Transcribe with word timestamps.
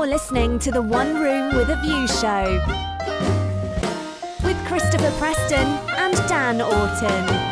You're 0.00 0.08
listening 0.08 0.58
to 0.60 0.70
the 0.70 0.80
One 0.80 1.20
Room 1.20 1.54
with 1.54 1.68
a 1.68 1.76
View 1.76 2.08
show 2.08 2.44
with 4.42 4.56
Christopher 4.66 5.10
Preston 5.18 5.66
and 5.98 6.14
Dan 6.26 6.62
Orton. 6.62 7.49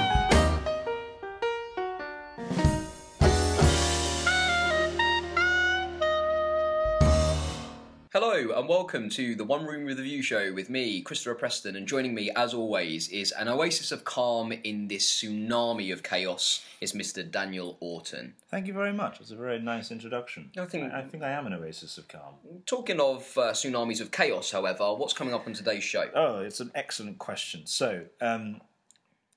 And 8.69 8.75
welcome 8.77 9.09
to 9.09 9.35
the 9.35 9.45
One 9.45 9.65
Room 9.65 9.87
with 9.87 9.99
a 9.99 10.03
View 10.03 10.21
show 10.21 10.53
with 10.53 10.69
me, 10.69 11.01
Christopher 11.01 11.35
Preston, 11.35 11.75
and 11.75 11.89
joining 11.89 12.15
me 12.15 12.31
as 12.37 12.53
always 12.53 13.09
is 13.09 13.33
an 13.33 13.49
oasis 13.49 13.93
of 13.93 14.05
calm 14.05 14.53
in 14.53 14.89
this 14.89 15.11
tsunami 15.11 15.91
of 15.91 16.03
chaos 16.03 16.63
is 16.83 16.93
Mr. 16.93 17.29
Daniel 17.29 17.79
Orton. 17.81 18.35
Thank 18.51 18.67
you 18.67 18.75
very 18.75 18.93
much. 18.93 19.21
It's 19.23 19.31
a 19.31 19.37
very 19.37 19.59
nice 19.59 19.91
introduction. 19.91 20.51
I 20.59 20.67
think- 20.67 20.93
I, 20.93 21.01
think 21.01 21.23
I 21.23 21.31
am 21.31 21.47
an 21.47 21.55
oasis 21.55 21.97
of 21.97 22.09
calm. 22.09 22.35
Talking 22.67 23.01
of 23.01 23.23
uh, 23.39 23.53
tsunamis 23.53 24.03
of 24.03 24.11
chaos, 24.11 24.51
however, 24.51 24.95
what's 24.95 25.15
coming 25.15 25.33
up 25.33 25.47
on 25.47 25.55
today's 25.55 25.85
show? 25.85 26.11
Oh, 26.15 26.41
it's 26.41 26.61
an 26.61 26.71
excellent 26.75 27.19
question. 27.19 27.63
So, 27.65 28.05
um, 28.21 28.61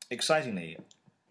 excitingly, 0.10 0.78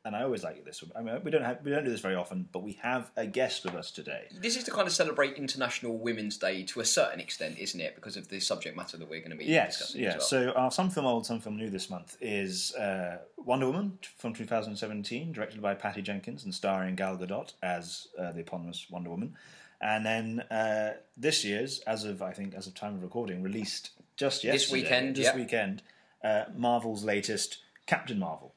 and 0.04 0.16
I 0.16 0.22
always 0.22 0.42
like 0.42 0.64
this. 0.64 0.82
I 0.96 1.02
mean, 1.02 1.20
we 1.22 1.30
don't 1.30 1.42
have 1.42 1.58
we 1.62 1.70
don't 1.70 1.84
do 1.84 1.90
this 1.90 2.00
very 2.00 2.14
often, 2.14 2.48
but 2.52 2.62
we 2.62 2.72
have 2.82 3.10
a 3.16 3.26
guest 3.26 3.64
with 3.64 3.74
us 3.74 3.90
today. 3.90 4.28
This 4.40 4.56
is 4.56 4.64
to 4.64 4.70
kind 4.70 4.86
of 4.86 4.94
celebrate 4.94 5.34
International 5.34 5.98
Women's 5.98 6.38
Day 6.38 6.62
to 6.64 6.80
a 6.80 6.84
certain 6.84 7.20
extent, 7.20 7.58
isn't 7.58 7.80
it? 7.80 7.94
Because 7.94 8.16
of 8.16 8.28
the 8.28 8.40
subject 8.40 8.76
matter 8.76 8.96
that 8.96 9.08
we're 9.10 9.20
going 9.20 9.30
to 9.32 9.36
be 9.36 9.44
Yes, 9.44 9.78
discussing 9.78 10.02
yeah. 10.02 10.08
as 10.08 10.14
well. 10.14 10.20
So 10.22 10.50
our 10.52 10.70
some 10.70 10.90
film 10.90 11.06
old, 11.06 11.26
some 11.26 11.40
film 11.40 11.56
new 11.56 11.68
this 11.70 11.90
month 11.90 12.16
is 12.20 12.74
uh, 12.76 13.18
Wonder 13.36 13.66
Woman 13.66 13.98
from 14.16 14.32
2017, 14.32 15.32
directed 15.32 15.60
by 15.60 15.74
Patty 15.74 16.02
Jenkins 16.02 16.44
and 16.44 16.54
starring 16.54 16.94
Gal 16.96 17.16
Gadot 17.16 17.52
as 17.62 18.08
uh, 18.18 18.32
the 18.32 18.40
eponymous 18.40 18.86
Wonder 18.90 19.10
Woman. 19.10 19.34
And 19.82 20.04
then 20.04 20.40
uh, 20.50 20.94
this 21.16 21.44
year's, 21.44 21.80
as 21.80 22.04
of 22.04 22.20
I 22.22 22.32
think 22.32 22.54
as 22.54 22.66
of 22.66 22.74
time 22.74 22.94
of 22.94 23.02
recording, 23.02 23.42
released 23.42 23.90
just 24.16 24.44
yesterday, 24.44 24.52
This 24.52 24.70
weekend, 24.70 25.16
this 25.16 25.24
yeah. 25.26 25.36
weekend, 25.36 25.82
uh, 26.22 26.44
Marvel's 26.54 27.02
latest 27.04 27.58
Captain 27.86 28.18
Marvel. 28.18 28.49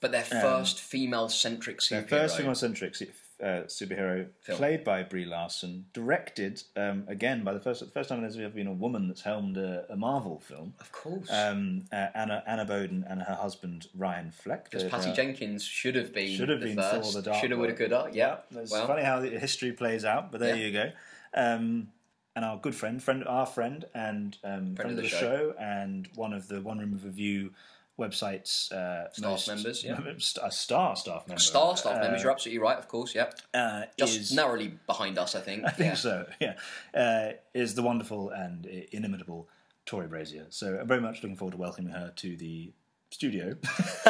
But 0.00 0.12
their 0.12 0.24
first 0.24 0.80
female-centric 0.80 1.80
superhero. 1.80 2.08
Their 2.08 2.20
first 2.20 2.36
female-centric 2.38 2.94
uh, 3.42 3.64
superhero, 3.66 4.26
Film. 4.42 4.58
played 4.58 4.84
by 4.84 5.02
Brie 5.02 5.24
Larson, 5.24 5.86
directed 5.94 6.62
um, 6.76 7.04
again 7.08 7.42
by 7.42 7.52
the 7.54 7.60
first 7.60 7.80
the 7.80 7.86
first 7.86 8.08
time 8.10 8.20
there's 8.20 8.36
ever 8.38 8.48
been 8.50 8.66
a 8.66 8.72
woman 8.72 9.08
that's 9.08 9.22
helmed 9.22 9.56
a, 9.56 9.86
a 9.90 9.96
Marvel 9.96 10.38
film. 10.40 10.74
of 10.80 10.92
course. 10.92 11.28
Um, 11.30 11.84
uh, 11.92 12.08
Anna 12.14 12.42
Anna 12.46 12.64
Boden 12.66 13.04
and 13.08 13.22
her 13.22 13.34
husband 13.34 13.88
Ryan 13.94 14.30
Fleck. 14.30 14.64
Because 14.64 14.82
They're- 14.82 14.90
Patty 14.90 15.06
they're- 15.06 15.14
Jenkins 15.14 15.64
should 15.64 15.94
have 15.96 16.12
been 16.12 16.36
should 16.36 16.48
have 16.50 16.60
the 16.60 16.66
been 16.66 16.76
first. 16.76 17.12
for 17.14 17.20
the 17.22 17.30
Dark 17.30 17.40
Shoulda, 17.40 17.56
woulda, 17.56 17.72
World. 17.72 17.90
coulda. 17.90 18.10
Yeah. 18.12 18.36
It's 18.60 18.70
well, 18.72 18.86
funny 18.86 19.02
how 19.04 19.20
the 19.20 19.30
history 19.38 19.72
plays 19.72 20.04
out, 20.04 20.30
but 20.32 20.40
there 20.40 20.54
Yeah. 20.56 20.62
you 20.66 20.72
go. 20.72 20.90
Um, 21.32 21.88
and 22.36 22.44
our 22.44 22.58
good 22.58 22.74
friend, 22.74 23.02
friend, 23.02 23.24
our 23.26 23.46
friend, 23.46 23.86
and 23.94 24.36
um, 24.44 24.76
friend, 24.76 24.90
of 24.92 24.96
the, 24.96 25.08
show. 25.08 25.54
and 25.58 26.08
one 26.14 26.32
of 26.32 26.46
the 26.48 26.60
One 26.60 26.78
Room 26.78 26.92
of 26.94 27.04
Review 27.04 27.52
website's 28.00 28.72
uh, 28.72 29.08
Staff 29.12 29.30
most- 29.30 29.48
members, 29.48 29.84
yeah. 29.84 29.98
a 30.42 30.50
star 30.50 30.96
staff 30.96 31.28
member, 31.28 31.40
Star 31.40 31.76
staff 31.76 31.96
uh, 31.98 32.00
members, 32.00 32.22
you're 32.22 32.32
absolutely 32.32 32.58
right, 32.58 32.78
of 32.78 32.88
course, 32.88 33.14
yeah. 33.14 33.30
uh, 33.54 33.82
Just 33.98 34.18
is 34.18 34.32
narrowly 34.32 34.74
behind 34.86 35.18
us, 35.18 35.34
I 35.34 35.40
think. 35.40 35.64
I 35.66 35.70
think 35.70 35.96
so. 35.96 36.26
Yeah, 36.40 36.54
uh, 36.94 37.32
is 37.54 37.74
the 37.74 37.82
wonderful 37.82 38.30
and 38.30 38.66
uh, 38.66 38.70
inimitable 38.90 39.48
Tori 39.86 40.06
Brazier. 40.06 40.46
So 40.48 40.78
I'm 40.80 40.88
very 40.88 41.00
much 41.00 41.22
looking 41.22 41.36
forward 41.36 41.52
to 41.52 41.58
welcoming 41.58 41.92
her 41.92 42.12
to 42.16 42.36
the 42.36 42.72
studio. 43.10 43.56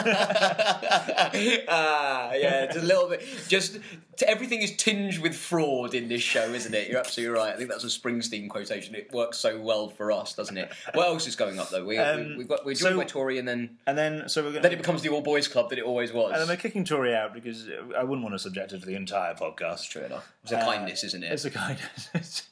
ah, 1.68 2.32
yeah, 2.34 2.66
just 2.66 2.78
a 2.78 2.82
little 2.82 3.08
bit. 3.08 3.22
Just 3.48 3.78
everything 4.26 4.60
is 4.60 4.76
tinged 4.76 5.18
with 5.18 5.34
fraud 5.34 5.94
in 5.94 6.08
this 6.08 6.22
show, 6.22 6.44
isn't 6.52 6.74
it? 6.74 6.88
You're 6.88 6.98
absolutely 7.00 7.34
right. 7.36 7.54
I 7.54 7.56
think 7.56 7.70
that's 7.70 7.84
a 7.84 7.88
Springsteen 7.88 8.48
quotation. 8.48 8.94
It 8.94 9.10
works 9.12 9.38
so 9.38 9.58
well 9.60 9.88
for 9.88 10.12
us, 10.12 10.34
doesn't 10.34 10.56
it? 10.56 10.70
What 10.94 11.06
else 11.08 11.26
is 11.26 11.36
going 11.36 11.58
up 11.58 11.70
though? 11.70 11.84
We, 11.84 11.98
Um, 11.98 12.30
we, 12.30 12.36
we've 12.38 12.48
got 12.48 12.64
we're 12.64 12.75
joined 12.75 12.92
so- 12.94 12.98
by 12.98 13.04
Tori, 13.04 13.38
and 13.38 13.48
then 13.48 13.78
and 13.86 13.97
then 13.97 14.28
so 14.28 14.42
we're 14.42 14.50
going. 14.50 14.62
then 14.62 14.72
it 14.72 14.76
becomes 14.78 15.02
the 15.02 15.08
all 15.08 15.22
boys 15.22 15.48
club 15.48 15.70
that 15.70 15.78
it 15.78 15.84
always 15.84 16.12
was. 16.12 16.32
and 16.32 16.41
then 16.42 16.48
we're 16.48 16.56
kicking 16.60 16.84
Tori 16.84 17.14
out 17.14 17.32
because 17.34 17.69
I 17.96 18.02
wouldn't 18.04 18.22
want 18.22 18.34
to 18.34 18.38
subject 18.38 18.72
her 18.72 18.78
to 18.78 18.86
the 18.86 18.94
entire 18.96 19.34
podcast. 19.34 19.88
True 19.88 20.02
enough. 20.02 20.30
It's 20.42 20.52
a 20.52 20.56
kindness, 20.60 21.04
isn't 21.04 21.22
it? 21.25 21.32
It's 21.32 21.44
a 21.44 21.50
kindness. 21.52 22.48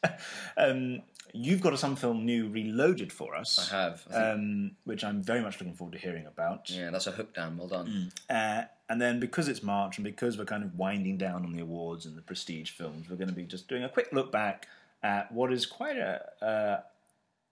um, 0.57 1.03
you've 1.33 1.61
got 1.61 1.73
a 1.73 1.77
some 1.77 1.97
film 1.97 2.25
new 2.25 2.49
reloaded 2.49 3.13
for 3.13 3.35
us. 3.35 3.71
I 3.73 3.77
have. 3.77 4.05
I 4.13 4.31
Um, 4.33 4.73
which 4.85 5.05
I'm 5.05 5.23
very 5.23 5.41
much 5.41 5.61
looking 5.61 5.75
forward 5.75 5.93
to 5.93 5.99
hearing 5.99 6.27
about. 6.27 6.71
yeah, 6.71 6.91
that's 6.91 7.07
a 7.07 7.13
hook 7.13 7.35
down. 7.35 7.57
Well 7.57 7.69
done. 7.69 8.13
Uh, 8.29 8.65
and 8.89 9.01
then 9.01 9.21
because 9.21 9.49
it's 9.49 9.63
March 9.63 9.99
and 9.99 10.05
because 10.05 10.39
we're 10.39 10.45
kind 10.45 10.65
of 10.65 10.77
winding 10.79 11.19
down 11.19 11.45
on 11.45 11.53
the 11.53 11.61
awards 11.63 12.07
and 12.07 12.17
the 12.17 12.23
prestige 12.23 12.71
films, 12.71 13.09
we're 13.09 13.17
going 13.17 13.29
to 13.29 13.35
be 13.35 13.45
just 13.45 13.69
doing 13.69 13.85
a 13.85 13.89
quick 13.89 14.09
look 14.13 14.33
back 14.33 14.67
at 15.03 15.31
what 15.31 15.53
is 15.53 15.67
quite 15.67 15.97
a 15.97 16.23
uh, 16.45 16.81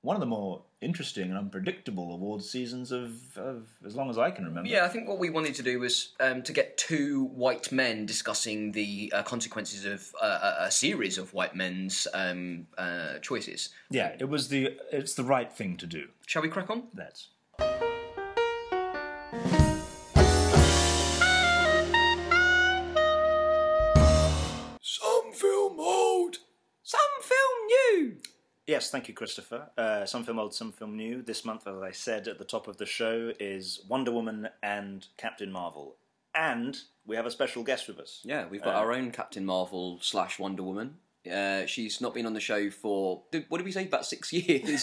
one 0.03 0.17
of 0.17 0.21
the 0.21 0.27
more 0.27 0.63
interesting 0.81 1.25
and 1.25 1.39
unpredictable 1.39 2.13
awards 2.13 2.49
seasons 2.49 2.93
of, 2.93 3.37
of 3.37 3.69
as 3.85 3.97
long 3.97 4.11
as 4.11 4.19
I 4.19 4.31
can 4.31 4.45
remember. 4.45 4.69
Yeah, 4.69 4.85
I 4.85 4.89
think 4.89 5.09
what 5.09 5.19
we 5.19 5.31
wanted 5.31 5.55
to 5.57 5.63
do 5.63 5.81
was 5.81 6.13
um, 6.21 6.43
to 6.43 6.53
get 6.53 6.77
two 6.77 7.25
white 7.25 7.73
men 7.73 8.07
discussing 8.07 8.73
the 8.73 9.13
uh, 9.15 9.23
consequences 9.23 9.85
of 9.85 10.13
uh, 10.21 10.55
a, 10.61 10.65
a 10.65 10.71
series 10.71 11.19
of 11.19 11.33
white 11.33 11.55
men's 11.55 12.07
um, 12.15 12.67
uh, 12.77 13.19
choices. 13.21 13.71
Yeah, 13.91 14.15
it 14.19 14.29
was 14.29 14.49
the 14.49 14.77
it's 14.93 15.15
the 15.15 15.25
right 15.25 15.53
thing 15.53 15.77
to 15.79 15.87
do. 15.87 16.09
Shall 16.27 16.43
we 16.43 16.49
crack 16.49 16.71
on? 16.71 16.85
Let's. 16.95 17.29
Yes, 28.67 28.91
thank 28.91 29.07
you, 29.07 29.15
Christopher. 29.15 29.69
Uh, 29.79 30.05
some 30.07 30.25
film 30.25 30.39
old, 30.41 30.53
some 30.55 30.73
film 30.73 30.97
new. 30.97 31.23
This 31.23 31.45
month, 31.45 31.67
as 31.69 31.81
I 31.81 31.93
said 31.93 32.27
at 32.27 32.39
the 32.39 32.45
top 32.45 32.67
of 32.67 32.79
the 32.79 32.87
show, 32.87 33.33
is 33.39 33.81
Wonder 33.89 34.11
Woman 34.11 34.49
and 34.63 35.07
Captain 35.17 35.53
Marvel, 35.53 35.95
and 36.35 36.77
we 37.07 37.15
have 37.15 37.27
a 37.27 37.31
special 37.31 37.63
guest 37.63 37.87
with 37.87 38.01
us. 38.01 38.23
Yeah, 38.25 38.47
we've 38.49 38.63
got 38.63 38.75
our 38.75 38.93
own 38.93 39.13
Captain 39.13 39.45
Marvel 39.47 39.99
slash 40.03 40.39
Wonder 40.41 40.65
Woman. 40.65 40.97
Uh, 41.33 41.67
she's 41.67 42.01
not 42.01 42.15
been 42.15 42.25
on 42.27 42.35
the 42.35 42.41
show 42.41 42.71
for 42.71 43.23
did- 43.33 43.47
what 43.49 43.59
did 43.59 43.65
we 43.65 43.73
say 43.73 43.85
about 43.85 44.07
six 44.07 44.33
years? 44.33 44.83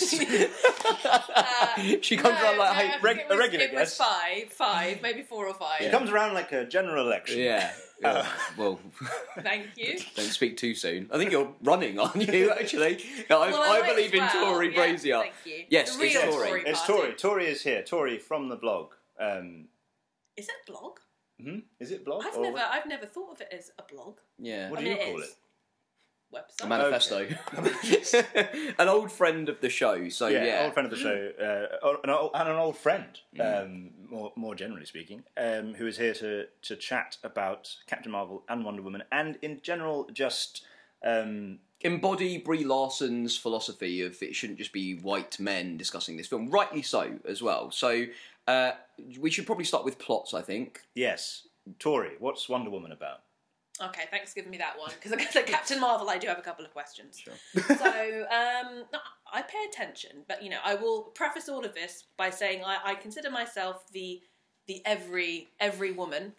she 2.01 2.17
comes 2.17 2.37
around 2.41 2.57
like 2.57 2.75
no, 2.77 2.83
hey, 2.83 2.91
reg- 3.01 3.17
it 3.19 3.25
a 3.29 3.29
was, 3.29 3.39
regular 3.39 3.65
it 3.65 3.71
was 3.73 3.79
guest. 3.81 3.97
five, 3.97 4.49
five, 4.51 5.01
maybe 5.01 5.21
four 5.21 5.47
or 5.47 5.53
five. 5.53 5.81
It 5.81 5.91
comes 5.91 6.09
around 6.09 6.33
like 6.33 6.51
a 6.51 6.65
general 6.65 7.05
election. 7.05 7.39
yeah. 7.39 7.71
Yeah. 8.01 8.27
well, 8.57 8.79
Thank 9.41 9.67
you. 9.77 9.99
don't 10.15 10.25
speak 10.25 10.57
too 10.57 10.75
soon. 10.75 11.09
I 11.13 11.17
think 11.17 11.31
you're 11.31 11.53
running, 11.63 11.99
aren't 11.99 12.15
you? 12.27 12.51
Actually, 12.59 12.97
I, 13.29 13.33
Well, 13.51 13.61
I 13.61 13.79
I 13.81 13.87
believe 13.87 14.07
as 14.07 14.13
in 14.13 14.19
well. 14.19 14.45
Tori 14.53 14.69
Yeah, 14.69 14.75
Brazier. 14.75 15.19
thank 15.19 15.33
you. 15.45 15.65
Yes, 15.69 15.95
The 15.95 16.03
it's 16.03 16.15
real 16.15 16.31
Tory. 16.31 16.47
Tory. 16.49 16.63
It's 16.65 16.79
party. 16.81 16.93
Tori. 17.01 17.13
Tori 17.13 17.45
is 17.47 17.61
here. 17.63 17.83
Tori 17.83 18.17
from 18.19 18.49
the 18.49 18.55
blog. 18.55 18.91
Um, 19.19 19.65
Is 20.37 20.47
it 20.49 20.55
a 20.67 20.71
blog? 20.71 20.97
is 21.79 21.91
it 21.91 22.05
blog? 22.05 22.23
I've 22.25 22.37
or- 22.37 22.41
never, 22.43 22.57
I've 22.59 22.85
never 22.85 23.05
thought 23.05 23.31
of 23.31 23.41
it 23.41 23.49
as 23.51 23.71
a 23.77 23.83
blog. 23.83 24.17
Yeah. 24.39 24.69
What 24.69 24.79
I 24.79 24.83
do 24.83 24.89
mean, 24.89 24.97
you 24.99 25.05
call 25.05 25.21
is. 25.21 25.29
it? 25.29 25.35
Website. 26.33 26.63
A 26.63 26.67
manifesto. 26.67 27.27
an 28.79 28.87
old 28.87 29.11
friend 29.11 29.49
of 29.49 29.61
the 29.61 29.69
show. 29.69 30.09
So 30.09 30.27
Yeah, 30.27 30.45
yeah, 30.45 30.61
old 30.63 30.73
friend 30.73 30.85
of 30.85 30.91
the 30.91 30.97
show, 30.97 31.31
uh, 31.39 31.97
an 32.03 32.09
old, 32.09 32.31
and 32.33 32.49
an 32.49 32.55
old 32.55 32.77
friend, 32.77 33.19
um, 33.39 33.91
more 34.09 34.31
more 34.35 34.55
generally 34.55 34.85
speaking, 34.85 35.23
um, 35.37 35.75
who 35.75 35.87
is 35.87 35.97
here 35.97 36.13
to 36.15 36.45
to 36.63 36.75
chat 36.75 37.17
about 37.23 37.75
Captain 37.87 38.11
Marvel 38.11 38.43
and 38.49 38.65
Wonder 38.65 38.81
Woman, 38.81 39.03
and 39.11 39.37
in 39.41 39.59
general, 39.61 40.09
just 40.11 40.65
um, 41.05 41.59
embody 41.81 42.37
Brie 42.37 42.63
Larson's 42.63 43.37
philosophy 43.37 44.01
of 44.01 44.21
it 44.23 44.35
shouldn't 44.35 44.59
just 44.59 44.73
be 44.73 44.95
white 44.95 45.39
men 45.39 45.77
discussing 45.77 46.17
this 46.17 46.27
film. 46.27 46.49
Rightly 46.49 46.81
so, 46.81 47.19
as 47.27 47.41
well. 47.41 47.71
So 47.71 48.05
uh, 48.47 48.71
we 49.19 49.29
should 49.29 49.45
probably 49.45 49.65
start 49.65 49.85
with 49.85 49.99
plots. 49.99 50.33
I 50.33 50.41
think. 50.41 50.81
yes, 50.95 51.47
Tori, 51.79 52.11
what's 52.19 52.49
Wonder 52.49 52.69
Woman 52.69 52.91
about? 52.91 53.21
Okay, 53.81 54.03
thanks 54.11 54.31
for 54.31 54.35
giving 54.35 54.51
me 54.51 54.57
that 54.59 54.77
one 54.77 54.91
because 54.91 55.11
I 55.11 55.15
guess, 55.15 55.33
like 55.35 55.47
Captain 55.47 55.79
Marvel, 55.79 56.09
I 56.09 56.17
do 56.17 56.27
have 56.27 56.37
a 56.37 56.43
couple 56.43 56.63
of 56.63 56.71
questions. 56.71 57.19
Sure. 57.19 57.33
so 57.75 57.87
um, 57.87 58.83
I 59.31 59.41
pay 59.41 59.65
attention, 59.67 60.23
but 60.27 60.43
you 60.43 60.49
know, 60.49 60.59
I 60.63 60.75
will 60.75 61.03
preface 61.15 61.49
all 61.49 61.65
of 61.65 61.73
this 61.73 62.03
by 62.15 62.29
saying 62.29 62.63
I, 62.63 62.77
I 62.85 62.95
consider 62.95 63.31
myself 63.31 63.91
the 63.91 64.21
the 64.67 64.81
every 64.85 65.49
every 65.59 65.91
woman. 65.91 66.33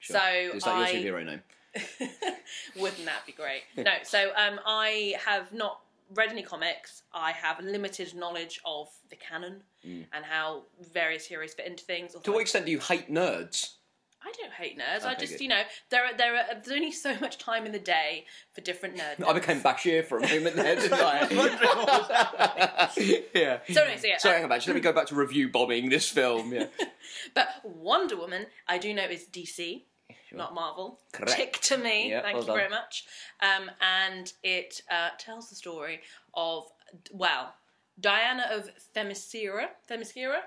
Sure. 0.00 0.16
So 0.16 0.56
Is 0.56 0.64
that 0.64 0.74
I 0.74 0.90
your 0.90 1.14
superhero 1.14 1.26
name? 1.26 1.42
wouldn't 2.76 3.04
that 3.04 3.26
be 3.26 3.32
great? 3.32 3.62
No, 3.76 3.92
so 4.02 4.30
um, 4.36 4.58
I 4.64 5.14
have 5.24 5.52
not 5.52 5.80
read 6.14 6.30
any 6.30 6.42
comics. 6.42 7.02
I 7.12 7.32
have 7.32 7.60
limited 7.60 8.14
knowledge 8.14 8.60
of 8.64 8.88
the 9.10 9.16
canon 9.16 9.62
and 9.84 10.24
how 10.24 10.62
various 10.92 11.26
heroes 11.26 11.54
fit 11.54 11.66
into 11.66 11.84
things. 11.84 12.14
Mm. 12.14 12.22
To 12.24 12.32
what 12.32 12.40
extent 12.42 12.66
do 12.66 12.72
you 12.72 12.78
hate 12.78 13.10
nerds? 13.10 13.74
I 14.20 14.32
don't 14.40 14.52
hate 14.52 14.76
nerds. 14.76 15.04
I 15.04 15.12
Okay, 15.12 15.20
just, 15.20 15.32
good. 15.34 15.42
you 15.42 15.48
know, 15.48 15.62
there 15.90 16.04
are 16.04 16.16
there 16.16 16.34
are 16.34 16.44
there's 16.54 16.70
only 16.70 16.90
so 16.90 17.16
much 17.20 17.38
time 17.38 17.66
in 17.66 17.72
the 17.72 17.78
day 17.78 18.24
for 18.52 18.60
different 18.60 18.96
nerds. 18.96 19.24
I 19.24 19.32
became 19.32 19.60
Bashir 19.60 20.04
for 20.04 20.18
a 20.18 20.22
moment 20.22 20.56
there, 20.56 20.74
didn't 20.74 20.94
I? 20.94 21.20
yeah. 23.34 23.60
So 23.70 23.82
anyway, 23.82 23.96
so 23.96 24.06
yeah, 24.08 24.18
Sorry, 24.18 24.34
hang 24.36 24.44
on, 24.44 24.52
actually, 24.52 24.74
let 24.74 24.78
me 24.78 24.82
go 24.82 24.92
back 24.92 25.06
to 25.06 25.14
review 25.14 25.50
bombing 25.50 25.88
this 25.88 26.08
film. 26.08 26.52
Yeah. 26.52 26.66
but 27.34 27.48
Wonder 27.64 28.16
Woman, 28.16 28.46
I 28.66 28.78
do 28.78 28.92
know 28.92 29.04
is 29.04 29.26
DC, 29.30 29.84
not 30.32 30.52
Marvel. 30.52 30.98
Correct. 31.12 31.32
Tick 31.32 31.60
to 31.62 31.78
me. 31.78 32.10
Yeah, 32.10 32.22
Thank 32.22 32.38
well 32.38 32.46
you 32.46 32.54
very 32.54 32.68
much. 32.68 33.06
Um, 33.40 33.70
and 33.80 34.32
it 34.42 34.82
uh, 34.90 35.10
tells 35.18 35.48
the 35.48 35.54
story 35.54 36.00
of 36.34 36.64
well, 37.12 37.54
Diana 38.00 38.46
of 38.50 38.68
Themyscira. 38.96 39.66
Themyscira? 39.88 40.40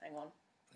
Hang 0.00 0.16
on. 0.16 0.26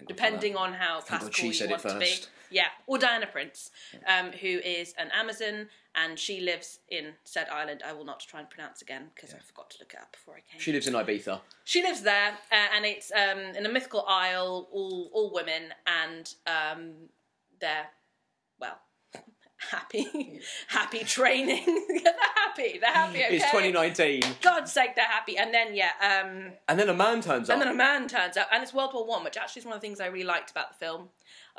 Depending 0.06 0.56
on 0.56 0.74
how 0.74 1.00
Thank 1.00 1.06
classical 1.06 1.32
she 1.32 1.46
you 1.48 1.52
said 1.52 1.70
it 1.70 1.72
want 1.72 1.82
to 1.82 1.98
be. 1.98 2.14
Yeah, 2.50 2.66
or 2.86 2.98
Diana 2.98 3.26
Prince, 3.26 3.70
um, 4.06 4.30
who 4.30 4.46
is 4.46 4.94
an 4.98 5.10
Amazon 5.12 5.68
and 5.96 6.18
she 6.18 6.40
lives 6.40 6.80
in 6.88 7.12
said 7.24 7.48
island. 7.50 7.82
I 7.84 7.92
will 7.92 8.04
not 8.04 8.20
try 8.20 8.40
and 8.40 8.48
pronounce 8.48 8.82
again 8.82 9.06
because 9.14 9.34
I 9.34 9.38
forgot 9.38 9.70
to 9.70 9.78
look 9.80 9.94
it 9.94 10.00
up 10.00 10.12
before 10.12 10.34
I 10.34 10.40
came. 10.50 10.60
She 10.60 10.72
lives 10.72 10.86
in 10.86 10.94
Ibiza. 10.94 11.40
She 11.64 11.82
lives 11.82 12.02
there, 12.02 12.32
uh, 12.52 12.66
and 12.76 12.84
it's 12.84 13.10
um, 13.12 13.38
in 13.56 13.66
a 13.66 13.68
mythical 13.68 14.04
isle, 14.06 14.68
all 14.70 15.10
all 15.12 15.32
women, 15.32 15.74
and 15.86 16.34
um, 16.46 16.92
they're 17.58 17.86
well 18.60 18.78
happy, 19.70 20.40
happy 20.68 21.00
training. 21.00 21.64
they're 22.04 22.12
happy. 22.34 22.78
They're 22.80 22.90
happy. 22.90 23.24
Okay? 23.24 23.36
It's 23.36 23.44
2019, 23.46 24.22
God's 24.42 24.72
sake, 24.72 24.94
they're 24.96 25.04
happy. 25.04 25.36
And 25.36 25.52
then 25.52 25.74
yeah, 25.74 25.90
um, 26.00 26.52
and 26.68 26.78
then 26.78 26.88
a 26.88 26.94
man 26.94 27.20
turns 27.20 27.50
up. 27.50 27.54
and 27.54 27.62
then 27.62 27.68
a 27.68 27.76
man 27.76 28.08
turns 28.08 28.36
up, 28.36 28.48
and 28.52 28.62
it's 28.62 28.74
World 28.74 28.92
War 28.94 29.06
One, 29.06 29.24
which 29.24 29.36
actually 29.36 29.60
is 29.60 29.66
one 29.66 29.74
of 29.74 29.80
the 29.80 29.86
things 29.86 30.00
I 30.00 30.06
really 30.06 30.24
liked 30.24 30.50
about 30.50 30.70
the 30.70 30.84
film. 30.84 31.08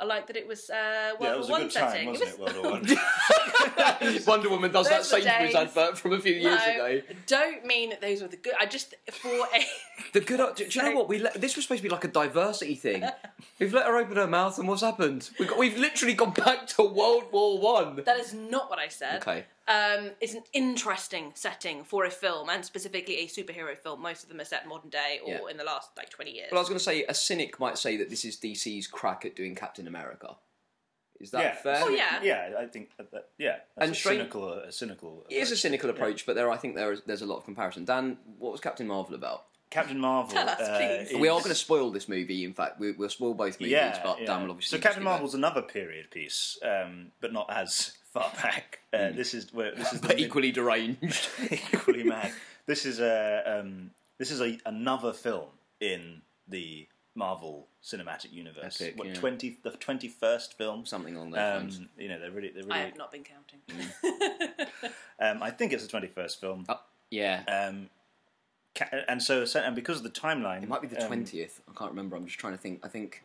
I 0.00 0.04
like 0.04 0.26
that 0.28 0.36
it 0.36 0.46
was 0.46 0.70
uh, 0.70 1.12
World 1.18 1.20
Yeah, 1.20 1.32
it 1.34 1.38
was 1.38 1.48
War 1.48 1.58
One 1.58 1.66
good 1.68 1.72
time, 1.74 1.90
setting. 1.90 2.08
wasn't 2.08 2.30
it 2.30 2.34
it? 2.34 2.40
was, 2.40 2.52
World 2.54 2.64
War 2.64 2.72
One. 2.72 4.22
Wonder 4.26 4.48
Woman 4.50 4.72
does 4.72 4.88
that 4.88 5.02
Those 5.02 5.12
were 5.12 5.20
Sainsbury's 5.20 5.54
advert 5.54 5.98
from 5.98 6.12
a 6.12 6.20
few 6.20 6.34
years 6.34 6.60
no, 6.66 6.84
ago. 6.86 7.02
don't 7.26 7.64
mean 7.66 7.90
that 7.90 8.00
those 8.00 8.22
were 8.22 8.28
the 8.28 8.36
good. 8.36 8.54
I 8.60 8.66
just 8.66 8.94
for 9.10 9.28
a 9.28 9.64
The 10.12 10.20
good. 10.20 10.38
Do, 10.56 10.66
do 10.66 10.78
you 10.78 10.84
know 10.84 10.96
what 10.96 11.08
we? 11.08 11.18
Let, 11.18 11.34
this 11.40 11.56
was 11.56 11.64
supposed 11.64 11.80
to 11.80 11.88
be 11.88 11.88
like 11.88 12.04
a 12.04 12.08
diversity 12.08 12.74
thing. 12.76 13.04
We've 13.58 13.74
let 13.74 13.86
her 13.86 13.96
open 13.96 14.16
her 14.16 14.26
mouth, 14.26 14.58
and 14.58 14.68
what's 14.68 14.82
happened? 14.82 15.30
We've, 15.38 15.48
got, 15.48 15.58
we've 15.58 15.76
literally 15.76 16.14
gone 16.14 16.32
back 16.32 16.66
to 16.68 16.82
World 16.84 17.24
War 17.32 17.58
One. 17.58 18.02
that 18.04 18.18
is 18.18 18.32
not 18.34 18.70
what 18.70 18.78
I 18.78 18.88
said. 18.88 19.22
Okay. 19.22 19.44
Um, 19.68 20.10
is 20.20 20.34
an 20.34 20.42
interesting 20.52 21.32
setting 21.34 21.84
for 21.84 22.04
a 22.04 22.10
film, 22.10 22.48
and 22.48 22.64
specifically 22.64 23.16
a 23.18 23.26
superhero 23.26 23.76
film. 23.76 24.00
Most 24.02 24.22
of 24.22 24.28
them 24.28 24.40
are 24.40 24.44
set 24.44 24.66
modern 24.66 24.90
day 24.90 25.20
or 25.24 25.32
Yeah. 25.32 25.50
in 25.50 25.56
the 25.56 25.64
last 25.64 25.90
like 25.96 26.10
twenty 26.10 26.32
years. 26.32 26.48
Well, 26.50 26.58
I 26.58 26.62
was 26.62 26.68
going 26.68 26.78
to 26.78 26.84
say 26.84 27.04
a 27.08 27.14
cynic 27.14 27.60
might 27.60 27.78
say 27.78 27.96
that 27.98 28.10
this 28.10 28.24
is 28.24 28.36
DC's 28.36 28.86
crack 28.86 29.24
at 29.24 29.36
doing 29.36 29.54
Captain 29.54 29.86
America. 29.86 30.36
Is 31.20 31.32
that 31.32 31.42
yeah, 31.42 31.54
fair? 31.56 31.80
Oh, 31.82 31.88
yeah. 31.88 32.20
yeah. 32.22 32.50
I 32.60 32.66
think 32.66 32.90
that, 32.96 33.10
that- 33.10 33.30
yeah, 33.38 33.56
that's 33.76 33.88
And 33.88 33.90
a 33.90 33.94
straight- 33.94 34.18
cynical, 34.18 34.52
a 34.52 34.70
cynical. 34.70 35.26
It 35.28 35.34
is 35.38 35.50
a 35.50 35.56
cynical 35.56 35.90
approach, 35.90 36.24
but 36.24 36.36
there, 36.36 36.48
I 36.48 36.56
think 36.56 36.76
there 36.76 36.92
is, 36.92 37.02
there's 37.06 37.22
a 37.22 37.26
lot 37.26 37.38
of 37.38 37.44
comparison. 37.44 37.84
Dan, 37.84 38.18
what 38.38 38.52
was 38.52 38.60
Captain 38.60 38.86
Marvel 38.86 39.16
about? 39.16 39.46
Captain 39.70 39.98
Marvel. 39.98 40.32
Tell 40.32 40.48
us, 40.48 40.60
uh, 40.60 40.76
please. 40.78 41.10
is- 41.10 41.16
We 41.20 41.28
are 41.28 41.38
going 41.38 41.48
to 41.50 41.54
spoil 41.54 41.90
this 41.90 42.08
movie. 42.08 42.44
In 42.44 42.54
fact, 42.54 42.78
we, 42.80 42.92
we'll 42.92 43.08
spoil 43.08 43.34
both 43.34 43.60
movies, 43.60 43.72
yeah, 43.72 44.00
but 44.02 44.20
yeah. 44.20 44.26
Dan 44.26 44.42
will 44.42 44.50
obviously. 44.52 44.78
So 44.78 44.82
Captain 44.82 45.02
give 45.02 45.06
a- 45.06 45.10
Marvel's 45.10 45.34
another 45.34 45.62
period 45.62 46.10
piece, 46.10 46.58
um, 46.62 47.12
but 47.20 47.32
not 47.32 47.50
as 47.50 47.96
far 48.12 48.30
back. 48.42 48.80
Uh, 48.92 49.10
This 49.10 49.34
is 49.34 49.52
where 49.52 49.74
this 49.74 49.92
is 49.92 50.00
the 50.00 50.06
Hmm. 50.06 50.06
but 50.08 50.16
mid- 50.16 50.26
equally 50.26 50.52
deranged. 50.52 51.28
equally 51.50 52.04
mad. 52.04 52.32
This 52.66 52.86
is 52.86 53.00
a 53.00 53.60
um, 53.60 53.90
this 54.18 54.30
is 54.30 54.40
a, 54.40 54.58
another 54.66 55.12
film 55.12 55.48
in 55.80 56.22
the 56.48 56.88
Marvel 57.14 57.66
Cinematic 57.82 58.32
Universe. 58.32 58.80
Epic, 58.80 58.98
what 58.98 59.08
yeah. 59.08 59.14
twenty 59.14 59.58
the 59.62 59.70
twenty 59.72 60.08
first 60.08 60.56
film? 60.56 60.86
Something 60.86 61.16
along 61.16 61.30
those 61.32 61.38
lines. 61.40 61.78
Um, 61.78 61.88
you 61.98 62.08
know, 62.08 62.18
they're 62.20 62.30
really, 62.30 62.50
they're 62.50 62.64
I 62.64 62.78
really. 62.78 62.88
have 62.90 62.98
not 62.98 63.10
been 63.12 63.24
counting. 63.24 63.60
Um, 65.20 65.42
I 65.42 65.50
think 65.50 65.72
it's 65.72 65.82
the 65.82 65.88
twenty 65.88 66.06
first 66.06 66.40
film. 66.40 66.64
Uh, 66.68 66.76
yeah, 67.10 67.42
Um, 67.48 67.84
ca- 67.84 67.88
and 69.08 69.22
so, 69.22 69.44
and 69.54 69.74
because 69.74 69.98
of 69.98 70.02
the 70.04 70.10
timeline, 70.10 70.62
it 70.62 70.68
might 70.68 70.82
be 70.82 70.88
the 70.88 71.00
um, 71.00 71.06
twentieth. 71.06 71.60
I 71.68 71.76
can't 71.78 71.90
remember. 71.90 72.16
I'm 72.16 72.26
just 72.26 72.38
trying 72.38 72.54
to 72.54 72.58
think. 72.58 72.80
I 72.84 72.88
think 72.88 73.22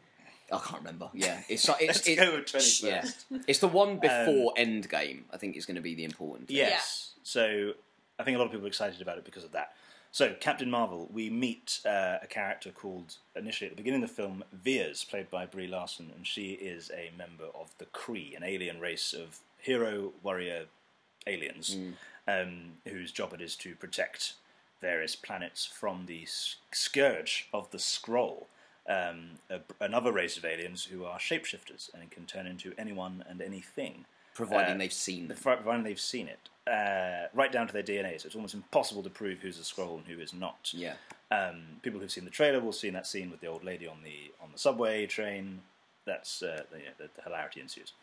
I 0.52 0.60
can't 0.60 0.80
remember. 0.80 1.10
Yeah, 1.14 1.42
it's 1.50 1.68
it's, 1.80 2.08
it's 2.08 2.20
go 2.20 2.36
with 2.36 2.46
21st. 2.46 2.84
Yeah, 2.84 3.40
it's 3.48 3.60
the 3.60 3.68
one 3.68 3.98
before 4.00 4.54
Endgame. 4.58 5.24
I 5.32 5.38
think 5.38 5.56
is 5.56 5.66
going 5.66 5.76
to 5.76 5.82
be 5.82 5.96
the 5.96 6.04
important. 6.04 6.48
thing. 6.48 6.58
Yes. 6.58 7.14
So 7.24 7.74
I 8.20 8.24
think 8.24 8.36
a 8.36 8.38
lot 8.40 8.46
of 8.46 8.52
people 8.52 8.66
are 8.66 8.70
excited 8.70 9.02
about 9.02 9.18
it 9.18 9.26
because 9.26 9.44
of 9.44 9.52
that. 9.54 9.74
So 10.12 10.36
Captain 10.40 10.70
Marvel, 10.70 11.10
we 11.12 11.32
meet 11.32 11.80
uh, 11.86 12.18
a 12.22 12.28
character 12.28 12.70
called 12.70 13.16
initially 13.36 13.70
at 13.70 13.76
the 13.76 13.82
beginning 13.82 14.04
of 14.04 14.10
the 14.10 14.16
film 14.16 14.44
Vers, 14.54 15.04
played 15.04 15.32
by 15.32 15.48
Brie 15.48 15.68
Larson, 15.68 16.12
and 16.16 16.28
she 16.28 16.52
is 16.52 16.92
a 16.94 17.10
member 17.18 17.46
of 17.56 17.72
the 17.80 17.86
Kree, 17.86 18.38
an 18.38 18.44
alien 18.44 18.80
race 18.80 19.14
of 19.14 19.40
hero 19.58 20.12
warrior 20.22 20.66
aliens, 21.26 21.76
um, 22.28 22.74
whose 22.88 23.12
job 23.12 23.34
it 23.34 23.42
is 23.42 23.56
to 23.56 23.76
protect 23.76 24.34
various 24.84 25.16
planets 25.16 25.66
from 25.66 26.06
the 26.06 26.26
scourge 26.72 27.48
of 27.54 27.72
the 27.72 27.78
Skrull. 27.80 28.46
Um, 28.88 29.40
a, 29.50 29.62
another 29.80 30.12
race 30.12 30.36
of 30.38 30.44
aliens 30.44 30.84
who 30.84 31.06
are 31.06 31.18
shapeshifters 31.18 31.90
and 31.94 32.12
can 32.12 32.26
turn 32.26 32.46
into 32.46 32.74
anyone 32.78 33.24
and 33.30 33.42
anything 33.42 34.04
providing 34.36 34.76
Uh, 34.76 34.78
they've 34.80 34.92
seen 34.94 35.28
providing 35.28 35.84
they've 35.84 36.00
seen 36.00 36.28
it, 36.28 36.50
uh, 36.70 37.28
right 37.34 37.52
down 37.52 37.66
to 37.68 37.74
their 37.74 37.84
DNA. 37.84 38.20
So 38.20 38.26
it's 38.28 38.36
almost 38.36 38.54
impossible 38.56 39.02
to 39.04 39.10
prove 39.10 39.40
who's 39.40 39.58
a 39.58 39.64
Skrull 39.64 39.96
and 39.98 40.06
who 40.06 40.20
is 40.22 40.34
not. 40.34 40.72
Yeah, 40.74 40.96
Um, 41.32 41.80
people 41.82 42.00
who've 42.02 42.12
seen 42.12 42.26
the 42.26 42.32
trailer 42.32 42.60
will 42.60 42.72
have 42.74 42.76
seen 42.76 42.94
that 42.94 43.08
scene 43.08 43.32
with 43.32 43.40
the 43.40 43.48
old 43.48 43.64
lady 43.64 43.88
on 43.88 44.04
the 44.04 44.34
on 44.44 44.52
the 44.52 44.60
subway 44.60 45.06
train. 45.08 45.62
That's 46.06 46.44
uh, 46.44 46.64
the, 46.72 46.80
the, 46.98 47.10
the 47.16 47.22
hilarity 47.22 47.62
ensues. 47.62 47.94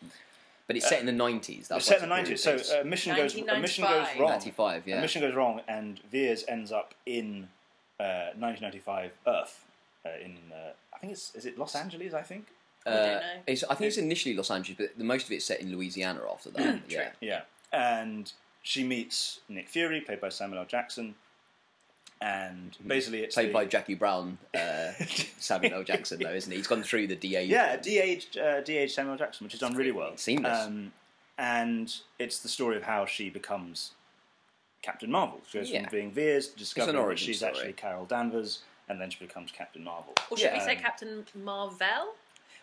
But 0.70 0.76
it's 0.76 0.88
set 0.88 1.00
in 1.00 1.06
the 1.06 1.12
nineties. 1.12 1.68
It's 1.68 1.84
set 1.84 1.96
in 2.00 2.08
the 2.08 2.14
nineties, 2.14 2.42
so 2.44 2.56
a 2.80 2.84
mission 2.84 3.16
goes 3.16 3.34
a 3.36 3.58
mission 3.58 3.82
goes 3.84 4.06
wrong. 4.18 4.30
95, 4.30 4.86
yeah. 4.86 4.98
A 4.98 5.00
mission 5.00 5.20
goes 5.20 5.34
wrong, 5.34 5.60
and 5.66 5.98
Vers 6.12 6.44
ends 6.46 6.70
up 6.70 6.94
in 7.06 7.48
uh, 7.98 8.30
1995 8.38 9.10
Earth. 9.26 9.64
Uh, 10.06 10.10
in 10.24 10.36
uh, 10.52 10.70
I 10.94 10.98
think 10.98 11.12
it's 11.12 11.34
is 11.34 11.44
it 11.44 11.58
Los 11.58 11.74
Angeles? 11.74 12.14
I 12.14 12.22
think. 12.22 12.46
I 12.86 12.90
don't 12.90 12.98
Uh, 13.00 13.04
know. 13.14 13.20
it's, 13.48 13.64
I 13.64 13.74
think 13.74 13.88
it's 13.88 13.98
initially 13.98 14.34
Los 14.36 14.50
Angeles, 14.50 14.78
but 14.78 14.96
the 14.96 15.02
most 15.04 15.26
of 15.26 15.32
it's 15.32 15.44
set 15.44 15.60
in 15.60 15.72
Louisiana 15.72 16.20
after 16.32 16.50
that. 16.50 16.80
yeah, 16.88 17.10
Yeah, 17.20 17.40
and 17.72 18.32
she 18.62 18.84
meets 18.84 19.40
Nick 19.48 19.68
Fury, 19.68 20.00
played 20.00 20.20
by 20.20 20.28
Samuel 20.28 20.60
L. 20.60 20.66
Jackson, 20.66 21.16
and 22.20 22.76
basically 22.86 23.20
it's 23.20 23.34
played 23.34 23.48
the- 23.48 23.52
by 23.54 23.64
Jackie 23.64 23.94
Brown, 23.94 24.38
uh, 24.54 24.92
Samuel 25.38 25.74
L. 25.78 25.84
Jackson, 25.84 26.20
though, 26.22 26.32
isn't 26.32 26.50
he? 26.50 26.58
He's 26.58 26.66
gone 26.66 26.82
through 26.82 27.06
the 27.06 27.16
DA. 27.16 27.44
Yeah, 27.44 27.76
de-aged, 27.76 28.36
uh, 28.38 28.60
de-aged 28.60 28.92
Samuel 28.94 29.16
Jackson, 29.16 29.44
which 29.44 29.54
is 29.54 29.60
done 29.60 29.74
really 29.74 29.92
well. 29.92 30.16
Seamless. 30.16 30.66
Um, 30.66 30.92
and 31.38 31.94
it's 32.18 32.40
the 32.40 32.48
story 32.48 32.76
of 32.76 32.82
how 32.82 33.06
she 33.06 33.30
becomes 33.30 33.92
Captain 34.82 35.10
Marvel. 35.10 35.40
She 35.50 35.58
goes 35.58 35.70
Yeah. 35.70 35.82
from 35.82 35.90
being 35.90 36.10
Vers 36.12 36.48
to 36.48 36.58
discovering 36.58 36.96
that 37.08 37.18
she's 37.18 37.38
story. 37.38 37.52
actually 37.52 37.72
Carol 37.72 38.04
Danvers, 38.04 38.60
and 38.88 39.00
then 39.00 39.08
she 39.10 39.18
becomes 39.18 39.50
Captain 39.50 39.82
Marvel. 39.82 40.12
Or 40.30 40.36
should 40.36 40.52
we 40.52 40.58
Yeah. 40.58 40.64
say 40.66 40.76
Captain 40.76 41.24
Marvel? 41.34 41.78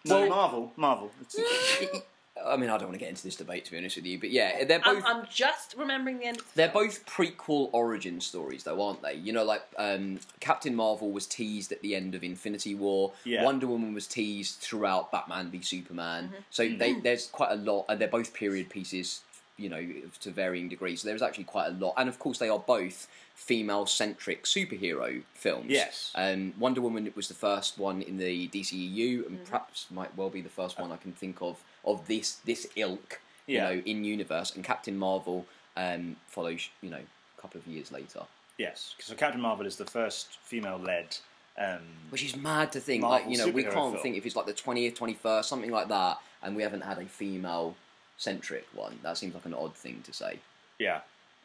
No, 0.05 0.19
Well- 0.21 0.29
Marvel, 0.29 0.73
Marvel. 0.75 1.11
It's- 2.37 2.47
I 2.47 2.55
mean, 2.57 2.69
I 2.69 2.77
don't 2.77 2.87
want 2.87 2.93
to 2.93 2.99
get 2.99 3.09
into 3.09 3.23
this 3.23 3.35
debate, 3.35 3.65
to 3.65 3.71
be 3.71 3.77
honest 3.77 3.95
with 3.97 4.05
you, 4.05 4.19
but 4.19 4.29
yeah, 4.29 4.63
they're 4.63 4.79
I'm, 4.85 4.95
both. 4.95 5.03
I'm 5.05 5.25
just 5.29 5.75
remembering 5.77 6.19
the 6.19 6.25
end. 6.25 6.37
Of 6.39 6.45
the 6.45 6.55
They're 6.55 6.69
film. 6.69 6.85
both 6.87 7.05
prequel 7.05 7.69
origin 7.73 8.21
stories, 8.21 8.63
though, 8.63 8.81
aren't 8.81 9.01
they? 9.01 9.13
You 9.15 9.33
know, 9.33 9.43
like 9.43 9.63
um, 9.77 10.19
Captain 10.39 10.75
Marvel 10.75 11.11
was 11.11 11.25
teased 11.27 11.71
at 11.71 11.81
the 11.81 11.95
end 11.95 12.15
of 12.15 12.23
Infinity 12.23 12.75
War. 12.75 13.11
Yeah. 13.25 13.43
Wonder 13.43 13.67
Woman 13.67 13.93
was 13.93 14.07
teased 14.07 14.59
throughout 14.59 15.11
Batman 15.11 15.49
v 15.49 15.61
Superman. 15.61 16.25
Mm-hmm. 16.25 16.35
So 16.51 16.69
they, 16.69 16.93
there's 16.93 17.27
quite 17.27 17.51
a 17.51 17.55
lot, 17.55 17.85
and 17.89 17.99
they're 17.99 18.07
both 18.07 18.33
period 18.33 18.69
pieces, 18.69 19.21
you 19.57 19.69
know, 19.69 19.85
to 20.21 20.29
varying 20.31 20.69
degrees. 20.69 21.01
So 21.01 21.07
there's 21.07 21.21
actually 21.21 21.45
quite 21.45 21.67
a 21.67 21.71
lot, 21.71 21.95
and 21.97 22.07
of 22.07 22.19
course, 22.19 22.37
they 22.37 22.49
are 22.49 22.59
both 22.59 23.07
female-centric 23.35 24.43
superhero 24.45 25.21
films. 25.33 25.65
Yes. 25.69 26.11
Um, 26.15 26.53
Wonder 26.59 26.81
Woman 26.81 27.11
was 27.15 27.27
the 27.27 27.33
first 27.33 27.77
one 27.77 28.01
in 28.01 28.17
the 28.17 28.47
DCEU, 28.49 29.25
and 29.27 29.37
Mm-hmm. 29.37 29.45
perhaps 29.45 29.87
might 29.91 30.15
well 30.17 30.29
be 30.29 30.41
the 30.41 30.49
first 30.49 30.79
one 30.79 30.91
I 30.91 30.97
can 30.97 31.11
think 31.11 31.41
of 31.41 31.63
of 31.85 32.07
this 32.07 32.35
this 32.45 32.67
ilk. 32.75 33.21
Yeah. 33.45 33.69
You 33.69 33.75
know, 33.77 33.81
in 33.85 34.03
universe, 34.03 34.53
and 34.55 34.63
Captain 34.63 34.97
Marvel 34.97 35.45
um, 35.77 36.17
follows, 36.27 36.67
you 36.81 36.89
know, 36.89 36.97
a 37.37 37.41
couple 37.41 37.59
of 37.61 37.65
years 37.67 37.93
later. 37.93 38.23
yes, 38.57 38.93
so 38.99 39.15
Captain 39.15 39.39
Marvel 39.39 39.65
is 39.65 39.77
the 39.77 39.85
first 39.85 40.37
female-led. 40.43 41.15
Um, 41.57 41.79
Which 42.09 42.23
is 42.25 42.35
mad 42.35 42.73
to 42.73 42.81
think, 42.81 43.03
Marvel 43.03 43.19
like, 43.25 43.31
you 43.31 43.37
know, 43.43 43.49
we 43.51 43.63
can't 43.63 43.73
film. 43.93 43.97
think 44.03 44.17
if 44.17 44.25
it's 44.25 44.35
like 44.35 44.47
the 44.47 44.53
20th, 44.53 44.95
21st, 44.97 45.45
something 45.45 45.71
like 45.71 45.87
that, 45.87 46.19
and 46.43 46.57
we 46.57 46.61
haven't 46.63 46.81
had 46.81 46.97
a 46.97 47.05
female 47.05 47.75
centric 48.17 48.67
one. 48.73 48.99
That 49.01 49.17
seems 49.17 49.33
like 49.33 49.45
an 49.45 49.53
odd 49.53 49.73
thing 49.75 50.01
to 50.03 50.11
say. 50.13 50.39
yeah, 50.77 50.99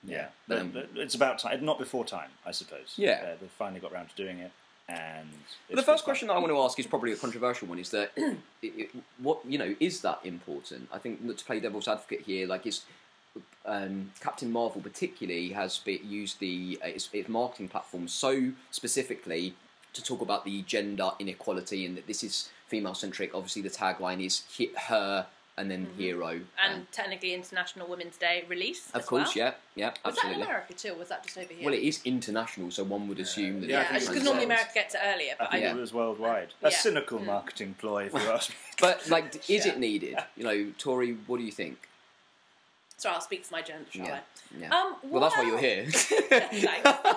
yeah. 0.05 0.27
But, 0.49 0.73
But- 0.73 0.83
um, 0.85 0.89
it's 0.97 1.15
about 1.15 1.39
time, 1.39 1.65
not 1.65 1.79
before 1.79 2.05
time, 2.05 2.31
I 2.45 2.51
suppose. 2.51 2.95
Yeah. 2.97 3.21
uh, 3.25 3.37
they 3.41 3.47
finally 3.47 3.79
got 3.81 3.93
round 3.93 4.09
to 4.11 4.17
doing 4.17 4.39
it, 4.41 4.51
and 4.93 5.29
it's 5.69 5.81
the 5.81 5.83
first 5.83 6.05
question 6.05 6.29
that 6.29 6.35
I 6.35 6.39
want 6.39 6.51
to 6.53 6.59
ask 6.59 6.79
is 6.79 6.87
probably 6.87 7.13
a 7.13 7.17
controversial 7.17 7.69
one: 7.69 7.79
is 7.79 7.91
that 7.91 8.13
it, 8.17 8.37
it, 8.63 8.91
what 9.19 9.41
you 9.47 9.59
know 9.59 9.75
is 9.81 10.01
that 10.03 10.21
important? 10.25 10.89
I 10.93 10.99
think 10.99 11.27
to 11.37 11.45
play 11.45 11.61
devil's 11.61 11.89
advocate 11.89 12.23
here, 12.23 12.47
like 12.47 12.67
it's 12.67 12.85
um, 13.65 14.11
Captain 14.21 14.51
Marvel 14.51 14.81
particularly 14.81 15.51
has 15.51 15.81
used 15.87 16.41
the 16.41 16.79
uh, 16.83 16.89
its, 16.89 17.09
its 17.13 17.29
marketing 17.29 17.69
platform 17.69 18.09
so 18.09 18.53
specifically 18.71 19.55
to 19.93 20.03
talk 20.03 20.21
about 20.21 20.45
the 20.45 20.63
gender 20.63 21.11
inequality 21.19 21.85
and 21.87 21.97
that 21.97 22.07
this 22.07 22.25
is 22.25 22.51
female 22.67 22.95
centric. 22.95 23.35
Obviously, 23.35 23.63
the 23.63 23.71
tagline 23.71 24.25
is 24.25 24.45
"hit 24.57 24.77
her" 24.89 25.27
and 25.59 25.71
then 25.71 25.87
hero. 25.99 26.41
and 26.65 26.91
technically 26.93 27.35
International 27.35 27.87
Women's 27.87 28.17
Day 28.17 28.45
release. 28.49 28.89
of 28.91 29.03
as 29.03 29.07
course, 29.07 29.37
well. 29.37 29.47
yeah, 29.47 29.53
yeah, 29.75 29.89
Was 29.89 29.95
that 29.95 30.07
in 30.07 30.11
absolutely. 30.17 30.43
America 30.43 30.73
too, 30.75 30.93
or 30.93 30.95
was 30.97 31.09
that 31.09 31.23
just 31.25 31.37
over 31.39 31.53
here? 31.53 31.65
Well, 31.65 31.75
it 31.75 31.83
is 31.83 32.01
international, 32.05 32.71
so 32.71 32.85
one 32.85 33.07
would 33.09 33.21
assume 33.21 33.61
that. 33.61 33.69
Yeah, 33.71 33.81
I 33.81 33.83
yeah, 33.83 33.93
just 33.93 34.07
because 34.09 34.15
was- 34.21 34.25
normally 34.25 34.45
uh, 34.45 34.47
America 34.47 34.71
gets 34.75 34.95
it 34.95 35.01
earlier, 35.05 35.35
but 35.39 35.45
I 35.45 35.49
I, 35.49 35.51
think 35.53 35.65
Yeah. 35.65 35.75
it 35.75 35.81
was 35.81 35.93
worldwide. 35.93 36.49
Yeah. 36.63 36.69
A 36.69 36.71
cynical 36.71 37.19
marketing 37.19 37.75
ploy, 37.79 38.05
if 38.07 38.13
you 38.15 38.21
ask 38.21 38.51
me. 38.51 38.57
But 38.81 39.09
like, 39.11 39.35
is 39.51 39.67
Yeah. 39.67 39.73
it 39.73 39.79
needed? 39.79 40.17
You 40.37 40.45
know, 40.45 40.73
Tori, 40.79 41.13
what 41.27 41.37
do 41.39 41.45
you 41.45 41.53
think? 41.53 41.89
So 42.97 43.11
I'll 43.11 43.21
speak 43.21 43.45
for 43.45 43.55
my 43.55 43.63
gender, 43.63 43.85
shall 43.91 44.07
Yeah. 44.07 44.15
I? 44.15 44.59
Yeah. 44.61 44.75
Um, 44.77 44.97
well, 45.05 45.21
that's 45.23 45.37
why 45.37 45.43
you're 45.45 45.59
here. 45.59 45.85
thanks, 45.91 46.61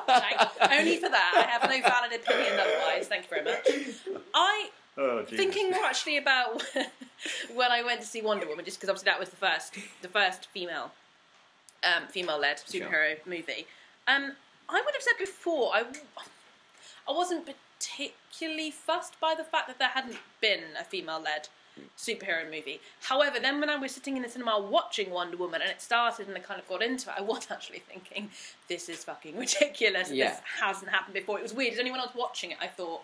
thanks. 0.07 0.45
Only 0.71 0.97
for 0.97 1.09
that. 1.09 1.33
I 1.47 1.51
have 1.51 1.69
no 1.69 1.81
valid 1.87 2.11
opinion 2.13 2.59
otherwise. 2.59 3.07
Thank 3.07 3.23
you 3.23 3.29
very 3.29 3.43
much. 3.45 4.21
I 4.33 4.69
Oh, 4.97 5.23
thinking 5.25 5.71
more 5.71 5.83
actually 5.83 6.17
about 6.17 6.63
when 7.53 7.71
I 7.71 7.83
went 7.83 8.01
to 8.01 8.07
see 8.07 8.21
Wonder 8.21 8.47
Woman, 8.47 8.63
just 8.63 8.77
because 8.77 8.89
obviously 8.89 9.07
that 9.11 9.19
was 9.19 9.29
the 9.29 9.35
first, 9.35 9.75
the 10.01 10.07
first 10.07 10.47
female, 10.47 10.91
um, 11.83 12.07
female-led 12.07 12.61
Sure. 12.69 12.87
superhero 12.87 13.17
movie. 13.25 13.67
Um, 14.07 14.33
I 14.69 14.81
would 14.81 14.93
have 14.93 15.01
said 15.03 15.13
before 15.19 15.71
I, 15.75 15.83
I 17.07 17.11
wasn't 17.11 17.45
particularly 17.79 18.71
fussed 18.71 19.19
by 19.19 19.35
the 19.35 19.43
fact 19.43 19.67
that 19.67 19.79
there 19.79 19.89
hadn't 19.89 20.17
been 20.41 20.61
a 20.79 20.83
female-led 20.83 21.49
superhero 21.97 22.45
movie. 22.45 22.79
However, 23.01 23.37
then 23.39 23.59
when 23.59 23.69
I 23.69 23.75
was 23.75 23.91
sitting 23.91 24.15
in 24.15 24.23
the 24.23 24.29
cinema 24.29 24.57
watching 24.59 25.09
Wonder 25.09 25.35
Woman 25.35 25.61
and 25.61 25.69
it 25.69 25.81
started 25.81 26.27
and 26.29 26.37
I 26.37 26.39
kind 26.39 26.59
of 26.59 26.67
got 26.69 26.81
into 26.81 27.09
it, 27.09 27.15
I 27.17 27.21
was 27.21 27.47
actually 27.51 27.79
thinking, 27.79 28.29
this 28.69 28.87
is 28.87 29.03
fucking 29.03 29.37
ridiculous. 29.37 30.09
Yeah. 30.09 30.29
This 30.29 30.39
hasn't 30.61 30.89
happened 30.91 31.15
before. 31.15 31.37
It 31.37 31.43
was 31.43 31.53
weird. 31.53 31.73
As 31.73 31.79
anyone 31.79 31.99
else 31.99 32.11
watching 32.15 32.51
it, 32.51 32.57
I 32.61 32.67
thought, 32.67 33.01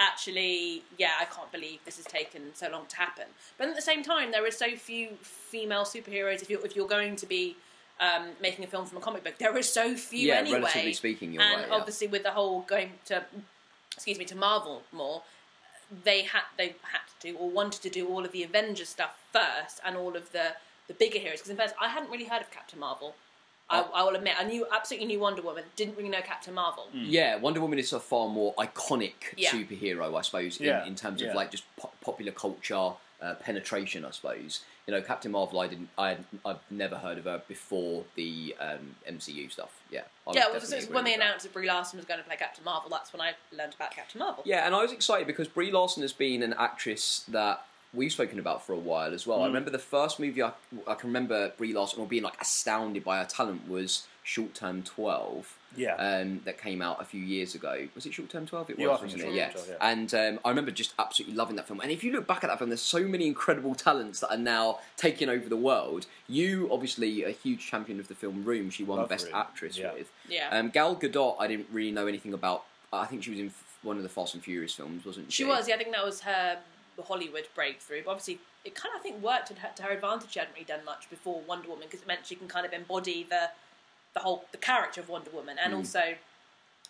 actually, 0.00 0.82
yeah, 0.98 1.12
I 1.20 1.26
can't 1.26 1.52
believe 1.52 1.78
this 1.84 1.96
has 1.98 2.06
taken 2.06 2.54
so 2.54 2.68
long 2.70 2.86
to 2.86 2.96
happen. 2.96 3.26
But 3.58 3.68
at 3.68 3.76
the 3.76 3.82
same 3.82 4.02
time, 4.02 4.32
there 4.32 4.44
are 4.44 4.50
so 4.50 4.74
few 4.74 5.10
female 5.20 5.84
superheroes. 5.84 6.42
If 6.42 6.50
you're 6.50 6.64
if 6.64 6.74
you're 6.74 6.88
going 6.88 7.14
to 7.16 7.26
be 7.26 7.56
um, 8.00 8.30
making 8.40 8.64
a 8.64 8.68
film 8.68 8.86
from 8.86 8.98
a 8.98 9.00
comic 9.00 9.22
book, 9.22 9.34
there 9.38 9.56
are 9.56 9.62
so 9.62 9.94
few 9.94 10.28
yeah, 10.28 10.36
anyway. 10.36 10.60
relatively 10.60 10.92
speaking, 10.94 11.32
you're 11.32 11.42
and 11.42 11.60
right. 11.60 11.68
yeah. 11.68 11.74
obviously, 11.74 12.08
with 12.08 12.22
the 12.22 12.32
whole 12.32 12.62
going 12.62 12.92
to, 13.06 13.22
excuse 13.92 14.18
me, 14.18 14.24
to 14.24 14.36
Marvel 14.36 14.82
more, 14.90 15.22
they 16.04 16.22
had 16.22 16.42
they 16.56 16.74
had 16.82 17.02
to 17.20 17.32
do 17.32 17.36
or 17.36 17.50
wanted 17.50 17.82
to 17.82 17.90
do 17.90 18.08
all 18.08 18.24
of 18.24 18.32
the 18.32 18.42
Avengers 18.42 18.88
stuff 18.88 19.20
first 19.32 19.80
and 19.84 19.96
all 19.96 20.16
of 20.16 20.32
the 20.32 20.54
the 20.88 20.94
bigger 20.94 21.18
heroes. 21.18 21.38
Because 21.38 21.50
in 21.50 21.56
fact, 21.56 21.74
I 21.80 21.88
hadn't 21.88 22.10
really 22.10 22.24
heard 22.24 22.40
of 22.40 22.50
Captain 22.50 22.80
Marvel. 22.80 23.14
I. 23.70 23.80
I 23.94 24.02
will 24.04 24.14
admit, 24.16 24.34
I 24.38 24.44
knew 24.44 24.66
absolutely 24.72 25.06
knew 25.06 25.20
Wonder 25.20 25.42
Woman. 25.42 25.64
Didn't 25.76 25.96
really 25.96 26.08
know 26.08 26.20
Captain 26.22 26.54
Marvel. 26.54 26.88
Yeah, 26.92 27.36
Wonder 27.36 27.60
Woman 27.60 27.78
is 27.78 27.92
a 27.92 28.00
far 28.00 28.28
more 28.28 28.54
iconic 28.56 29.12
Yeah. 29.36 29.50
superhero, 29.50 30.16
I 30.18 30.22
suppose, 30.22 30.60
Yeah, 30.60 30.82
in, 30.82 30.88
in 30.88 30.94
terms 30.96 31.20
yeah. 31.22 31.28
of 31.28 31.34
like 31.36 31.50
just 31.50 31.64
po- 31.76 31.90
popular 32.00 32.32
culture 32.32 32.92
uh, 33.22 33.34
penetration. 33.34 34.04
I 34.04 34.10
suppose 34.12 34.62
you 34.86 34.94
know 34.94 35.02
Captain 35.02 35.30
Marvel. 35.30 35.60
I 35.60 35.66
didn't. 35.68 35.88
I 35.98 36.16
I've 36.44 36.58
never 36.70 36.96
heard 36.96 37.18
of 37.18 37.24
her 37.24 37.42
before 37.46 38.04
the 38.16 38.56
um, 38.60 38.96
MCU 39.08 39.50
stuff. 39.52 39.70
Yeah, 39.90 40.00
I 40.26 40.32
Yeah, 40.32 40.44
well, 40.46 40.54
definitely 40.54 40.68
so 40.80 40.84
agree 40.84 40.94
when 40.94 41.04
they 41.04 41.10
that. 41.16 41.20
announced 41.20 41.42
that 41.44 41.52
Brie 41.52 41.66
Larson 41.68 41.98
was 41.98 42.06
going 42.06 42.18
to 42.20 42.24
play 42.26 42.36
Captain 42.36 42.64
Marvel, 42.64 42.88
that's 42.90 43.12
when 43.12 43.20
I 43.20 43.32
learned 43.56 43.74
about 43.74 43.90
Captain 43.92 44.18
Marvel. 44.18 44.42
Yeah, 44.46 44.66
and 44.66 44.74
I 44.74 44.80
was 44.82 44.92
excited 44.92 45.26
because 45.26 45.48
Brie 45.48 45.70
Larson 45.70 46.02
has 46.02 46.12
been 46.12 46.42
an 46.42 46.54
actress 46.58 47.24
that 47.28 47.66
we've 47.92 48.12
spoken 48.12 48.38
about 48.38 48.64
for 48.64 48.72
a 48.72 48.78
while 48.78 49.12
as 49.12 49.26
well. 49.26 49.42
I 49.42 49.46
remember 49.46 49.70
the 49.70 49.78
first 49.78 50.20
movie 50.20 50.42
I, 50.42 50.52
I 50.86 50.94
can 50.94 51.08
remember 51.08 51.52
Brie 51.56 51.72
Larson 51.72 52.04
being 52.06 52.22
like 52.22 52.40
astounded 52.40 53.04
by 53.04 53.18
her 53.18 53.24
talent 53.24 53.68
was 53.68 54.06
Short 54.22 54.54
Term 54.54 54.82
Twelve. 54.82 55.56
Yeah. 55.76 55.94
um, 55.94 56.40
that 56.46 56.60
came 56.60 56.82
out 56.82 57.00
a 57.00 57.04
few 57.04 57.22
years 57.22 57.54
ago. 57.54 57.86
Was 57.94 58.04
it 58.04 58.12
Short 58.12 58.28
Term 58.28 58.44
Twelve? 58.44 58.68
It 58.70 58.78
Yeah, 58.78 58.88
was, 58.88 59.02
wasn't 59.02 59.22
it's 59.22 59.30
it? 59.30 59.34
Yeah. 59.34 59.44
Term 59.50 59.52
12, 59.52 59.68
yeah. 59.68 59.88
And 59.88 60.14
um, 60.14 60.40
I 60.44 60.48
remember 60.48 60.72
just 60.72 60.94
absolutely 60.98 61.36
loving 61.36 61.54
that 61.56 61.68
film. 61.68 61.80
And 61.80 61.92
if 61.92 62.02
you 62.02 62.10
look 62.10 62.26
back 62.26 62.42
at 62.42 62.48
that 62.48 62.58
film, 62.58 62.70
there's 62.70 62.80
so 62.80 63.04
many 63.04 63.28
incredible 63.28 63.76
talents 63.76 64.18
that 64.18 64.32
are 64.32 64.36
now 64.36 64.80
taking 64.96 65.28
over 65.28 65.48
the 65.48 65.56
world. 65.56 66.06
You, 66.28 66.68
obviously, 66.72 67.22
a 67.22 67.30
huge 67.30 67.64
champion 67.68 68.00
of 68.00 68.08
the 68.08 68.16
film 68.16 68.44
Room. 68.44 68.70
She 68.70 68.82
won 68.82 68.98
Love 68.98 69.08
Best 69.08 69.26
Room, 69.26 69.36
Actress 69.36 69.78
yeah. 69.78 69.92
with. 69.92 70.10
Yeah. 70.28 70.48
Um, 70.50 70.70
Gal 70.70 70.96
Gadot, 70.96 71.36
I 71.38 71.46
didn't 71.46 71.68
really 71.70 71.92
know 71.92 72.08
anything 72.08 72.34
about. 72.34 72.64
I 72.92 73.06
think 73.06 73.22
she 73.22 73.30
was 73.30 73.38
in 73.38 73.52
one 73.82 73.96
of 73.96 74.02
the 74.02 74.08
Fast 74.08 74.34
and 74.34 74.42
Furious 74.42 74.74
films, 74.74 75.04
wasn't 75.04 75.32
she? 75.32 75.44
She 75.44 75.48
was, 75.48 75.68
yeah, 75.68 75.76
I 75.76 75.78
think 75.78 75.92
that 75.92 76.04
was 76.04 76.20
her 76.22 76.58
Hollywood 77.02 77.46
breakthrough. 77.54 78.02
But 78.04 78.10
obviously, 78.12 78.38
it 78.64 78.74
kind 78.74 78.94
of, 78.94 79.00
I 79.00 79.02
think, 79.02 79.22
worked 79.22 79.48
to 79.48 79.54
her, 79.54 79.70
to 79.76 79.82
her 79.84 79.90
advantage. 79.92 80.32
She 80.32 80.38
hadn't 80.38 80.54
really 80.54 80.64
done 80.64 80.84
much 80.84 81.08
before 81.10 81.40
Wonder 81.40 81.68
Woman 81.68 81.86
because 81.88 82.02
it 82.02 82.06
meant 82.06 82.26
she 82.26 82.34
can 82.34 82.48
kind 82.48 82.66
of 82.66 82.72
embody 82.72 83.26
the 83.28 83.50
the 84.12 84.20
whole 84.20 84.44
the 84.50 84.58
character 84.58 85.00
of 85.00 85.08
Wonder 85.08 85.30
Woman, 85.30 85.56
Mm. 85.56 85.64
and 85.64 85.74
also, 85.74 86.14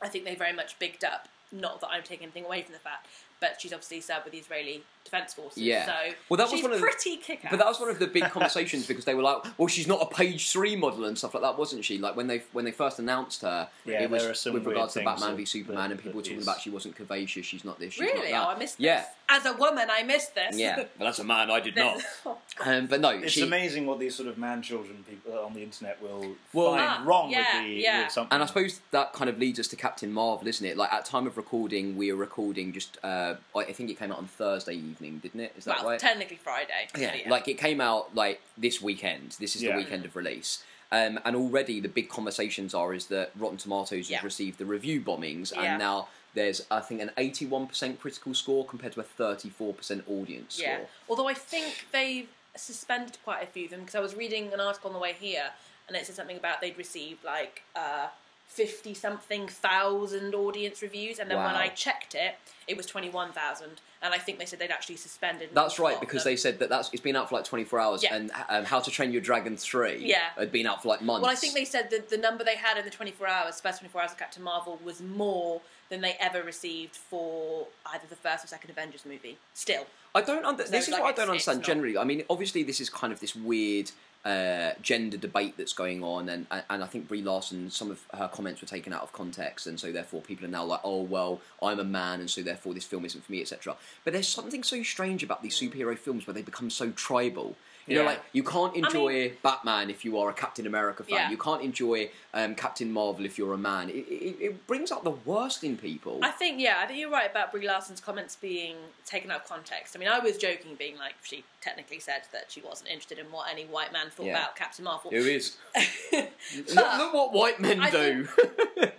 I 0.00 0.08
think 0.08 0.24
they 0.24 0.34
very 0.34 0.52
much 0.54 0.78
bigged 0.78 1.04
up. 1.04 1.28
Not 1.52 1.80
that 1.82 1.88
I'm 1.88 2.02
taking 2.02 2.24
anything 2.24 2.44
away 2.46 2.62
from 2.62 2.72
the 2.72 2.78
fact, 2.78 3.06
but 3.40 3.60
she's 3.60 3.72
obviously 3.72 4.00
served 4.00 4.24
with 4.24 4.32
the 4.32 4.38
Israeli 4.38 4.84
Defense 5.04 5.34
Forces. 5.34 5.58
Yeah. 5.62 5.86
So 5.86 6.14
Well, 6.28 6.36
that 6.38 6.50
was 6.52 6.62
one 6.62 6.72
of 6.72 6.80
pretty 6.80 7.16
kick 7.16 7.40
But 7.50 7.56
that 7.58 7.66
was 7.66 7.80
one 7.80 7.88
of 7.90 7.98
the 7.98 8.06
big 8.06 8.24
conversations 8.30 8.86
because 8.86 9.04
they 9.04 9.14
were 9.14 9.22
like, 9.22 9.42
"Well, 9.58 9.66
she's 9.66 9.88
not 9.88 10.00
a 10.02 10.06
page 10.14 10.50
three 10.50 10.76
model 10.76 11.04
and 11.06 11.16
stuff 11.18 11.34
like 11.34 11.42
that, 11.42 11.58
wasn't 11.58 11.84
she?" 11.84 11.98
Like 11.98 12.14
when 12.16 12.26
they 12.28 12.42
when 12.52 12.64
they 12.64 12.70
first 12.70 12.98
announced 12.98 13.42
her, 13.42 13.68
Yeah, 13.84 14.02
it 14.02 14.10
was 14.10 14.22
there 14.22 14.30
are 14.30 14.34
some 14.34 14.52
with 14.54 14.66
regards 14.66 14.92
to 14.94 15.00
weird 15.00 15.06
Batman 15.06 15.36
things 15.36 15.36
v 15.36 15.42
that- 15.42 15.66
Superman, 15.66 15.90
and 15.90 16.00
people 16.00 16.16
were 16.18 16.22
talking 16.22 16.38
is- 16.38 16.44
about 16.44 16.60
she 16.60 16.70
wasn't 16.70 16.96
curvaceous, 16.96 17.44
she's 17.44 17.64
not 17.64 17.78
this, 17.80 17.94
she's 17.94 18.02
Really? 18.02 18.30
not 18.30 18.48
Oh. 18.48 18.50
I 18.52 18.58
missed 18.58 18.78
Yeah. 18.78 19.00
this. 19.00 19.06
As 19.32 19.46
a 19.46 19.52
woman, 19.54 19.88
I 19.90 20.02
missed 20.02 20.34
this. 20.34 20.56
Yeah, 20.58 20.84
but 20.98 21.06
as 21.06 21.18
a 21.20 21.24
man, 21.24 21.50
I 21.50 21.60
did 21.60 21.76
not. 21.76 22.00
Oh, 22.26 22.36
Um, 22.60 22.86
but 22.86 23.00
no, 23.00 23.10
It's 23.10 23.32
she, 23.32 23.42
amazing 23.42 23.86
what 23.86 23.98
these 24.00 24.14
sort 24.14 24.28
of 24.28 24.36
man 24.38 24.60
children 24.60 25.04
people 25.08 25.38
on 25.38 25.54
the 25.54 25.62
internet 25.62 26.00
will 26.02 26.36
Well- 26.52 26.72
find 26.72 26.82
Ah, 26.82 27.02
wrong 27.04 27.30
yeah, 27.30 27.62
with 27.62 27.66
the 27.68 27.72
yeah. 27.74 28.02
with 28.04 28.12
something. 28.12 28.32
And 28.34 28.42
I 28.42 28.46
suppose 28.46 28.80
that 28.90 29.12
kind 29.12 29.30
of 29.30 29.38
leads 29.38 29.58
us 29.58 29.66
to 29.68 29.76
Captain 29.76 30.12
Marvel, 30.12 30.46
isn't 30.46 30.64
it? 30.66 30.76
Like 30.76 30.92
at 30.92 31.04
time 31.04 31.26
of 31.26 31.36
recording, 31.36 31.96
we 31.96 32.10
are 32.12 32.16
recording 32.16 32.72
just. 32.72 32.98
Uh, 33.02 33.34
I 33.56 33.64
think 33.72 33.88
it 33.90 33.98
came 33.98 34.12
out 34.12 34.18
on 34.18 34.26
Thursday 34.26 34.82
evening, 34.90 35.18
didn't 35.18 35.40
it? 35.40 35.52
Is 35.56 35.64
that 35.64 35.78
well, 35.78 35.90
right? 35.90 35.98
technically 36.00 36.36
Friday. 36.36 36.88
yeah, 36.96 37.12
but 37.24 37.30
like 37.30 37.48
it 37.48 37.58
came 37.58 37.80
out 37.80 38.14
like 38.14 38.40
this 38.58 38.80
weekend. 38.82 39.36
This 39.38 39.56
is 39.56 39.62
Yeah. 39.62 39.72
the 39.72 39.78
weekend 39.78 40.04
of 40.04 40.16
release. 40.16 40.62
Um, 40.92 41.20
and 41.24 41.36
already 41.36 41.78
the 41.78 41.88
big 41.88 42.08
conversations 42.08 42.74
are 42.74 42.92
is 42.92 43.06
that 43.06 43.30
Rotten 43.38 43.58
Tomatoes 43.58 44.08
has 44.10 44.24
received 44.24 44.58
the 44.58 44.64
review 44.64 45.00
bombings, 45.00 45.54
Yeah. 45.54 45.62
and 45.62 45.78
now 45.78 46.08
there's 46.34 46.66
I 46.70 46.80
think 46.80 47.00
an 47.00 47.10
81% 47.16 48.00
critical 48.00 48.34
score 48.34 48.64
compared 48.66 48.92
to 48.94 49.00
a 49.00 49.04
34% 49.04 50.02
audience 50.08 50.58
Yeah. 50.58 50.76
score. 50.76 50.88
Although 51.08 51.28
I 51.28 51.34
think 51.34 51.86
they've 51.92 52.28
suspended 52.56 53.18
quite 53.22 53.42
a 53.42 53.46
few 53.46 53.66
of 53.66 53.70
them 53.70 53.80
because 53.80 53.94
I 53.94 54.00
was 54.00 54.14
reading 54.16 54.52
an 54.52 54.60
article 54.60 54.88
on 54.88 54.94
the 54.94 54.98
way 55.00 55.12
here 55.12 55.50
and 55.86 55.96
it 55.96 56.06
said 56.06 56.16
something 56.16 56.36
about 56.36 56.60
they'd 56.60 56.76
received 56.76 57.22
like 57.24 57.62
uh, 57.76 58.08
50 58.50 58.94
something 58.94 59.46
thousand 59.46 60.34
audience 60.34 60.82
reviews 60.82 61.20
and 61.20 61.30
then 61.30 61.38
when 61.38 61.54
I 61.54 61.68
checked 61.68 62.16
it, 62.16 62.34
it 62.66 62.76
was 62.76 62.84
21,000 62.84 63.80
and 64.02 64.12
I 64.14 64.18
think 64.18 64.38
they 64.40 64.44
said 64.44 64.58
they'd 64.58 64.70
actually 64.72 64.96
suspended. 64.96 65.50
That's 65.54 65.78
right 65.78 66.00
because 66.00 66.22
of 66.22 66.24
they 66.24 66.34
said 66.36 66.58
that 66.58 66.68
that's 66.68 66.90
it's 66.92 67.00
been 67.02 67.14
out 67.14 67.28
for 67.28 67.36
like 67.36 67.44
24 67.44 67.78
hours, 67.78 68.02
Yeah. 68.02 68.14
and 68.16 68.30
um, 68.48 68.64
How 68.64 68.80
to 68.80 68.90
Train 68.90 69.12
Your 69.12 69.20
Dragon 69.20 69.56
3 69.56 69.98
Yeah. 70.04 70.30
had 70.36 70.50
been 70.50 70.66
out 70.66 70.82
for 70.82 70.88
like 70.88 71.00
months. 71.00 71.22
Well, 71.22 71.30
I 71.30 71.36
think 71.36 71.54
they 71.54 71.64
said 71.64 71.90
that 71.90 72.10
the 72.10 72.16
number 72.16 72.42
they 72.42 72.56
had 72.56 72.76
in 72.76 72.84
the 72.84 72.90
24 72.90 73.26
hours, 73.28 73.60
first 73.60 73.78
24 73.78 74.02
hours 74.02 74.10
of 74.10 74.18
Captain 74.18 74.42
Marvel, 74.42 74.80
was 74.82 75.00
more 75.00 75.60
than 75.88 76.00
they 76.00 76.16
ever 76.18 76.42
received 76.42 76.96
for 76.96 77.68
either 77.86 78.04
the 78.08 78.16
first 78.16 78.44
or 78.44 78.48
second 78.48 78.70
Avengers 78.70 79.04
movie. 79.06 79.38
Still. 79.54 79.86
I 80.14 80.22
don't. 80.22 80.44
Under- 80.44 80.64
So, 80.64 80.70
this 80.72 80.88
is 80.88 80.92
like, 80.92 81.02
what 81.02 81.14
I 81.14 81.16
don't 81.16 81.28
understand 81.30 81.62
generally. 81.62 81.96
I 81.96 82.02
mean, 82.04 82.24
obviously, 82.28 82.64
this 82.64 82.80
is 82.80 82.90
kind 82.90 83.12
of 83.12 83.20
this 83.20 83.36
weird 83.36 83.92
uh, 84.24 84.72
gender 84.82 85.16
debate 85.16 85.54
that's 85.56 85.72
going 85.72 86.02
on, 86.02 86.28
and, 86.28 86.46
and 86.50 86.84
I 86.84 86.86
think 86.86 87.08
Brie 87.08 87.22
Larson, 87.22 87.70
some 87.70 87.90
of 87.90 88.04
her 88.14 88.28
comments 88.28 88.60
were 88.60 88.68
taken 88.68 88.92
out 88.92 89.02
of 89.02 89.12
context, 89.12 89.66
and 89.66 89.80
so 89.80 89.92
therefore 89.92 90.20
people 90.20 90.44
are 90.44 90.50
now 90.50 90.64
like, 90.64 90.80
oh 90.84 91.02
well, 91.02 91.40
I'm 91.62 91.80
a 91.80 91.84
man, 91.84 92.20
and 92.20 92.28
so 92.28 92.42
therefore 92.42 92.74
this 92.74 92.84
film 92.84 93.04
isn't 93.04 93.24
for 93.24 93.32
me, 93.32 93.40
etc. 93.40 93.76
But 94.04 94.12
there's 94.12 94.28
something 94.28 94.62
so 94.62 94.82
strange 94.82 95.22
about 95.22 95.42
these 95.42 95.58
superhero 95.58 95.96
films 95.96 96.26
where 96.26 96.34
they 96.34 96.42
become 96.42 96.70
so 96.70 96.90
tribal. 96.90 97.56
You 97.86 97.96
know, 97.98 98.04
like 98.04 98.20
you 98.32 98.42
can't 98.44 98.74
mean- 98.74 98.84
enjoy 98.84 99.32
Batman 99.42 99.90
if 99.90 100.04
you 100.04 100.18
are 100.18 100.28
a 100.30 100.32
Captain 100.32 100.66
America 100.66 101.02
fan. 101.02 101.14
Yeah. 101.16 101.30
You 101.30 101.36
can't 101.36 101.62
enjoy 101.62 102.10
um, 102.34 102.54
Captain 102.54 102.92
Marvel 102.92 103.24
if 103.24 103.36
you're 103.38 103.52
a 103.54 103.58
man. 103.58 103.88
It, 103.90 104.06
it, 104.08 104.36
it 104.40 104.66
brings 104.66 104.92
out 104.92 105.02
the 105.02 105.10
worst 105.10 105.64
in 105.64 105.76
people. 105.76 106.20
I 106.22 106.30
think, 106.30 106.60
yeah, 106.60 106.80
I 106.82 106.86
think 106.86 107.00
you're 107.00 107.10
right 107.10 107.28
about 107.30 107.50
Brie 107.50 107.66
Larson's 107.66 108.00
comments 108.00 108.36
being 108.36 108.76
taken 109.06 109.30
out 109.30 109.40
of 109.40 109.48
context. 109.48 109.96
I 109.96 109.98
mean, 109.98 110.08
I 110.08 110.18
was 110.20 110.36
joking, 110.36 110.76
being 110.78 110.96
like, 110.98 111.14
she 111.22 111.42
technically 111.60 111.98
said 111.98 112.22
that 112.32 112.44
she 112.48 112.60
wasn't 112.60 112.90
interested 112.90 113.18
in 113.18 113.26
what 113.26 113.50
any 113.50 113.64
white 113.64 113.92
man 113.92 114.10
thought 114.10 114.26
Yeah. 114.26 114.32
about 114.38 114.56
Captain 114.56 114.84
Marvel. 114.84 115.10
Who 115.10 115.16
is? 115.18 115.56
Look, 116.12 116.76
look 116.98 117.14
what 117.14 117.32
white 117.32 117.60
men 117.60 117.80
I 117.80 117.90
do. 117.90 118.28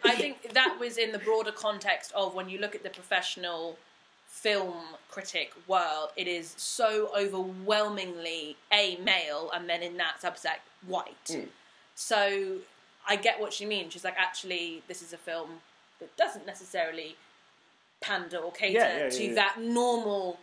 I 0.04 0.16
think 0.16 0.54
that 0.54 0.78
was 0.80 0.98
in 0.98 1.12
the 1.12 1.20
broader 1.20 1.52
context 1.52 2.12
of 2.14 2.34
when 2.36 2.50
you 2.50 2.60
look 2.60 2.76
at 2.76 2.84
the 2.84 2.90
professional 2.90 3.78
film 4.42 4.74
critic 5.10 5.54
world, 5.68 6.10
it 6.16 6.28
is 6.28 6.56
so 6.58 7.10
overwhelmingly 7.16 8.58
a 8.74 8.98
male, 8.98 9.52
and 9.54 9.70
then 9.70 9.84
in 9.84 9.98
that 9.98 10.16
subset, 10.22 10.60
white. 10.88 11.26
Mm. 11.28 11.48
So 11.96 12.58
I 13.08 13.16
get 13.18 13.40
what 13.40 13.54
she 13.54 13.66
means. 13.66 13.94
She's 13.94 14.04
like, 14.04 14.18
actually, 14.18 14.82
this 14.88 15.04
is 15.04 15.14
a 15.14 15.18
film 15.18 15.50
that 16.00 16.16
doesn't 16.18 16.48
necessarily 16.48 17.16
pander 18.02 18.38
or 18.38 18.52
cater 18.52 18.80
Yeah, 18.80 18.98
yeah, 18.98 19.10
to 19.10 19.24
yeah, 19.24 19.30
yeah. 19.30 19.36
that 19.36 19.62
normal 19.62 20.40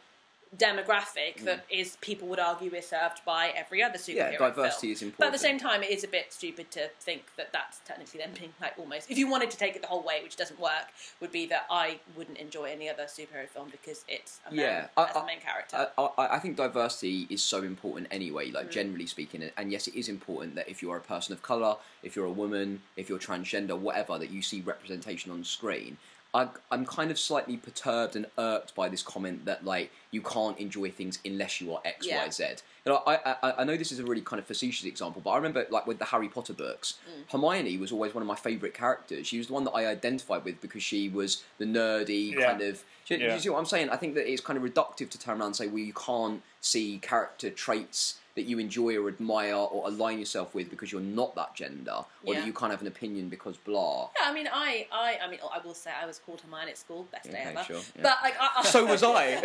demographic 0.57 1.45
that 1.45 1.65
is 1.71 1.97
people 2.01 2.27
would 2.29 2.39
argue 2.39 2.73
is 2.75 2.87
served 2.89 3.21
by 3.25 3.53
every 3.55 3.83
other 3.83 3.99
superhero 3.99 4.33
Yeah, 4.33 4.39
diversity 4.39 4.87
film. 4.89 4.93
is 4.93 5.03
important. 5.03 5.19
But 5.19 5.27
at 5.27 5.33
the 5.33 5.39
same 5.39 5.59
time, 5.59 5.83
it 5.83 5.91
is 5.91 6.05
a 6.05 6.09
bit 6.09 6.33
stupid 6.33 6.71
to 6.73 6.89
think 7.01 7.23
that 7.37 7.53
that's 7.53 7.81
technically 7.85 8.21
them 8.21 8.31
being 8.39 8.53
like 8.61 8.75
almost. 8.79 9.11
If 9.11 9.19
you 9.19 9.29
wanted 9.29 9.51
to 9.51 9.57
take 9.59 9.77
it 9.77 9.83
the 9.83 9.89
whole 9.89 10.03
way, 10.03 10.21
which 10.23 10.37
doesn't 10.37 10.59
work, 10.59 10.87
would 11.21 11.33
be 11.33 11.47
that 11.47 11.67
I 11.71 11.99
wouldn't 12.17 12.39
enjoy 12.39 12.65
any 12.65 12.89
other 12.89 13.05
superhero 13.05 13.47
film 13.49 13.69
because 13.71 14.05
it's 14.09 14.41
a 14.47 14.55
man 14.55 14.65
Yeah, 14.65 15.03
as 15.03 15.17
I- 15.17 15.21
a 15.23 15.27
main 15.27 15.41
character. 15.41 15.91
I, 15.99 16.03
I, 16.19 16.37
I 16.37 16.39
think 16.39 16.57
diversity 16.57 17.27
is 17.31 17.43
so 17.43 17.63
important 17.63 18.09
anyway, 18.11 18.49
Mm. 18.51 18.55
like 18.55 18.71
generally 18.71 19.07
speaking. 19.07 19.51
And, 19.57 19.71
yes, 19.73 19.87
it 19.87 19.95
is 19.95 20.09
important 20.09 20.55
that 20.55 20.69
if 20.69 20.83
you 20.83 20.91
are 20.91 20.97
a 20.97 21.01
person 21.01 21.33
of 21.33 21.43
colour, 21.43 21.77
if 22.03 22.17
you're 22.17 22.25
a 22.27 22.31
woman, 22.33 22.83
if 22.97 23.09
you're 23.09 23.19
transgender, 23.19 23.77
whatever, 23.79 24.19
that 24.19 24.31
you 24.31 24.43
see 24.43 24.61
representation 24.61 25.31
on 25.31 25.45
screen. 25.45 25.99
I, 26.35 26.49
I'm 26.71 26.85
kind 26.85 27.11
of 27.11 27.19
slightly 27.19 27.57
perturbed 27.57 28.15
and 28.15 28.27
irked 28.37 28.75
by 28.75 28.89
this 28.89 29.03
comment 29.03 29.47
that 29.47 29.65
like 29.65 29.91
you 30.11 30.21
can't 30.21 30.59
enjoy 30.59 30.91
things 30.91 31.19
unless 31.25 31.61
you 31.61 31.73
are 31.73 31.81
X, 31.85 32.07
Y, 32.07 32.31
Z. 32.31 32.45
Yeah. 32.89 32.95
you 32.95 33.01
know, 33.01 33.03
I, 33.07 33.37
I 33.43 33.53
I 33.59 33.65
know 33.65 33.77
this 33.77 33.93
is 33.93 33.99
a 33.99 34.05
really 34.05 34.21
kind 34.23 34.41
of 34.41 34.47
facetious 34.47 34.85
example, 34.87 35.21
but 35.25 35.31
I 35.31 35.37
remember 35.37 35.67
like 35.71 35.87
with 35.87 35.99
the 35.99 36.05
Harry 36.07 36.29
Potter 36.29 36.53
books, 36.55 36.95
mm. 37.09 37.31
Hermione 37.33 37.77
was 37.79 37.93
always 37.93 38.15
one 38.15 38.23
of 38.23 38.29
my 38.29 38.37
favourite 38.37 38.75
characters. 38.75 39.27
She 39.27 39.39
was 39.39 39.47
the 39.49 39.53
one 39.53 39.65
that 39.65 39.73
I 39.73 39.87
identified 39.87 40.45
with 40.45 40.61
because 40.61 40.83
she 40.83 41.09
was 41.09 41.43
the 41.59 41.65
nerdy 41.65 42.35
Yeah. 42.35 42.47
kind 42.51 42.63
of. 42.63 42.83
Do 43.07 43.15
you, 43.15 43.19
do 43.21 43.25
Yeah. 43.27 43.35
you 43.35 43.41
see 43.41 43.49
what 43.51 43.59
I'm 43.59 43.67
saying? 43.67 43.91
I 43.91 43.97
think 43.97 44.15
that 44.17 44.31
it's 44.31 44.43
kind 44.43 44.57
of 44.57 44.63
reductive 44.63 45.09
to 45.11 45.19
turn 45.19 45.39
around 45.39 45.47
and 45.49 45.57
say, 45.57 45.67
well, 45.67 45.79
you 45.79 45.95
can't 45.95 46.43
see 46.61 46.99
character 47.01 47.49
traits 47.51 48.19
that 48.35 48.45
you 48.45 48.61
enjoy 48.61 48.97
or 48.97 49.09
admire 49.09 49.55
or 49.55 49.89
align 49.89 50.17
yourself 50.21 50.55
with 50.55 50.71
because 50.71 50.93
you're 50.93 51.01
not 51.01 51.35
that 51.35 51.57
gender, 51.57 51.91
or 52.23 52.35
Yeah. 52.35 52.39
that 52.41 52.47
you 52.47 52.53
can't 52.53 52.71
have 52.71 52.81
an 52.81 52.87
opinion 52.87 53.29
because 53.29 53.57
blah. 53.57 54.11
Yeah, 54.21 54.31
I 54.31 54.33
mean, 54.33 54.49
I, 54.53 54.87
I, 54.93 55.19
I 55.25 55.29
mean, 55.29 55.41
I 55.53 55.59
will 55.67 55.75
say 55.75 55.91
I 55.91 56.07
was 56.07 56.21
called 56.21 56.41
Hermione 56.43 56.71
at 56.71 56.79
school, 56.79 57.09
best 57.11 57.25
day 57.33 57.41
Okay, 57.41 57.51
ever. 57.51 57.65
sure, 57.65 57.77
yeah. 57.97 58.03
But 58.03 58.19
like, 58.23 58.35
I, 58.41 58.49
I, 58.59 58.63
So 58.65 58.87
was 58.87 59.03
I. 59.23 59.41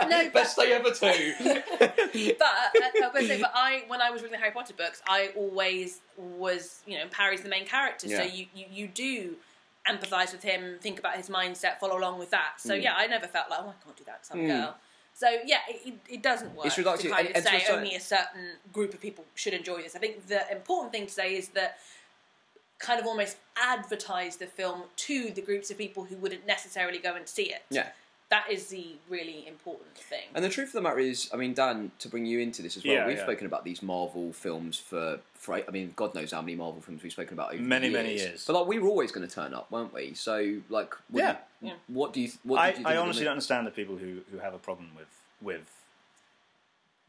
But 0.00 0.08
no, 0.08 0.30
Best 0.30 0.56
day 0.56 0.72
ever 0.72 0.90
too. 0.92 1.34
but 2.38 2.46
I 2.48 2.90
was 2.94 3.12
gonna 3.12 3.26
say, 3.26 3.40
but 3.40 3.52
I, 3.54 3.84
when 3.88 4.00
I 4.00 4.10
was 4.10 4.22
reading 4.22 4.32
the 4.32 4.38
Harry 4.38 4.52
Potter 4.52 4.74
books, 4.76 5.02
I 5.08 5.30
always 5.36 6.00
was, 6.16 6.80
you 6.86 6.98
know, 6.98 7.04
Harry's 7.16 7.42
the 7.42 7.48
main 7.48 7.66
character, 7.66 8.08
so 8.08 8.22
you, 8.22 8.46
you, 8.54 8.66
you 8.70 8.88
do 8.88 9.34
empathise 9.88 10.32
with 10.32 10.42
him, 10.42 10.76
think 10.80 10.98
about 10.98 11.16
his 11.16 11.28
mindset, 11.30 11.78
follow 11.78 11.98
along 11.98 12.18
with 12.18 12.30
that. 12.30 12.54
So 12.58 12.74
Mm. 12.74 12.82
yeah, 12.82 12.94
I 12.96 13.06
never 13.06 13.26
felt 13.26 13.48
like, 13.50 13.60
oh, 13.62 13.68
I 13.70 13.84
can't 13.84 13.96
do 13.96 14.04
that, 14.04 14.26
some 14.26 14.38
Mm. 14.40 14.46
girl. 14.48 14.76
So 15.14 15.28
yeah, 15.46 15.58
it, 15.68 15.94
it, 16.08 16.22
doesn't 16.22 16.54
work 16.54 16.66
It's 16.66 16.74
to 16.76 16.82
reductive, 16.84 17.10
kind 17.10 17.26
and- 17.26 17.30
of 17.30 17.36
and 17.36 17.44
to 17.46 17.50
say 17.50 17.58
certain- 17.60 17.78
only 17.78 17.94
a 17.96 18.00
certain 18.00 18.52
group 18.72 18.94
of 18.94 19.00
people 19.00 19.24
should 19.34 19.54
enjoy 19.54 19.82
this. 19.82 19.96
I 19.96 19.98
think 19.98 20.26
the 20.28 20.50
important 20.52 20.92
thing 20.92 21.06
to 21.06 21.12
say 21.12 21.34
is 21.36 21.48
that 21.50 21.78
kind 22.78 23.00
of 23.00 23.06
almost 23.06 23.36
advertise 23.56 24.36
the 24.36 24.46
film 24.46 24.84
to 24.96 25.30
the 25.30 25.40
groups 25.42 25.70
of 25.70 25.78
people 25.78 26.04
who 26.04 26.16
wouldn't 26.16 26.46
necessarily 26.46 26.98
go 26.98 27.14
and 27.16 27.26
see 27.28 27.44
it. 27.52 27.62
yeah. 27.70 27.88
That 28.30 28.50
is 28.50 28.66
the 28.66 28.96
really 29.08 29.48
important 29.48 29.94
thing. 29.96 30.24
And 30.34 30.44
the 30.44 30.50
truth 30.50 30.68
of 30.68 30.72
the 30.74 30.80
matter 30.82 30.98
is, 30.98 31.30
I 31.32 31.36
mean, 31.38 31.54
Dan, 31.54 31.92
to 32.00 32.08
bring 32.08 32.26
you 32.26 32.40
into 32.40 32.60
this 32.60 32.76
as 32.76 32.84
well, 32.84 32.92
Yeah, 32.92 33.06
we've 33.06 33.16
yeah. 33.16 33.22
spoken 33.22 33.46
about 33.46 33.64
these 33.64 33.82
Marvel 33.82 34.34
films 34.34 34.78
for, 34.78 35.20
for, 35.32 35.54
I 35.66 35.70
mean, 35.70 35.94
God 35.96 36.14
knows 36.14 36.32
how 36.32 36.42
many 36.42 36.54
Marvel 36.54 36.82
films 36.82 37.02
we've 37.02 37.10
spoken 37.12 37.32
about 37.32 37.54
over 37.54 37.62
Many, 37.62 37.88
the 37.88 37.94
many 37.94 38.10
years. 38.10 38.22
years. 38.22 38.44
But 38.46 38.52
like, 38.52 38.66
we 38.66 38.78
were 38.80 38.88
always 38.88 39.12
going 39.12 39.26
to 39.26 39.34
turn 39.34 39.54
up, 39.54 39.70
weren't 39.70 39.94
we? 39.94 40.12
So, 40.12 40.58
like, 40.68 40.94
what 41.08 41.20
Yeah. 41.22 41.32
do 41.32 41.38
you, 41.38 41.72
Yeah. 41.72 41.76
what 41.86 42.12
do 42.12 42.20
you, 42.20 42.30
what 42.42 42.58
I, 42.58 42.66
did 42.66 42.70
you 42.70 42.76
think 42.76 42.86
I 42.86 42.90
of 42.90 42.96
the 42.96 43.02
honestly 43.02 43.24
don't 43.24 43.30
understand 43.32 43.66
the 43.66 43.70
people 43.70 43.96
who, 43.96 44.18
who 44.30 44.38
have 44.40 44.52
a 44.52 44.58
problem 44.58 44.90
with 44.94 45.08
with 45.40 45.70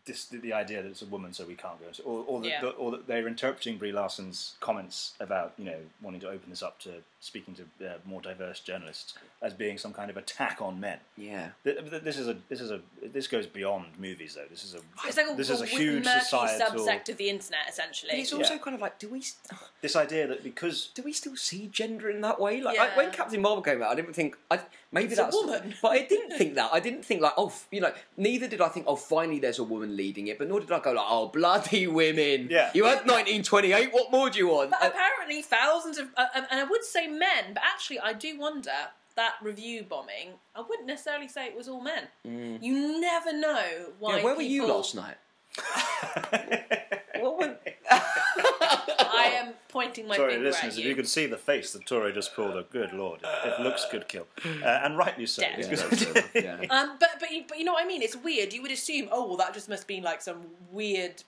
this 0.06 0.26
the, 0.26 0.38
the 0.38 0.54
idea 0.54 0.82
that 0.82 0.90
it's 0.90 1.02
a 1.02 1.06
woman, 1.06 1.34
so 1.34 1.46
we 1.46 1.56
can't 1.56 1.80
go, 1.82 1.88
into- 1.88 2.04
or 2.04 2.24
or, 2.28 2.42
that 2.42 2.48
Yeah. 2.48 2.62
the, 2.62 2.70
or 2.70 2.92
that 2.92 3.08
they're 3.08 3.28
interpreting 3.28 3.78
Brie 3.78 3.92
Larson's 3.92 4.54
comments 4.60 5.14
about 5.20 5.54
you 5.58 5.66
know 5.66 5.80
wanting 6.02 6.22
to 6.22 6.30
open 6.30 6.50
this 6.50 6.64
up 6.64 6.80
to 6.82 7.02
speaking 7.22 7.54
to 7.56 7.64
uh, 7.86 7.94
more 8.06 8.22
diverse 8.22 8.62
journalists 8.62 9.14
as 9.42 9.54
being 9.54 9.78
some 9.78 9.92
kind 9.92 10.10
of 10.10 10.16
attack 10.16 10.60
on 10.62 10.80
men. 10.80 10.98
Yeah. 11.18 11.50
Th- 11.66 11.78
th- 11.90 12.02
This 12.04 12.18
is 12.18 12.28
a 12.30 12.38
this 12.48 12.62
is 12.62 12.72
a 12.72 12.80
this 13.04 13.28
goes 13.28 13.46
beyond 13.46 13.88
movies 14.00 14.36
though. 14.36 14.46
This 14.50 14.64
is 14.64 14.74
a 14.74 14.80
It's 15.06 15.18
like 15.18 15.28
a, 15.32 15.36
this 15.36 15.50
is 15.50 15.60
a 15.60 15.64
a 15.66 15.68
huge 15.68 16.06
murky 16.06 16.20
societal 16.22 16.86
subsect 16.88 17.10
of 17.10 17.18
the 17.18 17.30
internet, 17.30 17.68
essentially. 17.68 18.12
But 18.14 18.20
it's 18.20 18.32
also 18.34 18.54
Yeah. 18.54 18.60
kind 18.60 18.76
of 18.76 18.82
like, 18.82 19.00
do 19.00 19.10
we, 19.10 19.22
this 19.82 19.96
idea 19.98 20.28
that 20.28 20.44
because 20.44 20.88
do 20.96 21.04
we 21.04 21.12
still 21.12 21.36
see 21.36 21.68
gender 21.68 22.10
in 22.10 22.22
that 22.22 22.40
way? 22.40 22.62
Like, 22.62 22.76
Yeah. 22.76 22.90
I, 22.94 22.98
when 22.98 23.12
Captain 23.12 23.42
Marvel 23.42 23.62
came 23.64 23.82
out, 23.84 23.92
I 23.92 23.96
didn't 23.96 24.14
think, 24.14 24.38
I, 24.50 24.60
maybe 24.94 25.08
It's 25.12 25.20
a 25.20 25.24
that's, 25.24 25.36
woman. 25.36 25.76
but 25.82 25.90
I 25.92 26.04
didn't 26.04 26.38
think 26.38 26.56
that. 26.56 26.70
I 26.72 26.80
didn't 26.80 27.04
think 27.04 27.22
like, 27.22 27.34
oh, 27.38 27.48
f- 27.48 27.68
you 27.72 27.82
know, 27.82 27.92
neither 28.16 28.48
did 28.48 28.62
I 28.62 28.70
think, 28.70 28.86
oh, 28.88 28.96
finally 28.96 29.40
there's 29.40 29.60
a 29.60 29.64
woman 29.66 29.98
leading 29.98 30.28
it, 30.28 30.38
but 30.40 30.48
nor 30.48 30.62
did 30.62 30.72
I 30.72 30.80
go 30.80 30.94
like, 30.94 31.06
oh, 31.08 31.28
bloody 31.28 31.86
women. 31.88 32.48
Yeah. 32.50 32.72
You 32.74 32.86
had 32.86 33.00
1928. 33.06 33.94
What 33.94 34.10
more 34.12 34.30
do 34.30 34.40
you 34.40 34.48
want? 34.48 34.70
But 34.72 34.84
And- 34.84 34.94
apparently, 34.94 35.42
thousands 35.42 35.98
of, 35.98 36.08
uh, 36.16 36.28
and 36.34 36.48
I 36.52 36.64
would 36.64 36.84
say 36.86 37.08
men, 37.10 37.54
but 37.54 37.64
actually, 37.64 38.00
I 38.00 38.14
do 38.14 38.38
wonder 38.40 38.72
that 39.16 39.34
review 39.42 39.84
bombing. 39.84 40.30
I 40.56 40.62
wouldn't 40.62 40.88
necessarily 40.88 41.28
say 41.28 41.46
it 41.48 41.56
was 41.58 41.68
all 41.68 41.82
men. 41.82 42.04
You 42.24 43.00
never 43.02 43.34
know 43.38 43.88
why. 44.00 44.14
Mm. 44.14 44.18
yeah, 44.18 44.24
where 44.24 44.36
were 44.36 44.42
you 44.42 44.66
last 44.68 44.96
night? 44.96 45.18
What 47.20 47.38
went? 47.38 47.58
I 47.92 49.32
am 49.36 49.54
pointing 49.68 50.08
my 50.08 50.16
Sorry, 50.16 50.34
finger 50.36 50.46
listeners, 50.48 50.76
at 50.76 50.80
if 50.80 50.84
you. 50.86 50.92
you 50.92 50.96
could 50.96 51.08
see 51.10 51.26
the 51.26 51.36
face 51.38 51.74
that 51.74 51.86
Tori 51.86 52.14
just 52.14 52.34
pulled, 52.34 52.56
a 52.56 52.64
good 52.64 52.94
lord, 52.94 53.20
it 53.44 53.60
looks 53.62 53.86
good 53.92 54.08
kill, 54.08 54.26
uh, 54.64 54.66
and 54.84 54.98
rightly 54.98 55.26
so. 55.26 55.42
Dead. 55.42 55.56
Yeah, 55.58 55.68
good- 55.70 55.80
that's 55.80 56.04
fair 56.06 56.12
enough, 56.46 56.62
yeah. 56.62 56.68
Um, 56.70 56.96
but 56.98 57.10
but 57.20 57.32
you, 57.32 57.44
but 57.46 57.58
you 57.60 57.66
know 57.66 57.74
what 57.74 57.84
I 57.84 57.88
mean? 57.88 58.02
It's 58.02 58.16
weird. 58.16 58.54
You 58.54 58.62
would 58.62 58.72
assume, 58.72 59.10
oh 59.12 59.28
well, 59.28 59.36
that 59.38 59.54
just 59.54 59.68
must 59.68 59.86
be 59.86 60.00
like 60.00 60.22
some 60.22 60.42
weird, 60.72 61.24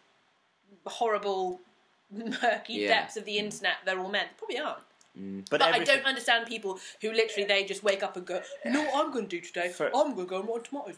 horrible, 0.85 1.59
murky 2.11 2.73
Yeah. 2.75 2.87
depths 2.87 3.17
of 3.17 3.25
the 3.25 3.37
internet. 3.37 3.73
They're 3.85 3.99
all 3.99 4.09
men. 4.09 4.27
Probably 4.37 4.59
aren't. 4.59 4.79
Mm, 5.19 5.45
but 5.49 5.59
But 5.59 5.73
I 5.73 5.83
don't 5.83 6.05
understand 6.05 6.47
people 6.47 6.79
who 7.01 7.11
literally 7.11 7.45
they 7.45 7.63
just 7.65 7.83
wake 7.83 8.01
up 8.01 8.15
and 8.15 8.25
go, 8.25 8.41
"No, 8.65 8.89
I'm 8.93 9.11
going 9.11 9.27
to 9.27 9.35
do 9.39 9.41
today? 9.41 9.69
For- 9.69 9.87
I'm 9.87 10.13
going 10.15 10.25
to 10.27 10.29
go 10.29 10.39
and 10.39 10.47
want 10.47 10.65
tomatoes." 10.65 10.95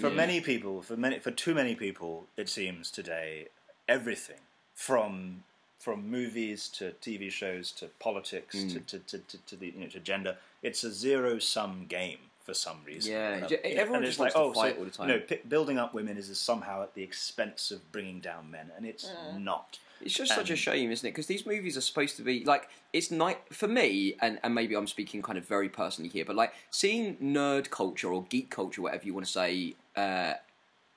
for 0.00 0.08
Yeah. 0.08 0.14
many 0.14 0.40
people, 0.40 0.82
for 0.82 0.96
many, 0.96 1.18
for 1.20 1.30
too 1.30 1.54
many 1.54 1.74
people, 1.74 2.26
it 2.36 2.48
seems 2.48 2.90
today, 2.90 3.48
everything 3.88 4.40
from 4.74 5.44
from 5.78 6.10
movies 6.10 6.68
to 6.70 6.92
TV 7.02 7.30
shows 7.30 7.70
to 7.70 7.88
politics 7.98 8.56
Mm. 8.56 8.72
to, 8.72 8.80
to, 8.80 8.98
to, 9.00 9.18
to, 9.18 9.38
to 9.46 9.56
the 9.56 9.66
you 9.66 9.80
know 9.80 9.86
to 9.88 10.00
gender, 10.00 10.38
it's 10.62 10.82
a 10.82 10.90
zero 10.90 11.38
sum 11.38 11.84
game 11.86 12.18
for 12.42 12.54
some 12.54 12.78
reason. 12.84 13.12
Yeah, 13.12 13.34
And, 13.34 13.48
j- 13.48 13.60
you 13.64 13.76
everyone 13.76 14.02
and 14.02 14.06
just 14.06 14.16
it's 14.16 14.20
like, 14.20 14.32
to 14.32 14.38
oh, 14.38 14.52
fight 14.52 14.74
so, 14.74 14.78
all 14.78 14.84
the 14.84 14.90
time. 14.90 15.08
You 15.08 15.14
know, 15.16 15.20
pi 15.20 15.40
building 15.48 15.78
up 15.78 15.94
women 15.94 16.16
is 16.16 16.36
somehow 16.38 16.82
at 16.82 16.94
the 16.94 17.02
expense 17.02 17.70
of 17.70 17.90
bringing 17.92 18.20
down 18.20 18.50
men, 18.50 18.72
and 18.76 18.84
it's 18.86 19.06
mm. 19.06 19.42
not. 19.42 19.78
It's 20.00 20.14
just 20.14 20.34
such 20.34 20.50
a 20.50 20.54
Um, 20.54 20.56
shame, 20.58 20.90
isn't 20.90 21.06
it? 21.06 21.12
Because 21.12 21.26
these 21.26 21.46
movies 21.46 21.76
are 21.76 21.80
supposed 21.80 22.16
to 22.16 22.22
be 22.22 22.44
like 22.44 22.68
it's 22.92 23.10
night 23.10 23.38
for 23.50 23.68
me, 23.68 24.16
and, 24.20 24.38
and 24.42 24.54
maybe 24.54 24.74
I'm 24.76 24.86
speaking 24.86 25.22
kind 25.22 25.38
of 25.38 25.46
very 25.46 25.68
personally 25.68 26.10
here, 26.10 26.24
but 26.24 26.36
like 26.36 26.52
seeing 26.70 27.16
nerd 27.16 27.70
culture 27.70 28.12
or 28.12 28.24
geek 28.28 28.50
culture, 28.50 28.82
whatever 28.82 29.04
you 29.06 29.14
want 29.14 29.26
to 29.26 29.32
say, 29.32 29.74
uh, 29.96 30.34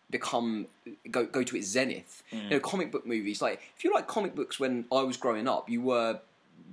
become 0.09 0.67
go 1.11 1.25
go 1.25 1.43
to 1.43 1.55
its 1.57 1.67
zenith. 1.67 2.23
Mm. 2.31 2.43
You 2.43 2.49
know, 2.51 2.59
comic 2.59 2.91
book 2.91 3.05
movies. 3.05 3.41
Like 3.41 3.61
if 3.77 3.83
you 3.83 3.93
like 3.93 4.07
comic 4.07 4.35
books 4.35 4.59
when 4.59 4.85
I 4.91 5.03
was 5.03 5.17
growing 5.17 5.47
up, 5.47 5.69
you 5.69 5.81
were 5.81 6.19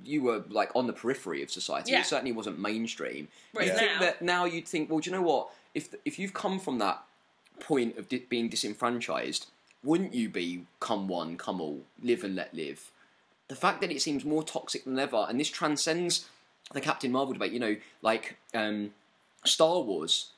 you 0.05 0.23
were 0.23 0.45
like 0.49 0.71
on 0.75 0.87
the 0.87 0.93
periphery 0.93 1.43
of 1.43 1.51
society. 1.51 1.93
Yeah. 1.93 2.01
It 2.01 2.07
certainly 2.07 2.33
wasn't 2.33 2.59
mainstream. 2.59 3.29
Think 3.57 3.77
now- 3.77 4.01
that 4.01 4.23
now 4.23 4.45
you'd 4.45 4.69
think, 4.69 4.91
well, 4.91 5.01
do 5.01 5.11
you 5.11 5.17
know 5.17 5.23
what? 5.23 5.51
If 5.75 5.95
if 6.05 6.19
you've 6.19 6.35
come 6.35 6.59
from 6.59 6.79
that 6.79 7.03
point 7.61 7.97
of 7.99 8.09
di- 8.09 8.27
being 8.29 8.49
disenfranchised, 8.49 9.47
wouldn't 9.85 10.15
you 10.15 10.29
be 10.29 10.67
come 10.81 11.09
one, 11.09 11.37
come 11.37 11.61
all, 11.61 11.81
live 12.03 12.25
and 12.25 12.35
let 12.35 12.55
live? 12.55 12.91
The 13.49 13.55
fact 13.55 13.81
that 13.83 13.91
it 13.91 14.01
seems 14.01 14.25
more 14.25 14.43
toxic 14.43 14.85
than 14.85 14.99
ever, 14.99 15.27
and 15.29 15.39
this 15.39 15.51
transcends 15.51 16.27
the 16.73 16.81
Captain 16.81 17.13
Marvel 17.13 17.35
debate. 17.35 17.53
You 17.53 17.61
know, 17.61 17.77
like 18.03 18.37
um, 18.55 18.93
Star 19.45 19.81
Wars, 19.81 20.31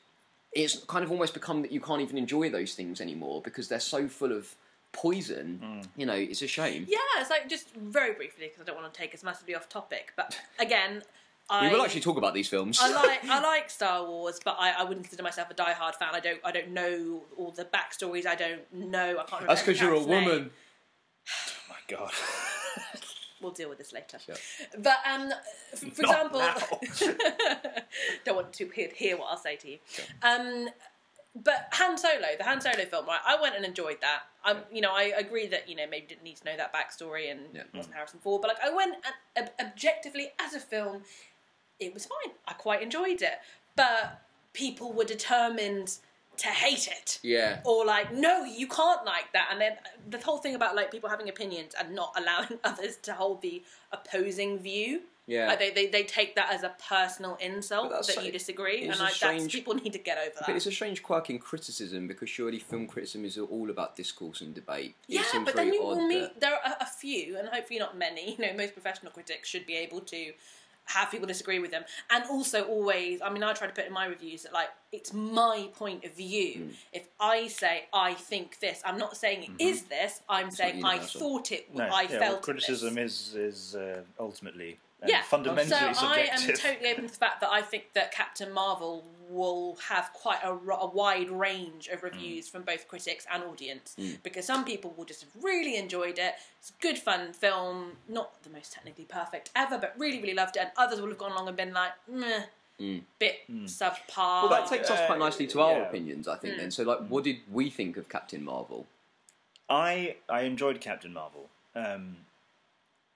it's 0.53 0.85
kind 0.85 1.05
of 1.05 1.11
almost 1.11 1.35
become 1.35 1.63
that 1.63 1.71
you 1.71 1.81
can't 1.81 2.01
even 2.03 2.19
enjoy 2.19 2.51
those 2.51 2.75
things 2.75 3.01
anymore 3.01 3.41
because 3.43 3.69
they're 3.69 3.79
so 3.81 4.09
full 4.09 4.33
of 4.33 4.55
poison. 4.93 5.83
You 5.97 6.07
know, 6.07 6.15
it's 6.15 6.43
a 6.43 6.47
shame. 6.49 6.87
Yeah, 6.89 6.99
it's 7.19 7.31
like 7.31 7.49
just 7.49 7.75
very 7.75 8.15
briefly 8.15 8.47
because 8.47 8.61
I 8.61 8.65
don't 8.65 8.81
want 8.81 8.93
to 8.93 8.99
take 8.99 9.15
us 9.15 9.23
massively 9.23 9.55
off 9.55 9.69
topic. 9.69 10.13
But 10.17 10.41
again, 10.59 11.03
I 11.49 11.69
We 11.69 11.75
will 11.75 11.83
actually 11.83 12.01
talk 12.01 12.17
about 12.17 12.35
these 12.35 12.49
films. 12.49 12.79
I 12.83 12.93
like 12.93 13.25
I 13.29 13.41
like 13.41 13.71
Star 13.71 14.05
Wars, 14.07 14.41
but 14.45 14.57
I, 14.59 14.73
I 14.73 14.83
wouldn't 14.85 15.05
consider 15.05 15.23
myself 15.23 15.51
a 15.51 15.55
diehard 15.55 15.95
fan. 15.95 16.09
I 16.13 16.21
don't 16.21 16.41
I 16.45 16.51
don't 16.53 16.71
know 16.71 17.23
all 17.37 17.53
the 17.53 17.65
backstories. 17.65 18.27
I 18.27 18.35
don't 18.35 18.61
know. 18.73 19.11
I 19.11 19.15
can't. 19.15 19.31
remember 19.33 19.47
That's 19.49 19.63
because 19.63 19.81
you're 19.81 19.93
a 19.95 20.05
character's 20.05 20.29
woman. 20.29 20.51
Oh 21.69 21.73
my 21.73 21.97
god. 21.97 22.11
We'll 23.43 23.53
deal 23.53 23.69
with 23.69 23.77
this 23.77 23.93
later. 23.93 24.19
Sure. 24.19 24.35
But 24.79 24.97
um, 25.09 25.31
for 25.75 26.03
Not 26.03 26.33
example, 26.33 26.81
don't 28.25 28.35
want 28.35 28.53
to 28.55 28.69
hear, 28.71 28.89
hear 28.95 29.17
what 29.19 29.27
I'll 29.31 29.37
say 29.37 29.57
to 29.57 29.69
you. 29.73 29.79
Um, 30.23 30.69
but 31.35 31.69
Han 31.73 31.99
Solo, 31.99 32.29
the 32.39 32.45
Han 32.45 32.63
Solo 32.63 32.85
film, 32.87 33.07
right? 33.07 33.21
I 33.27 33.41
went 33.41 33.55
and 33.55 33.65
enjoyed 33.67 33.99
that. 34.01 34.23
I'm, 34.43 34.59
you 34.73 34.81
know, 34.81 34.93
I 34.93 35.13
agree 35.19 35.47
that 35.49 35.69
you 35.69 35.77
know 35.77 35.85
maybe 35.89 36.07
didn't 36.07 36.23
need 36.23 36.37
to 36.39 36.45
know 36.47 36.57
that 36.57 36.73
backstory 36.75 37.31
and 37.31 37.41
Yeah. 37.53 37.61
it 37.63 37.67
wasn't 37.75 37.95
Harrison 37.95 38.21
Ford, 38.21 38.41
but 38.41 38.49
like 38.49 38.65
I 38.65 38.75
went 38.75 38.95
and, 39.37 39.47
ob- 39.61 39.67
objectively 39.69 40.29
as 40.41 40.55
a 40.55 40.61
film, 40.61 41.03
it 41.81 41.93
was 41.95 42.07
fine. 42.07 42.35
I 42.47 42.53
quite 42.55 42.83
enjoyed 42.83 43.23
it, 43.23 43.39
but 43.77 44.23
people 44.53 44.93
were 44.93 45.05
determined 45.05 45.99
to 46.39 46.49
hate 46.49 46.87
it 46.87 47.19
Yeah. 47.23 47.61
or 47.65 47.87
like 47.87 48.13
no 48.13 48.45
you 48.45 48.69
can't 48.69 49.07
like 49.07 49.33
that 49.33 49.49
and 49.51 49.59
then 49.59 49.73
the 50.11 50.19
whole 50.19 50.37
thing 50.37 50.55
about 50.55 50.77
like 50.77 50.91
people 50.93 51.09
having 51.09 51.31
opinions 51.31 51.73
and 51.79 51.95
not 51.95 52.13
allowing 52.17 52.59
others 52.63 52.97
to 53.05 53.15
hold 53.15 53.41
the 53.41 53.63
opposing 53.91 54.59
view 54.59 55.01
Yeah. 55.27 55.47
like, 55.49 55.59
they, 55.59 55.71
they, 55.71 55.87
they 55.87 56.03
take 56.03 56.35
that 56.37 56.53
as 56.53 56.63
a 56.63 56.75
personal 56.91 57.37
insult 57.41 57.91
that 57.91 58.05
so- 58.05 58.21
you 58.21 58.31
disagree 58.33 58.87
and 58.87 58.99
like 58.99 59.19
that's 59.19 59.47
people 59.47 59.75
need 59.77 59.95
to 59.95 59.99
get 59.99 60.19
over 60.19 60.33
that 60.39 60.47
But 60.47 60.57
it's 60.57 60.67
a 60.67 60.73
strange 60.73 61.03
quirk 61.03 61.31
in 61.31 61.39
criticism 61.39 62.07
because 62.07 62.29
surely 62.29 62.59
film 62.59 62.87
criticism 62.87 63.25
is 63.25 63.39
all 63.39 63.71
about 63.71 63.97
discourse 63.97 64.43
and 64.43 64.55
debate. 64.55 64.95
Yeah 65.07 65.23
but 65.43 65.55
then 65.57 65.73
you 65.73 65.83
will 65.83 66.07
meet 66.07 66.21
that- 66.35 66.41
there 66.41 66.55
are 66.55 66.77
a 66.81 66.87
few 66.87 67.39
and 67.39 67.49
hopefully 67.49 67.79
not 67.79 67.97
many 67.97 68.33
you 68.39 68.47
know 68.47 68.53
most 68.55 68.75
professional 68.75 69.11
critics 69.11 69.49
should 69.49 69.65
be 69.65 69.75
able 69.77 70.01
to 70.01 70.33
have 70.87 71.11
people 71.11 71.27
disagree 71.27 71.59
with 71.59 71.71
them. 71.71 71.85
And 72.11 72.25
also 72.31 72.63
always 72.65 73.21
i 73.23 73.29
mean 73.31 73.43
i 73.43 73.53
try 73.53 73.67
to 73.67 73.73
put 73.73 73.87
in 73.87 73.93
my 73.93 74.07
reviews 74.07 74.43
that 74.45 74.53
like 74.53 74.69
it's 74.93 75.13
my 75.13 75.69
point 75.75 76.05
of 76.05 76.15
view. 76.17 76.55
Hmm. 76.55 76.69
if 76.93 77.09
i 77.21 77.49
say 77.49 77.85
i 77.93 78.15
think 78.15 78.59
this 78.61 78.83
i'm 78.85 78.99
not 78.99 79.17
saying 79.17 79.45
it 79.45 79.63
is 79.63 79.83
this? 79.83 80.21
I'm 80.29 80.51
saying 80.51 80.85
i 80.85 80.99
thought 80.99 81.53
it 81.53 81.75
No, 81.75 81.85
i 81.85 82.03
yeah, 82.03 82.19
felt 82.19 82.21
well, 82.21 82.41
criticism 82.41 82.95
this. 82.95 83.35
is 83.35 83.35
is 83.35 83.75
uh, 83.77 84.03
ultimately 84.19 84.79
and 85.07 85.11
yeah, 85.11 85.23
fundamentally 85.23 85.95
so 85.95 86.07
I 86.07 86.29
am 86.33 86.41
totally 86.57 86.91
open 86.91 87.05
to 87.05 87.11
the 87.11 87.17
fact 87.17 87.41
that 87.41 87.51
I 87.51 87.63
think 87.63 87.93
that 87.95 88.13
Captain 88.13 88.53
Marvel 88.53 89.05
will 89.29 89.77
have 89.89 90.13
quite 90.13 90.43
a, 90.43 90.51
a 90.51 90.87
wide 90.87 91.31
range 91.31 91.89
of 91.89 92.01
mm. 92.01 92.05
reviews 92.05 92.49
from 92.49 92.63
both 92.63 92.87
critics 92.89 93.27
and 93.33 93.43
audience 93.45 93.97
mm. 93.99 94.17
because 94.23 94.45
some 94.45 94.65
people 94.65 94.95
will 94.97 95.05
just 95.05 95.23
have 95.23 95.31
really 95.43 95.77
enjoyed 95.77 96.19
it. 96.19 96.35
It's 96.59 96.71
a 96.71 96.83
good 96.83 96.99
fun 96.99 97.33
film, 97.33 97.93
not 98.09 98.43
the 98.43 98.51
most 98.51 98.73
technically 98.73 99.05
perfect 99.05 99.51
ever, 99.57 99.79
but 99.79 99.95
really 99.99 100.21
really 100.21 100.35
loved 100.35 100.57
it. 100.57 100.61
And 100.61 100.71
others 100.77 101.01
will 101.01 101.09
have 101.09 101.19
gone 101.19 101.33
along 101.33 101.49
and 101.49 101.57
been 101.57 101.73
like, 101.73 101.93
meh, 102.09 102.43
mm. 102.81 103.03
bit 103.19 103.39
subpar. 103.65 104.43
Well, 104.43 104.49
that 104.49 104.69
takes 104.69 104.91
us 104.91 105.07
quite 105.07 105.19
nicely 105.19 105.47
to 105.49 105.61
our 105.61 105.79
yeah. 105.79 105.89
opinions, 105.89 106.29
I 106.29 106.37
think. 106.37 106.57
Then, 106.57 106.71
so 106.71 106.85
like, 106.85 107.07
what 107.09 107.25
did 107.25 107.39
we 107.51 107.71
think 107.71 107.97
of 107.97 108.09
Captain 108.09 108.45
Marvel? 108.45 108.87
I 109.69 110.17
I 110.29 110.43
enjoyed 110.43 110.81
Captain 110.81 111.13
Marvel. 111.13 111.49
Um, 111.75 112.17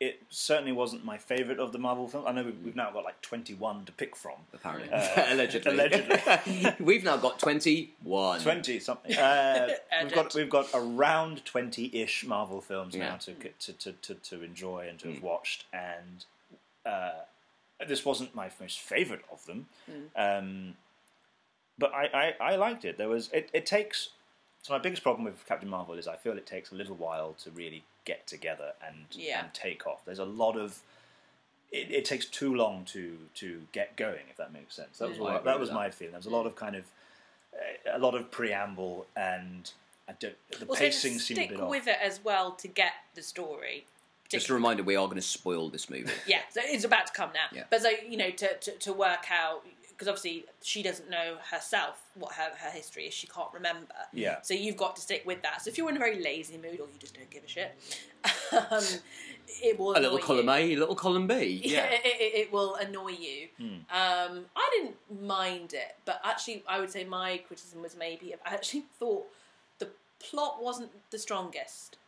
it 0.00 0.22
certainly 0.30 0.72
wasn't 0.72 1.04
my 1.04 1.18
favourite 1.18 1.60
of 1.60 1.72
the 1.72 1.78
Marvel 1.78 2.08
films. 2.08 2.24
I 2.26 2.32
know 2.32 2.42
we've, 2.42 2.58
we've 2.64 2.74
now 2.76 2.90
got 2.90 3.04
like 3.04 3.20
twenty 3.20 3.52
one 3.54 3.84
to 3.84 3.92
pick 3.92 4.16
from. 4.16 4.36
Apparently, 4.54 4.90
Uh, 4.90 5.24
allegedly, 5.34 5.72
allegedly. 5.72 6.74
we've 6.80 7.04
now 7.04 7.18
got 7.18 7.38
twenty-one. 7.38 8.40
Twenty 8.40 8.80
something. 8.80 9.14
Uh, 9.18 9.68
we've 10.02 10.12
got 10.14 10.34
we've 10.34 10.48
got 10.50 10.68
around 10.74 11.44
twenty 11.44 11.90
ish 11.94 12.24
Marvel 12.24 12.60
films 12.62 12.94
Yeah. 12.96 13.10
now 13.10 13.16
to, 13.18 13.34
to, 13.34 13.72
to, 13.74 13.92
to 13.92 14.14
to 14.14 14.42
enjoy 14.42 14.86
and 14.88 14.98
to 15.00 15.12
have 15.12 15.22
watched, 15.22 15.64
and 15.72 16.24
uh, 16.86 17.10
this 17.86 18.04
wasn't 18.04 18.34
my 18.34 18.50
most 18.58 18.78
favourite 18.80 19.22
of 19.30 19.44
them. 19.46 19.66
Um, 20.16 20.74
but 21.78 21.92
I, 21.94 22.34
I, 22.40 22.52
I 22.52 22.56
liked 22.56 22.84
it. 22.84 22.96
There 22.98 23.08
was 23.08 23.30
it, 23.32 23.50
it 23.52 23.66
takes 23.66 24.10
so 24.62 24.72
my 24.74 24.78
biggest 24.78 25.02
problem 25.02 25.24
with 25.24 25.46
Captain 25.46 25.68
Marvel 25.68 25.94
is 25.94 26.06
I 26.08 26.16
feel 26.16 26.32
it 26.38 26.46
takes 26.46 26.72
a 26.72 26.74
little 26.74 26.94
while 26.96 27.34
to 27.44 27.50
really 27.50 27.82
get 28.04 28.26
together 28.26 28.72
and 28.86 29.06
Yeah. 29.12 29.40
and 29.44 29.54
take 29.54 29.86
off. 29.86 30.04
There's 30.04 30.18
a 30.18 30.24
lot 30.24 30.56
of 30.56 30.80
it, 31.72 31.90
it 31.90 32.04
takes 32.04 32.26
too 32.26 32.54
long 32.54 32.84
to 32.86 33.16
to 33.36 33.62
get 33.72 33.96
going, 33.96 34.26
if 34.30 34.36
that 34.36 34.52
makes 34.52 34.74
sense. 34.74 34.98
That 34.98 35.10
was 35.10 35.18
I 35.18 35.22
all, 35.22 35.42
that 35.42 35.60
was 35.60 35.68
that. 35.68 35.74
my 35.74 35.90
feeling. 35.90 36.12
There 36.12 36.18
was 36.18 36.26
a 36.26 36.30
lot 36.30 36.46
of 36.46 36.56
kind 36.56 36.76
of 36.76 36.84
uh, 37.54 37.96
a 37.96 37.98
lot 37.98 38.14
of 38.14 38.30
preamble 38.30 39.06
and 39.16 39.70
I 40.08 40.12
don't, 40.18 40.34
the 40.58 40.66
also, 40.66 40.80
pacing 40.80 41.12
to 41.14 41.18
seemed 41.20 41.38
a 41.38 41.42
stick 41.42 41.48
bit 41.50 41.60
off. 41.60 41.70
Stick 41.70 41.70
with 41.70 41.88
it 41.88 41.98
as 42.02 42.20
well 42.24 42.52
to 42.52 42.66
get 42.68 42.92
the 43.14 43.22
story. 43.22 43.86
Just 44.28 44.48
a 44.48 44.54
reminder, 44.54 44.82
we 44.82 44.96
are 44.96 45.06
going 45.06 45.16
to 45.16 45.22
spoil 45.22 45.68
this 45.68 45.88
movie. 45.90 46.10
Yeah, 46.26 46.40
so 46.50 46.60
it's 46.64 46.84
about 46.84 47.06
to 47.08 47.12
come 47.12 47.30
now. 47.34 47.46
Yeah. 47.52 47.64
But 47.70 47.82
so 47.82 47.90
you 48.08 48.16
know, 48.16 48.30
to 48.30 48.56
to, 48.56 48.70
to 48.72 48.92
work 48.92 49.26
out 49.30 49.64
because 50.00 50.08
obviously 50.08 50.46
she 50.62 50.82
doesn't 50.82 51.10
know 51.10 51.36
herself 51.50 52.00
what 52.14 52.32
her, 52.32 52.48
her 52.56 52.70
history 52.70 53.04
is. 53.04 53.12
She 53.12 53.26
can't 53.26 53.52
remember. 53.52 53.92
Yeah. 54.14 54.40
So 54.40 54.54
you've 54.54 54.78
got 54.78 54.96
to 54.96 55.02
stick 55.02 55.24
with 55.26 55.42
that. 55.42 55.60
So 55.60 55.68
if 55.68 55.76
you're 55.76 55.90
in 55.90 55.96
a 55.96 55.98
very 55.98 56.22
lazy 56.22 56.56
mood 56.56 56.80
or 56.80 56.86
you 56.86 56.98
just 56.98 57.14
don't 57.14 57.28
give 57.28 57.44
a 57.44 57.46
shit, 57.46 57.76
um, 58.70 58.82
it 59.62 59.78
will 59.78 59.90
A 59.90 60.00
little 60.00 60.16
column 60.16 60.46
you. 60.46 60.52
A, 60.52 60.74
a 60.74 60.76
little 60.76 60.94
column 60.94 61.26
B. 61.26 61.60
Yeah, 61.70 61.84
it, 61.84 62.00
it, 62.02 62.34
it 62.34 62.52
will 62.52 62.76
annoy 62.76 63.10
you. 63.10 63.48
Hmm. 63.58 63.74
Um, 63.90 64.46
I 64.56 64.70
didn't 64.78 64.96
mind 65.22 65.74
it, 65.74 65.96
but 66.06 66.18
actually, 66.24 66.64
I 66.66 66.80
would 66.80 66.90
say 66.90 67.04
my 67.04 67.42
criticism 67.46 67.82
was 67.82 67.94
maybe 67.94 68.32
I 68.46 68.54
actually 68.54 68.84
thought 68.98 69.26
the 69.80 69.88
plot 70.18 70.62
wasn't 70.62 70.92
the 71.10 71.18
strongest. 71.18 71.98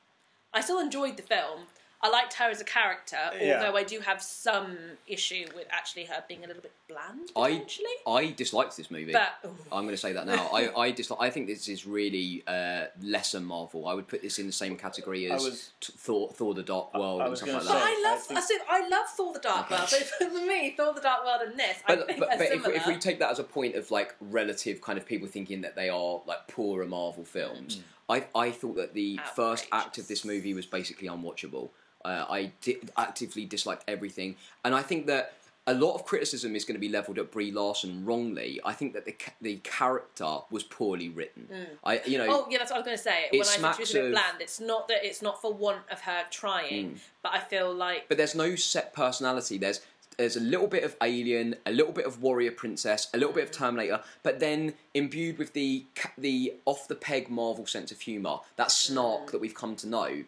I 0.54 0.62
still 0.62 0.78
enjoyed 0.78 1.18
the 1.18 1.22
film. 1.22 1.66
I 2.04 2.08
liked 2.08 2.34
her 2.34 2.46
as 2.50 2.60
a 2.60 2.64
character, 2.64 3.16
Yeah. 3.40 3.58
although 3.64 3.76
I 3.76 3.84
do 3.84 4.00
have 4.00 4.20
some 4.20 4.76
issue 5.06 5.46
with 5.54 5.66
actually 5.70 6.04
her 6.06 6.24
being 6.26 6.42
a 6.44 6.48
little 6.48 6.62
bit 6.62 6.72
bland 6.88 7.30
I. 7.36 7.64
I 8.06 8.30
disliked 8.32 8.76
this 8.76 8.90
movie. 8.90 9.12
but 9.12 9.38
I'm 9.70 9.84
going 9.84 9.90
to 9.90 9.96
say 9.96 10.12
that 10.12 10.26
now. 10.26 10.48
I 10.52 10.62
I 10.76 10.90
dislike. 10.90 11.20
I 11.20 11.30
think 11.30 11.46
this 11.46 11.68
is 11.68 11.86
really 11.86 12.42
uh, 12.46 12.86
lesser 13.00 13.38
Marvel. 13.40 13.86
I 13.86 13.94
would 13.94 14.08
put 14.08 14.20
this 14.20 14.38
in 14.40 14.46
the 14.46 14.52
same 14.52 14.76
category 14.76 15.30
as 15.30 15.44
was- 15.44 15.70
Thor, 15.80 16.30
Thor: 16.32 16.54
The 16.54 16.64
Dark 16.64 16.92
World 16.94 17.22
I 17.22 17.26
and 17.26 17.36
stuff 17.36 17.48
like 17.50 17.58
but 17.58 17.68
that. 17.68 17.82
I 17.82 18.02
love. 18.02 18.18
I 18.18 18.34
I, 18.34 18.40
think- 18.40 18.40
said 18.40 18.58
I 18.68 18.88
love 18.88 19.06
Thor: 19.16 19.32
The 19.32 19.38
Dark 19.38 19.66
Okay. 19.70 19.76
World. 19.76 19.88
So 19.88 20.28
for 20.28 20.46
me, 20.46 20.74
Thor: 20.76 20.94
The 20.94 21.00
Dark 21.00 21.24
World 21.24 21.42
and 21.46 21.58
this, 21.58 21.76
I 21.86 21.94
But, 21.96 22.06
think 22.08 22.18
but, 22.18 22.28
but 22.36 22.40
if, 22.40 22.66
if 22.66 22.86
we 22.86 22.96
take 22.96 23.20
that 23.20 23.30
as 23.30 23.38
a 23.38 23.44
point 23.44 23.76
of 23.76 23.90
like 23.92 24.16
relative 24.20 24.80
kind 24.80 24.98
of 24.98 25.06
people 25.06 25.28
thinking 25.28 25.60
that 25.60 25.76
they 25.76 25.88
are 25.88 26.20
like 26.26 26.48
poorer 26.48 26.86
Marvel 26.86 27.24
films, 27.24 27.80
I 28.08 28.26
I 28.34 28.50
thought 28.50 28.74
that 28.76 28.92
the 28.94 29.20
first 29.36 29.66
act 29.70 29.98
of 29.98 30.08
this 30.08 30.24
movie 30.24 30.52
was 30.52 30.66
basically 30.66 31.06
unwatchable. 31.06 31.70
Uh, 32.04 32.26
I 32.28 32.52
di- 32.60 32.80
actively 32.96 33.44
disliked 33.44 33.84
everything, 33.88 34.36
and 34.64 34.74
I 34.74 34.82
think 34.82 35.06
that 35.06 35.34
a 35.66 35.74
lot 35.74 35.94
of 35.94 36.04
criticism 36.04 36.56
is 36.56 36.64
going 36.64 36.74
to 36.74 36.80
be 36.80 36.88
leveled 36.88 37.18
at 37.18 37.30
Brie 37.30 37.52
Larson 37.52 38.04
wrongly. 38.04 38.60
I 38.64 38.72
think 38.72 38.94
that 38.94 39.04
the 39.04 39.12
ca- 39.12 39.32
the 39.40 39.56
character 39.58 40.38
was 40.50 40.64
poorly 40.64 41.08
written. 41.08 41.48
Mm. 41.52 41.66
I 41.84 42.00
you 42.04 42.18
know 42.18 42.26
Oh 42.28 42.46
yeah, 42.50 42.58
that's 42.58 42.70
what 42.70 42.78
I 42.78 42.80
was 42.80 42.86
going 42.86 42.96
to 42.96 43.02
say. 43.02 43.28
It 43.32 43.38
when 43.38 43.42
I 43.42 43.44
said 43.44 43.74
she 43.74 43.82
was 43.82 43.94
a 43.94 44.00
bit 44.00 44.12
bland, 44.12 44.40
it's 44.40 44.60
not 44.60 44.88
that 44.88 45.04
it's 45.06 45.22
not 45.22 45.40
for 45.40 45.52
want 45.52 45.82
of 45.90 46.00
her 46.00 46.24
trying, 46.30 46.90
mm. 46.90 46.98
but 47.22 47.32
I 47.32 47.38
feel 47.38 47.72
like 47.72 48.08
but 48.08 48.18
there's 48.18 48.34
no 48.34 48.56
set 48.56 48.92
personality. 48.92 49.58
There's 49.58 49.80
there's 50.16 50.36
a 50.36 50.40
little 50.40 50.66
bit 50.66 50.84
of 50.84 50.96
Alien, 51.00 51.54
a 51.64 51.72
little 51.72 51.92
bit 51.92 52.06
of 52.06 52.20
Warrior 52.20 52.52
Princess, 52.52 53.08
a 53.14 53.18
little 53.18 53.32
bit 53.32 53.44
of 53.44 53.50
mm. 53.50 53.58
Terminator, 53.58 54.00
but 54.22 54.40
then 54.40 54.74
imbued 54.94 55.38
with 55.38 55.52
the 55.52 55.86
the 56.18 56.54
off 56.64 56.88
the 56.88 56.96
peg 56.96 57.30
Marvel 57.30 57.66
sense 57.66 57.92
of 57.92 58.00
humour, 58.00 58.38
that 58.56 58.72
snark 58.72 59.30
that 59.30 59.40
we've 59.40 59.54
come 59.54 59.76
to 59.76 59.88
know. 59.88 60.24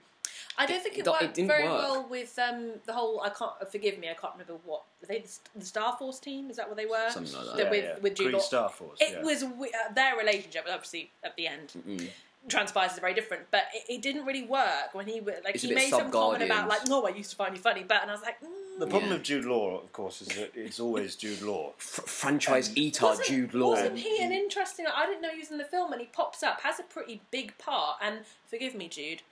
I 0.56 0.66
don't 0.66 0.82
think 0.82 0.96
it, 0.96 1.00
it- 1.00 1.06
it 1.06 1.10
worked 1.10 1.34
didn't 1.34 1.48
very 1.48 1.64
work. 1.68 1.78
well 1.82 2.06
with 2.08 2.38
um, 2.38 2.72
the 2.86 2.92
whole. 2.92 3.20
I 3.22 3.30
can't 3.30 3.52
forgive 3.70 3.98
me. 3.98 4.08
I 4.08 4.14
can't 4.14 4.34
remember 4.34 4.54
what 4.64 4.82
were 5.00 5.06
they. 5.08 5.24
The 5.56 5.64
Star 5.64 5.96
Force 5.98 6.18
team 6.20 6.50
is 6.50 6.56
that 6.56 6.68
what 6.68 6.76
they 6.76 6.86
were? 6.86 7.10
Something 7.10 7.34
like 7.36 7.46
that. 7.46 7.56
That 7.56 7.64
Yeah, 7.64 7.70
with 7.70 7.84
yeah. 7.84 7.98
with 8.00 8.14
Jude 8.14 8.32
Law. 8.34 8.38
Star 8.40 8.68
Force. 8.68 8.98
It 9.00 9.12
yeah. 9.18 9.22
was 9.22 9.42
uh, 9.42 9.92
their 9.94 10.16
relationship, 10.16 10.66
obviously 10.70 11.10
at 11.24 11.34
the 11.36 11.46
end. 11.48 12.08
Transpires 12.46 12.92
is 12.92 12.98
very 12.98 13.14
different, 13.14 13.44
but 13.50 13.62
it, 13.74 13.94
it 13.94 14.02
didn't 14.02 14.26
really 14.26 14.42
work 14.44 14.92
when 14.92 15.06
he 15.06 15.18
w- 15.20 15.38
like 15.42 15.54
It's 15.54 15.64
he 15.64 15.74
made 15.74 15.88
some 15.88 16.10
comment 16.10 16.42
about 16.42 16.68
like, 16.68 16.86
"No, 16.86 17.06
I 17.06 17.08
used 17.10 17.30
to 17.30 17.36
find 17.36 17.56
you 17.56 17.62
funny," 17.62 17.84
but 17.88 18.02
and 18.02 18.10
I 18.10 18.14
was 18.14 18.22
like, 18.22 18.38
mm, 18.42 18.48
The 18.80 18.86
problem 18.86 19.10
Yeah. 19.10 19.16
with 19.16 19.22
Jude 19.24 19.46
Law, 19.46 19.80
of 19.80 19.90
course, 19.94 20.20
is 20.20 20.28
that 20.28 20.50
it's 20.54 20.78
always 20.78 21.16
Jude 21.16 21.40
Law. 21.40 21.70
F- 21.78 22.04
franchise 22.06 22.76
eater 22.76 23.06
wasn't, 23.06 23.28
Jude 23.28 23.54
Law. 23.54 23.70
Wasn't 23.70 23.98
he 23.98 24.22
an 24.22 24.30
interesting? 24.30 24.84
I 24.94 25.06
didn't 25.06 25.22
know 25.22 25.30
he 25.30 25.38
was 25.38 25.50
in 25.50 25.56
the 25.56 25.64
film, 25.64 25.92
and 25.92 26.02
he 26.02 26.06
pops 26.08 26.42
up, 26.42 26.60
has 26.60 26.78
a 26.78 26.82
pretty 26.82 27.22
big 27.30 27.56
part. 27.56 27.96
And 28.02 28.26
forgive 28.46 28.74
me, 28.74 28.88
Jude. 28.88 29.22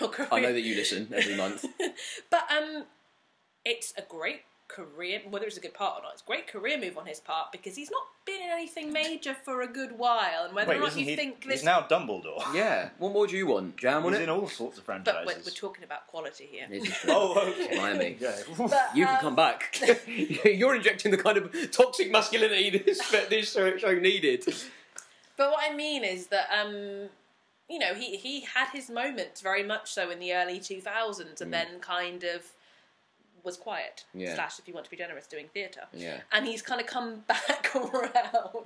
Your 0.00 0.08
career. 0.08 0.28
I 0.32 0.40
know 0.40 0.52
that 0.52 0.62
you 0.62 0.74
listen 0.74 1.08
every 1.14 1.36
month. 1.36 1.64
But 2.30 2.44
um, 2.50 2.84
it's 3.64 3.92
a 3.96 4.02
great 4.02 4.42
career. 4.68 5.20
Whether 5.30 5.46
it's 5.46 5.56
a 5.56 5.60
good 5.60 5.74
part 5.74 6.00
or 6.00 6.02
not, 6.02 6.12
it's 6.14 6.22
a 6.22 6.26
great 6.26 6.46
career 6.48 6.78
move 6.78 6.98
on 6.98 7.06
his 7.06 7.20
part 7.20 7.52
because 7.52 7.76
he's 7.76 7.90
not 7.90 8.02
been 8.26 8.42
in 8.42 8.50
anything 8.50 8.92
major 8.92 9.34
for 9.44 9.62
a 9.62 9.66
good 9.68 9.92
while. 9.96 10.44
And 10.44 10.54
whether 10.54 10.70
Wait, 10.70 10.76
or 10.78 10.80
not 10.80 10.88
isn't 10.88 11.00
you 11.00 11.06
he? 11.06 11.16
think 11.16 11.44
He's 11.44 11.52
this, 11.52 11.64
now 11.64 11.82
Dumbledore. 11.82 12.42
yeah. 12.54 12.90
What 12.98 13.12
more 13.12 13.26
do 13.28 13.36
you 13.36 13.46
want? 13.46 13.76
Jam 13.76 14.04
on 14.04 14.12
He's 14.12 14.20
it. 14.20 14.24
in 14.24 14.28
all 14.30 14.48
sorts 14.48 14.78
of 14.78 14.86
but 14.86 15.04
franchises. 15.04 15.26
we're, 15.26 15.50
we're 15.50 15.54
talking 15.54 15.84
about 15.84 16.06
quality 16.08 16.48
here. 16.50 16.66
This 16.68 16.88
is 16.88 16.94
true. 16.98 17.12
Oh, 17.14 17.48
okay. 17.52 17.76
Blimey. 17.76 18.16
Yeah. 18.20 18.36
But, 18.58 18.90
You 18.94 19.06
can 19.06 19.14
um, 19.14 19.20
come 19.20 19.36
back. 19.36 19.78
You're 20.44 20.74
injecting 20.74 21.12
the 21.12 21.18
kind 21.18 21.38
of 21.38 21.70
toxic 21.70 22.10
masculinity 22.10 22.70
this 22.78 23.00
this 23.30 23.52
show 23.52 23.76
show 23.78 23.94
needed. 23.94 24.44
But 25.36 25.50
what 25.52 25.70
I 25.70 25.74
mean 25.74 26.02
is 26.02 26.26
that 26.28 26.48
um, 26.50 27.08
you 27.68 27.78
know, 27.78 27.94
he 27.94 28.16
he 28.16 28.40
had 28.40 28.68
his 28.72 28.88
moments 28.88 29.40
very 29.40 29.62
much 29.62 29.90
so 29.90 30.10
in 30.10 30.18
the 30.18 30.34
early 30.34 30.60
two 30.60 30.80
thousands, 30.80 31.40
and 31.40 31.50
mm. 31.50 31.54
then 31.54 31.80
kind 31.80 32.24
of 32.24 32.52
was 33.46 33.56
quiet. 33.56 34.04
Yeah. 34.12 34.34
Slash, 34.34 34.58
if 34.58 34.68
you 34.68 34.74
want 34.74 34.84
to 34.84 34.90
be 34.90 34.96
generous, 34.98 35.26
doing 35.26 35.46
theatre. 35.54 35.82
Yeah. 35.94 36.20
And 36.32 36.44
he's 36.46 36.60
kind 36.60 36.80
of 36.80 36.86
come 36.86 37.20
back 37.28 37.74
around. 37.74 38.10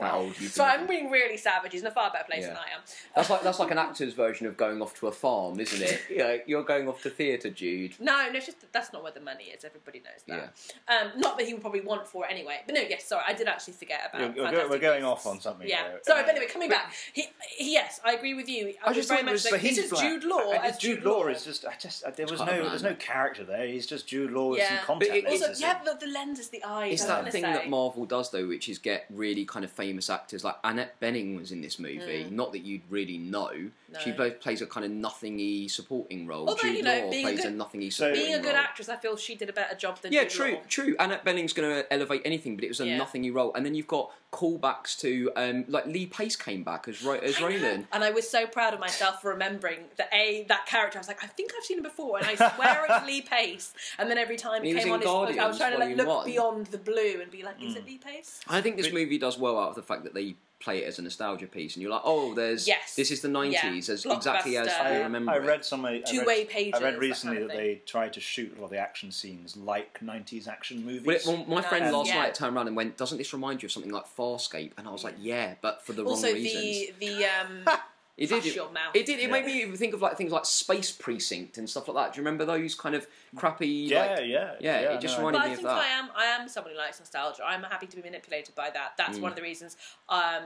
That 0.01 0.35
So. 0.51 0.65
I'm 0.65 0.87
being 0.89 1.11
really 1.11 1.37
savage. 1.37 1.71
He's 1.73 1.83
in 1.83 1.87
a 1.87 1.91
far 1.93 2.11
better 2.11 2.25
place 2.25 2.41
Yeah. 2.43 2.49
than 2.49 2.57
I 2.57 2.75
am. 2.75 2.81
That's 3.15 3.31
like 3.31 3.43
that's 3.43 3.59
like 3.61 3.71
an 3.71 3.79
actor's 3.79 4.15
version 4.15 4.47
of 4.49 4.57
going 4.57 4.83
off 4.83 4.99
to 5.01 5.07
a 5.07 5.13
farm, 5.13 5.61
isn't 5.61 5.83
it? 5.83 6.01
Yeah, 6.11 6.37
you're 6.47 6.65
going 6.65 6.89
off 6.89 7.03
to 7.05 7.11
theatre, 7.11 7.51
Jude. 7.51 7.95
No, 8.01 8.29
no, 8.31 8.37
it's 8.37 8.47
just 8.47 8.73
that's 8.73 8.93
not 8.93 9.03
where 9.03 9.13
the 9.13 9.21
money 9.21 9.45
is. 9.45 9.65
Everybody 9.65 10.01
knows 10.01 10.23
that. 10.27 10.55
Um, 10.89 11.13
not 11.21 11.37
that 11.39 11.47
he 11.47 11.53
would 11.53 11.63
probably 11.63 11.83
want 11.83 12.07
for 12.07 12.25
it 12.25 12.33
anyway. 12.33 12.61
But 12.67 12.75
no, 12.75 12.81
yes, 12.81 13.05
sorry, 13.07 13.23
I 13.27 13.33
did 13.35 13.47
actually 13.47 13.75
forget 13.75 14.11
about. 14.13 14.35
You're- 14.35 14.51
you're 14.51 14.69
we're 14.69 14.79
going 14.79 15.05
off 15.05 15.27
on 15.27 15.41
something 15.41 15.69
Yeah, 15.69 15.83
here. 15.89 16.01
sorry, 16.03 16.21
Uh, 16.23 16.25
but 16.25 16.31
anyway, 16.35 16.47
coming 16.51 16.69
back. 16.71 16.93
He, 17.13 17.27
he, 17.57 17.73
yes, 17.75 18.01
I 18.05 18.15
agree 18.15 18.35
with 18.35 18.49
you. 18.49 18.75
I, 18.83 18.87
I 18.87 18.89
was 18.89 18.97
just 18.97 19.09
very 19.09 19.21
thought 19.21 19.27
much 19.27 19.33
was- 19.35 19.51
like 19.53 19.61
this 19.63 19.77
he's 19.77 19.93
is. 19.93 19.99
Jude 20.01 20.25
Law 20.25 20.53
Uh, 20.53 20.61
as 20.63 20.79
Jude 20.79 21.03
Law 21.05 21.27
is 21.29 21.45
just. 21.45 21.65
I 21.67 21.75
just. 21.77 22.05
uh, 22.05 22.11
There 22.11 22.27
was 22.27 22.41
no. 22.41 22.69
There's 22.69 22.83
no 22.83 22.95
character 22.95 23.45
there. 23.45 23.67
He's 23.67 23.87
just 23.87 24.07
Jude 24.09 24.31
Law 24.33 24.55
Yeah. 24.57 24.70
Some 24.77 24.85
contact 24.87 25.11
But 25.11 25.19
it- 25.19 25.25
lenses. 25.25 25.49
Also, 25.49 25.61
yeah, 25.61 25.79
in. 25.79 25.85
the, 25.85 26.07
the 26.07 26.13
lens 26.13 26.39
is 26.39 26.49
the 26.49 26.65
eyes. 26.65 26.93
It's 26.95 27.05
that 27.05 27.31
thing 27.33 27.43
say. 27.43 27.53
that 27.53 27.69
Marvel 27.69 28.05
does 28.07 28.31
though, 28.31 28.47
which 28.47 28.69
is 28.69 28.79
get 28.79 29.07
really 29.11 29.45
kind 29.45 29.65
of 29.65 29.71
famous 29.71 30.09
actors 30.11 30.45
like 30.45 30.57
Annette 30.65 30.99
Bening 31.01 31.39
was 31.39 31.53
in 31.53 31.61
this 31.61 31.79
movie. 31.79 32.27
Not 32.31 32.53
that 32.53 32.61
you'd 32.61 32.83
really 32.91 33.19
know. 33.19 33.51
She 33.53 33.71
Mm. 33.93 34.07
No. 34.07 34.13
plays, 34.15 34.33
plays 34.41 34.63
a 34.63 34.67
kind 34.67 34.87
of 34.87 34.93
nothingy 34.93 35.69
supporting 35.69 36.27
role. 36.27 36.49
Although, 36.49 36.63
Jude 36.63 36.77
you 36.77 36.83
know, 36.83 37.05
Law 37.05 37.11
being 37.11 37.27
a 37.27 37.29
plays 37.31 37.41
a 37.41 37.43
good- 37.49 37.55
nothingy 37.57 37.91
So- 37.91 38.05
supporting 38.05 38.23
Being 38.25 38.35
a 38.35 38.39
good 38.43 38.49
role. 38.49 38.57
actress, 38.57 38.89
I 38.89 38.97
feel 38.97 39.17
she 39.17 39.35
did 39.35 39.49
a 39.49 39.53
better 39.53 39.75
job 39.75 40.01
than 40.01 40.13
Yeah, 40.13 40.23
Jude 40.23 40.31
true, 40.31 40.53
Law. 40.53 40.61
true. 40.69 40.97
Annette 40.99 41.25
Bening's 41.25 41.53
going 41.53 41.69
to 41.69 41.93
elevate 41.93 42.23
anything, 42.25 42.55
but 42.57 42.65
it 42.65 42.69
was 42.69 42.81
a 42.81 42.87
Yeah. 42.87 42.99
nothingy 42.99 43.31
role. 43.31 43.53
And 43.55 43.67
then 43.67 43.75
you've 43.75 43.87
got 43.89 44.13
callbacks 44.33 44.99
to 45.01 45.31
um, 45.37 45.65
like 45.69 45.87
Lee 45.87 46.07
Pace 46.07 46.37
came 46.37 46.63
back 46.63 46.87
as 46.89 47.03
Ro- 47.03 47.15
as 47.15 47.37
I. 47.39 47.43
Ronan. 47.49 47.89
And 47.93 48.05
I 48.05 48.11
was 48.11 48.29
so 48.29 48.47
proud 48.47 48.75
of 48.75 48.81
myself 48.81 49.21
for 49.23 49.31
remembering 49.31 49.81
that 49.97 50.09
a 50.13 50.45
that 50.49 50.67
character. 50.67 50.99
I 50.99 51.01
was 51.01 51.09
like, 51.09 51.23
I 51.23 51.27
think 51.27 51.53
I've 51.57 51.65
seen 51.65 51.79
him 51.79 51.83
before, 51.83 52.19
and 52.19 52.27
I 52.27 52.35
swear 52.37 52.87
it's 52.89 53.07
Lee 53.07 53.23
Pace. 53.23 53.73
And 53.99 54.11
then 54.11 54.19
every 54.19 54.37
time 54.37 54.63
He 54.63 54.71
it 54.71 54.75
was 54.75 54.85
came 54.85 54.93
on 54.93 55.01
his, 55.29 55.39
I 55.39 55.47
was 55.49 55.59
trying 55.59 55.73
to 55.73 55.79
like 55.79 55.97
look 55.97 56.07
One. 56.07 56.25
beyond 56.25 56.67
the 56.67 56.79
blue 56.79 57.21
and 57.21 57.31
be 57.31 57.43
like, 57.43 57.63
is 57.63 57.75
it 57.77 57.85
Lee 57.87 57.99
Pace? 57.99 58.41
I 58.49 58.61
think 58.61 58.77
this 58.77 58.93
movie 58.93 59.19
does 59.19 59.39
well 59.39 59.59
out 59.59 59.71
of 59.71 59.75
the 59.75 59.83
fact 59.83 60.05
that 60.05 60.15
they 60.15 60.37
play 60.61 60.85
it 60.85 60.87
as 60.87 60.99
a 60.99 61.03
nostalgia 61.03 61.47
piece, 61.47 61.75
and 61.75 61.83
you're 61.83 61.91
like, 61.91 62.03
oh, 62.05 62.35
there's 62.35 62.69
Yes. 62.69 62.95
this 62.95 63.11
is 63.11 63.21
the 63.23 63.29
'90s, 63.29 63.89
as 63.89 64.05
exactly 64.05 64.57
as 64.59 64.69
I, 64.69 64.99
remember. 65.01 65.33
I 65.33 65.39
read 65.39 65.65
some. 65.65 65.81
Two-way 66.07 66.25
read, 66.41 66.49
pages, 66.51 66.75
I 66.75 66.79
that 66.79 66.85
read 66.85 66.91
kind 66.93 67.01
recently 67.01 67.37
of 67.43 67.49
that 67.49 67.57
they 67.57 67.81
tried 67.87 68.13
to 68.13 68.21
shoot 68.21 68.53
a 68.57 68.61
lot 68.61 68.67
of 68.67 68.71
the 68.71 68.79
action 68.79 69.11
scenes 69.11 69.57
like 69.57 69.99
'90s 70.01 70.47
action 70.47 70.85
movies. 70.85 71.03
Well, 71.05 71.17
it- 71.17 71.27
well, 71.27 71.45
my 71.47 71.63
friend 71.63 71.85
Nice. 71.87 71.93
last 71.95 72.07
Yeah. 72.09 72.15
night 72.23 72.35
turned 72.35 72.55
around 72.57 72.69
and 72.69 72.77
went, 72.77 72.97
"Doesn't 72.97 73.19
this 73.19 73.33
remind 73.33 73.63
you 73.63 73.67
of 73.67 73.73
something 73.73 73.91
like 73.93 74.05
Farscape?" 74.17 74.73
And 74.77 74.87
I 74.87 74.91
was 74.93 75.03
like, 75.03 75.15
"Yeah, 75.19 75.55
but 75.63 75.83
for 75.85 75.93
the 75.95 76.05
also 76.05 76.27
wrong 76.27 76.35
reasons." 76.37 76.99
the 76.99 77.07
the 77.07 77.25
um 77.25 77.65
It 78.21 78.29
did. 78.29 78.45
It, 78.47 78.55
your 78.55 78.71
mouth. 78.71 78.95
it 78.95 79.07
did. 79.07 79.19
It 79.19 79.23
Yeah. 79.23 79.29
made 79.33 79.47
me 79.47 79.77
think 79.77 79.95
of 79.95 80.03
like 80.03 80.17
things 80.17 80.31
like 80.31 80.45
Space 80.45 80.93
Precinct 80.93 81.59
and 81.59 81.69
stuff 81.69 81.89
like 81.89 81.97
that. 81.97 82.13
Do 82.15 82.19
you 82.21 82.25
remember 82.25 82.45
those 82.45 82.75
kind 82.75 82.95
of 82.95 83.07
crappy? 83.35 83.67
yeah, 83.89 84.01
like, 84.17 84.21
yeah, 84.27 84.55
yeah, 84.61 84.79
it 84.93 85.01
just 85.01 85.19
no, 85.19 85.25
I- 85.25 85.27
reminded 85.31 85.41
But 85.41 85.45
me 85.47 85.51
I 85.51 85.53
of 85.53 85.57
think 85.57 85.69
that. 85.69 85.77
I 85.79 85.87
am. 85.89 86.09
I 86.15 86.25
am 86.43 86.49
somebody 86.49 86.75
who 86.77 86.81
likes 86.81 86.99
nostalgia. 87.01 87.43
I'm 87.45 87.63
happy 87.63 87.87
to 87.87 87.97
be 87.97 88.03
manipulated 88.03 88.55
by 88.55 88.71
that. 88.71 88.93
That's 88.99 89.19
Mm. 89.19 89.23
one 89.23 89.33
of 89.33 89.37
the 89.37 89.43
reasons. 89.43 89.77
Um, 90.09 90.45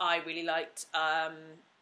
I 0.00 0.18
really 0.26 0.42
liked. 0.42 0.86
Um, 0.94 1.34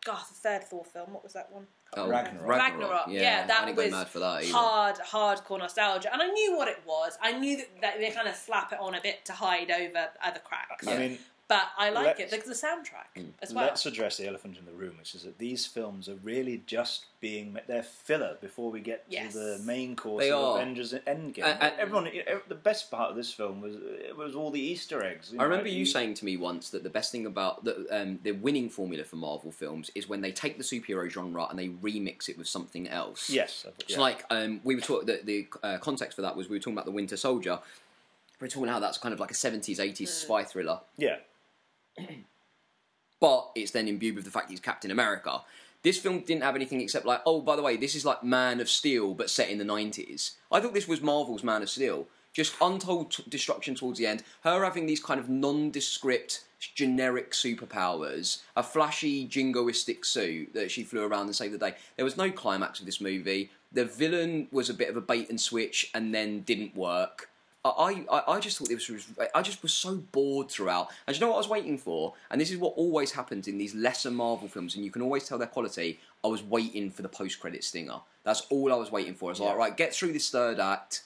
God, 0.05 0.19
the 0.29 0.35
third 0.35 0.65
Thor 0.65 0.85
film. 0.85 1.15
What 1.15 1.25
was 1.25 1.33
that 1.33 1.51
one? 1.51 1.67
Oh, 1.97 2.09
Ragnarok. 2.09 2.47
Ragnarok. 2.47 3.05
Yeah, 3.09 3.21
Yeah, 3.23 3.41
I 3.45 3.47
that 3.47 3.65
didn't 3.67 3.77
go 3.77 3.83
was 3.85 3.93
mad 3.93 4.09
for 4.09 4.19
that 4.19 4.45
hard, 4.51 4.97
hardcore 4.97 5.59
nostalgia, 5.61 6.13
and 6.13 6.21
I 6.21 6.27
knew 6.27 6.57
what 6.57 6.69
it 6.69 6.83
was. 6.85 7.17
I 7.23 7.33
knew 7.39 7.57
that, 7.57 7.81
that 7.81 8.01
they 8.01 8.11
kind 8.11 8.29
of 8.29 8.35
slap 8.35 8.73
it 8.73 8.79
on 8.81 8.95
a 8.97 9.01
bit 9.01 9.25
to 9.27 9.33
hide 9.33 9.71
over 9.71 10.09
other 10.23 10.41
cracks. 10.41 10.87
I 10.87 10.99
mean, 10.99 11.19
But 11.47 11.65
I 11.77 11.91
like 11.91 12.07
Let's- 12.19 12.21
it 12.21 12.31
because 12.43 12.61
the 12.61 12.67
soundtrack 12.67 13.23
as 13.43 13.53
well. 13.53 13.67
let's 13.67 13.85
address 13.85 14.17
the 14.17 14.27
elephant 14.27 14.57
in 14.57 14.65
the 14.65 14.73
room, 14.73 14.97
which 14.97 15.15
is 15.15 15.25
that 15.25 15.37
these 15.37 15.67
films 15.67 16.09
are 16.09 16.15
really 16.15 16.63
just 16.67 17.05
being 17.21 17.59
they're 17.67 17.83
filler 17.83 18.39
before 18.41 18.71
we 18.71 18.81
get 18.81 19.05
Yes. 19.11 19.33
to 19.35 19.39
the 19.39 19.59
main 19.59 19.95
course 19.95 20.23
They 20.25 20.31
of 20.31 20.39
are. 20.43 20.57
Avengers 20.59 20.95
Endgame. 21.07 21.43
Uh, 21.43 21.49
uh, 21.61 21.71
Everyone, 21.79 22.07
you 22.07 22.25
know, 22.25 22.41
the 22.49 22.55
best 22.55 22.91
part 22.91 23.11
of 23.11 23.17
this 23.17 23.31
film 23.31 23.61
was 23.61 23.75
it 23.77 24.17
was 24.17 24.35
all 24.35 24.51
the 24.51 24.61
Easter 24.61 25.05
eggs. 25.05 25.35
I 25.39 25.43
remember 25.43 25.67
know, 25.67 25.71
you 25.75 25.85
saying 25.85 26.15
to 26.15 26.25
me 26.25 26.39
once 26.39 26.71
that 26.71 26.83
the 26.83 26.89
best 26.89 27.13
thing 27.13 27.27
about 27.27 27.63
the, 27.65 27.87
um, 27.91 28.21
the 28.23 28.33
winning 28.33 28.71
formula 28.71 29.05
for 29.05 29.17
Marvel 29.17 29.53
films 29.53 29.91
is 29.95 30.09
when 30.09 30.23
they 30.23 30.33
take 30.33 30.57
the 30.57 30.65
superhero 30.65 31.11
genre 31.11 31.47
and 31.51 31.59
they 31.59 31.69
remix 31.69 32.31
it 32.31 32.39
with 32.39 32.49
something 32.49 32.89
else. 32.89 33.29
yes, 33.29 33.67
It's 33.81 33.91
yeah. 33.93 34.01
like 34.01 34.25
um, 34.31 34.63
we 34.65 34.77
were 34.77 34.81
talking. 34.81 35.07
The, 35.07 35.21
the 35.23 35.47
uh, 35.63 35.77
context 35.77 36.17
for 36.17 36.23
that 36.23 36.37
was 36.37 36.49
we 36.49 36.57
were 36.57 36.61
talking 36.61 36.73
about 36.73 36.87
the 36.87 36.91
Winter 36.93 37.19
Soldier. 37.19 37.59
We 38.41 38.47
were 38.47 38.49
talking 38.51 38.69
how 38.69 38.81
that's 38.81 38.97
kind 38.99 39.13
of 39.13 39.21
like 39.21 39.31
a 39.31 39.35
seventies, 39.35 39.79
eighties 39.79 40.11
spy 40.13 40.43
thriller, 40.45 40.81
yeah, 40.97 41.17
but 43.21 43.51
it's 43.55 43.71
then 43.71 43.89
imbued 43.89 44.17
with 44.17 44.25
the 44.25 44.31
fact 44.31 44.51
he's 44.51 44.61
Captain 44.61 44.91
America. 44.91 45.43
This 45.83 45.99
film 45.99 46.21
didn't 46.21 46.43
have 46.43 46.57
anything 46.57 46.81
except 46.81 47.05
like, 47.05 47.21
oh, 47.27 47.43
by 47.43 47.57
the 47.57 47.63
way, 47.63 47.77
this 47.77 47.95
is 47.95 48.07
like 48.07 48.25
Man 48.25 48.59
of 48.61 48.71
Steel, 48.71 49.13
but 49.13 49.29
set 49.29 49.51
in 49.51 49.59
the 49.59 49.65
nineties. 49.65 50.39
I 50.51 50.61
thought 50.61 50.73
this 50.73 50.89
was 50.89 51.03
Marvel's 51.03 51.45
Man 51.45 51.63
of 51.63 51.69
Steel. 51.69 52.07
Just 52.33 52.57
untold 52.61 53.13
t- 53.13 53.25
destruction 53.29 53.75
towards 53.75 53.99
the 53.99 54.07
end. 54.07 54.25
Her 54.43 54.65
having 54.65 54.87
these 54.87 55.03
kind 55.03 55.21
of 55.21 55.29
nondescript, 55.29 56.45
generic 56.75 57.33
superpowers. 57.33 58.43
A 58.57 58.63
flashy, 58.63 59.29
jingoistic 59.29 60.05
suit 60.05 60.55
that 60.55 60.71
she 60.71 60.83
flew 60.83 61.05
around 61.05 61.27
and 61.27 61.37
saved 61.37 61.55
the 61.55 61.59
day. 61.59 61.75
There 61.97 62.05
was 62.05 62.17
no 62.17 62.31
climax 62.31 62.81
of 62.81 62.87
this 62.87 63.01
movie. 63.01 63.51
The 63.71 63.85
villain 63.85 64.49
was 64.51 64.71
a 64.71 64.75
bit 64.75 64.89
of 64.89 64.97
a 64.97 65.01
bait 65.01 65.29
and 65.29 65.41
switch 65.41 65.91
and 65.95 66.15
then 66.15 66.41
didn't 66.41 66.75
work. 66.75 67.29
I, 67.65 68.05
I, 68.11 68.33
I 68.35 68.41
just 68.41 68.59
thought 68.59 68.69
this 68.69 68.89
was. 68.89 69.07
I 69.35 69.41
just 69.43 69.63
was 69.63 69.73
so 69.73 69.97
bored 69.97 70.51
throughout. 70.51 70.89
And 71.07 71.15
do 71.15 71.19
you 71.19 71.21
know 71.25 71.29
what 71.31 71.37
I 71.37 71.39
was 71.39 71.49
waiting 71.49 71.79
for? 71.79 72.13
And 72.31 72.41
this 72.41 72.51
is 72.51 72.59
what 72.59 72.75
always 72.77 73.13
happens 73.13 73.49
in 73.49 73.57
these 73.59 73.75
lesser 73.75 74.11
Marvel 74.11 74.49
films, 74.49 74.75
and 74.77 74.85
you 74.85 74.91
can 74.91 75.03
always 75.03 75.27
tell 75.27 75.39
their 75.39 75.47
quality. 75.49 75.99
I 76.23 76.29
was 76.29 76.43
waiting 76.43 76.91
for 76.91 77.03
the 77.03 77.09
post-credit 77.09 77.65
stinger. 77.65 78.01
That's 78.23 78.43
all 78.51 78.73
I 78.73 78.77
was 78.77 78.91
waiting 78.93 79.15
for. 79.15 79.29
I 79.29 79.33
was 79.33 79.41
like, 79.41 79.57
right, 79.57 79.77
get 79.77 79.95
through 79.95 80.13
this 80.13 80.31
third 80.31 80.59
act. 80.61 81.03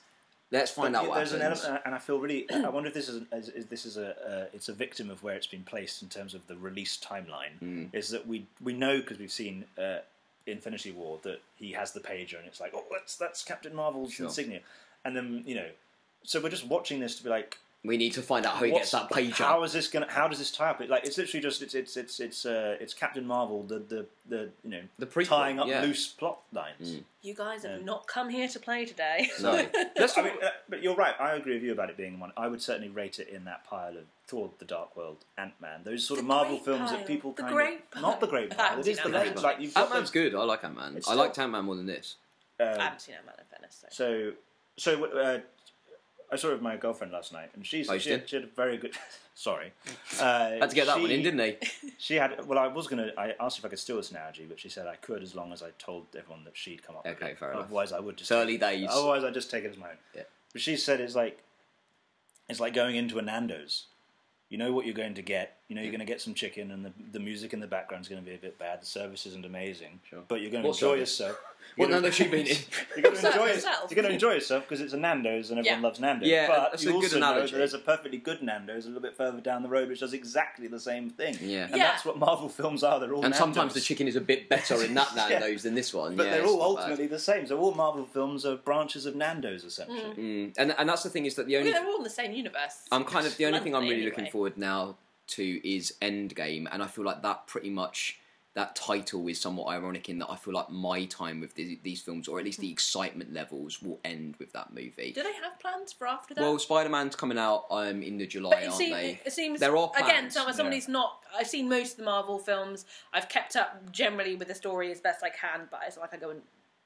Let's 0.50 0.70
find 0.70 0.94
But 0.94 1.00
out 1.04 1.08
what 1.10 1.18
happens. 1.28 1.62
element, 1.64 1.82
and 1.84 1.94
I 1.94 1.98
feel 1.98 2.18
really. 2.18 2.50
I 2.52 2.68
wonder 2.70 2.88
if 2.88 2.94
this 2.94 3.08
is, 3.08 3.22
is, 3.32 3.48
is 3.50 3.66
this 3.66 3.84
is 3.86 3.96
a 3.96 4.10
uh, 4.10 4.44
it's 4.54 4.68
a 4.68 4.72
victim 4.72 5.10
of 5.10 5.22
where 5.22 5.34
it's 5.36 5.46
been 5.46 5.62
placed 5.64 6.02
in 6.02 6.08
terms 6.08 6.32
of 6.34 6.46
the 6.46 6.56
release 6.56 6.96
timeline. 6.98 7.58
Mm. 7.62 7.88
Is 7.92 8.08
that 8.10 8.26
we 8.26 8.46
we 8.62 8.72
know 8.72 8.98
because 8.98 9.18
we've 9.18 9.30
seen 9.30 9.64
uh, 9.78 9.98
Infinity 10.46 10.90
War 10.92 11.18
that 11.22 11.40
he 11.56 11.72
has 11.72 11.92
the 11.92 12.00
pager 12.00 12.38
and 12.38 12.46
it's 12.46 12.60
like 12.60 12.72
oh 12.74 12.84
that's 12.90 13.16
that's 13.16 13.44
Captain 13.44 13.74
Marvel's 13.74 14.12
Sure. 14.14 14.26
insignia, 14.26 14.60
and 15.04 15.14
then 15.14 15.42
you 15.46 15.54
know, 15.54 15.68
so 16.24 16.40
we're 16.40 16.50
just 16.50 16.66
watching 16.66 17.00
this 17.00 17.16
to 17.16 17.24
be 17.24 17.30
like. 17.30 17.58
we 17.84 17.96
need 17.96 18.12
to 18.12 18.22
find 18.22 18.44
out 18.44 18.56
how 18.56 18.64
he 18.64 18.70
gets 18.72 18.90
that 18.90 19.08
pager. 19.10 19.32
How 19.34 19.62
is 19.62 19.72
this 19.72 19.88
gonna? 19.88 20.06
How 20.10 20.26
does 20.28 20.38
this 20.38 20.50
tie 20.50 20.70
up? 20.70 20.80
It 20.80 20.90
like 20.90 21.06
it's 21.06 21.16
literally 21.16 21.42
just 21.42 21.62
it's 21.62 21.74
it's 21.74 21.96
it's 21.96 22.20
it's 22.20 22.44
uh, 22.44 22.76
it's 22.80 22.92
Captain 22.92 23.26
Marvel 23.26 23.62
the 23.62 23.78
the 23.78 24.06
the 24.28 24.50
you 24.64 24.70
know 24.70 24.80
The 24.98 25.06
prequel, 25.06 25.28
tying 25.28 25.58
up 25.60 25.68
yeah. 25.68 25.80
loose 25.82 26.08
plot 26.08 26.40
lines. 26.52 26.90
Mm. 26.96 27.04
you 27.22 27.34
guys 27.34 27.62
have 27.62 27.78
Yeah. 27.80 27.84
not 27.86 28.06
come 28.06 28.28
here 28.28 28.48
to 28.48 28.58
play 28.60 28.84
today. 28.84 29.30
No. 29.40 29.66
Let's 29.96 30.18
I 30.18 30.22
mean, 30.22 30.32
uh, 30.42 30.48
but 30.68 30.82
you're 30.82 30.96
right. 30.96 31.14
I 31.20 31.34
agree 31.34 31.54
with 31.54 31.62
you 31.62 31.72
about 31.72 31.88
it 31.90 31.96
being 31.96 32.18
one. 32.18 32.32
I 32.36 32.48
would 32.48 32.60
certainly 32.60 32.88
rate 32.88 33.18
it 33.20 33.28
in 33.28 33.44
that 33.44 33.64
pile 33.64 33.96
of 33.96 34.04
Thor: 34.26 34.50
The 34.58 34.64
Dark 34.64 34.96
World, 34.96 35.18
Ant 35.38 35.54
Man. 35.60 35.80
Those 35.84 36.04
sort 36.04 36.18
of 36.20 36.26
Marvel 36.26 36.58
films 36.58 36.90
pile. 36.90 36.98
that 36.98 37.06
people 37.06 37.30
The 37.32 37.42
kind 37.42 37.54
great 37.54 37.80
of 37.94 38.02
not 38.02 38.20
the 38.20 38.26
great 38.26 38.50
pile. 38.50 38.70
pile. 38.70 38.80
It 38.80 38.86
is 38.88 38.96
the 38.98 39.04
Ant-Man, 39.04 39.22
great. 39.34 39.42
Like 39.42 39.60
you've 39.60 39.72
got 39.74 39.84
Ant 39.84 39.90
Man's 39.94 40.10
those, 40.10 40.30
good. 40.30 40.34
I 40.34 40.42
like 40.44 40.64
Ant 40.64 40.76
Man. 40.76 40.94
I 40.96 41.00
still- 41.00 41.16
liked 41.16 41.38
Ant 41.38 41.52
Man 41.52 41.64
more 41.64 41.76
than 41.76 41.86
this. 41.86 42.16
I 42.60 42.64
um, 42.64 42.80
haven't 42.80 43.00
seen 43.02 43.14
Ant-Man 43.14 43.34
and 43.38 43.48
Venice. 43.50 43.84
So. 43.90 44.32
so 44.76 44.96
so 44.96 45.04
uh, 45.06 45.38
I 46.30 46.36
saw 46.36 46.48
it 46.48 46.52
with 46.52 46.62
my 46.62 46.76
girlfriend 46.76 47.12
last 47.12 47.32
night, 47.32 47.50
and 47.54 47.66
she's 47.66 47.88
Oh, 47.88 47.96
she, 47.98 48.10
had, 48.10 48.28
she 48.28 48.36
had 48.36 48.44
a 48.44 48.48
very 48.48 48.76
good. 48.76 48.92
sorry, 49.34 49.72
uh, 50.20 50.50
Had 50.50 50.70
to 50.70 50.74
get 50.76 50.86
that 50.86 50.96
she, 50.96 51.02
one 51.02 51.10
in, 51.10 51.22
didn't 51.22 51.40
he? 51.40 51.56
She 51.98 52.14
had. 52.16 52.46
Well, 52.46 52.58
I 52.58 52.68
was 52.68 52.86
gonna. 52.86 53.12
I 53.16 53.34
asked 53.40 53.58
if 53.58 53.64
I 53.64 53.68
could 53.68 53.78
steal 53.78 53.96
this 53.96 54.10
analogy, 54.10 54.46
but 54.48 54.60
she 54.60 54.68
said 54.68 54.86
I 54.86 54.96
could 54.96 55.22
as 55.22 55.34
long 55.34 55.52
as 55.52 55.62
I 55.62 55.70
told 55.78 56.06
everyone 56.16 56.44
that 56.44 56.56
she'd 56.56 56.82
come 56.82 56.96
up. 56.96 57.04
with 57.04 57.16
Okay, 57.16 57.32
it. 57.32 57.38
fair 57.38 57.52
enough. 57.52 57.64
Otherwise, 57.64 57.92
I 57.92 58.00
would 58.00 58.16
just. 58.16 58.30
Early 58.30 58.56
days. 58.58 58.86
Otherwise, 58.90 59.24
I'd 59.24 59.34
just 59.34 59.50
take 59.50 59.64
it 59.64 59.70
as 59.70 59.76
my 59.76 59.88
own. 59.90 59.96
Yeah. 60.14 60.22
But 60.52 60.62
she 60.62 60.76
said 60.76 61.00
it's 61.00 61.14
like 61.14 61.42
it's 62.48 62.60
like 62.60 62.74
going 62.74 62.96
into 62.96 63.18
a 63.18 63.22
Nando's. 63.22 63.86
You 64.48 64.56
know 64.58 64.72
what 64.72 64.86
you're 64.86 64.94
going 64.94 65.14
to 65.14 65.22
get. 65.22 65.57
You 65.68 65.74
know 65.74 65.82
you're 65.82 65.90
going 65.90 66.00
to 66.00 66.06
get 66.06 66.20
some 66.22 66.32
chicken, 66.32 66.70
and 66.70 66.82
the, 66.84 66.92
the 67.12 67.20
music 67.20 67.52
in 67.52 67.60
the 67.60 67.66
background 67.66 68.02
is 68.02 68.08
going 68.08 68.22
to 68.22 68.26
be 68.28 68.34
a 68.34 68.38
bit 68.38 68.58
bad. 68.58 68.80
The 68.80 68.86
service 68.86 69.26
isn't 69.26 69.44
amazing, 69.44 70.00
Sure. 70.08 70.20
but 70.26 70.40
you're 70.40 70.50
going 70.50 70.62
to 70.62 70.68
What 70.70 70.76
enjoy 70.76 70.94
service? 71.04 71.20
yourself. 71.20 71.36
What 71.76 71.90
You're 71.90 72.00
gonna- 72.00 72.00
Nando's 72.00 72.14
she 72.14 72.28
been 72.28 72.46
in? 72.46 72.56
You're 72.96 73.02
going 73.02 73.16
to 73.16 73.26
enjoy 73.28 73.46
yourself. 73.48 73.90
You're 73.90 73.96
going 73.96 74.08
to 74.08 74.14
enjoy 74.14 74.32
yourself 74.32 74.64
because 74.64 74.80
it's 74.80 74.94
a 74.94 74.96
Nando's 74.96 75.50
and 75.50 75.58
everyone 75.58 75.80
Yeah. 75.82 75.86
loves 75.86 76.00
Nando's. 76.00 76.28
Yeah, 76.28 76.46
but 76.48 76.70
that's 76.70 76.82
you 76.84 76.88
a 76.88 76.92
good 76.94 77.02
also 77.04 77.18
know 77.20 77.40
that 77.42 77.50
there's 77.52 77.74
a 77.74 77.78
perfectly 77.78 78.16
good 78.16 78.42
Nando's 78.42 78.86
a 78.86 78.88
little 78.88 79.02
bit 79.02 79.14
further 79.14 79.42
down 79.42 79.62
the 79.62 79.68
road 79.68 79.90
which 79.90 80.00
does 80.00 80.14
exactly 80.14 80.66
the 80.68 80.80
same 80.80 81.10
thing. 81.10 81.36
Yeah. 81.42 81.64
and 81.66 81.76
Yeah. 81.76 81.82
that's 81.90 82.06
what 82.06 82.16
Marvel 82.18 82.48
films 82.48 82.82
are. 82.82 82.98
They're 82.98 83.12
all 83.12 83.22
And 83.22 83.34
sometimes 83.34 83.74
the 83.74 83.80
chicken 83.82 84.08
is 84.08 84.16
a 84.16 84.22
bit 84.22 84.48
better 84.48 84.82
in 84.82 84.94
that 84.94 85.10
Yeah. 85.16 85.28
Nando's 85.40 85.64
than 85.64 85.74
this 85.74 85.92
one. 85.92 86.16
But 86.16 86.26
yeah, 86.26 86.32
they're 86.38 86.46
all 86.46 86.56
not 86.58 86.76
bad. 86.76 86.82
ultimately 86.84 87.06
the 87.08 87.18
same. 87.18 87.46
So 87.46 87.58
all 87.58 87.74
Marvel 87.74 88.06
films 88.06 88.46
are 88.46 88.56
branches 88.56 89.04
of 89.04 89.14
Nando's 89.14 89.64
essentially. 89.64 90.14
Mm. 90.16 90.54
And 90.56 90.74
and 90.78 90.88
that's 90.88 91.02
the 91.02 91.10
thing 91.10 91.26
is 91.26 91.34
that 91.34 91.46
the 91.46 91.58
only 91.58 91.70
mean, 91.70 91.74
they're 91.82 91.90
all 91.90 91.98
in 91.98 92.02
the 92.04 92.08
same 92.10 92.32
universe. 92.32 92.86
I'm 92.90 93.04
kind 93.04 93.26
of 93.26 93.36
the 93.36 93.44
only 93.44 93.60
thing 93.60 93.74
I'm 93.76 93.82
really 93.86 94.04
looking 94.06 94.30
forward 94.30 94.56
now 94.56 94.96
to 95.28 95.68
is 95.68 95.94
Endgame, 96.02 96.66
and 96.70 96.82
I 96.82 96.86
feel 96.86 97.04
like 97.04 97.22
that 97.22 97.46
pretty 97.46 97.70
much 97.70 98.18
that 98.54 98.74
title 98.74 99.28
is 99.28 99.40
somewhat 99.40 99.68
ironic 99.68 100.08
in 100.08 100.18
that 100.18 100.28
I 100.28 100.34
feel 100.34 100.52
like 100.52 100.68
my 100.68 101.04
time 101.04 101.38
with 101.40 101.54
the, 101.54 101.78
these 101.84 102.00
films, 102.00 102.26
or 102.26 102.40
at 102.40 102.44
least 102.44 102.58
the 102.58 102.72
excitement 102.72 103.32
levels, 103.32 103.80
will 103.80 104.00
end 104.04 104.34
with 104.40 104.52
that 104.52 104.72
movie. 104.74 105.12
Do 105.14 105.22
they 105.22 105.32
have 105.34 105.60
plans 105.60 105.92
for 105.92 106.08
after 106.08 106.34
that? 106.34 106.40
Well, 106.40 106.58
Spider 106.58 106.88
Man's 106.88 107.14
coming 107.14 107.38
out 107.38 107.66
um, 107.70 108.02
in 108.02 108.18
the 108.18 108.26
July, 108.26 108.50
But 108.50 108.62
it, 108.62 108.66
aren't 108.66 108.76
seems, 108.76 108.92
they? 108.96 109.20
it 109.24 109.32
seems 109.32 109.60
There 109.60 109.76
are 109.76 109.92
again. 109.94 110.06
plans, 110.06 110.34
So 110.34 110.48
as 110.48 110.56
somebody 110.56 110.76
who's 110.76 110.88
not, 110.88 111.20
I've 111.36 111.46
seen 111.46 111.68
most 111.68 111.92
of 111.92 111.96
the 111.98 112.04
Marvel 112.04 112.38
films. 112.40 112.84
I've 113.12 113.28
kept 113.28 113.54
up 113.54 113.92
generally 113.92 114.34
with 114.34 114.48
the 114.48 114.56
story 114.56 114.90
as 114.90 115.00
best 115.00 115.22
I 115.22 115.30
can, 115.30 115.68
but 115.70 115.80
it's 115.86 115.96
like 115.96 116.12
I 116.12 116.16
go 116.16 116.30
and 116.30 116.40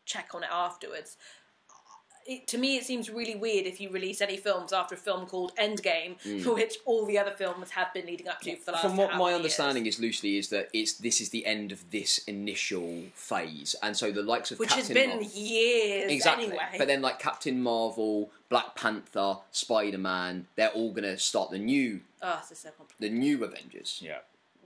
check 0.05 0.31
on 0.35 0.43
it 0.43 0.51
afterwards. 0.53 1.17
It, 2.27 2.47
to 2.49 2.59
me, 2.59 2.77
it 2.77 2.85
seems 2.85 3.11
really 3.11 3.35
weird 3.35 3.67
if 3.67 3.81
you 3.81 3.91
release 3.91 4.21
any 4.21 4.37
films 4.37 4.73
after 4.73 4.95
a 4.95 4.99
film 4.99 5.27
called 5.27 5.55
Endgame, 5.57 6.21
for 6.43 6.55
which 6.55 6.77
all 6.85 7.05
the 7.07 7.19
other 7.19 7.33
films 7.33 7.71
have 7.71 7.93
been 7.93 8.07
leading 8.07 8.29
up 8.29 8.41
to 8.43 8.57
for 8.57 8.67
the 8.67 8.73
last. 8.73 8.85
Mm. 8.85 8.89
From 8.89 8.97
what 8.97 9.11
how 9.13 9.19
my 9.19 9.35
understanding 9.35 9.85
years. 9.85 9.97
is 9.97 10.01
loosely 10.01 10.39
is 10.39 10.49
that 10.49 10.69
it's 10.73 10.95
this 10.95 11.21
is 11.21 11.31
the 11.31 11.47
end 11.47 11.73
of 11.73 11.91
this 11.91 12.19
initial 12.25 13.05
phase, 13.15 13.75
and 13.83 13.97
so 13.97 14.13
the 14.13 14.23
likes 14.23 14.51
of 14.51 14.59
which 14.59 14.71
Captain 14.71 14.87
has 14.87 14.95
been 14.95 15.11
Marvel, 15.11 15.31
years 15.33 16.13
exactly. 16.13 16.47
anyway. 16.47 16.75
But 16.79 16.89
then 16.89 17.03
like 17.03 17.19
Captain 17.19 17.63
Marvel, 17.63 18.31
Black 18.49 18.75
Panther, 18.75 19.39
Spider 19.51 19.99
Man, 19.99 20.47
they're 20.57 20.69
all 20.69 20.91
going 20.91 21.05
to 21.05 21.19
start 21.19 21.51
the 21.51 21.59
new 21.59 22.01
oh, 22.23 22.41
so 22.45 22.71
complicated. 22.71 23.13
the 23.13 23.19
new 23.19 23.45
Avengers. 23.45 24.01
Yeah. 24.03 24.19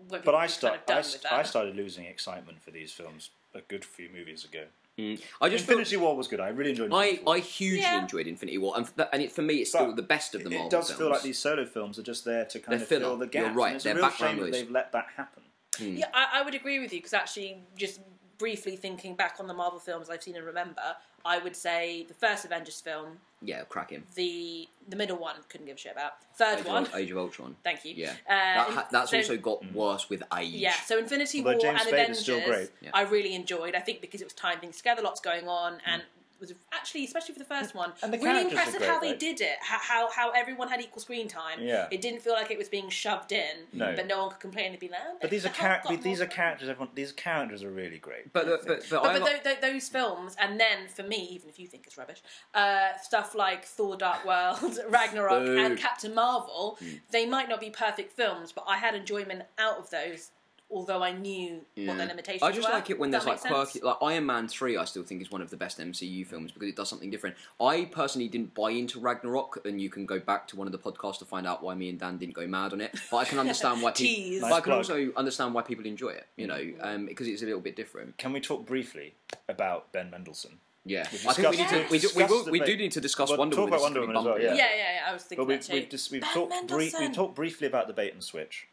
But 0.09 0.35
I 0.35 0.47
people 0.47 0.49
start. 0.49 0.87
kind 0.87 0.90
of 0.90 0.95
I, 0.95 0.99
with 0.99 1.07
st- 1.07 1.23
that. 1.23 1.33
I 1.33 1.42
started 1.42 1.77
losing 1.77 2.05
excitement 2.05 2.62
for 2.62 2.71
these 2.71 2.92
films 2.92 3.31
a 3.55 3.61
good 3.62 3.85
few 3.85 4.09
movies 4.14 4.45
ago. 4.45 4.64
Mm. 4.98 5.20
I 5.42 5.48
just 5.50 5.66
feel, 5.66 5.78
Infinity 5.78 5.96
War 5.98 6.16
was 6.16 6.26
good. 6.26 6.40
I 6.40 6.48
really 6.48 6.70
enjoyed. 6.70 6.90
I, 6.92 7.20
War. 7.24 7.37
I 7.37 7.40
hugely 7.40 7.80
Yeah. 7.80 8.00
enjoyed 8.00 8.26
Infinity 8.26 8.56
War, 8.59 8.74
and, 8.76 8.96
th- 8.96 9.09
and 9.12 9.22
it, 9.22 9.30
for 9.30 9.42
me, 9.42 9.56
it's 9.56 9.70
still 9.70 9.87
But 9.87 9.96
the 9.96 10.02
best 10.02 10.35
of 10.35 10.42
the 10.42 10.48
Marvel 10.48 10.68
it 10.68 10.70
does 10.70 10.87
films. 10.88 10.98
feel 10.98 11.11
like 11.11 11.22
these 11.22 11.38
solo 11.38 11.66
films 11.66 11.98
are 11.98 12.02
just 12.02 12.24
there 12.24 12.46
to 12.46 12.59
kind 12.59 12.72
They're 12.78 12.82
of 12.82 12.88
filler. 12.88 13.00
fill 13.02 13.16
the 13.18 13.24
You're 13.24 13.44
gaps. 13.44 13.56
right, 13.56 13.66
And 13.68 13.76
it's 13.76 13.85
a 13.85 13.88
they're 13.88 13.94
real 13.96 14.04
background 14.06 14.37
shame 14.38 14.44
that 14.46 14.52
they've 14.52 14.70
let 14.70 14.92
that 14.92 15.06
happen. 15.16 15.42
Hmm. 15.76 15.96
Yeah, 15.98 16.06
I, 16.14 16.40
I 16.40 16.42
would 16.42 16.54
agree 16.54 16.78
with 16.78 16.92
you 16.94 17.00
because 17.00 17.12
actually, 17.12 17.59
just 17.76 18.00
briefly 18.38 18.76
thinking 18.76 19.14
back 19.16 19.37
on 19.38 19.46
the 19.46 19.54
Marvel 19.54 19.78
films 19.78 20.09
I've 20.09 20.22
seen 20.22 20.37
and 20.37 20.46
remember, 20.46 20.80
I 21.26 21.38
would 21.38 21.56
say 21.56 22.04
the 22.06 22.14
first 22.14 22.44
Avengers 22.44 22.80
film, 22.80 23.18
Yeah, 23.42 23.62
cracking. 23.68 24.04
the 24.14 24.68
the 24.88 24.94
middle 24.96 25.16
one, 25.18 25.34
couldn't 25.48 25.66
give 25.66 25.76
a 25.76 25.78
shit 25.78 25.92
about. 25.92 26.12
Third 26.36 26.60
Age 26.60 26.64
one, 26.66 26.82
of, 26.86 26.94
Age 26.94 27.10
of 27.10 27.18
Ultron. 27.18 27.56
thank 27.64 27.84
you. 27.84 27.94
Yeah, 27.96 28.12
Uh, 28.28 28.32
that 28.34 28.68
ha- 28.70 28.88
that's 28.92 29.10
so- 29.10 29.16
also 29.18 29.36
got 29.36 29.72
worse 29.72 30.08
with 30.08 30.22
age. 30.38 30.50
Yeah, 30.54 30.72
so 30.84 30.96
Infinity 30.98 31.38
Although 31.38 31.50
War 31.52 31.60
James 31.60 31.80
and 31.80 31.88
Spader's 31.88 31.92
Avengers, 31.92 32.18
still 32.20 32.40
great. 32.46 32.70
Yeah. 32.80 32.90
I 32.94 33.02
really 33.02 33.34
enjoyed. 33.34 33.74
I 33.74 33.80
think 33.80 34.00
because 34.00 34.20
it 34.20 34.24
was 34.24 34.34
tying 34.34 34.60
things 34.60 34.76
together, 34.76 35.02
lots 35.02 35.20
going 35.20 35.48
on, 35.48 35.80
and 35.84 36.02
was 36.40 36.53
actually, 36.72 37.05
especially 37.05 37.33
for 37.35 37.38
the 37.38 37.44
first 37.46 37.75
one, 37.75 37.92
And 38.03 38.12
the 38.12 38.18
really 38.18 38.51
characters 38.51 38.53
are 38.53 38.61
impressive 38.62 38.83
how 38.88 39.01
they 39.01 39.11
right? 39.11 39.18
did 39.18 39.40
it. 39.40 39.57
How, 39.61 39.79
how 39.79 40.11
how 40.11 40.31
everyone 40.31 40.68
had 40.68 40.81
equal 40.81 41.01
screen 41.03 41.29
time. 41.29 41.61
Yeah. 41.61 41.88
it 41.90 42.01
didn't 42.01 42.20
feel 42.22 42.33
like 42.35 42.51
it 42.51 42.59
was 42.59 42.68
being 42.68 42.88
shoved 42.88 43.33
in. 43.33 43.66
No. 43.72 43.92
but 43.96 44.07
no 44.07 44.18
one 44.22 44.31
could 44.31 44.40
complain 44.40 44.70
and 44.72 44.79
be 44.79 44.88
like, 44.88 45.01
oh, 45.07 45.16
But 45.20 45.31
these 45.31 45.44
are 45.44 45.49
the 45.49 45.55
char- 45.55 45.81
Hulk 45.85 46.03
these 46.03 46.18
more 46.18 46.27
are 46.27 46.31
characters. 46.31 46.68
Everyone, 46.68 46.90
these 46.94 47.12
characters 47.12 47.62
are 47.62 47.70
really 47.70 47.99
great. 47.99 48.33
But, 48.33 48.46
I 48.46 48.49
but, 48.51 48.66
but, 48.66 48.87
But, 48.90 49.03
but 49.03 49.22
like- 49.22 49.44
tho- 49.44 49.51
tho- 49.61 49.61
those 49.72 49.88
films, 49.88 50.37
and 50.38 50.59
then 50.61 50.88
for 50.88 51.03
me, 51.03 51.29
even 51.31 51.49
if 51.49 51.59
you 51.59 51.66
think 51.66 51.87
it's 51.87 51.96
rubbish, 51.96 52.22
uh, 52.55 52.96
stuff 53.03 53.35
like 53.35 53.64
Thor: 53.64 53.96
Dark 53.96 54.25
World, 54.25 54.79
Ragnarok, 54.88 55.44
Boo. 55.44 55.59
and 55.59 55.77
Captain 55.79 56.14
Marvel, 56.14 56.77
Hmm. 56.81 56.88
they 57.11 57.27
might 57.27 57.49
not 57.49 57.61
be 57.61 57.70
perfect 57.70 58.12
films, 58.12 58.53
but 58.53 58.64
I 58.68 58.77
had 58.79 58.94
enjoyment 58.94 59.42
out 59.59 59.79
of 59.79 59.90
those, 59.90 60.31
although 60.70 61.02
I 61.02 61.12
knew 61.12 61.61
what 61.76 61.96
their 61.96 62.07
limitations 62.07 62.42
were. 62.42 62.48
I 62.48 62.52
just 62.52 62.68
were. 62.68 62.74
like 62.74 62.90
it 62.90 62.98
when 62.98 63.11
Does 63.11 63.24
there's 63.24 63.42
like 63.44 63.50
make 63.52 63.52
sense? 63.68 63.70
quirky, 63.72 63.87
like 63.87 63.96
Iron 64.02 64.26
Man 64.26 64.48
three. 64.48 64.76
I 64.76 64.85
still 64.85 65.02
think 65.05 65.22
is 65.22 65.31
one 65.31 65.40
of 65.40 65.50
the 65.50 65.57
best 65.57 65.79
MCU 65.79 66.26
films 66.26 66.52
because 66.52 66.68
it 66.68 66.76
does 66.76 66.88
something 66.88 67.11
different. 67.11 67.37
I 67.61 67.85
personally 67.87 68.29
didn't 68.29 68.55
buy 68.55 68.70
into 68.70 68.98
Ragnarok, 69.00 69.64
and 69.64 69.81
you 69.81 69.88
can 69.90 70.07
go 70.07 70.18
back 70.18 70.48
to 70.48 70.57
one 70.57 70.66
of 70.66 70.72
the 70.72 70.79
podcasts 70.79 71.18
to 71.20 71.24
find 71.24 71.46
out 71.46 71.62
why 71.62 71.74
me 71.74 71.88
and 71.88 71.98
Dan 71.98 72.18
didn't 72.18 72.35
go 72.35 72.46
mad 72.46 72.72
on 72.72 72.81
it. 72.81 72.94
But 73.11 73.18
I 73.18 73.24
can 73.24 73.38
understand 73.38 73.83
why 73.83 73.92
people. 73.96 74.33
Nice 74.33 74.40
but 74.42 74.52
I 74.52 74.61
can 74.61 74.64
plug. 74.64 74.79
also 74.79 75.12
understand 75.16 75.55
why 75.55 75.62
people 75.62 75.87
enjoy 75.87 76.11
it. 76.11 76.26
You 76.37 76.46
know, 76.48 76.72
um, 76.81 77.07
because 77.07 77.26
it's 77.29 77.42
a 77.42 77.46
little 77.46 77.61
bit 77.61 77.76
different. 77.76 78.16
Can 78.18 78.33
we 78.33 78.40
talk 78.40 78.66
briefly 78.66 79.14
about 79.48 79.92
Ben 79.92 80.11
Mendelsohn? 80.11 80.59
Yeah, 80.88 81.00
I 81.00 81.33
think 81.33 81.50
we 81.50 81.57
need 81.57 81.68
to. 81.68 81.76
We 81.79 81.83
do, 81.83 81.90
we, 81.90 81.98
discussed 81.98 82.31
will, 82.31 82.52
we 82.52 82.61
do 82.61 82.76
need 82.76 82.92
to 82.92 83.00
discuss 83.00 83.29
Well, 83.31 83.38
Wonder 83.38 83.57
talk 83.57 83.64
Woman. 83.64 83.74
about 83.74 83.83
Wonder 83.83 84.00
Woman 84.02 84.16
as 84.18 84.24
well, 84.24 84.35
bumpy. 84.35 84.44
yeah, 84.46 84.55
yeah, 84.55 84.66
yeah, 84.76 85.11
I 85.11 85.12
was 85.12 85.22
thinking 85.24 85.44
But 85.44 85.48
we've, 85.48 85.61
that 85.61 85.66
too. 85.66 85.72
we've, 85.81 85.88
just, 85.88 86.12
we've 86.12 86.20
Ben 86.22 86.31
talked 86.33 86.50
brie- 86.68 86.76
Mendelsohn. 86.85 87.00
we 87.09 87.12
talked 87.12 87.35
briefly 87.35 87.66
about 87.66 87.88
the 87.88 87.92
bait 87.92 88.12
and 88.12 88.22
switch, 88.22 88.68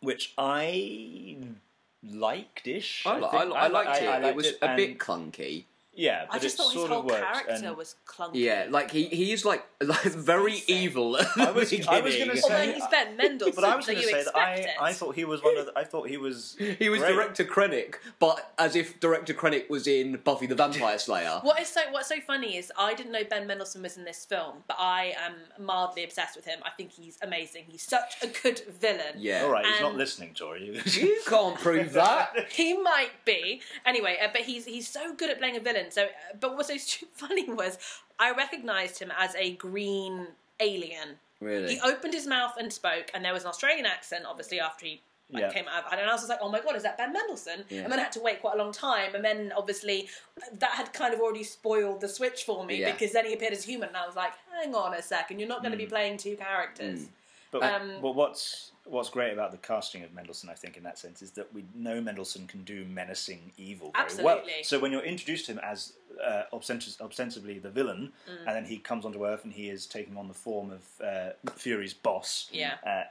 which 0.00 0.34
I 0.38 1.36
liked-ish. 2.02 3.04
I, 3.06 3.18
li- 3.18 3.24
I, 3.24 3.30
think. 3.30 3.50
li- 3.50 3.56
I 3.56 3.66
liked 3.68 4.02
it. 4.02 4.08
I 4.08 4.28
it 4.28 4.36
was 4.36 4.46
it, 4.46 4.58
a 4.62 4.76
bit 4.76 4.98
clunky. 4.98 5.64
Yeah, 5.96 6.26
I 6.28 6.34
but 6.34 6.42
just 6.42 6.54
it 6.54 6.58
thought 6.58 6.72
his 6.72 6.74
sort 6.74 6.90
whole 6.90 7.00
of 7.00 7.04
worked. 7.06 7.22
character 7.46 7.66
and 7.66 7.76
was 7.76 7.94
clunky. 8.06 8.30
Yeah, 8.34 8.66
like 8.70 8.90
he, 8.90 9.06
he 9.06 9.32
is 9.32 9.44
like, 9.44 9.64
like 9.82 10.02
very 10.02 10.52
basic. 10.52 10.70
evil. 10.70 11.16
At 11.16 11.26
I 11.38 11.50
was- 11.50 11.72
I 11.72 12.00
was 12.00 12.16
gonna 12.16 12.32
Although 12.32 12.48
say- 12.48 12.72
he's 12.74 12.86
Ben 12.90 13.16
Mendelsohn, 13.16 13.54
But 13.56 13.64
I 13.64 13.76
was 13.76 13.86
so 13.86 13.92
going 13.92 14.02
you 14.04 14.10
to 14.10 14.14
say 14.18 14.24
that 14.24 14.36
I, 14.36 14.52
it. 14.54 14.68
I 14.80 14.92
thought 14.92 15.14
he 15.14 15.24
was 15.24 15.42
one 15.42 15.56
of. 15.56 15.66
The, 15.66 15.72
I 15.78 15.84
thought 15.84 16.08
he 16.08 16.16
was. 16.16 16.56
He 16.78 16.88
was 16.90 17.00
great. 17.00 17.12
Director 17.14 17.44
Krennic, 17.44 17.94
but 18.18 18.52
as 18.58 18.76
if 18.76 19.00
Director 19.00 19.32
Krennic 19.32 19.70
was 19.70 19.86
in 19.86 20.16
Buffy 20.22 20.46
the 20.46 20.54
Vampire 20.54 20.98
Slayer. 20.98 21.38
What 21.42 21.60
is 21.60 21.68
so 21.68 21.80
what's 21.90 22.08
so 22.08 22.20
funny 22.26 22.56
is 22.56 22.70
I 22.78 22.92
didn't 22.94 23.12
know 23.12 23.24
Ben 23.28 23.46
Mendelsohn 23.46 23.82
was 23.82 23.96
in 23.96 24.04
this 24.04 24.24
film, 24.26 24.56
but 24.68 24.76
I 24.78 25.14
am 25.18 25.34
mildly 25.64 26.04
obsessed 26.04 26.36
with 26.36 26.44
him. 26.44 26.58
I 26.64 26.70
think 26.76 26.90
he's 26.92 27.16
amazing. 27.22 27.64
He's 27.68 27.82
such 27.82 28.16
a 28.22 28.26
good 28.26 28.60
villain. 28.80 29.14
Yeah. 29.16 29.42
All 29.44 29.50
right, 29.50 29.64
he's 29.64 29.80
not 29.80 29.90
And- 29.90 29.98
listening, 29.98 30.34
Tori. 30.34 30.80
You 30.84 31.18
can't 31.26 31.56
prove 31.58 31.92
that. 31.94 32.46
He 32.50 32.76
might 32.76 33.12
be 33.24 33.60
anyway, 33.86 34.18
uh, 34.22 34.28
but 34.32 34.42
he's 34.42 34.66
he's 34.66 34.88
so 34.88 35.14
good 35.14 35.30
at 35.30 35.38
playing 35.38 35.56
a 35.56 35.60
villain. 35.60 35.85
So, 35.92 36.04
uh, 36.04 36.08
but 36.40 36.56
what's 36.56 36.68
so 36.68 37.06
funny 37.12 37.50
was 37.52 37.78
I 38.18 38.32
recognised 38.32 38.98
him 38.98 39.12
as 39.18 39.34
a 39.36 39.52
green 39.56 40.28
alien. 40.60 41.18
Really? 41.40 41.74
He 41.74 41.80
opened 41.80 42.14
his 42.14 42.26
mouth 42.26 42.54
and 42.58 42.72
spoke, 42.72 43.10
and 43.14 43.24
there 43.24 43.32
was 43.34 43.42
an 43.44 43.48
Australian 43.50 43.86
accent, 43.86 44.24
obviously 44.26 44.58
after 44.60 44.86
he 44.86 45.02
like, 45.30 45.42
Yeah. 45.42 45.50
came 45.52 45.66
out. 45.68 45.84
of- 45.86 45.92
And 45.92 46.08
I 46.08 46.12
was 46.14 46.28
like, 46.28 46.38
"Oh 46.40 46.48
my 46.48 46.60
god, 46.60 46.76
is 46.76 46.84
that 46.84 46.96
Ben 46.96 47.12
Mendelsohn?" 47.12 47.64
Yeah. 47.68 47.82
And 47.82 47.90
then 47.92 47.98
I 47.98 48.02
had 48.04 48.12
to 48.12 48.20
wait 48.20 48.40
quite 48.40 48.54
a 48.54 48.58
long 48.58 48.70
time, 48.72 49.14
and 49.14 49.24
then 49.24 49.52
obviously 49.56 50.08
that 50.52 50.70
had 50.70 50.92
kind 50.92 51.12
of 51.12 51.20
already 51.20 51.42
spoiled 51.42 52.00
the 52.00 52.08
switch 52.08 52.44
for 52.44 52.64
me 52.64 52.76
Yeah. 52.76 52.92
because 52.92 53.12
then 53.12 53.26
he 53.26 53.32
appeared 53.34 53.52
as 53.52 53.64
human, 53.64 53.88
and 53.88 53.96
I 53.98 54.06
was 54.06 54.14
like, 54.16 54.32
"Hang 54.52 54.74
on 54.74 54.94
a 54.94 55.02
second, 55.02 55.40
you're 55.40 55.48
not 55.48 55.62
going 55.62 55.72
to 55.72 55.78
be 55.78 55.86
playing 55.86 56.16
two 56.18 56.36
characters." 56.36 57.06
But, 57.50 57.62
Um, 57.64 57.98
but 58.00 58.12
what's 58.14 58.70
what's 58.86 59.08
great 59.08 59.32
about 59.32 59.52
the 59.52 59.58
casting 59.58 60.02
of 60.04 60.14
Mendelsohn, 60.14 60.50
I 60.50 60.54
think, 60.54 60.76
in 60.76 60.82
that 60.84 60.98
sense, 60.98 61.22
is 61.22 61.32
that 61.32 61.52
we 61.52 61.64
know 61.74 62.00
Mendelsohn 62.00 62.46
can 62.46 62.64
do 62.64 62.84
menacing 62.84 63.52
evil 63.56 63.92
very 63.94 64.24
well. 64.24 64.42
So 64.62 64.78
when 64.78 64.92
you're 64.92 65.02
introduced 65.02 65.46
to 65.46 65.52
him 65.52 65.60
as 65.62 65.94
uh, 66.24 66.42
ostens- 66.52 67.00
ostensibly 67.00 67.58
the 67.58 67.70
villain, 67.70 68.12
Mm. 68.28 68.38
and 68.46 68.56
then 68.56 68.64
he 68.64 68.78
comes 68.78 69.04
onto 69.04 69.26
Earth 69.26 69.44
and 69.44 69.52
he 69.52 69.68
is 69.68 69.86
taking 69.86 70.16
on 70.16 70.28
the 70.28 70.34
form 70.34 70.70
of 70.70 70.82
uh, 71.06 71.30
Fury's 71.54 71.92
boss, 71.94 72.48
Yeah. 72.52 72.74
uh, 72.86 73.04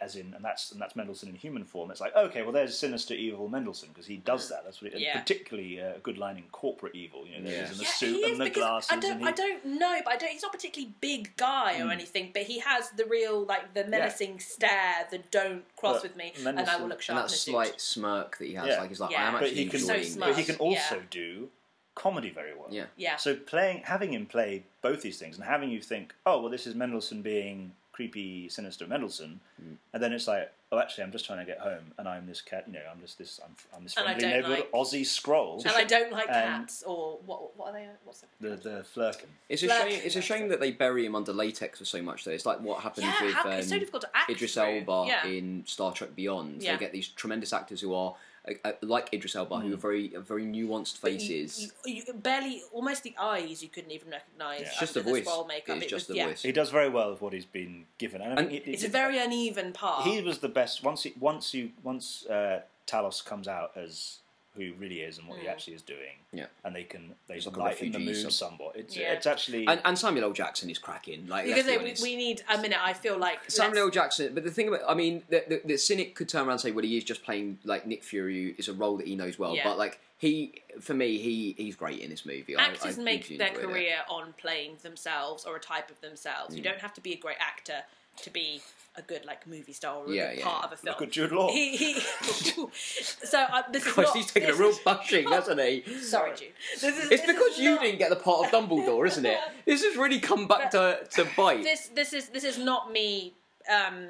as 0.00 0.16
in, 0.16 0.32
and 0.34 0.44
that's 0.44 0.70
and 0.72 0.80
that's 0.80 0.94
Mendelsohn 0.94 1.28
in 1.30 1.34
human 1.34 1.64
form. 1.64 1.90
It's 1.90 2.00
like 2.00 2.14
okay, 2.14 2.42
well, 2.42 2.52
there's 2.52 2.78
sinister 2.78 3.14
evil 3.14 3.48
Mendelsohn 3.48 3.88
because 3.90 4.06
he 4.06 4.18
does 4.18 4.48
that. 4.50 4.64
That's 4.64 4.80
what 4.80 4.92
it, 4.92 4.98
Mm. 4.98 5.00
Yeah. 5.00 5.18
particularly 5.20 5.80
uh, 5.80 5.96
a 5.96 5.98
good 5.98 6.16
line 6.18 6.36
in 6.36 6.44
corporate 6.52 6.94
evil. 6.94 7.26
You 7.26 7.40
know, 7.40 7.50
Yeah. 7.50 7.70
in 7.70 7.76
the 7.76 7.82
Yeah, 7.84 7.88
suit 7.90 8.08
he 8.16 8.22
is 8.24 8.38
and 8.38 8.46
the 8.46 8.50
glasses. 8.50 8.90
I 8.92 8.96
don't, 9.00 9.18
he, 9.20 9.26
I 9.26 9.32
don't 9.32 9.64
know, 9.64 10.00
but 10.04 10.12
I 10.14 10.16
don't. 10.16 10.30
He's 10.30 10.42
not 10.42 10.54
a 10.54 10.56
particularly 10.56 10.94
big 11.00 11.36
guy 11.36 11.80
or 11.80 11.90
anything, 11.90 12.30
but 12.32 12.42
he 12.44 12.60
has 12.60 12.90
the 12.90 13.04
real 13.06 13.44
like 13.44 13.74
the 13.74 13.84
menacing 13.84 14.38
stare, 14.40 15.06
the 15.10 15.18
"don't 15.30 15.64
cross 15.76 15.96
But 15.96 16.02
with 16.04 16.16
me," 16.16 16.32
and 16.46 16.60
I 16.60 16.76
will 16.76 16.88
look 16.88 17.02
and 17.08 17.18
that 17.18 17.22
in 17.22 17.26
a 17.26 17.28
suit. 17.30 17.50
slight 17.52 17.80
smirk 17.80 18.38
that 18.38 18.46
he 18.46 18.54
has, 18.54 18.66
Yeah. 18.68 18.80
like 18.80 18.88
he's 18.90 19.00
like, 19.00 19.10
Yeah. 19.10 19.24
I 19.24 19.26
am 19.26 19.32
but 19.34 19.42
actually 19.42 19.64
he 19.64 19.68
can, 19.70 19.80
So 19.80 20.02
smart. 20.02 20.30
but 20.30 20.38
he 20.38 20.44
can 20.44 20.54
yeah. 20.56 20.60
also 20.62 21.02
do 21.10 21.50
comedy 21.94 22.30
very 22.30 22.54
well. 22.54 22.68
Yeah. 22.70 22.84
Yeah. 22.96 23.16
So 23.16 23.34
playing, 23.36 23.82
having 23.84 24.12
him 24.12 24.26
play 24.26 24.64
both 24.82 25.00
these 25.02 25.18
things, 25.18 25.36
and 25.36 25.44
having 25.44 25.70
you 25.70 25.80
think, 25.80 26.14
oh 26.26 26.40
well, 26.40 26.50
this 26.50 26.66
is 26.66 26.74
Mendelsohn 26.74 27.22
being 27.22 27.72
creepy, 27.92 28.48
sinister 28.48 28.86
Mendelsohn, 28.88 29.40
Mm. 29.62 29.76
and 29.92 30.02
then 30.02 30.12
it's 30.12 30.26
like, 30.26 30.52
oh, 30.72 30.80
actually, 30.80 31.04
I'm 31.04 31.12
just 31.12 31.24
trying 31.24 31.38
to 31.38 31.44
get 31.44 31.60
home, 31.60 31.92
and 31.96 32.08
I'm 32.08 32.26
this 32.26 32.40
cat, 32.40 32.64
you 32.66 32.72
know, 32.72 32.80
I'm 32.90 33.00
just 33.00 33.16
this, 33.18 33.38
I'm, 33.44 33.54
I'm 33.76 33.84
this 33.84 33.96
And 33.96 34.08
I 34.08 34.14
friendly 34.18 34.22
don't 34.22 34.32
neighborhood 34.50 34.58
like- 34.58 34.72
Aussie 34.72 35.02
Skrull, 35.02 35.60
and 35.64 35.70
I 35.76 35.84
don't 35.84 36.10
like 36.10 36.26
And- 36.28 36.62
cats 36.62 36.82
or 36.84 37.20
what? 37.24 37.56
What 37.56 37.68
are 37.68 37.72
they? 37.74 37.86
What's 38.04 38.24
the, 38.40 38.48
the 38.48 38.56
the 38.56 38.84
Flerken. 38.96 39.26
It's 39.48 39.62
a 39.62 39.68
Like- 39.68 39.90
shame. 39.92 40.00
It's 40.04 40.16
a 40.16 40.20
shame 40.20 40.48
that 40.48 40.58
they 40.58 40.72
bury 40.72 41.06
him 41.06 41.14
under 41.14 41.32
latex 41.32 41.78
for 41.78 41.84
so 41.84 42.02
much. 42.02 42.24
Though 42.24 42.32
it's 42.32 42.44
like 42.46 42.58
what 42.60 42.80
happened 42.80 43.06
Yeah, 43.06 43.22
with 43.24 43.34
how- 43.34 43.50
it's 43.50 43.68
so 43.68 43.74
um, 43.76 43.78
difficult 43.78 44.02
to 44.02 44.10
act 44.12 44.28
Idris. 44.30 44.56
Elba 44.56 45.04
Yeah. 45.06 45.26
in 45.28 45.62
Star 45.64 45.92
Trek 45.92 46.16
Beyond. 46.16 46.64
Yeah. 46.64 46.72
They 46.72 46.78
get 46.80 46.92
these 46.92 47.06
tremendous 47.06 47.52
actors 47.52 47.80
who 47.80 47.94
are 47.94 48.16
uh, 48.64 48.72
like 48.82 49.12
Idris 49.14 49.34
Elba, 49.36 49.56
who 49.60 49.72
are 49.72 49.76
very 49.76 50.08
very 50.08 50.44
nuanced 50.44 51.00
But 51.00 51.12
you- 51.12 51.18
faces. 51.18 51.72
You, 51.86 52.02
you 52.06 52.12
barely, 52.14 52.62
almost 52.72 53.02
the 53.02 53.14
eyes 53.18 53.62
you 53.62 53.68
couldn't 53.68 53.90
even 53.90 54.10
recognise. 54.10 54.60
Yeah. 54.60 54.66
It's 54.68 54.80
just 54.80 54.94
the 54.94 55.02
voice. 55.02 55.26
Makeup. 55.48 55.76
It's 55.76 55.86
It 55.86 55.88
just 55.88 56.08
was- 56.08 56.14
the 56.14 56.16
yeah. 56.16 56.26
voice. 56.28 56.42
He 56.42 56.52
does 56.52 56.70
very 56.70 56.88
well 56.90 57.10
with 57.10 57.22
what 57.22 57.32
he's 57.32 57.46
been 57.46 57.86
given, 57.98 58.20
and, 58.20 58.38
And 58.38 58.48
mean, 58.48 58.56
it- 58.58 58.68
It's 58.68 58.82
it- 58.82 58.88
a 58.88 58.90
very 58.90 59.18
uneven 59.18 59.72
part. 59.72 60.06
he 60.06 60.20
was 60.20 60.38
the 60.40 60.48
best 60.48 60.82
once 60.82 61.02
he, 61.04 61.14
once 61.18 61.54
you 61.54 61.72
once 61.82 62.26
uh, 62.26 62.62
Talos 62.86 63.24
comes 63.24 63.48
out 63.48 63.72
as 63.76 64.18
who 64.54 64.62
he 64.62 64.70
really 64.70 65.00
is 65.00 65.18
and 65.18 65.26
what 65.28 65.38
he 65.38 65.46
Mm. 65.46 65.50
actually 65.50 65.74
is 65.74 65.82
doing, 65.82 66.16
Yeah. 66.32 66.46
and 66.64 66.74
they 66.76 66.84
can 66.84 67.14
they 67.26 67.34
He's 67.34 67.46
like 67.46 67.56
a 67.56 67.58
lighten 67.58 67.92
the 67.92 67.98
refugee 67.98 68.12
mood 68.22 68.32
sub- 68.32 68.50
somewhat. 68.50 68.76
It's 68.76 68.96
Yeah. 68.96 69.12
it's 69.12 69.26
actually 69.26 69.66
and, 69.66 69.80
and 69.84 69.98
Samuel 69.98 70.24
L. 70.26 70.32
Jackson 70.32 70.70
is 70.70 70.78
cracking. 70.78 71.26
Like 71.26 71.46
because 71.46 71.66
let's 71.66 71.68
be 71.68 71.72
they, 71.72 71.78
we, 71.78 71.84
honest. 71.90 72.02
we 72.02 72.16
need 72.16 72.42
a 72.48 72.58
minute. 72.60 72.78
I 72.80 72.92
feel 72.92 73.18
like 73.18 73.50
Samuel 73.50 73.78
L. 73.78 73.84
let's- 73.86 73.94
Jackson, 73.94 74.34
but 74.34 74.44
the 74.44 74.50
thing 74.50 74.68
about, 74.68 74.82
I 74.88 74.94
mean, 74.94 75.22
the, 75.28 75.44
the, 75.48 75.60
the 75.64 75.76
cynic 75.76 76.14
could 76.14 76.28
turn 76.28 76.42
around 76.42 76.52
and 76.52 76.60
say, 76.60 76.70
well, 76.70 76.84
he 76.84 76.96
is 76.96 77.04
just 77.04 77.24
playing 77.24 77.58
like 77.64 77.86
Nick 77.86 78.04
Fury 78.04 78.54
is 78.58 78.68
a 78.68 78.72
role 78.72 78.96
that 78.98 79.06
he 79.06 79.16
knows 79.16 79.38
well. 79.38 79.54
Yeah. 79.56 79.64
But 79.64 79.78
like 79.78 79.98
he, 80.18 80.62
for 80.80 80.94
me, 80.94 81.18
he 81.18 81.54
he's 81.58 81.74
great 81.76 81.98
in 82.00 82.10
this 82.10 82.24
movie. 82.24 82.56
I- 82.56 82.64
actors 82.66 82.98
I 82.98 83.02
make 83.02 83.26
their 83.36 83.48
enjoyed 83.48 83.64
it. 83.64 83.66
career 83.66 83.96
on 84.08 84.34
playing 84.34 84.76
themselves 84.82 85.44
or 85.44 85.56
a 85.56 85.60
type 85.60 85.90
of 85.90 86.00
themselves. 86.00 86.54
You 86.54 86.60
Mm. 86.62 86.66
don't 86.66 86.80
have 86.80 86.94
to 86.94 87.00
be 87.00 87.12
a 87.12 87.16
great 87.16 87.38
actor 87.40 87.82
to 88.22 88.30
be 88.30 88.60
a 88.96 89.02
good 89.02 89.24
like 89.24 89.44
movie 89.46 89.72
star 89.72 89.96
or 89.96 90.06
a 90.06 90.14
Yeah, 90.14 90.30
good 90.30 90.38
yeah, 90.38 90.44
part 90.44 90.58
yeah. 90.62 90.66
of 90.66 90.72
a 90.72 90.76
film. 90.76 90.92
look 90.94 91.02
at 91.02 91.10
Jude 91.10 91.32
Law. 91.32 91.50
He, 91.50 91.76
he 91.76 92.00
so 92.72 93.38
uh, 93.40 93.62
this 93.72 93.84
is 93.86 93.92
Christ, 93.92 94.08
not, 94.10 94.16
he's 94.16 94.26
taking 94.26 94.48
a 94.48 94.52
this 94.52 94.60
real 94.60 94.68
is- 94.70 94.78
bashing, 94.80 95.28
hasn't 95.28 95.60
he? 95.60 95.82
Sorry, 96.00 96.30
Jude. 96.36 96.48
This 96.74 96.82
is, 96.84 96.98
It's 96.98 97.08
this 97.08 97.20
is 97.22 97.26
because 97.26 97.58
you 97.58 97.70
not- 97.72 97.82
didn't 97.82 97.98
get 97.98 98.10
the 98.10 98.16
part 98.16 98.46
of 98.46 98.52
Dumbledore, 98.52 99.06
isn't 99.06 99.26
it? 99.26 99.38
This 99.66 99.82
has 99.84 99.96
really 99.96 100.20
come 100.20 100.46
back 100.46 100.70
to, 100.72 101.00
to 101.12 101.26
bite. 101.36 101.64
This 101.64 101.88
this 101.88 102.12
is 102.12 102.28
this 102.28 102.44
is 102.44 102.56
not 102.58 102.92
me 102.92 103.34
um, 103.72 104.08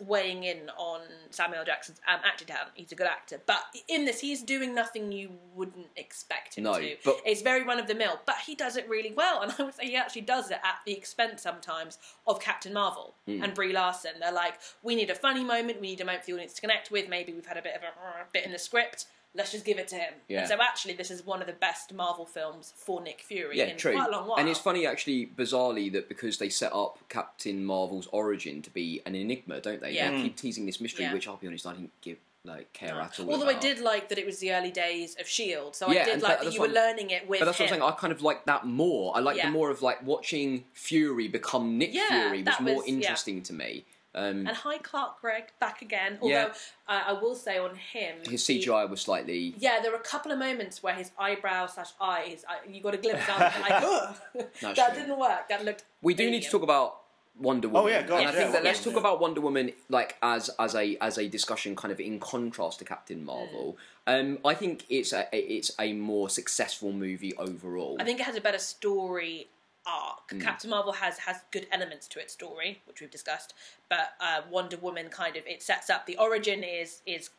weighing 0.00 0.44
in 0.44 0.70
on 0.76 1.00
Samuel 1.30 1.64
Jackson's 1.64 2.00
um, 2.06 2.20
acting 2.24 2.46
talent. 2.48 2.70
He's 2.74 2.92
a 2.92 2.94
good 2.94 3.06
actor, 3.06 3.40
but 3.46 3.62
in 3.88 4.04
this, 4.04 4.20
he's 4.20 4.42
doing 4.42 4.74
nothing 4.74 5.10
you 5.12 5.30
wouldn't 5.54 5.86
expect 5.96 6.56
him 6.56 6.64
No, 6.64 6.78
to. 6.78 6.96
but- 7.04 7.20
it's 7.24 7.42
very 7.42 7.62
run 7.64 7.78
of 7.78 7.86
the 7.86 7.94
mill, 7.94 8.20
but 8.26 8.36
he 8.46 8.54
does 8.54 8.76
it 8.76 8.88
really 8.88 9.12
well, 9.12 9.42
and 9.42 9.52
I 9.58 9.62
would 9.62 9.74
say 9.74 9.86
he 9.86 9.96
actually 9.96 10.22
does 10.22 10.50
it 10.50 10.58
at 10.64 10.76
the 10.86 10.92
expense 10.92 11.42
sometimes 11.42 11.98
of 12.26 12.40
Captain 12.40 12.72
Marvel 12.72 13.14
Hmm. 13.26 13.42
and 13.42 13.54
Brie 13.54 13.72
Larson. 13.72 14.12
They're 14.20 14.32
like, 14.32 14.54
we 14.82 14.94
need 14.94 15.10
a 15.10 15.14
funny 15.14 15.44
moment, 15.44 15.80
we 15.80 15.88
need 15.88 16.00
a 16.00 16.04
moment 16.04 16.22
for 16.24 16.30
the 16.30 16.34
audience 16.34 16.54
to 16.54 16.60
connect 16.60 16.90
with. 16.90 17.08
Maybe 17.08 17.32
we've 17.32 17.46
had 17.46 17.56
a 17.56 17.62
bit 17.62 17.74
of 17.74 17.82
a 17.82 17.86
uh, 17.86 18.24
bit 18.32 18.44
in 18.46 18.52
the 18.52 18.58
script. 18.58 19.06
Let's 19.38 19.52
just 19.52 19.64
give 19.64 19.78
it 19.78 19.88
to 19.88 19.94
him. 19.94 20.12
Yeah. 20.28 20.40
And 20.40 20.48
so 20.48 20.58
actually, 20.60 20.94
this 20.94 21.10
is 21.10 21.24
one 21.24 21.40
of 21.40 21.46
the 21.46 21.52
best 21.54 21.94
Marvel 21.94 22.26
films 22.26 22.72
for 22.76 23.00
Nick 23.00 23.20
Fury 23.22 23.56
yeah, 23.56 23.66
in 23.66 23.76
true. 23.78 23.92
quite 23.94 24.08
a 24.08 24.10
long 24.12 24.28
while. 24.28 24.38
And 24.38 24.48
it's 24.48 24.58
funny, 24.58 24.84
actually, 24.86 25.30
bizarrely, 25.34 25.90
that 25.92 26.08
because 26.08 26.38
they 26.38 26.48
set 26.48 26.72
up 26.72 26.98
Captain 27.08 27.64
Marvel's 27.64 28.08
origin 28.08 28.60
to 28.62 28.70
be 28.70 29.00
an 29.06 29.14
enigma, 29.14 29.60
don't 29.60 29.80
they? 29.80 29.92
Yeah. 29.92 30.10
They 30.10 30.22
keep 30.24 30.36
teasing 30.36 30.66
this 30.66 30.80
mystery, 30.80 31.04
Yeah. 31.04 31.14
which 31.14 31.28
I'll 31.28 31.36
be 31.36 31.46
honest, 31.46 31.66
I 31.66 31.72
didn't 31.74 31.92
give 32.02 32.18
like 32.44 32.72
care 32.72 32.94
at 33.00 33.18
all. 33.20 33.30
Although 33.32 33.48
I 33.48 33.54
did 33.58 33.78
like 33.80 34.08
that 34.08 34.18
it 34.18 34.24
was 34.24 34.38
the 34.38 34.52
early 34.52 34.70
days 34.70 35.16
of 35.20 35.28
Shield, 35.28 35.76
so 35.76 35.90
Yeah, 35.90 36.02
I 36.02 36.04
did 36.04 36.22
like 36.22 36.38
that- 36.38 36.44
that 36.46 36.54
you 36.54 36.60
were 36.60 36.68
learning 36.68 37.10
it 37.10 37.28
with 37.28 37.40
But 37.40 37.46
that's 37.46 37.58
what. 37.58 37.64
I'm 37.66 37.70
saying. 37.70 37.82
I 37.82 37.90
kind 37.92 38.12
of 38.12 38.22
like 38.22 38.44
that 38.46 38.64
more. 38.66 39.16
I 39.16 39.20
like 39.20 39.36
Yeah. 39.36 39.46
the 39.46 39.52
more 39.52 39.70
of 39.70 39.82
like 39.82 40.04
watching 40.04 40.64
Fury 40.72 41.28
become 41.28 41.78
Nick 41.78 41.92
Yeah, 41.92 42.08
Fury 42.08 42.42
was 42.42 42.60
more 42.60 42.76
was- 42.76 42.88
yeah. 42.88 42.94
interesting 42.94 43.42
to 43.42 43.52
me. 43.52 43.84
Um, 44.14 44.46
And 44.46 44.56
hi, 44.56 44.78
Clark 44.78 45.20
Gregg, 45.20 45.44
back 45.60 45.82
again. 45.82 46.18
Although 46.20 46.34
Yeah. 46.34 46.52
uh, 46.88 47.02
I 47.08 47.12
will 47.12 47.34
say 47.34 47.58
on 47.58 47.76
him, 47.76 48.18
his 48.28 48.46
he- 48.46 48.60
CGI 48.60 48.88
was 48.88 49.00
slightly. 49.02 49.54
yeah, 49.58 49.80
there 49.80 49.90
were 49.90 49.98
a 49.98 50.02
couple 50.02 50.32
of 50.32 50.38
moments 50.38 50.82
where 50.82 50.94
his 50.94 51.10
eyebrow 51.18 51.66
slash 51.66 51.90
eyes, 52.00 52.44
you 52.68 52.80
got 52.80 52.94
a 52.94 52.98
glimpse 52.98 53.28
of 53.28 53.38
like, 53.38 53.52
oh, 53.82 54.16
that 54.62 54.74
true. 54.74 54.94
didn't 54.94 55.18
work. 55.18 55.48
That 55.48 55.64
looked. 55.64 55.84
We 56.02 56.14
do 56.14 56.30
need 56.30 56.42
to 56.42 56.50
talk 56.50 56.62
about 56.62 57.00
Wonder 57.38 57.68
Woman. 57.68 57.84
Oh, 57.84 57.94
yeah, 57.94 58.02
go 58.02 58.14
on, 58.14 58.20
And 58.20 58.28
I 58.30 58.32
yeah, 58.32 58.38
think 58.38 58.48
that 58.52 58.54
Wonder 58.54 58.68
let's 58.68 58.84
Woman, 58.86 58.94
talk 58.94 59.00
about 59.10 59.20
Wonder 59.20 59.40
Woman 59.42 59.72
like 59.88 60.16
as 60.22 60.50
as 60.58 60.74
a 60.74 60.96
as 61.00 61.18
a 61.18 61.28
discussion 61.28 61.76
kind 61.76 61.92
of 61.92 62.00
in 62.00 62.18
contrast 62.18 62.78
to 62.80 62.84
Captain 62.84 63.24
Marvel. 63.24 63.76
Um, 64.06 64.38
I 64.44 64.54
think 64.54 64.86
it's 64.88 65.12
a 65.12 65.28
it's 65.32 65.70
a 65.78 65.92
more 65.92 66.30
successful 66.30 66.92
movie 66.92 67.34
overall. 67.36 67.96
I 68.00 68.04
think 68.04 68.18
it 68.20 68.24
has 68.24 68.36
a 68.36 68.40
better 68.40 68.58
story 68.58 69.48
arc. 69.86 70.28
Mm. 70.30 70.40
Captain 70.40 70.70
Marvel 70.70 70.92
has 70.92 71.18
has 71.18 71.38
good 71.50 71.66
elements 71.72 72.06
to 72.08 72.20
its 72.20 72.32
story, 72.32 72.80
which 72.86 73.00
we've 73.00 73.10
discussed. 73.10 73.54
But 73.88 74.12
uh, 74.20 74.42
Wonder 74.50 74.76
Woman 74.78 75.08
kind 75.08 75.36
of 75.36 75.46
it 75.46 75.62
sets 75.62 75.90
up 75.90 76.06
the 76.06 76.16
origin 76.18 76.62
is 76.62 77.00
is 77.06 77.30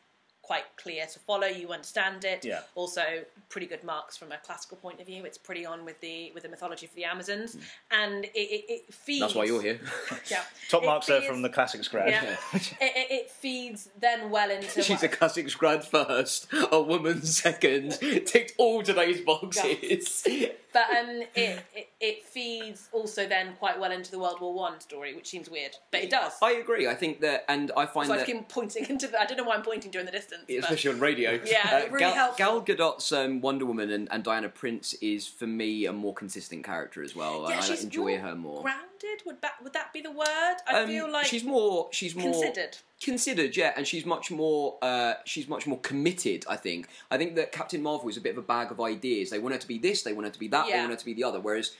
quite 0.42 0.64
clear 0.76 1.06
to 1.06 1.18
follow. 1.20 1.46
You 1.46 1.68
understand 1.68 2.24
it. 2.24 2.44
Yeah. 2.44 2.62
Also, 2.74 3.02
pretty 3.50 3.68
good 3.68 3.84
marks 3.84 4.16
from 4.16 4.32
a 4.32 4.38
classical 4.38 4.78
point 4.78 4.98
of 5.00 5.06
view. 5.06 5.24
It's 5.24 5.38
pretty 5.38 5.64
on 5.64 5.84
with 5.84 6.00
the 6.00 6.32
with 6.34 6.42
the 6.42 6.48
mythology 6.48 6.86
of 6.86 6.94
the 6.96 7.04
Amazons, 7.04 7.56
and 7.92 8.24
it, 8.24 8.30
it, 8.34 8.64
it 8.68 8.94
feeds. 8.94 9.18
Mm. 9.18 9.26
That's 9.26 9.34
why 9.36 9.44
you're 9.44 9.62
here. 9.62 9.80
Yeah. 10.30 10.42
Top 10.68 10.82
It 10.82 10.86
marks 10.86 11.06
there 11.06 11.20
feeds- 11.20 11.30
from 11.30 11.42
the 11.42 11.50
classics 11.50 11.86
grad. 11.88 12.08
Yeah. 12.10 12.36
it, 12.54 12.72
it, 12.80 13.10
it 13.10 13.30
feeds 13.30 13.90
then 14.00 14.30
well 14.30 14.50
into. 14.50 14.82
She's 14.82 14.90
what- 14.90 15.02
a 15.04 15.08
classics 15.08 15.54
grad 15.54 15.84
first, 15.84 16.48
a 16.72 16.80
woman 16.82 17.22
second. 17.22 17.92
Ticked 18.00 18.54
all 18.58 18.82
today's 18.82 19.20
boxes. 19.20 20.26
But 20.72 20.88
um, 20.90 21.22
it, 21.34 21.64
it 21.74 21.88
it 22.00 22.24
feeds 22.24 22.88
also 22.92 23.26
then 23.26 23.54
quite 23.58 23.78
well 23.80 23.90
into 23.92 24.10
the 24.10 24.18
World 24.18 24.40
War 24.40 24.54
One 24.54 24.80
story, 24.80 25.14
which 25.14 25.28
seems 25.28 25.50
weird, 25.50 25.72
but 25.90 26.02
it 26.02 26.10
does. 26.10 26.32
I 26.42 26.52
agree. 26.52 26.86
I 26.88 26.94
think 26.94 27.20
that, 27.22 27.44
and 27.48 27.72
I 27.76 27.86
find 27.86 28.06
so 28.06 28.14
I 28.14 28.18
that. 28.18 28.26
keep 28.26 28.48
pointing 28.48 28.86
into 28.88 29.08
the. 29.08 29.20
I 29.20 29.26
don't 29.26 29.36
know 29.36 29.44
why 29.44 29.56
I'm 29.56 29.62
pointing 29.62 29.90
during 29.90 30.06
the 30.06 30.12
distance. 30.12 30.44
but- 30.46 30.56
especially 30.58 30.92
on 30.92 31.00
radio. 31.00 31.40
Yeah, 31.44 31.78
it 31.78 31.90
really 31.90 32.00
Gal, 32.00 32.14
helpful. 32.14 32.36
Gal 32.38 32.60
Gadot's 32.60 33.10
um, 33.12 33.40
Wonder 33.40 33.66
Woman 33.66 33.90
and, 33.90 34.08
and 34.12 34.22
Diana 34.22 34.48
Prince 34.48 34.94
is 34.94 35.26
for 35.26 35.46
me 35.46 35.86
a 35.86 35.92
more 35.92 36.14
consistent 36.14 36.64
character 36.64 37.02
as 37.02 37.16
well. 37.16 37.46
yeah, 37.48 37.56
I, 37.56 37.58
I 37.58 37.60
she's 37.62 37.82
enjoy 37.84 38.10
more 38.12 38.18
her 38.18 38.34
more. 38.36 38.62
Grounded 38.62 39.22
would 39.26 39.42
that 39.42 39.54
would 39.62 39.72
that 39.72 39.92
be 39.92 40.00
the 40.02 40.12
word? 40.12 40.56
I 40.68 40.82
Um, 40.82 40.86
feel 40.88 41.10
like 41.10 41.26
she's 41.26 41.44
more 41.44 41.88
she's 41.92 42.14
more 42.14 42.30
considered. 42.32 42.78
Considered, 43.00 43.56
yeah, 43.56 43.72
and 43.76 43.86
she's 43.86 44.04
much 44.04 44.30
more 44.30 44.76
uh, 44.82 45.14
she's 45.24 45.48
much 45.48 45.66
more 45.66 45.78
committed. 45.80 46.44
I 46.48 46.56
think. 46.56 46.88
I 47.10 47.16
think 47.18 47.34
that 47.36 47.52
Captain 47.52 47.82
Marvel 47.82 48.08
is 48.08 48.16
a 48.16 48.20
bit 48.20 48.32
of 48.32 48.38
a 48.38 48.42
bag 48.42 48.70
of 48.70 48.80
ideas. 48.80 49.30
They 49.30 49.38
want 49.38 49.54
her 49.54 49.60
to 49.60 49.68
be 49.68 49.78
this, 49.78 50.02
they 50.02 50.12
want 50.12 50.26
her 50.26 50.32
to 50.32 50.38
be 50.38 50.48
that, 50.48 50.66
they 50.66 50.72
Yeah. 50.72 50.80
want 50.80 50.90
her 50.92 50.96
to 50.96 51.04
be 51.04 51.14
the 51.14 51.24
other. 51.24 51.40
Whereas 51.40 51.72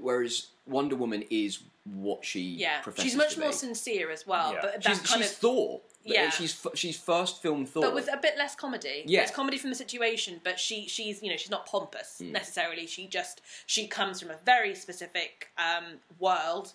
whereas 0.00 0.48
Wonder 0.66 0.96
Woman 0.96 1.24
is 1.30 1.60
what 1.84 2.24
she 2.24 2.40
Yeah, 2.40 2.80
professes 2.80 3.04
she's 3.10 3.16
much 3.16 3.34
to 3.34 3.40
more 3.40 3.50
be. 3.50 3.54
sincere 3.54 4.10
as 4.10 4.26
well. 4.26 4.52
Yeah. 4.52 4.58
But 4.60 4.82
that 4.82 4.84
She's, 4.84 5.00
kind 5.00 5.22
she's 5.22 5.30
of. 5.32 5.36
Thor. 5.38 5.80
Yeah. 6.04 6.30
she's 6.30 6.52
f- 6.64 6.76
she's 6.76 6.96
first 6.98 7.40
film 7.42 7.66
Thor. 7.66 7.82
but 7.82 7.94
with 7.94 8.08
a 8.12 8.16
bit 8.16 8.36
less 8.36 8.54
comedy. 8.54 9.02
Yeah. 9.06 9.22
it's 9.22 9.30
comedy 9.32 9.58
from 9.58 9.70
the 9.70 9.76
situation, 9.76 10.40
but 10.44 10.58
she 10.58 10.86
she's 10.88 11.22
you 11.22 11.30
know 11.30 11.36
she's 11.36 11.50
not 11.50 11.66
pompous 11.66 12.18
Hmm. 12.18 12.32
necessarily. 12.32 12.86
She 12.86 13.06
just 13.06 13.40
she 13.66 13.86
comes 13.88 14.20
from 14.20 14.30
a 14.30 14.36
very 14.44 14.74
specific 14.74 15.48
um, 15.58 15.98
world, 16.18 16.72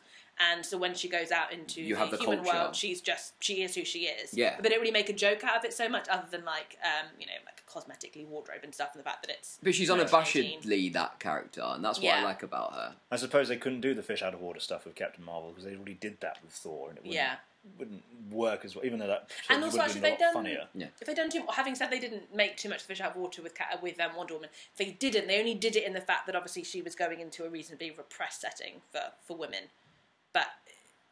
and 0.51 0.65
so 0.65 0.77
when 0.77 0.95
she 0.95 1.07
goes 1.07 1.31
out 1.31 1.53
into 1.53 1.81
You 1.81 1.93
the, 1.95 1.99
have 2.01 2.11
the 2.11 2.17
human 2.17 2.43
culture. 2.43 2.57
world, 2.57 2.75
she's 2.75 2.99
just 3.01 3.33
she 3.39 3.61
is 3.63 3.75
who 3.75 3.85
she 3.85 4.01
is. 4.05 4.33
Yeah. 4.33 4.53
but 4.55 4.63
they 4.63 4.69
don't 4.69 4.79
really 4.79 4.91
make 4.91 5.09
a 5.09 5.13
joke 5.13 5.43
out 5.43 5.57
of 5.57 5.63
it 5.65 5.73
so 5.73 5.87
much, 5.87 6.07
other 6.09 6.25
than 6.31 6.43
like 6.45 6.77
um, 6.83 7.07
you 7.19 7.25
know 7.27 7.33
like 7.45 7.63
cosmetically 7.71 8.25
wardrobe 8.27 8.61
and 8.63 8.73
stuff, 8.73 8.89
and 8.93 8.99
the 8.99 9.03
fact 9.09 9.25
that 9.25 9.31
it's 9.31 9.57
but 9.63 9.73
she's 9.75 9.89
Yeah. 9.89 9.95
unabashedly 9.95 10.91
that 10.93 11.19
character, 11.19 11.61
and 11.63 11.83
that's 11.83 11.99
what 11.99 12.13
I 12.13 12.19
Yeah. 12.19 12.23
like 12.25 12.43
about 12.43 12.73
her. 12.73 12.95
I 13.11 13.15
suppose 13.15 13.47
they 13.47 13.57
couldn't 13.57 13.81
do 13.81 13.93
the 13.93 14.03
fish 14.03 14.21
out 14.21 14.33
of 14.33 14.41
water 14.41 14.59
stuff 14.59 14.85
with 14.85 14.95
Captain 14.95 15.23
Marvel 15.23 15.49
because 15.49 15.63
they 15.65 15.75
already 15.75 15.93
did 15.93 16.19
that 16.21 16.37
with 16.43 16.51
Thor, 16.53 16.89
and 16.89 16.97
it 16.97 17.01
wouldn't, 17.03 17.15
Yeah. 17.15 17.35
wouldn't 17.77 18.03
work 18.31 18.65
as 18.65 18.75
well. 18.75 18.85
Even 18.85 18.99
though 18.99 19.07
that 19.07 19.29
And 19.49 19.63
also, 19.63 19.77
would 19.77 19.83
actually, 19.85 20.01
have 20.01 20.03
been 20.03 20.13
a 20.13 20.17
they 20.17 20.23
lot 20.25 20.33
done. 20.33 20.43
funnier. 20.43 20.67
Yeah. 20.73 20.87
If 20.99 21.07
they 21.07 21.13
done 21.13 21.29
too, 21.29 21.45
having 21.53 21.75
said 21.75 21.89
they 21.91 21.99
didn't 21.99 22.33
make 22.35 22.57
too 22.57 22.69
much 22.69 22.81
fish 22.81 22.99
out 23.01 23.11
of 23.11 23.17
water 23.17 23.41
with 23.41 23.55
Cat, 23.55 23.81
with 23.81 23.99
um, 24.01 24.15
Wonder 24.15 24.33
Woman, 24.33 24.49
they 24.77 24.91
didn't. 24.91 25.27
They 25.27 25.39
only 25.39 25.53
did 25.55 25.75
it 25.75 25.83
in 25.85 25.93
the 25.93 26.01
fact 26.01 26.25
that 26.25 26.35
obviously 26.35 26.63
she 26.63 26.81
was 26.81 26.95
going 26.95 27.19
into 27.19 27.45
a 27.45 27.49
reasonably 27.49 27.91
repressed 27.91 28.41
setting 28.41 28.81
for 28.91 29.11
for 29.21 29.37
women, 29.37 29.65
but 30.33 30.47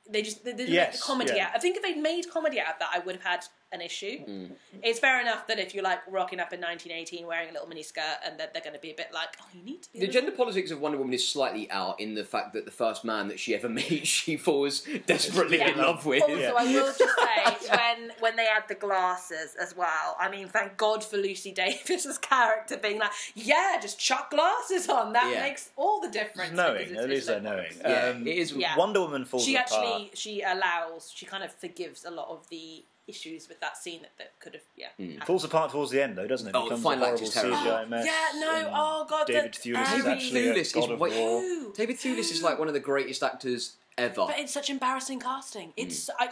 they 0.10 0.22
just 0.22 0.44
they 0.44 0.54
didn't 0.54 0.76
make 0.76 0.92
the 0.94 0.98
comedy 0.98 1.34
yeah. 1.36 1.48
out. 1.48 1.52
I 1.56 1.60
think 1.60 1.78
if 1.78 1.84
they'd 1.84 1.98
made 1.98 2.30
comedy 2.30 2.60
out 2.60 2.74
of 2.74 2.80
that, 2.80 2.90
I 2.94 3.00
would 3.00 3.16
have 3.16 3.24
had 3.24 3.46
an 3.72 3.82
issue. 3.82 4.26
Mm. 4.28 4.52
It's 4.82 5.00
fair 5.00 5.22
enough 5.22 5.46
that 5.48 5.60
if 5.60 5.76
you're 5.76 5.84
like 5.84 6.00
rocking 6.10 6.40
up 6.40 6.54
in 6.54 6.60
1918 6.60 7.28
wearing 7.28 7.50
a 7.50 7.54
little 7.54 7.68
mini 7.68 7.84
skirt, 7.84 8.18
and 8.26 8.40
that 8.40 8.54
they're 8.54 8.64
going 8.64 8.74
to 8.74 8.80
be 8.80 8.92
a 8.92 8.96
bit 8.96 9.10
like, 9.14 9.30
oh, 9.42 9.46
you 9.54 9.62
need 9.64 9.84
to 9.84 9.94
be. 9.94 10.00
The 10.00 10.08
gender 10.08 10.32
politics 10.32 10.72
of 10.72 10.80
Wonder 10.82 10.98
Woman 10.98 11.14
is 11.14 11.28
slightly 11.28 11.70
out 11.72 12.00
in 12.00 12.16
the 12.16 12.24
fact 12.24 12.54
that 12.54 12.66
the 12.66 12.72
first 12.72 13.06
man 13.06 13.28
that 13.28 13.40
she 13.40 13.54
ever 13.56 13.70
meets, 13.80 14.08
she 14.08 14.38
falls 14.38 14.88
desperately 15.06 15.58
Yeah. 15.60 15.70
in 15.72 15.78
love 15.78 16.06
with. 16.06 16.24
Also, 16.24 16.36
Yeah. 16.36 16.54
I 16.58 16.64
will 16.66 16.86
just 16.86 16.98
say 17.00 17.70
when 17.76 18.12
when 18.20 18.36
they 18.36 18.48
add 18.48 18.64
the 18.68 18.76
glasses 18.76 19.56
as 19.62 19.76
well. 19.76 20.16
I 20.20 20.30
mean, 20.30 20.48
thank 20.48 20.78
God 20.78 21.04
for 21.04 21.18
Lucy 21.18 21.52
Davis's 21.52 22.18
character 22.32 22.78
being 22.78 23.00
like, 23.00 23.12
"Yeah, 23.36 23.78
just 23.82 24.00
chuck 24.00 24.32
glasses 24.32 24.90
on. 24.90 25.14
That 25.14 25.32
Yeah. 25.34 25.42
makes 25.44 25.70
all 25.76 26.00
the 26.02 26.10
difference." 26.10 26.54
Knowing, 26.54 26.90
it's 26.90 27.00
at 27.00 27.10
least 27.10 27.28
they're 27.28 27.40
knowing. 27.42 27.72
Yeah, 27.82 28.06
Um, 28.16 28.28
it 28.28 28.38
is. 28.38 28.52
Yeah. 28.54 28.76
Wonder 28.78 29.02
Woman 29.02 29.26
falls 29.26 29.46
She 29.46 29.56
apart. 29.56 29.72
actually 29.72 30.12
she 30.16 30.42
allows 30.42 31.12
she 31.16 31.26
kind 31.26 31.44
of 31.44 31.52
forgives 31.54 32.04
a 32.06 32.12
lot 32.12 32.30
of 32.30 32.48
the 32.50 32.84
issues 33.10 33.50
with 33.50 33.60
that 33.62 33.76
scene 33.78 34.02
that, 34.02 34.12
that 34.18 34.40
could 34.40 34.54
have 34.54 34.64
yeah. 34.78 34.88
Hmm. 34.98 35.04
happened. 35.12 35.24
falls 35.26 35.44
apart 35.44 35.72
towards 35.72 35.92
the 35.92 36.02
end, 36.04 36.18
though, 36.18 36.28
doesn't 36.28 36.48
it? 36.48 36.56
Oh, 36.56 36.60
the 36.70 36.76
Becomes 36.76 36.84
final 36.84 37.06
act 37.06 37.22
is 37.22 37.30
terrible. 37.34 37.58
CGI 37.58 37.90
mess. 37.90 38.06
Yeah, 38.06 38.40
no, 38.40 38.72
oh, 38.74 39.06
God, 39.10 39.28
David 39.28 39.54
the- 39.56 39.72
Thewlis 39.74 39.82
is 39.84 39.90
David 39.90 40.08
actually 40.08 40.48
a 40.50 40.54
Thewlis 40.54 40.58
is 40.62 40.72
god 40.74 40.92
of 40.92 41.00
way- 41.00 41.20
war. 41.20 41.42
Ooh. 41.42 41.74
David 41.76 41.98
Thewlis 41.98 42.32
is 42.32 42.44
like 42.44 42.60
one 42.60 42.68
of 42.68 42.74
the 42.74 42.80
greatest 42.80 43.24
actors 43.24 43.76
ever. 43.98 44.26
But 44.28 44.40
it's 44.40 44.54
such 44.54 44.70
embarrassing 44.70 45.20
casting. 45.20 45.68
Hmm. 45.70 45.74
It's 45.78 46.10
I, 46.20 46.26
I 46.28 46.30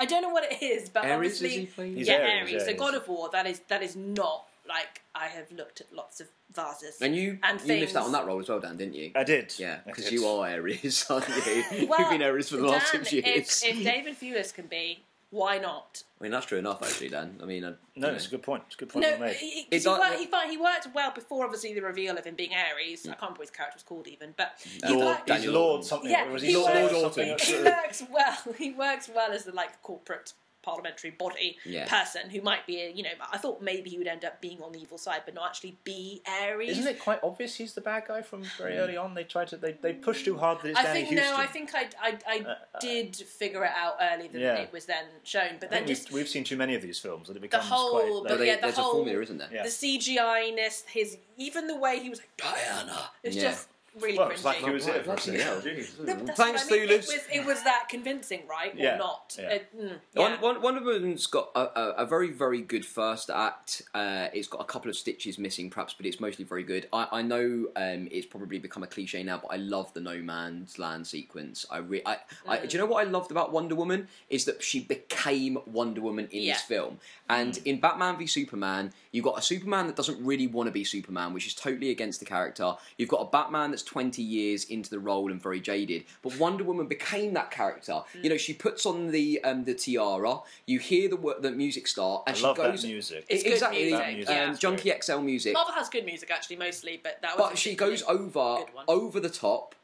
I 0.00 0.04
don't 0.06 0.22
know 0.22 0.30
what 0.30 0.50
it 0.50 0.62
is, 0.62 0.88
but 0.88 1.04
Ares, 1.04 1.14
obviously 1.14 1.48
is 1.48 1.54
he 1.54 1.66
playing? 1.66 1.96
He's 1.96 2.08
yeah, 2.08 2.14
Ares, 2.14 2.42
Ares. 2.42 2.52
yeah, 2.52 2.58
So 2.64 2.74
God 2.74 2.94
of 2.94 3.06
War. 3.08 3.28
That 3.30 3.46
is 3.46 3.60
that 3.68 3.82
is 3.82 3.94
not 3.94 4.46
like 4.66 5.02
I 5.14 5.26
have 5.26 5.50
looked 5.52 5.80
at 5.80 5.92
lots 5.92 6.20
of 6.20 6.28
vases. 6.54 6.96
and 7.02 7.14
you 7.14 7.38
and 7.42 7.60
you 7.60 7.66
missed 7.80 7.94
out 7.96 8.04
on 8.06 8.12
that 8.12 8.26
role 8.26 8.40
as 8.40 8.48
well, 8.48 8.58
Dan, 8.60 8.76
didn't 8.78 8.94
you? 8.94 9.10
I 9.14 9.24
did. 9.24 9.52
yeah, 9.58 9.80
because 9.84 10.10
you 10.10 10.26
are 10.26 10.48
Ares, 10.48 11.04
aren't 11.10 11.28
you? 11.28 11.86
Well, 11.88 12.00
You've 12.00 12.10
been 12.10 12.22
Ares 12.22 12.48
for 12.48 12.56
the 12.56 12.66
last 12.66 12.92
Dan, 12.92 13.04
six 13.04 13.12
years. 13.12 13.62
If, 13.62 13.76
if 13.78 13.84
David 13.84 14.18
Thewlis 14.18 14.54
can 14.54 14.66
be, 14.66 15.02
why 15.32 15.58
not? 15.58 16.04
I 16.20 16.22
mean, 16.22 16.30
that's 16.30 16.46
true 16.46 16.58
enough, 16.58 16.82
actually, 16.82 17.08
Dan. 17.08 17.40
I 17.42 17.46
mean, 17.46 17.64
I, 17.64 17.72
No, 17.96 18.10
you 18.10 18.14
it's 18.14 18.26
a 18.28 18.30
good 18.30 18.42
point. 18.42 18.62
It's 18.66 18.76
a 18.76 18.78
good 18.78 18.90
point 18.90 19.04
No, 19.04 19.10
well 19.12 19.20
made. 19.20 19.36
he, 19.36 19.50
he, 19.50 19.62
'cause 19.64 19.68
It 19.72 19.78
he, 19.78 19.84
don't- 19.84 19.98
worked, 19.98 20.18
he, 20.44 20.50
he 20.50 20.56
worked 20.58 20.88
well 20.94 21.10
before 21.10 21.44
obviously 21.44 21.72
the 21.74 21.80
reveal 21.80 22.16
of 22.16 22.24
him 22.24 22.34
being 22.36 22.52
Ares. 22.54 23.04
I 23.04 23.08
can't 23.08 23.20
remember 23.22 23.38
what 23.38 23.48
his 23.48 23.56
character 23.56 23.76
was 23.76 23.82
called 23.82 24.06
even, 24.06 24.34
but 24.36 24.52
he 24.62 24.92
Lord, 24.92 25.06
worked- 25.06 25.30
he's 25.30 25.46
Lord 25.46 25.84
something. 25.84 26.10
yeah, 26.10 26.26
or 26.28 26.32
was 26.32 26.42
he, 26.42 26.48
he 26.48 26.56
Lord 26.56 26.74
works, 26.92 27.00
something? 27.00 27.36
he, 27.38 27.52
he 27.56 27.62
works 27.62 28.02
well. 28.10 28.38
He 28.58 28.70
works 28.72 29.10
well 29.12 29.32
as 29.32 29.44
the 29.44 29.52
like 29.52 29.82
corporate 29.82 30.34
parliamentary 30.62 31.10
body 31.10 31.58
Yeah. 31.64 31.86
person 31.88 32.30
who 32.30 32.40
might 32.40 32.66
be, 32.66 32.80
a, 32.80 32.90
you 32.90 33.02
know, 33.02 33.10
I 33.32 33.38
thought 33.38 33.60
maybe 33.62 33.90
he 33.90 33.98
would 33.98 34.06
end 34.06 34.24
up 34.24 34.40
being 34.40 34.62
on 34.62 34.72
the 34.72 34.80
evil 34.80 34.98
side, 34.98 35.22
but 35.24 35.34
not 35.34 35.46
actually 35.48 35.76
be 35.84 36.22
Ares. 36.26 36.78
Isn't 36.78 36.86
it 36.86 37.00
quite 37.00 37.20
obvious 37.22 37.56
he's 37.56 37.74
the 37.74 37.80
bad 37.80 38.04
guy 38.06 38.22
from 38.22 38.44
very 38.58 38.78
early 38.78 38.96
on? 38.96 39.14
They 39.14 39.24
tried 39.24 39.48
to 39.48 39.56
they, 39.56 39.72
they 39.72 39.92
pushed 39.92 40.24
too 40.24 40.36
hard 40.38 40.60
that 40.62 40.68
it's 40.70 40.78
I 40.78 40.82
Danny 40.84 41.00
think 41.00 41.08
Houston. 41.10 41.30
no. 41.30 41.36
I 41.36 41.46
think 41.46 41.74
I 41.74 41.88
I, 42.00 42.18
I 42.28 42.38
uh, 42.40 42.48
uh, 42.50 42.78
did 42.80 43.16
figure 43.16 43.64
it 43.64 43.72
out 43.76 43.96
earlier 44.00 44.28
than 44.28 44.40
Yeah. 44.40 44.54
it 44.56 44.72
was 44.72 44.86
then 44.86 45.04
shown, 45.24 45.56
but 45.60 45.72
I 45.72 45.78
then 45.78 45.86
just 45.86 46.08
we've, 46.10 46.22
we've 46.22 46.28
seen 46.28 46.44
too 46.44 46.56
many 46.56 46.74
of 46.74 46.82
these 46.82 46.98
films 46.98 47.26
that 47.28 47.32
it 47.32 47.34
the 47.34 47.40
becomes 47.40 47.64
whole, 47.68 48.20
quite. 48.22 48.28
but 48.30 48.38
They- 48.38 48.46
yeah, 48.46 48.56
the 48.56 48.62
there's 48.62 48.76
whole 48.76 48.90
a 48.92 48.94
formula, 48.94 49.22
isn't 49.22 49.38
there? 49.38 49.48
Yeah. 49.52 49.62
the 49.64 49.68
CGI 49.70 50.54
ness, 50.54 50.84
his 50.88 51.18
even 51.36 51.66
the 51.66 51.76
way 51.76 51.98
he 52.00 52.08
was 52.08 52.18
like 52.20 52.36
Diana, 52.36 53.10
it's 53.22 53.36
Yeah. 53.36 53.42
just 53.50 53.68
really 54.00 54.18
well, 54.18 54.30
cringy. 54.30 54.44
like 54.44 54.56
he 54.58 54.70
was 54.70 54.86
it 54.86 54.94
for 54.94 55.00
a 55.00 55.02
bloody 55.04 55.20
second. 55.22 55.40
hell. 55.40 55.60
Jeez. 55.60 55.98
No, 56.00 56.14
but 56.14 56.26
that's 56.26 56.38
Thanks, 56.38 56.64
what 56.64 56.72
I 56.72 56.76
mean. 56.80 56.90
It 56.90 56.96
was, 56.96 57.10
it 57.32 57.46
was 57.46 57.62
that 57.64 57.86
convincing, 57.88 58.42
right? 58.48 58.74
Or 58.74 58.78
Yeah, 58.78 58.96
not? 58.96 59.36
yeah. 59.38 59.48
It- 59.50 59.76
mm, 59.76 59.98
One, 60.14 60.32
yeah. 60.32 60.40
one, 60.40 60.62
Wonder 60.62 60.82
Woman's 60.84 61.26
got 61.26 61.50
a, 61.54 61.60
a, 61.80 61.90
a 61.98 62.06
very, 62.06 62.30
very 62.30 62.60
good 62.62 62.84
first 62.86 63.28
act. 63.30 63.82
Uh, 63.94 64.28
it's 64.32 64.48
got 64.48 64.60
a 64.60 64.64
couple 64.64 64.88
of 64.90 64.96
stitches 64.96 65.38
missing, 65.38 65.70
perhaps, 65.70 65.94
but 65.94 66.06
it's 66.06 66.20
mostly 66.20 66.44
very 66.44 66.62
good. 66.62 66.88
I, 66.92 67.08
I 67.12 67.22
know 67.22 67.66
um, 67.76 68.08
it's 68.10 68.26
probably 68.26 68.58
become 68.58 68.82
a 68.82 68.86
cliche 68.86 69.22
now, 69.22 69.38
but 69.38 69.48
I 69.52 69.56
love 69.56 69.92
the 69.94 70.00
No 70.00 70.18
Man's 70.18 70.78
Land 70.78 71.06
sequence. 71.06 71.66
I, 71.70 71.78
re- 71.78 72.02
I, 72.06 72.16
I 72.48 72.58
Mm. 72.58 72.68
do 72.68 72.76
you 72.76 72.78
know 72.82 72.86
what 72.86 73.06
I 73.06 73.08
loved 73.10 73.30
about 73.30 73.52
Wonder 73.52 73.74
Woman 73.74 74.08
is 74.30 74.44
that 74.46 74.62
she 74.62 74.80
became 74.80 75.58
Wonder 75.66 76.00
Woman 76.00 76.28
in 76.30 76.42
Yeah. 76.42 76.54
this 76.54 76.62
film. 76.62 76.98
And 77.28 77.58
in 77.64 77.80
Batman 77.80 78.16
v 78.18 78.26
Superman, 78.26 78.92
you've 79.10 79.24
got 79.24 79.38
a 79.38 79.42
Superman 79.42 79.86
that 79.86 79.96
doesn't 79.96 80.22
really 80.24 80.46
want 80.46 80.66
to 80.66 80.70
be 80.70 80.84
Superman, 80.84 81.32
which 81.32 81.46
is 81.46 81.54
totally 81.54 81.90
against 81.90 82.20
the 82.20 82.26
character. 82.26 82.74
You've 82.98 83.08
got 83.08 83.20
a 83.20 83.30
Batman 83.30 83.70
that's 83.70 83.81
twenty 83.82 84.22
years 84.22 84.64
into 84.64 84.90
the 84.90 84.98
role 84.98 85.30
and 85.30 85.42
very 85.42 85.60
jaded. 85.60 86.04
But 86.22 86.38
Wonder 86.38 86.64
Woman 86.64 86.86
became 86.86 87.34
that 87.34 87.50
character. 87.50 88.02
You 88.22 88.30
know, 88.30 88.36
she 88.36 88.54
puts 88.54 88.86
on 88.86 89.10
the 89.10 89.42
um, 89.44 89.64
the 89.64 89.74
tiara. 89.74 90.38
You 90.66 90.78
hear 90.78 91.08
the 91.08 91.16
wo- 91.16 91.38
the 91.40 91.50
music 91.50 91.86
start, 91.86 92.24
and 92.26 92.34
I 92.36 92.38
she 92.38 92.44
love 92.44 92.56
goes. 92.56 92.82
that 92.82 92.88
music. 92.88 93.26
It's 93.28 93.42
good 93.42 93.52
exactly, 93.52 93.82
music, 93.84 93.98
That 93.98 94.12
music 94.14 94.30
um, 94.30 94.36
yeah. 94.36 94.52
is 94.52 94.58
Junkie 94.58 94.92
XL 95.00 95.18
music. 95.18 95.54
Marvel 95.54 95.74
has 95.74 95.88
good 95.88 96.04
music 96.04 96.30
actually, 96.30 96.56
mostly, 96.56 97.00
but 97.02 97.18
that 97.22 97.38
was. 97.38 97.50
But 97.50 97.58
she 97.58 97.74
goes 97.74 98.02
over 98.04 98.64
over 98.88 99.20
the 99.20 99.30
top. 99.30 99.74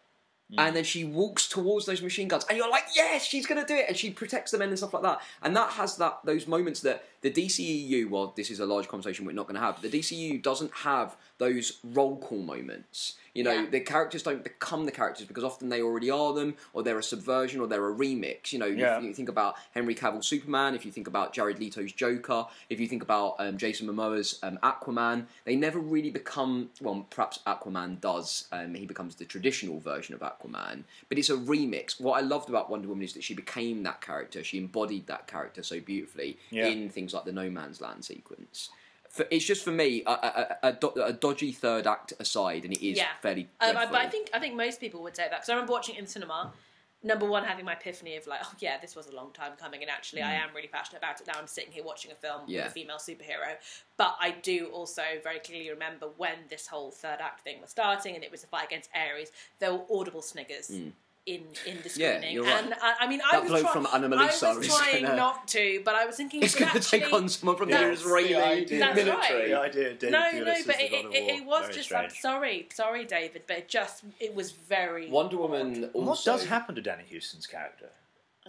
And 0.56 0.74
then 0.74 0.82
she 0.84 1.04
walks 1.04 1.46
towards 1.46 1.84
those 1.84 2.00
machine 2.00 2.26
guns, 2.26 2.46
and 2.48 2.56
you're 2.56 2.70
like, 2.70 2.84
"Yes, 2.96 3.22
she's 3.22 3.44
gonna 3.44 3.66
do 3.66 3.74
it!" 3.74 3.84
And 3.86 3.94
she 3.94 4.08
protects 4.08 4.50
the 4.50 4.56
men 4.56 4.70
and 4.70 4.78
stuff 4.78 4.94
like 4.94 5.02
that. 5.02 5.20
And 5.42 5.54
that 5.54 5.72
has 5.72 5.98
that 5.98 6.20
those 6.24 6.46
moments 6.46 6.80
that 6.80 7.04
the 7.20 7.30
DCEU. 7.30 8.08
Well, 8.08 8.32
this 8.36 8.50
is 8.50 8.60
a 8.60 8.66
large 8.66 8.88
conversation 8.88 9.24
we're 9.24 9.32
not 9.32 9.46
going 9.46 9.54
to 9.56 9.60
have. 9.60 9.80
But 9.80 9.90
the 9.90 9.98
DCEU 10.00 10.42
doesn't 10.42 10.72
have 10.72 11.16
those 11.38 11.78
roll 11.84 12.16
call 12.18 12.38
moments. 12.42 13.14
You 13.34 13.44
know, 13.44 13.52
Yeah. 13.52 13.66
the 13.70 13.78
characters 13.80 14.24
don't 14.24 14.42
become 14.42 14.84
the 14.86 14.90
characters 14.90 15.26
because 15.26 15.44
often 15.44 15.68
they 15.68 15.80
already 15.80 16.10
are 16.10 16.32
them, 16.32 16.56
or 16.72 16.82
they're 16.82 16.98
a 16.98 17.02
subversion, 17.02 17.60
or 17.60 17.68
they're 17.68 17.88
a 17.88 17.94
remix. 17.94 18.52
You 18.52 18.58
know, 18.58 18.66
Yeah. 18.66 18.98
if 18.98 19.04
you 19.04 19.14
think 19.14 19.28
about 19.28 19.54
Henry 19.72 19.94
Cavill 19.94 20.24
Superman, 20.24 20.74
if 20.74 20.84
you 20.84 20.90
think 20.90 21.06
about 21.06 21.32
Jared 21.32 21.60
Leto's 21.60 21.92
Joker, 21.92 22.46
if 22.68 22.80
you 22.80 22.88
think 22.88 23.02
about 23.02 23.36
um, 23.38 23.56
Jason 23.56 23.86
Momoa's 23.86 24.40
um, 24.42 24.58
Aquaman, 24.64 25.26
they 25.44 25.54
never 25.54 25.78
really 25.78 26.10
become. 26.10 26.70
Well, 26.80 27.06
perhaps 27.10 27.38
Aquaman 27.46 28.00
does. 28.00 28.48
Um, 28.50 28.74
he 28.74 28.86
becomes 28.86 29.14
the 29.14 29.24
traditional 29.24 29.78
version 29.78 30.14
of 30.16 30.20
Aquaman, 30.20 30.82
but 31.08 31.18
it's 31.18 31.30
a 31.30 31.36
remix. 31.36 32.00
What 32.00 32.18
I 32.20 32.22
loved 32.26 32.48
about 32.48 32.68
Wonder 32.70 32.88
Woman 32.88 33.04
is 33.04 33.12
that 33.12 33.22
she 33.22 33.34
became 33.34 33.84
that 33.84 34.00
character. 34.00 34.42
She 34.42 34.58
embodied 34.58 35.06
that 35.06 35.28
character 35.28 35.62
so 35.62 35.78
beautifully 35.78 36.38
Yeah. 36.50 36.66
in 36.66 36.88
things 36.90 37.07
like 37.14 37.24
the 37.24 37.32
No 37.32 37.48
Man's 37.50 37.80
Land 37.80 38.04
sequence. 38.04 38.70
For, 39.10 39.26
it's 39.30 39.44
just 39.44 39.64
for 39.64 39.70
me 39.70 40.02
a, 40.06 40.10
a, 40.10 40.56
a, 40.62 40.68
a 40.68 40.72
do- 40.74 41.02
a 41.02 41.12
dodgy 41.12 41.52
third 41.52 41.86
act 41.86 42.12
aside, 42.20 42.64
and 42.64 42.72
it 42.74 42.86
is 42.86 42.98
Yeah. 42.98 43.06
fairly. 43.22 43.48
Um, 43.60 43.76
I, 43.76 43.86
but 43.86 43.94
I 43.96 44.06
think 44.08 44.28
I 44.34 44.38
think 44.38 44.54
most 44.54 44.80
people 44.80 45.02
would 45.02 45.16
say 45.16 45.22
that 45.24 45.30
because 45.30 45.48
I 45.48 45.54
remember 45.54 45.72
watching 45.72 45.94
it 45.96 45.98
in 46.00 46.06
cinema. 46.06 46.52
Number 47.00 47.26
one, 47.26 47.44
having 47.44 47.64
my 47.64 47.74
epiphany 47.74 48.16
of 48.16 48.26
like, 48.26 48.40
oh 48.44 48.52
yeah, 48.58 48.76
this 48.80 48.96
was 48.96 49.06
a 49.06 49.14
long 49.14 49.30
time 49.32 49.52
coming, 49.56 49.82
and 49.82 49.90
actually, 49.90 50.20
I 50.20 50.32
am 50.34 50.48
really 50.52 50.66
passionate 50.66 50.98
about 50.98 51.20
it 51.20 51.28
now. 51.28 51.34
I'm 51.38 51.46
sitting 51.46 51.70
here 51.70 51.84
watching 51.84 52.10
a 52.10 52.16
film 52.16 52.40
Mm. 52.40 52.44
Yeah. 52.48 52.62
with 52.64 52.72
a 52.72 52.74
female 52.74 52.96
superhero, 52.96 53.54
but 53.96 54.16
I 54.20 54.32
do 54.32 54.66
also 54.72 55.02
very 55.22 55.38
clearly 55.38 55.70
remember 55.70 56.08
when 56.16 56.34
this 56.50 56.66
whole 56.66 56.90
third 56.90 57.18
act 57.20 57.42
thing 57.42 57.60
was 57.60 57.70
starting, 57.70 58.16
and 58.16 58.24
it 58.24 58.32
was 58.32 58.42
a 58.42 58.48
fight 58.48 58.64
against 58.66 58.90
Ares. 58.96 59.30
There 59.60 59.72
were 59.74 59.84
audible 59.88 60.22
sniggers. 60.22 60.70
In, 60.70 60.92
in 61.34 61.76
the 61.82 61.88
Mm. 61.88 61.98
Yeah, 61.98 62.28
you're 62.28 62.44
right. 62.44 62.64
and 62.64 62.74
I, 62.82 62.94
I 63.00 63.06
mean, 63.08 63.20
I 63.24 63.32
That 63.32 63.42
was, 63.42 63.50
bloke 63.50 63.62
try- 63.62 63.72
from 63.72 63.86
Anomalisa 63.86 64.42
I 64.48 64.56
was 64.56 64.66
trying 64.78 65.02
gonna- 65.04 65.16
not 65.16 65.48
to, 65.48 65.82
but 65.84 65.94
I 65.94 66.06
was 66.06 66.16
thinking 66.16 66.42
It's 66.42 66.54
going 66.54 66.70
to 66.72 66.80
take 66.80 67.12
on 67.12 67.28
someone 67.28 67.56
from 67.56 67.68
the 67.70 67.76
that's 67.76 68.00
Israeli 68.00 68.28
the 68.34 68.44
idea. 68.46 68.78
That's 68.80 68.96
military. 68.96 69.52
right. 69.52 69.72
The 69.72 69.78
idea 69.80 69.90
of 69.92 69.98
David 69.98 70.12
no, 70.12 70.22
Thewlis 70.32 70.44
no, 70.46 70.54
but 70.66 70.80
it, 70.80 70.92
it, 70.92 71.14
it 71.36 71.44
was 71.46 71.60
very 71.62 71.74
just. 71.74 71.84
strange. 71.86 72.10
I'm 72.12 72.16
sorry, 72.16 72.68
sorry, 72.72 73.04
David, 73.04 73.42
but 73.46 73.58
it 73.58 73.68
just 73.68 74.04
it 74.20 74.34
was 74.34 74.52
very. 74.52 75.08
Wonder 75.10 75.36
Woman 75.38 75.84
And 75.94 76.06
what 76.06 76.22
does 76.24 76.46
happen 76.46 76.74
to 76.74 76.80
Danny 76.82 77.04
Huston's 77.12 77.46
character? 77.46 77.90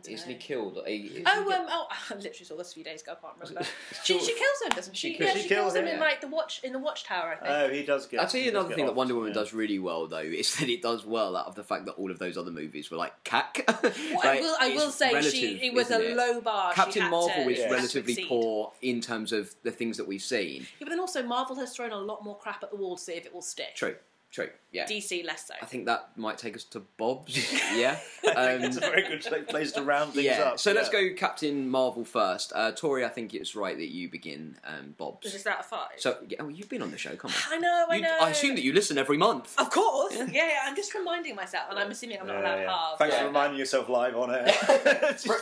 I 0.07 0.11
don't 0.15 0.19
know. 0.19 0.33
he 0.33 0.35
killed? 0.35 0.79
He- 0.87 1.23
Oh, 1.25 1.51
um, 1.51 1.67
oh, 1.69 1.87
I 2.09 2.13
literally 2.15 2.45
saw 2.45 2.55
this 2.55 2.71
a 2.71 2.73
few 2.75 2.83
days 2.83 3.01
ago. 3.01 3.13
I 3.13 3.15
can't 3.15 3.33
remember. 3.39 3.69
she, 4.03 4.19
she 4.19 4.33
kills 4.33 4.61
him, 4.65 4.69
doesn't 4.75 4.95
she? 4.95 5.15
She 5.15 5.23
yeah, 5.23 5.33
she 5.33 5.41
she 5.41 5.47
kills 5.47 5.73
kills 5.73 5.75
him 5.75 5.85
him, 5.85 5.95
in 5.95 5.99
like 5.99 6.21
the 6.21 6.27
watch 6.27 6.61
in 6.63 6.73
the 6.73 6.79
watchtower. 6.79 7.33
I 7.33 7.35
think. 7.35 7.49
Oh, 7.49 7.69
he 7.69 7.83
does 7.83 8.05
get. 8.07 8.19
I'll 8.19 8.27
tell 8.27 8.41
you 8.41 8.49
another 8.49 8.69
get 8.69 8.75
thing 8.75 8.85
that 8.85 8.95
Wonder 8.95 9.15
Woman 9.15 9.29
yeah. 9.29 9.35
does 9.35 9.53
really 9.53 9.79
well, 9.79 10.07
though, 10.07 10.17
is 10.19 10.55
that 10.55 10.69
it 10.69 10.81
does 10.81 11.05
well 11.05 11.35
out 11.35 11.47
of 11.47 11.55
the 11.55 11.63
fact 11.63 11.85
that 11.85 11.93
all 11.93 12.11
of 12.11 12.19
those 12.19 12.37
other 12.37 12.51
movies 12.51 12.89
were 12.91 12.97
like 12.97 13.23
cack. 13.23 13.65
Well, 13.89 14.21
I 14.23 14.39
will, 14.39 14.55
I 14.59 14.75
will 14.75 14.91
say 14.91 15.21
she 15.21 15.55
it 15.67 15.73
was 15.73 15.91
a 15.91 16.13
low 16.13 16.41
bar. 16.41 16.73
Captain 16.73 17.03
had 17.03 17.11
Marvel 17.11 17.29
to, 17.29 17.49
is 17.49 17.57
she 17.57 17.61
had 17.63 17.69
to 17.69 17.75
relatively 17.75 18.25
poor 18.25 18.71
in 18.81 19.01
terms 19.01 19.31
of 19.31 19.53
the 19.63 19.71
things 19.71 19.97
that 19.97 20.07
we've 20.07 20.21
seen. 20.21 20.61
Yeah, 20.61 20.67
but 20.81 20.89
then 20.89 20.99
also 20.99 21.23
Marvel 21.23 21.55
has 21.57 21.75
thrown 21.75 21.91
a 21.91 21.97
lot 21.97 22.23
more 22.23 22.37
crap 22.37 22.63
at 22.63 22.71
the 22.71 22.77
wall 22.77 22.97
to 22.97 23.01
see 23.01 23.13
if 23.13 23.25
it 23.25 23.33
will 23.33 23.41
stick. 23.41 23.75
True, 23.75 23.95
true, 24.31 24.49
yeah. 24.71 24.85
DC 24.85 25.25
less 25.25 25.47
so. 25.47 25.53
I 25.61 25.65
think 25.65 25.85
that 25.87 26.11
might 26.15 26.37
take 26.37 26.55
us 26.55 26.63
to 26.65 26.81
Bob's. 26.97 27.51
yeah. 27.75 27.97
Um, 28.35 28.63
it's 28.63 28.77
a 28.77 28.81
very 28.81 29.01
good 29.01 29.47
place 29.47 29.71
to 29.73 29.81
round 29.81 30.13
things 30.13 30.25
yeah. 30.25 30.41
up. 30.41 30.59
So 30.59 30.71
let's 30.71 30.89
go 30.89 31.09
Captain 31.15 31.67
Marvel 31.67 32.05
first. 32.05 32.53
Uh, 32.55 32.71
Tori, 32.71 33.03
I 33.03 33.09
think 33.09 33.33
it's 33.33 33.55
right 33.55 33.75
that 33.75 33.89
you 33.89 34.09
begin 34.09 34.57
um, 34.65 34.93
Bob's. 34.97 35.27
Is 35.27 35.33
this 35.33 35.47
out 35.47 35.59
of 35.59 35.65
five? 35.65 35.89
So 35.97 36.17
yeah, 36.27 36.37
oh, 36.41 36.47
you've 36.49 36.69
been 36.69 36.81
on 36.81 36.91
the 36.91 36.97
show. 36.97 37.15
Come 37.15 37.31
on. 37.31 37.53
I 37.53 37.57
know, 37.57 37.85
I 37.89 37.95
You- 37.95 38.01
know. 38.03 38.17
I 38.21 38.29
assume 38.29 38.55
that 38.55 38.63
you 38.63 38.73
listen 38.73 38.97
every 38.97 39.17
month. 39.17 39.53
Of 39.59 39.71
course, 39.71 40.15
yeah. 40.15 40.27
yeah, 40.31 40.59
I'm 40.65 40.75
just 40.75 40.93
reminding 40.93 41.35
myself, 41.35 41.65
and 41.69 41.79
I'm 41.79 41.89
assuming 41.91 42.19
I'm 42.19 42.27
not 42.27 42.33
Yeah, 42.35 42.41
allowed 42.41 42.61
yeah. 42.61 42.69
halves. 42.77 42.97
Thanks 42.99 43.15
Yeah. 43.15 43.21
for 43.21 43.27
reminding 43.27 43.59
yourself 43.59 43.89
live 43.89 44.15
on 44.15 44.33
air. 44.33 44.45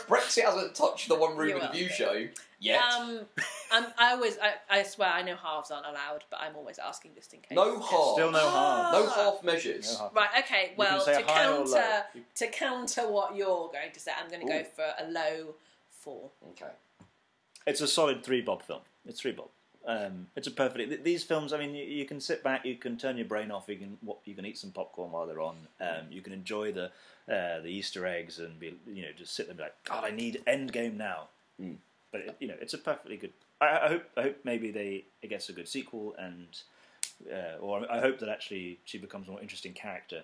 Brexit 0.08 0.44
hasn't 0.44 0.74
touched 0.74 1.08
the 1.08 1.14
one 1.14 1.36
room 1.36 1.50
You're 1.50 1.58
with 1.60 1.70
a 1.70 1.72
view 1.72 1.88
welcome. 1.98 2.28
show 2.28 2.28
yet. 2.58 2.80
Um, 2.82 3.20
I'm, 3.72 3.86
I 3.98 4.12
always, 4.12 4.38
I, 4.38 4.54
I 4.78 4.82
swear, 4.82 5.08
I 5.10 5.22
know 5.22 5.36
halves 5.36 5.70
aren't 5.70 5.86
allowed, 5.86 6.24
but 6.30 6.40
I'm 6.40 6.56
always 6.56 6.78
asking 6.78 7.12
just 7.14 7.32
in 7.34 7.40
case. 7.40 7.56
no 7.56 7.78
half. 7.80 8.12
Still 8.14 8.30
no 8.32 8.48
harm. 8.48 8.92
No 8.92 9.10
half 9.10 9.42
measures. 9.44 9.92
No 9.94 10.04
half. 10.04 10.14
Right. 10.14 10.30
Okay. 10.40 10.72
Well, 10.76 11.04
to 11.04 11.22
counter 11.22 12.02
to 12.36 12.46
counter 12.48 13.08
what 13.08 13.36
you're 13.36 13.70
going 13.72 13.92
to 13.92 14.00
say, 14.00 14.12
I'm 14.20 14.28
going 14.30 14.46
to 14.46 14.52
go 14.52 14.64
for 14.64 14.84
a 14.98 15.10
low 15.10 15.54
four. 15.90 16.30
Okay. 16.50 16.72
It's 17.66 17.80
a 17.80 17.86
solid 17.88 18.24
three 18.24 18.40
bob 18.40 18.62
film. 18.62 18.80
It's 19.06 19.20
three 19.20 19.32
bob. 19.32 19.48
Um, 19.86 20.26
it's 20.36 20.46
a 20.46 20.50
perfectly. 20.50 20.86
th- 20.86 21.02
These 21.02 21.24
films, 21.24 21.52
I 21.52 21.58
mean, 21.58 21.74
you, 21.74 21.84
you 21.84 22.04
can 22.04 22.20
sit 22.20 22.42
back, 22.44 22.64
you 22.66 22.74
can 22.76 22.98
turn 22.98 23.16
your 23.16 23.24
brain 23.26 23.50
off, 23.50 23.68
you 23.68 23.76
can 23.76 23.96
what, 24.02 24.18
you 24.26 24.34
can 24.34 24.44
eat 24.44 24.58
some 24.58 24.70
popcorn 24.70 25.12
while 25.12 25.26
they're 25.26 25.40
on. 25.40 25.56
Um, 25.80 26.06
you 26.10 26.20
can 26.20 26.32
enjoy 26.34 26.72
the 26.72 26.86
uh, 27.30 27.60
the 27.60 27.68
Easter 27.68 28.06
eggs 28.06 28.38
and 28.38 28.58
be 28.58 28.74
you 28.86 29.02
know 29.02 29.08
just 29.16 29.34
sit 29.34 29.46
there 29.46 29.52
and 29.52 29.58
be 29.58 29.62
like, 29.64 29.84
God, 29.84 30.04
I 30.04 30.10
need 30.10 30.42
Endgame 30.46 30.96
now. 30.96 31.28
Mm. 31.62 31.76
But 32.12 32.20
it, 32.22 32.36
you 32.40 32.48
know, 32.48 32.54
it's 32.60 32.74
a 32.74 32.78
perfectly 32.78 33.16
good. 33.16 33.32
I, 33.60 33.66
I 33.84 33.88
hope 33.88 34.04
I 34.16 34.22
hope 34.22 34.36
maybe 34.44 34.70
they 34.70 35.04
it 35.22 35.28
gets 35.28 35.48
a 35.48 35.52
good 35.52 35.68
sequel 35.68 36.14
and 36.18 36.46
uh, 37.30 37.58
or 37.60 37.90
I 37.90 38.00
hope 38.00 38.18
that 38.20 38.28
actually 38.28 38.78
she 38.84 38.98
becomes 38.98 39.28
a 39.28 39.30
more 39.30 39.40
interesting 39.40 39.72
character 39.72 40.22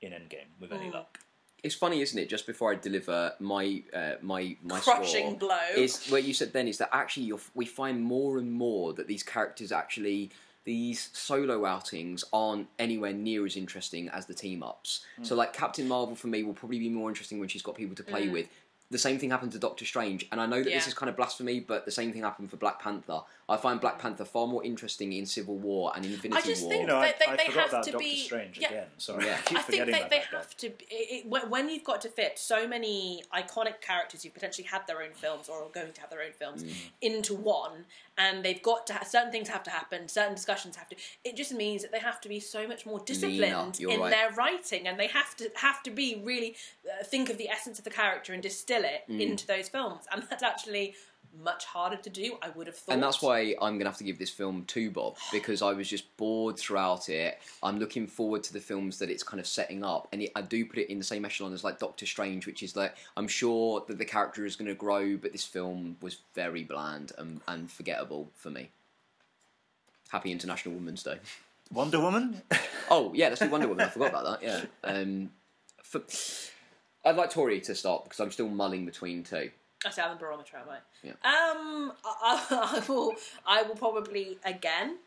in 0.00 0.12
Endgame 0.12 0.48
with 0.60 0.72
any 0.72 0.86
Mm. 0.88 0.94
luck. 0.94 1.18
It's 1.62 1.76
funny, 1.76 2.00
isn't 2.02 2.18
it? 2.18 2.28
Just 2.28 2.44
before 2.48 2.72
I 2.72 2.74
deliver 2.74 3.34
my 3.38 3.82
uh, 3.94 4.14
my 4.20 4.56
my 4.64 4.80
Crushing 4.80 5.38
score, 5.38 5.48
blow. 5.48 5.58
is 5.76 6.08
what 6.08 6.24
you 6.24 6.34
said 6.34 6.52
then 6.52 6.66
is 6.66 6.78
that 6.78 6.88
actually 6.92 7.26
you're, 7.26 7.38
we 7.54 7.66
find 7.66 8.02
more 8.02 8.38
and 8.38 8.50
more 8.52 8.92
that 8.94 9.06
these 9.06 9.22
characters 9.22 9.70
actually 9.70 10.30
these 10.64 11.10
solo 11.12 11.64
outings 11.64 12.24
aren't 12.32 12.68
anywhere 12.80 13.12
near 13.12 13.44
as 13.46 13.56
interesting 13.56 14.08
as 14.08 14.26
the 14.26 14.34
team 14.34 14.62
ups. 14.62 15.04
So 15.22 15.34
like 15.34 15.52
Captain 15.52 15.88
Marvel 15.88 16.14
for 16.14 16.28
me 16.28 16.42
will 16.44 16.54
probably 16.54 16.78
be 16.78 16.88
more 16.88 17.08
interesting 17.08 17.40
when 17.40 17.48
she's 17.48 17.62
got 17.62 17.74
people 17.76 17.96
to 17.96 18.04
play 18.04 18.28
with. 18.28 18.46
The 18.92 18.98
same 18.98 19.18
thing 19.18 19.30
happened 19.30 19.52
to 19.52 19.58
Doctor 19.58 19.84
Strange, 19.84 20.26
and 20.30 20.40
I 20.40 20.46
know 20.46 20.62
that 20.62 20.70
this 20.70 20.86
is 20.86 20.94
kind 20.94 21.08
of 21.10 21.16
blasphemy, 21.16 21.60
but 21.60 21.84
the 21.84 21.90
same 21.90 22.12
thing 22.12 22.22
happened 22.22 22.50
for 22.50 22.58
Black 22.58 22.78
Panther. 22.80 23.20
I 23.48 23.56
find 23.56 23.80
Black 23.80 23.98
Panther 23.98 24.24
far 24.24 24.46
more 24.46 24.62
interesting 24.64 25.12
in 25.14 25.26
Civil 25.26 25.56
War 25.56 25.92
and 25.96 26.04
Infinity 26.04 26.28
War. 26.30 26.38
I 26.38 26.42
just 26.42 26.62
War. 26.62 26.70
think 26.70 26.80
You 26.82 26.86
know, 26.88 26.98
I, 26.98 27.06
They- 27.12 27.14
they- 27.26 27.32
I 27.32 27.36
they 27.36 27.44
have 27.46 27.68
about 27.70 27.84
to 27.84 27.90
Doctor 27.92 27.98
be- 27.98 28.16
Strange 28.24 28.58
yeah. 28.58 28.68
again. 28.68 28.86
Sorry, 28.98 29.26
Yeah. 29.26 29.32
I 29.38 29.40
keep 29.42 29.58
I 29.58 29.62
think 29.62 29.64
forgetting 29.82 29.92
they, 29.92 29.98
about 29.98 30.10
they 30.10 30.18
have 30.36 30.56
to. 30.58 30.66
It, 30.66 30.76
it, 30.90 31.26
when 31.26 31.50
when 31.50 31.68
you've 31.70 31.84
got 31.84 32.00
to 32.02 32.08
fit 32.08 32.38
so 32.38 32.68
many 32.68 33.24
iconic 33.34 33.80
characters 33.80 34.22
who 34.22 34.30
potentially 34.30 34.66
had 34.68 34.86
their 34.86 35.02
own 35.02 35.12
films 35.14 35.48
or 35.48 35.62
are 35.64 35.68
going 35.70 35.92
to 35.92 36.00
have 36.00 36.10
their 36.10 36.22
own 36.22 36.32
films 36.32 36.62
Mm. 36.62 36.74
into 37.00 37.34
one, 37.34 37.86
and 38.18 38.44
they've 38.44 38.62
got 38.62 38.86
to 38.88 38.92
ha- 38.94 39.04
certain 39.04 39.32
things 39.32 39.48
have 39.48 39.62
to 39.64 39.70
happen, 39.70 40.06
certain 40.08 40.34
discussions 40.34 40.76
have 40.76 40.88
to. 40.90 40.96
It 41.24 41.34
just 41.36 41.52
means 41.52 41.80
that 41.82 41.92
they 41.92 41.98
have 41.98 42.20
to 42.22 42.28
be 42.28 42.40
so 42.40 42.68
much 42.68 42.84
more 42.86 43.00
disciplined 43.00 43.80
you're 43.80 43.90
in 43.90 44.00
right. 44.00 44.10
their 44.10 44.30
writing, 44.32 44.86
and 44.86 44.98
they 45.00 45.06
have 45.08 45.34
to 45.36 45.50
have 45.56 45.82
to 45.84 45.90
be 45.90 46.20
really 46.22 46.56
uh, 46.86 47.04
think 47.04 47.30
of 47.30 47.38
the 47.38 47.48
essence 47.48 47.78
of 47.78 47.84
the 47.84 47.90
character 47.90 48.32
and 48.34 48.42
distill 48.42 48.81
it 48.84 49.02
Mm. 49.08 49.20
into 49.20 49.46
those 49.46 49.68
films, 49.68 50.04
and 50.12 50.22
that's 50.30 50.42
actually 50.42 50.94
much 51.34 51.64
harder 51.64 51.96
to 51.96 52.10
do. 52.10 52.36
I 52.42 52.50
would 52.50 52.66
have 52.66 52.76
thought, 52.76 52.92
And 52.92 53.02
that's 53.02 53.22
why 53.22 53.54
I'm 53.62 53.74
going 53.78 53.84
to 53.84 53.86
have 53.86 53.96
to 53.98 54.04
give 54.04 54.18
this 54.18 54.28
film 54.28 54.64
two 54.66 54.90
Bob 54.90 55.16
because 55.32 55.62
I 55.62 55.72
was 55.72 55.88
just 55.88 56.14
bored 56.18 56.58
throughout 56.58 57.08
it. 57.08 57.38
I'm 57.62 57.78
looking 57.78 58.06
forward 58.06 58.42
to 58.44 58.52
the 58.52 58.60
films 58.60 58.98
that 58.98 59.08
it's 59.08 59.22
kind 59.22 59.40
of 59.40 59.46
setting 59.46 59.82
up, 59.82 60.08
and 60.12 60.22
it, 60.22 60.32
I 60.36 60.42
do 60.42 60.66
put 60.66 60.78
it 60.78 60.90
in 60.90 60.98
the 60.98 61.04
same 61.04 61.24
echelon 61.24 61.54
as 61.54 61.64
like 61.64 61.78
Doctor 61.78 62.04
Strange, 62.04 62.46
which 62.46 62.62
is 62.62 62.76
like 62.76 62.94
I'm 63.16 63.28
sure 63.28 63.82
that 63.88 63.96
the 63.96 64.04
character 64.04 64.44
is 64.44 64.56
going 64.56 64.68
to 64.68 64.74
grow, 64.74 65.16
but 65.16 65.32
this 65.32 65.44
film 65.44 65.96
was 66.02 66.18
very 66.34 66.64
bland 66.64 67.12
and, 67.16 67.40
and 67.48 67.70
forgettable 67.70 68.30
for 68.34 68.50
me. 68.50 68.68
Happy 70.10 70.30
International 70.32 70.74
Women's 70.74 71.02
Day. 71.02 71.18
Wonder 71.72 72.00
Woman. 72.00 72.42
Oh 72.90 73.10
yeah, 73.14 73.28
let's 73.28 73.40
do 73.40 73.48
Wonder 73.48 73.68
Woman. 73.68 73.86
I 73.86 73.88
forgot 73.88 74.10
about 74.10 74.40
that. 74.40 74.46
Yeah. 74.46 74.64
Um, 74.84 75.30
for, 75.82 76.02
I'd 77.04 77.16
like 77.16 77.30
Tori 77.30 77.60
to 77.62 77.74
start 77.74 78.04
because 78.04 78.20
I'm 78.20 78.30
still 78.30 78.48
mulling 78.48 78.84
between 78.86 79.24
two. 79.24 79.50
I 79.84 79.90
say 79.90 80.02
I'm 80.02 80.10
the 80.12 80.16
barometer, 80.20 80.56
am 80.58 80.68
I? 80.70 80.78
Yeah. 81.02 81.12
Um, 81.24 81.92
I, 82.04 82.46
I, 82.50 82.80
I 82.80 82.84
will. 82.88 83.14
I 83.46 83.62
will 83.62 83.74
probably 83.74 84.38
again 84.44 84.98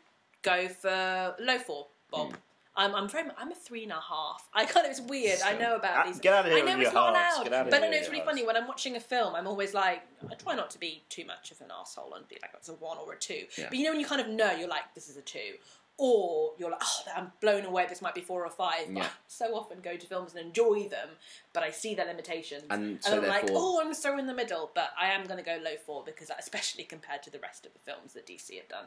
go 0.42 0.68
for 0.68 1.34
low 1.40 1.58
four, 1.58 1.86
Bob. 2.10 2.30
Hmm. 2.32 2.34
I'm, 2.78 2.94
I'm 2.94 3.08
very. 3.08 3.30
I'm 3.38 3.50
a 3.50 3.54
three 3.54 3.84
and 3.84 3.92
a 3.92 3.94
half. 3.94 4.46
I 4.52 4.66
kind 4.66 4.84
of. 4.84 4.90
It's 4.90 5.00
weird. 5.00 5.40
I 5.42 5.56
know 5.56 5.76
about 5.76 5.96
Ah, 5.96 6.06
these. 6.06 6.18
get 6.20 6.34
out 6.34 6.44
of 6.44 6.52
here 6.52 6.60
I 6.62 6.66
know 6.66 6.76
with 6.76 6.86
it's 6.88 6.92
your 6.92 7.02
not 7.02 7.16
halves. 7.16 7.36
allowed, 7.36 7.44
Get 7.44 7.52
out 7.54 7.66
of 7.66 7.70
but 7.70 7.78
here 7.80 7.88
I 7.88 7.90
know 7.90 7.96
it's 7.96 8.08
really 8.08 8.18
halves. 8.18 8.30
funny 8.30 8.46
when 8.46 8.56
I'm 8.58 8.68
watching 8.68 8.96
a 8.96 9.00
film. 9.00 9.34
I'm 9.34 9.46
always 9.46 9.72
like, 9.72 10.02
I 10.30 10.34
try 10.34 10.54
not 10.54 10.68
to 10.72 10.78
be 10.78 11.02
too 11.08 11.24
much 11.24 11.50
of 11.52 11.60
an 11.62 11.68
asshole 11.80 12.12
and 12.12 12.28
be 12.28 12.36
like, 12.42 12.50
it's 12.52 12.68
a 12.68 12.74
one 12.74 12.98
or 12.98 13.14
a 13.14 13.18
two. 13.18 13.44
Yeah. 13.56 13.68
But 13.70 13.78
you 13.78 13.84
know 13.84 13.92
when 13.92 14.00
you 14.00 14.04
kind 14.06 14.20
of 14.20 14.28
know, 14.28 14.52
you're 14.52 14.68
like, 14.68 14.94
this 14.94 15.08
is 15.08 15.16
a 15.16 15.22
two. 15.22 15.54
Or 15.98 16.52
you're 16.58 16.70
like, 16.70 16.82
oh, 16.84 17.02
I'm 17.16 17.32
blown 17.40 17.64
away. 17.64 17.86
This 17.88 18.02
might 18.02 18.14
be 18.14 18.20
four 18.20 18.44
or 18.44 18.50
five. 18.50 18.86
But 18.88 18.96
Yeah. 18.96 19.04
I 19.04 19.08
so 19.28 19.54
often 19.54 19.78
go 19.80 19.96
to 19.96 20.06
films 20.06 20.34
and 20.34 20.46
enjoy 20.46 20.88
them, 20.88 21.08
but 21.54 21.62
I 21.62 21.70
see 21.70 21.94
their 21.94 22.04
limitations, 22.06 22.64
And 22.68 23.02
so 23.02 23.16
I'm 23.16 23.26
like, 23.26 23.48
oh, 23.52 23.80
I'm 23.82 23.94
so 23.94 24.18
in 24.18 24.26
the 24.26 24.34
middle. 24.34 24.70
But 24.74 24.90
I 25.00 25.06
am 25.08 25.24
going 25.24 25.38
to 25.38 25.44
go 25.44 25.58
low 25.64 25.76
four 25.86 26.02
because, 26.04 26.30
especially 26.38 26.84
compared 26.84 27.22
to 27.22 27.30
the 27.30 27.38
rest 27.38 27.64
of 27.64 27.72
the 27.72 27.78
films 27.78 28.12
that 28.12 28.26
DC 28.26 28.54
have 28.56 28.68
done. 28.68 28.84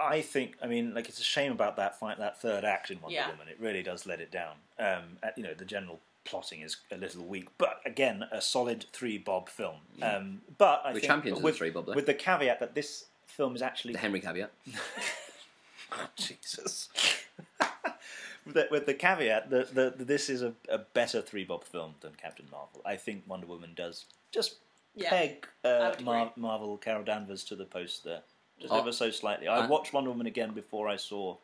I 0.00 0.20
think, 0.20 0.56
I 0.62 0.66
mean, 0.66 0.94
like 0.94 1.08
it's 1.08 1.20
a 1.20 1.24
shame 1.24 1.50
about 1.52 1.76
that 1.76 1.98
fight, 1.98 2.18
that 2.18 2.40
third 2.40 2.64
act 2.64 2.90
in 2.90 3.00
Wonder 3.00 3.14
Yeah. 3.14 3.30
Woman. 3.30 3.48
It 3.48 3.58
really 3.60 3.82
does 3.82 4.06
let 4.06 4.20
it 4.20 4.30
down. 4.30 4.54
Um, 4.78 5.18
you 5.36 5.42
know, 5.42 5.54
the 5.54 5.64
general 5.64 6.00
plotting 6.24 6.60
is 6.60 6.76
a 6.92 6.96
little 6.96 7.24
weak, 7.24 7.48
but 7.56 7.80
again, 7.86 8.24
a 8.30 8.40
solid 8.40 8.84
three 8.92 9.16
bob 9.18 9.48
film. 9.48 9.76
Um, 10.02 10.42
but 10.58 10.82
I 10.84 10.88
We're 10.88 10.94
think 10.94 11.04
champions 11.06 11.38
of 11.38 11.42
the 11.42 11.46
with, 11.46 11.56
three 11.56 11.70
bob, 11.70 11.86
though. 11.86 11.94
with 11.94 12.06
the 12.06 12.14
caveat 12.14 12.60
that 12.60 12.74
this 12.74 13.06
film 13.26 13.56
is 13.56 13.62
actually 13.62 13.92
The 13.94 14.00
Henry 14.00 14.20
caveat. 14.20 14.52
Jesus. 16.16 16.88
with, 18.44 18.54
the, 18.54 18.68
with 18.70 18.86
the 18.86 18.94
caveat 18.94 19.50
that, 19.50 19.74
that 19.74 20.06
this 20.06 20.28
is 20.30 20.42
a, 20.42 20.52
a 20.68 20.78
better 20.78 21.20
three 21.20 21.44
bob 21.44 21.64
film 21.64 21.94
than 22.00 22.12
Captain 22.20 22.46
Marvel. 22.50 22.80
I 22.84 22.96
think 22.96 23.24
Wonder 23.26 23.46
Woman 23.46 23.72
does 23.76 24.06
just 24.32 24.56
Yeah, 24.94 25.10
peg 25.10 25.46
uh, 25.64 25.94
Mar- 26.02 26.32
Marvel 26.36 26.76
Carol 26.76 27.04
Danvers 27.04 27.44
to 27.44 27.56
the 27.56 27.64
post 27.64 28.04
there, 28.04 28.22
just 28.60 28.72
Oh. 28.72 28.78
ever 28.80 28.92
so 28.92 29.10
slightly. 29.10 29.48
I 29.48 29.66
watched 29.66 29.92
Wonder 29.92 30.10
Woman 30.10 30.26
again 30.26 30.52
before 30.52 30.88
I 30.88 30.96
saw 30.96 31.36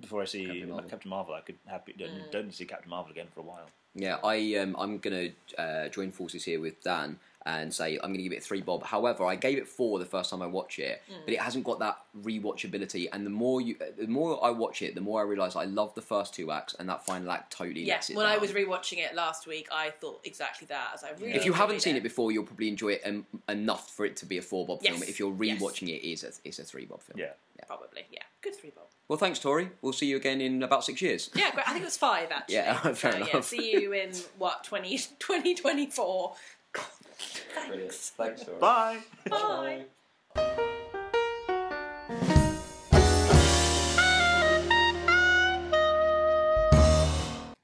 before 0.00 0.20
I 0.20 0.24
see 0.24 0.46
Captain 0.46 0.88
Captain 0.88 1.10
Marvel. 1.10 1.32
Marvel. 1.32 1.34
I 1.34 1.40
could 1.40 1.58
happy 1.66 1.94
don't, 1.96 2.32
don't 2.32 2.52
see 2.54 2.64
Captain 2.64 2.90
Marvel 2.90 3.12
again 3.12 3.28
for 3.32 3.40
a 3.40 3.44
while. 3.44 3.66
Yeah, 3.94 4.16
I 4.24 4.56
um, 4.56 4.76
I'm 4.78 4.98
gonna 4.98 5.28
uh, 5.56 5.88
join 5.88 6.10
forces 6.10 6.44
here 6.44 6.60
with 6.60 6.82
Dan 6.82 7.18
and 7.46 7.72
say 7.72 7.94
I'm 8.02 8.10
gonna 8.12 8.22
give 8.22 8.32
it 8.32 8.42
three 8.42 8.60
bob. 8.60 8.82
However, 8.84 9.24
I 9.24 9.36
gave 9.36 9.56
it 9.56 9.66
four 9.68 9.98
the 9.98 10.04
first 10.04 10.30
time 10.30 10.42
I 10.42 10.46
watched 10.46 10.78
it, 10.78 11.00
Mm. 11.10 11.24
but 11.24 11.32
it 11.34 11.40
hasn't 11.40 11.64
got 11.64 11.78
that 11.78 11.98
rewatchability. 12.20 13.08
And 13.12 13.24
the 13.24 13.30
more 13.30 13.60
you, 13.60 13.76
the 13.98 14.06
more 14.06 14.44
I 14.44 14.50
watch 14.50 14.82
it, 14.82 14.94
the 14.94 15.00
more 15.00 15.20
I 15.20 15.24
realise 15.24 15.56
I 15.56 15.64
love 15.64 15.94
the 15.94 16.02
first 16.02 16.34
two 16.34 16.50
acts, 16.50 16.74
and 16.78 16.88
that 16.88 17.06
final 17.06 17.30
act 17.30 17.52
totally 17.52 17.82
Yeah, 17.84 17.94
lets 17.94 18.10
it 18.10 18.16
when 18.16 18.26
I 18.26 18.36
was 18.38 18.52
rewatching 18.52 18.98
it 18.98 19.14
last 19.14 19.46
week, 19.46 19.68
I 19.72 19.90
thought 19.90 20.20
exactly 20.24 20.66
that. 20.68 20.90
As 20.94 21.04
I 21.04 21.10
really 21.12 21.32
if 21.34 21.44
you 21.44 21.52
haven't 21.52 21.80
seen 21.80 21.96
it 21.96 22.02
before, 22.02 22.32
you'll 22.32 22.44
probably 22.44 22.68
enjoy 22.68 22.92
it 22.94 23.02
um, 23.04 23.26
enough 23.48 23.90
for 23.90 24.04
it 24.04 24.16
to 24.18 24.26
be 24.26 24.38
a 24.38 24.42
four 24.42 24.66
bob 24.66 24.82
film. 24.82 25.02
If 25.02 25.18
you're 25.18 25.32
rewatching 25.32 25.88
it, 25.88 26.06
it's 26.06 26.24
a 26.24 26.32
it's 26.44 26.58
a 26.58 26.64
three 26.64 26.84
bob 26.84 27.02
film. 27.02 27.18
Yeah. 27.18 27.32
probably, 27.66 28.02
yeah, 28.12 28.22
good 28.42 28.54
three 28.54 28.70
bob. 28.74 28.84
Well, 29.08 29.18
thanks, 29.18 29.38
Tori. 29.38 29.70
We'll 29.82 29.92
see 29.92 30.06
you 30.06 30.16
again 30.16 30.40
in 30.40 30.62
about 30.64 30.84
six 30.84 31.00
years. 31.00 31.30
Yeah, 31.34 31.52
great. 31.52 31.68
I 31.68 31.72
think 31.72 31.82
it 31.82 31.86
was 31.86 31.96
five 31.96 32.30
actually. 32.32 32.56
Yeah, 32.56 32.74
fair 32.92 33.12
So, 33.12 33.18
Yeah, 33.18 33.40
see 33.40 33.72
you 33.72 33.92
in 33.92 34.10
what 34.38 34.64
20, 34.64 34.98
2024. 35.18 36.34
Thanks. 36.76 38.10
Thanks, 38.10 38.44
Tori. 38.44 38.58
Bye. 38.58 38.98
Bye. 39.28 39.84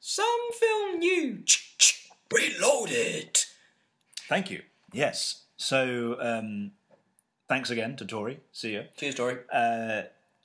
Some 0.00 0.52
film 0.60 0.98
new. 0.98 1.44
Reloaded. 2.32 3.44
Thank 4.28 4.50
you. 4.50 4.62
Yes. 4.92 5.42
So, 5.56 6.16
um, 6.20 6.72
thanks 7.48 7.70
again 7.70 7.96
to 7.96 8.04
Tori. 8.04 8.40
See 8.52 8.72
you. 8.72 8.84
Cheers, 8.96 9.14
Tori. 9.14 9.36
Uh, 9.52 10.02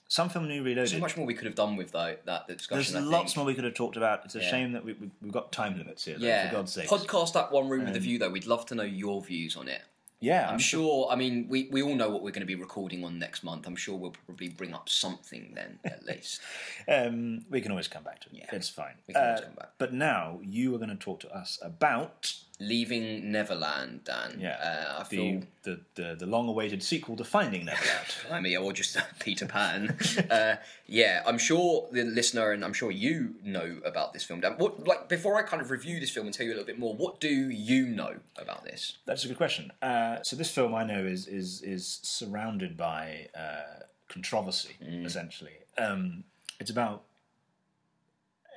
some 0.07 0.29
film 0.29 0.47
new 0.47 0.63
reloaded. 0.63 0.89
So 0.91 0.99
much 0.99 1.17
more 1.17 1.25
we 1.25 1.33
could 1.33 1.45
have 1.45 1.55
done 1.55 1.75
with 1.75 1.91
though 1.91 2.15
that 2.25 2.47
discussion. 2.47 2.93
There's 2.93 3.05
I 3.05 3.07
lots 3.09 3.31
think. 3.33 3.37
more 3.37 3.45
we 3.45 3.53
could 3.55 3.63
have 3.65 3.73
talked 3.73 3.97
about. 3.97 4.25
It's 4.25 4.35
a 4.35 4.39
Yeah. 4.41 4.49
shame 4.49 4.71
that 4.73 4.83
we, 4.85 4.93
we, 4.93 5.09
we've 5.21 5.31
got 5.33 5.51
time 5.51 5.77
limits 5.77 6.05
here. 6.05 6.17
Though, 6.17 6.25
Yeah, 6.25 6.49
for 6.49 6.55
God's 6.55 6.73
sake. 6.73 6.87
podcast 6.89 7.33
that 7.33 7.51
one 7.51 7.67
room 7.69 7.85
with 7.85 7.95
a 7.95 7.99
view 7.99 8.17
though. 8.19 8.29
We'd 8.29 8.47
love 8.47 8.65
to 8.67 8.75
know 8.75 8.83
your 8.83 9.21
views 9.21 9.55
on 9.57 9.67
it. 9.67 9.81
yeah, 10.19 10.49
I'm 10.49 10.57
sure. 10.57 11.09
I 11.11 11.15
mean, 11.15 11.47
we, 11.47 11.67
we 11.71 11.83
all 11.83 11.93
know 11.93 12.09
what 12.09 12.23
we're 12.23 12.31
going 12.31 12.39
to 12.41 12.47
be 12.47 12.55
recording 12.55 13.03
on 13.05 13.19
next 13.19 13.43
month. 13.43 13.67
I'm 13.67 13.75
sure 13.75 13.95
we'll 13.95 14.15
probably 14.25 14.49
bring 14.49 14.73
up 14.73 14.89
something 14.89 15.51
then 15.53 15.77
at 15.85 16.03
least. 16.07 16.41
Um, 16.87 17.45
we 17.51 17.61
can 17.61 17.69
always 17.71 17.87
come 17.87 18.03
back 18.03 18.21
to 18.21 18.29
it. 18.29 18.37
Yeah. 18.39 18.45
It's 18.55 18.67
fine. 18.69 18.95
We 19.07 19.13
can 19.13 19.23
always 19.23 19.41
Uh, 19.41 19.43
come 19.43 19.53
back. 19.55 19.69
But 19.77 19.93
now 19.93 20.39
you 20.43 20.73
are 20.73 20.79
going 20.79 20.89
to 20.89 20.95
talk 20.95 21.19
to 21.19 21.29
us 21.35 21.59
about 21.61 22.33
Leaving 22.59 23.31
Neverland, 23.31 24.03
Dan. 24.03 24.39
yeah, 24.39 24.57
uh, 24.59 24.99
I 24.99 25.03
the, 25.03 25.09
feel. 25.09 25.41
the, 25.61 25.79
the 25.93 26.15
the 26.15 26.25
long-awaited 26.25 26.81
sequel 26.81 27.15
to 27.17 27.23
Finding 27.23 27.65
Neverland. 27.65 28.15
I 28.31 28.41
mean, 28.41 28.57
or 28.57 28.73
just 28.73 28.97
Peter 29.19 29.45
Pan. 29.45 29.95
uh, 30.31 30.55
yeah, 30.87 31.21
I'm 31.27 31.37
sure 31.37 31.87
the 31.91 32.03
listener 32.03 32.53
and 32.53 32.65
I'm 32.65 32.73
sure 32.73 32.89
you 32.89 33.35
know 33.43 33.77
about 33.85 34.11
this 34.13 34.23
film. 34.23 34.39
Dan, 34.39 34.53
what 34.57 34.87
like 34.87 35.07
before 35.07 35.37
I 35.37 35.43
kind 35.43 35.61
of 35.61 35.69
review 35.69 35.99
this 35.99 36.09
film 36.09 36.25
and 36.25 36.33
tell 36.33 36.47
you 36.47 36.51
a 36.51 36.55
little 36.55 36.65
bit 36.65 36.79
more, 36.79 36.95
what 36.95 37.19
do 37.19 37.29
you 37.29 37.85
know 37.85 38.15
about 38.37 38.63
this? 38.63 38.97
That's 39.05 39.23
a 39.23 39.27
good 39.27 39.37
question. 39.37 39.71
Uh, 39.83 40.23
so 40.23 40.35
this 40.35 40.49
film 40.49 40.73
I 40.73 40.83
know 40.83 41.05
is 41.05 41.27
is 41.27 41.61
is 41.61 41.99
surrounded 42.01 42.75
by 42.75 43.27
uh, 43.37 43.83
controversy. 44.07 44.77
Mm. 44.83 45.05
Essentially, 45.05 45.53
um, 45.77 46.23
it's 46.59 46.71
about 46.71 47.03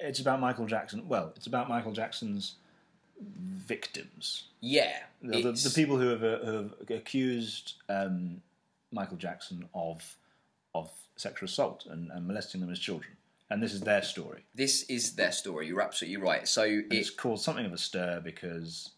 it's 0.01 0.21
about 0.21 0.41
Michael 0.41 0.67
Jackson. 0.67 1.07
Well, 1.07 1.33
it's 1.37 1.47
about 1.47 1.69
Michael 1.69 1.93
Jackson's 1.93 2.55
victims. 3.21 4.45
Yeah, 4.61 4.97
The, 5.23 5.43
the, 5.43 5.53
the 5.53 5.73
people 5.75 5.97
who 5.99 6.09
have, 6.09 6.23
uh, 6.25 6.39
who 6.45 6.53
have 6.57 6.75
accused 6.91 7.75
um, 7.89 8.43
Michael 8.93 9.17
Jackson 9.17 9.69
of 9.75 10.17
of 10.75 10.91
sexual 11.17 11.47
assault 11.47 11.87
and, 11.91 12.11
and 12.13 12.27
molesting 12.27 12.61
them 12.61 12.71
as 12.71 12.79
children, 12.79 13.13
and 13.51 13.63
this 13.63 13.73
is 13.75 13.81
their 13.81 14.03
story. 14.03 14.45
this 14.55 14.85
is 14.85 15.15
their 15.17 15.33
story. 15.33 15.67
You're 15.67 15.83
absolutely 15.83 16.19
right. 16.19 16.47
So 16.47 16.63
it, 16.63 16.87
it's 16.91 17.11
caused 17.11 17.43
something 17.45 17.67
of 17.67 17.73
a 17.73 17.79
stir 17.79 18.21
because 18.23 18.91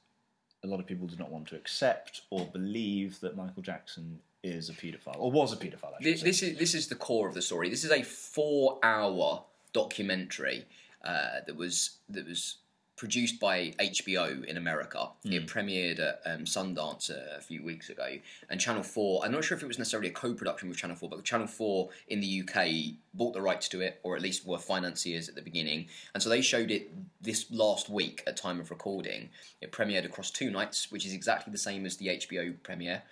a 0.65 0.67
lot 0.67 0.81
of 0.81 0.87
people 0.87 1.07
do 1.07 1.17
not 1.17 1.31
want 1.31 1.47
to 1.49 1.57
accept 1.57 2.23
or 2.31 2.45
believe 2.47 3.21
that 3.21 3.37
Michael 3.37 3.63
Jackson 3.63 4.21
is 4.43 4.69
a 4.69 4.73
paedophile 4.73 5.17
or 5.19 5.31
was 5.31 5.53
a 5.53 5.57
paedophile. 5.57 5.93
This, 6.01 6.23
this 6.23 6.43
is 6.43 6.59
this 6.59 6.75
is 6.75 6.89
the 6.89 6.95
core 6.97 7.29
of 7.29 7.35
the 7.35 7.43
story. 7.43 7.69
This 7.71 7.85
is 7.85 7.91
a 7.91 8.03
four-hour 8.03 9.45
documentary 9.73 10.67
uh, 11.05 11.41
that 11.47 11.57
was 11.57 11.97
that 12.09 12.27
was 12.27 12.57
produced 13.03 13.41
by 13.41 13.75
HBO 13.81 14.45
in 14.45 14.57
America. 14.57 15.09
It 15.25 15.49
premiered 15.49 15.99
at 15.99 16.21
um, 16.25 16.45
Sundance 16.45 17.11
a, 17.11 17.39
a 17.39 17.41
few 17.41 17.65
weeks 17.65 17.91
ago, 17.91 18.07
and 18.49 18.61
Channel 18.61 18.85
Four. 18.85 19.25
I'm 19.25 19.33
not 19.33 19.43
sure 19.43 19.57
if 19.57 19.63
it 19.65 19.67
was 19.67 19.77
necessarily 19.77 20.09
a 20.09 20.13
co-production 20.13 20.69
with 20.69 20.79
Channel 20.79 20.95
Four, 20.95 21.09
but 21.09 21.25
Channel 21.25 21.49
Four 21.49 21.89
in 22.07 22.21
the 22.21 22.45
UK 22.45 22.95
bought 23.13 23.33
the 23.33 23.43
rights 23.43 23.69
to 23.71 23.81
it, 23.81 23.99
or 24.05 24.15
at 24.15 24.23
least 24.23 24.47
were 24.47 24.57
financiers 24.57 25.29
at 25.29 25.35
the 25.35 25.43
beginning, 25.43 25.89
and 26.15 26.23
so 26.23 26.29
they 26.29 26.41
showed 26.41 26.71
it 26.71 26.93
this 27.21 27.51
last 27.51 27.91
week 27.91 28.23
at 28.25 28.37
time 28.37 28.61
of 28.61 28.71
recording. 28.71 29.31
It 29.61 29.73
premiered 29.73 30.05
across 30.05 30.31
two 30.31 30.53
nights, 30.53 30.93
which 30.93 31.05
is 31.05 31.13
exactly 31.13 31.51
the 31.51 31.59
same 31.59 31.85
as 31.85 31.97
the 31.97 32.07
HBO 32.07 32.55
premiere 32.63 33.03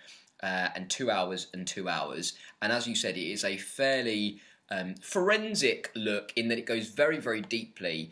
uh, 0.41 0.69
and 0.73 0.89
two 0.89 1.11
hours 1.11 1.47
and 1.53 1.67
two 1.67 1.89
hours. 1.89 2.35
And 2.61 2.71
as 2.71 2.87
you 2.87 2.95
said, 2.95 3.17
it 3.17 3.29
is 3.29 3.43
a 3.43 3.57
fairly 3.57 4.39
um, 4.69 4.95
forensic 5.01 5.91
look 5.95 6.31
in 6.37 6.47
that 6.47 6.57
it 6.57 6.65
goes 6.65 6.87
very, 6.87 7.17
very 7.17 7.41
deeply. 7.41 8.11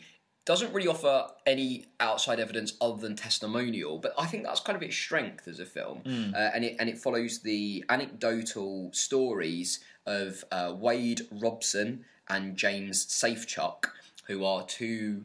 Doesn't 0.50 0.72
really 0.74 0.88
offer 0.88 1.28
any 1.46 1.86
outside 2.00 2.40
evidence 2.40 2.72
other 2.80 3.00
than 3.00 3.14
testimonial, 3.14 3.98
but 3.98 4.12
I 4.18 4.26
think 4.26 4.42
that's 4.42 4.58
kind 4.58 4.74
of 4.74 4.82
its 4.82 4.96
strength 4.96 5.46
as 5.46 5.60
a 5.60 5.64
film, 5.64 6.02
uh, 6.34 6.50
and 6.54 6.64
it 6.64 6.74
and 6.80 6.88
it 6.88 6.98
follows 6.98 7.38
the 7.38 7.84
anecdotal 7.88 8.90
stories 8.92 9.78
of 10.06 10.44
uh, 10.50 10.74
Wade 10.76 11.20
Robson 11.30 12.04
and 12.28 12.56
James 12.56 13.06
Safechuck, 13.06 13.90
who 14.26 14.44
are 14.44 14.64
two 14.64 15.24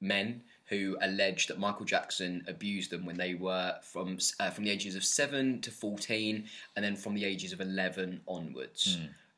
men 0.00 0.42
who 0.70 0.96
allege 1.02 1.46
that 1.48 1.58
Michael 1.58 1.84
Jackson 1.84 2.42
abused 2.48 2.90
them 2.90 3.04
when 3.04 3.18
they 3.18 3.34
were 3.34 3.74
from 3.82 4.16
uh, 4.40 4.48
from 4.48 4.64
the 4.64 4.70
ages 4.70 4.96
of 4.96 5.04
seven 5.04 5.60
to 5.60 5.70
fourteen, 5.70 6.44
and 6.74 6.82
then 6.82 6.96
from 6.96 7.14
the 7.14 7.26
ages 7.26 7.52
of 7.52 7.60
eleven 7.60 8.22
onwards. 8.26 8.96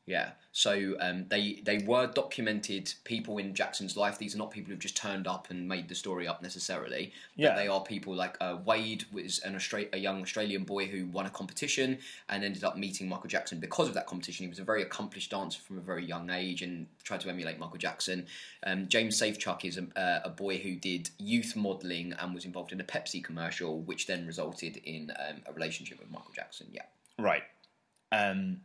Yeah, 0.09 0.31
so 0.53 0.95
um, 1.01 1.25
they 1.27 1.61
they 1.65 1.79
were 1.79 2.07
documented 2.07 2.93
people 3.03 3.39
in 3.39 3.53
Jackson's 3.53 3.97
life. 3.97 4.17
These 4.17 4.35
are 4.35 4.37
not 4.37 4.51
people 4.51 4.71
who've 4.71 4.79
just 4.79 4.95
turned 4.95 5.27
up 5.27 5.49
and 5.49 5.67
made 5.67 5.89
the 5.89 5.95
story 5.95 6.25
up 6.29 6.41
necessarily. 6.41 7.11
But 7.35 7.43
Yeah. 7.43 7.55
they 7.55 7.67
are 7.67 7.81
people 7.83 8.15
like 8.15 8.37
uh, 8.39 8.57
Wade 8.63 9.03
was 9.11 9.39
an 9.39 9.55
Austra- 9.55 9.93
a 9.93 9.97
young 9.97 10.21
Australian 10.21 10.63
boy 10.63 10.85
who 10.87 11.07
won 11.07 11.25
a 11.25 11.29
competition 11.29 11.99
and 12.29 12.45
ended 12.45 12.63
up 12.63 12.77
meeting 12.77 13.09
Michael 13.09 13.27
Jackson 13.27 13.59
because 13.59 13.89
of 13.89 13.95
that 13.95 14.07
competition. 14.07 14.45
He 14.45 14.49
was 14.49 14.59
a 14.59 14.63
very 14.63 14.81
accomplished 14.81 15.29
dancer 15.31 15.59
from 15.61 15.77
a 15.77 15.81
very 15.81 16.05
young 16.05 16.29
age 16.29 16.61
and 16.61 16.87
tried 17.03 17.19
to 17.19 17.29
emulate 17.29 17.59
Michael 17.59 17.77
Jackson. 17.77 18.27
Um, 18.65 18.87
James 18.87 19.19
Safechuck 19.21 19.65
is 19.65 19.77
a, 19.77 19.87
uh, 19.99 20.21
a 20.23 20.29
boy 20.29 20.57
who 20.59 20.75
did 20.77 21.09
youth 21.19 21.53
modelling 21.57 22.13
and 22.13 22.33
was 22.33 22.45
involved 22.45 22.71
in 22.71 22.79
a 22.79 22.85
Pepsi 22.85 23.21
commercial, 23.21 23.81
which 23.81 24.07
then 24.07 24.25
resulted 24.25 24.77
in 24.85 25.11
um, 25.19 25.41
a 25.45 25.51
relationship 25.51 25.99
with 25.99 26.09
Michael 26.09 26.31
Jackson. 26.33 26.67
Yeah, 26.71 26.83
right. 27.19 27.43
Um, 28.13 28.61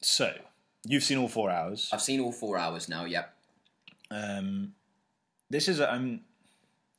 so 0.00 0.32
you've 0.86 1.02
seen 1.04 1.18
all 1.18 1.28
four 1.28 1.50
hours. 1.50 1.88
I've 1.92 2.02
seen 2.02 2.20
all 2.20 2.32
four 2.32 2.56
hours 2.58 2.88
now. 2.88 3.04
Yep. 3.04 3.32
Um, 4.10 4.74
this 5.48 5.68
is 5.68 5.80
a, 5.80 5.92
um, 5.92 6.20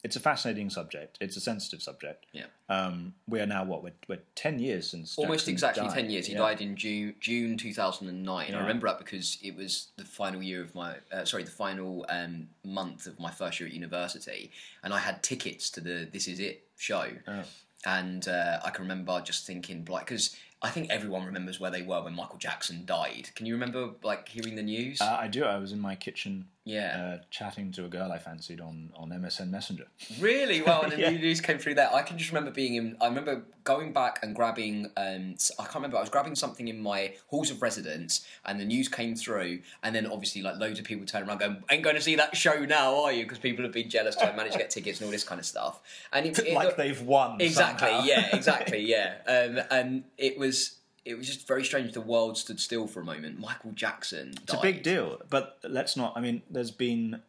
it's 0.03 0.15
a 0.15 0.19
fascinating 0.19 0.69
subject. 0.69 1.17
It's 1.21 1.37
a 1.37 1.39
sensitive 1.41 1.81
subject. 1.81 2.25
Yeah. 2.31 2.45
Um, 2.69 3.13
we 3.27 3.39
are 3.39 3.45
now 3.45 3.63
what 3.63 3.83
we're, 3.83 3.93
we're 4.07 4.19
ten 4.33 4.57
years 4.59 4.89
since 4.89 5.15
Almost 5.17 5.41
Jackson 5.41 5.53
exactly 5.53 5.83
died. 5.87 5.93
ten 5.93 6.09
years. 6.09 6.25
He 6.25 6.33
Yeah. 6.33 6.39
died 6.39 6.61
in 6.61 6.75
June 6.75 7.15
June 7.19 7.57
two 7.57 7.73
thousand 7.73 8.07
and 8.07 8.23
nine. 8.23 8.53
I 8.55 8.59
remember 8.61 8.87
that 8.87 8.97
because 8.97 9.37
it 9.43 9.55
was 9.55 9.89
the 9.97 10.03
final 10.05 10.41
year 10.41 10.61
of 10.61 10.73
my 10.73 10.95
uh, 11.11 11.25
sorry 11.25 11.43
the 11.43 11.51
final 11.51 12.05
um, 12.09 12.47
month 12.63 13.05
of 13.05 13.19
my 13.19 13.29
first 13.29 13.59
year 13.59 13.67
at 13.67 13.73
university, 13.75 14.51
and 14.83 14.91
I 14.93 14.97
had 14.99 15.21
tickets 15.21 15.69
to 15.71 15.81
the 15.81 16.07
This 16.11 16.27
Is 16.27 16.39
It 16.39 16.63
show, 16.77 17.05
Oh. 17.27 17.43
and 17.85 18.27
uh, 18.27 18.59
I 18.65 18.71
can 18.71 18.83
remember 18.83 19.21
just 19.21 19.45
thinking 19.45 19.85
like 19.87 20.05
because 20.07 20.35
I 20.63 20.69
think 20.69 20.89
everyone 20.89 21.25
remembers 21.25 21.59
where 21.59 21.71
they 21.71 21.81
were 21.81 22.03
when 22.03 22.13
Michael 22.13 22.37
Jackson 22.37 22.83
died. 22.85 23.29
Can 23.35 23.47
you 23.47 23.53
remember 23.53 23.91
like 24.03 24.29
hearing 24.29 24.55
the 24.55 24.61
news? 24.61 25.01
Uh, 25.01 25.17
I 25.19 25.27
do. 25.27 25.43
I 25.43 25.57
was 25.57 25.71
in 25.71 25.79
my 25.79 25.95
kitchen 25.95 26.45
yeah. 26.65 27.15
uh, 27.19 27.23
chatting 27.29 27.71
to 27.73 27.85
a 27.85 27.87
girl 27.87 28.11
I 28.11 28.17
fancied 28.17 28.61
on, 28.61 28.91
on 28.95 29.09
MSN 29.09 29.49
Messenger. 29.49 29.87
Really 30.19 30.61
well, 30.61 30.83
and 30.83 30.91
the 30.91 30.97
Yeah. 31.01 31.09
news 31.11 31.41
came 31.41 31.57
through 31.57 31.75
there. 31.75 31.93
I 31.93 32.01
can 32.03 32.17
just 32.17 32.31
remember 32.31 32.51
being 32.51 32.75
in. 32.75 32.97
I 33.01 33.07
remember 33.07 33.43
going 33.63 33.93
back 33.93 34.19
and 34.23 34.35
grabbing. 34.35 34.87
Um, 34.97 35.35
I 35.59 35.63
can't 35.63 35.75
remember. 35.75 35.97
I 35.97 36.01
was 36.01 36.09
grabbing 36.09 36.35
something 36.35 36.67
in 36.67 36.79
my 36.81 37.13
halls 37.27 37.49
of 37.51 37.61
residence, 37.61 38.25
and 38.45 38.59
the 38.59 38.65
news 38.65 38.87
came 38.87 39.15
through. 39.15 39.59
And 39.83 39.95
then 39.95 40.05
obviously, 40.05 40.41
like 40.41 40.57
loads 40.57 40.79
of 40.79 40.85
people 40.85 41.05
turned 41.05 41.27
around, 41.27 41.39
going, 41.39 41.63
"Ain't 41.69 41.83
going 41.83 41.95
to 41.95 42.01
see 42.01 42.15
that 42.15 42.35
show 42.37 42.63
now, 42.65 43.03
are 43.03 43.11
you?" 43.11 43.23
Because 43.23 43.39
people 43.39 43.63
have 43.63 43.73
been 43.73 43.89
jealous 43.89 44.15
to 44.17 44.33
manage 44.35 44.53
to 44.53 44.57
get 44.59 44.69
tickets 44.69 44.99
and 44.99 45.05
all 45.07 45.11
this 45.11 45.23
kind 45.23 45.39
of 45.39 45.45
stuff. 45.45 45.81
And 46.13 46.25
it, 46.25 46.37
it 46.45 46.53
like 46.53 46.65
looked- 46.65 46.77
they've 46.77 47.01
won. 47.01 47.41
exactly, 47.41 47.87
somehow. 47.87 48.03
yeah, 48.05 48.29
exactly, 48.35 48.79
yeah. 48.85 49.13
Um, 49.27 49.59
and 49.71 50.03
it 50.17 50.37
was. 50.37 50.77
It 51.03 51.15
was 51.15 51.27
just 51.27 51.47
very 51.47 51.63
strange. 51.63 51.93
The 51.93 52.01
world 52.01 52.37
stood 52.37 52.59
still 52.59 52.87
for 52.87 53.01
a 53.01 53.05
moment. 53.05 53.39
Michael 53.39 53.71
Jackson. 53.71 54.33
It's 54.43 54.53
a 54.53 54.61
big 54.61 54.83
deal, 54.83 55.19
but 55.29 55.57
let's 55.63 55.97
not. 55.97 56.13
I 56.15 56.21
mean, 56.21 56.43
there's 56.49 56.71
been 56.71 57.21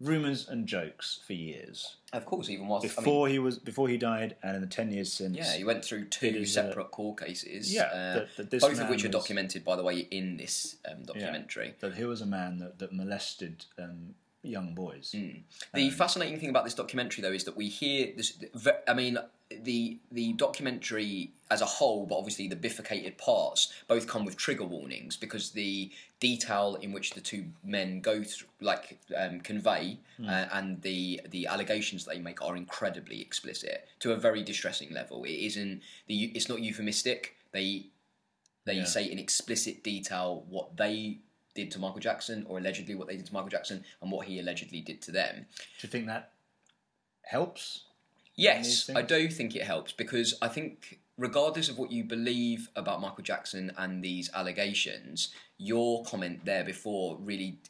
rumours 0.00 0.46
and 0.48 0.66
jokes 0.66 1.20
for 1.26 1.32
years 1.32 1.96
Of 2.12 2.26
course, 2.26 2.50
even 2.50 2.68
whilst 2.68 2.84
I 2.84 2.88
mean, 2.88 2.96
before 2.96 3.28
he 3.28 3.38
was 3.38 3.58
before 3.58 3.88
he 3.88 3.96
died, 3.96 4.36
and 4.42 4.56
in 4.56 4.60
the 4.60 4.68
ten 4.68 4.92
years 4.92 5.12
since. 5.12 5.36
Yeah, 5.36 5.56
he 5.56 5.64
went 5.64 5.84
through 5.84 6.06
two 6.06 6.44
separate 6.44 6.90
court 6.90 7.20
cases. 7.20 7.72
yeah, 7.72 7.82
uh, 7.84 8.14
that- 8.14 8.36
that 8.36 8.50
this 8.50 8.62
both 8.62 8.78
of 8.80 8.88
which 8.88 9.04
are 9.04 9.08
documented, 9.08 9.64
by 9.64 9.76
the 9.76 9.82
way, 9.82 10.00
in 10.10 10.36
this 10.36 10.76
um, 10.88 10.98
yeah, 10.98 11.04
documentary. 11.06 11.74
that 11.80 11.94
he 11.94 12.04
was 12.04 12.20
a 12.20 12.26
man 12.26 12.58
that, 12.58 12.78
that 12.78 12.92
molested 12.92 13.64
um, 13.78 14.14
young 14.42 14.74
boys. 14.74 15.12
Mm. 15.14 15.42
The 15.74 15.90
fascinating 15.90 16.38
thing 16.38 16.50
about 16.50 16.64
this 16.64 16.74
documentary, 16.74 17.22
though, 17.22 17.32
is 17.32 17.44
that 17.44 17.56
we 17.56 17.68
hear 17.68 18.12
this. 18.16 18.38
I 18.86 18.94
mean, 18.94 19.18
the 19.50 19.98
the 20.10 20.32
documentary 20.32 21.30
as 21.50 21.60
a 21.62 21.66
whole, 21.66 22.06
but 22.06 22.16
obviously 22.16 22.48
the 22.48 22.56
bifurcated 22.56 23.16
parts, 23.18 23.72
both 23.86 24.08
come 24.08 24.24
with 24.24 24.36
trigger 24.36 24.64
warnings 24.64 25.16
because 25.16 25.50
the 25.52 25.90
detail 26.18 26.76
in 26.82 26.92
which 26.92 27.12
the 27.12 27.20
two 27.20 27.44
men 27.62 28.00
go 28.00 28.24
through, 28.24 28.48
like 28.60 28.98
um, 29.16 29.40
convey, 29.40 29.98
uh, 30.26 30.46
and 30.52 30.82
the 30.82 31.20
the 31.30 31.46
allegations 31.46 32.04
they 32.04 32.18
make 32.18 32.42
are 32.42 32.56
incredibly 32.56 33.20
explicit 33.20 33.86
to 34.00 34.12
a 34.12 34.16
very 34.16 34.42
distressing 34.42 34.92
level. 34.92 35.22
It 35.24 35.30
isn't 35.46 35.82
the. 36.08 36.24
It's 36.34 36.48
not 36.48 36.60
euphemistic. 36.60 37.36
They 37.52 37.86
they 38.64 38.74
Yeah. 38.78 38.84
say 38.84 39.04
in 39.04 39.18
explicit 39.20 39.84
detail 39.84 40.44
what 40.48 40.76
they 40.76 41.18
did 41.54 41.70
to 41.70 41.78
Michael 41.78 42.00
Jackson, 42.00 42.44
or 42.48 42.58
allegedly 42.58 42.96
what 42.96 43.06
they 43.06 43.16
did 43.16 43.26
to 43.26 43.32
Michael 43.32 43.48
Jackson, 43.50 43.84
and 44.02 44.10
what 44.10 44.26
he 44.26 44.40
allegedly 44.40 44.80
did 44.80 45.00
to 45.02 45.12
them. 45.12 45.46
Do 45.56 45.86
you 45.86 45.88
think 45.88 46.06
that 46.06 46.32
helps? 47.22 47.84
Yes, 48.36 48.90
I 48.94 49.02
do 49.02 49.28
think 49.28 49.56
it 49.56 49.62
helps 49.62 49.92
because 49.92 50.34
I 50.42 50.48
think, 50.48 51.00
regardless 51.16 51.68
of 51.68 51.78
what 51.78 51.90
you 51.90 52.04
believe 52.04 52.68
about 52.76 53.00
Michael 53.00 53.24
Jackson 53.24 53.72
and 53.78 54.04
these 54.04 54.30
allegations, 54.34 55.34
your 55.56 56.04
comment 56.04 56.44
there 56.44 56.62
before 56.62 57.16
really, 57.20 57.60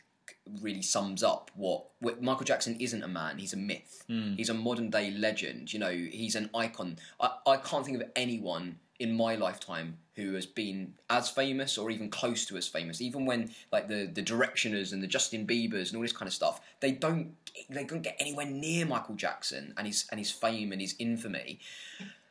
really 0.61 0.83
sums 0.83 1.23
up 1.23 1.53
what, 1.55 1.87
what 2.01 2.21
Michael 2.21 2.45
Jackson 2.45 2.77
isn't 2.81 3.03
a 3.03 3.09
man; 3.09 3.39
he's 3.39 3.53
a 3.53 3.57
myth. 3.57 4.05
Hmm. 4.09 4.35
He's 4.35 4.49
a 4.49 4.55
modern 4.55 4.91
day 4.91 5.12
legend. 5.12 5.73
You 5.73 5.79
know, 5.79 5.93
he's 5.93 6.35
an 6.35 6.51
icon. 6.53 6.99
I, 7.21 7.31
I 7.47 7.57
can't 7.59 7.85
think 7.85 8.03
of 8.03 8.11
anyone 8.17 8.81
in 8.99 9.16
my 9.16 9.34
lifetime 9.34 9.99
who 10.14 10.32
has 10.32 10.47
been 10.47 10.94
as 11.11 11.28
famous 11.28 11.76
or 11.76 11.90
even 11.90 12.09
close 12.09 12.47
to 12.47 12.57
as 12.57 12.66
famous. 12.66 13.01
Even 13.01 13.26
when 13.26 13.51
like 13.72 13.88
the 13.88 14.11
the 14.12 14.22
Directioners 14.22 14.92
and 14.92 15.03
the 15.03 15.07
Justin 15.07 15.47
Biebers 15.47 15.88
and 15.88 15.97
all 15.97 16.03
this 16.03 16.12
kind 16.12 16.26
of 16.26 16.32
stuff, 16.32 16.61
they 16.80 16.92
don't 16.92 17.34
they 17.68 17.84
don't 17.84 18.03
get 18.03 18.16
anywhere 18.18 18.47
near 18.47 18.86
Michael 18.86 19.14
Jackson 19.14 19.74
and 19.76 19.86
his 19.86 20.07
and 20.11 20.18
his 20.18 20.30
fame 20.30 20.72
and 20.72 20.80
his 20.80 20.94
infamy. 20.99 21.61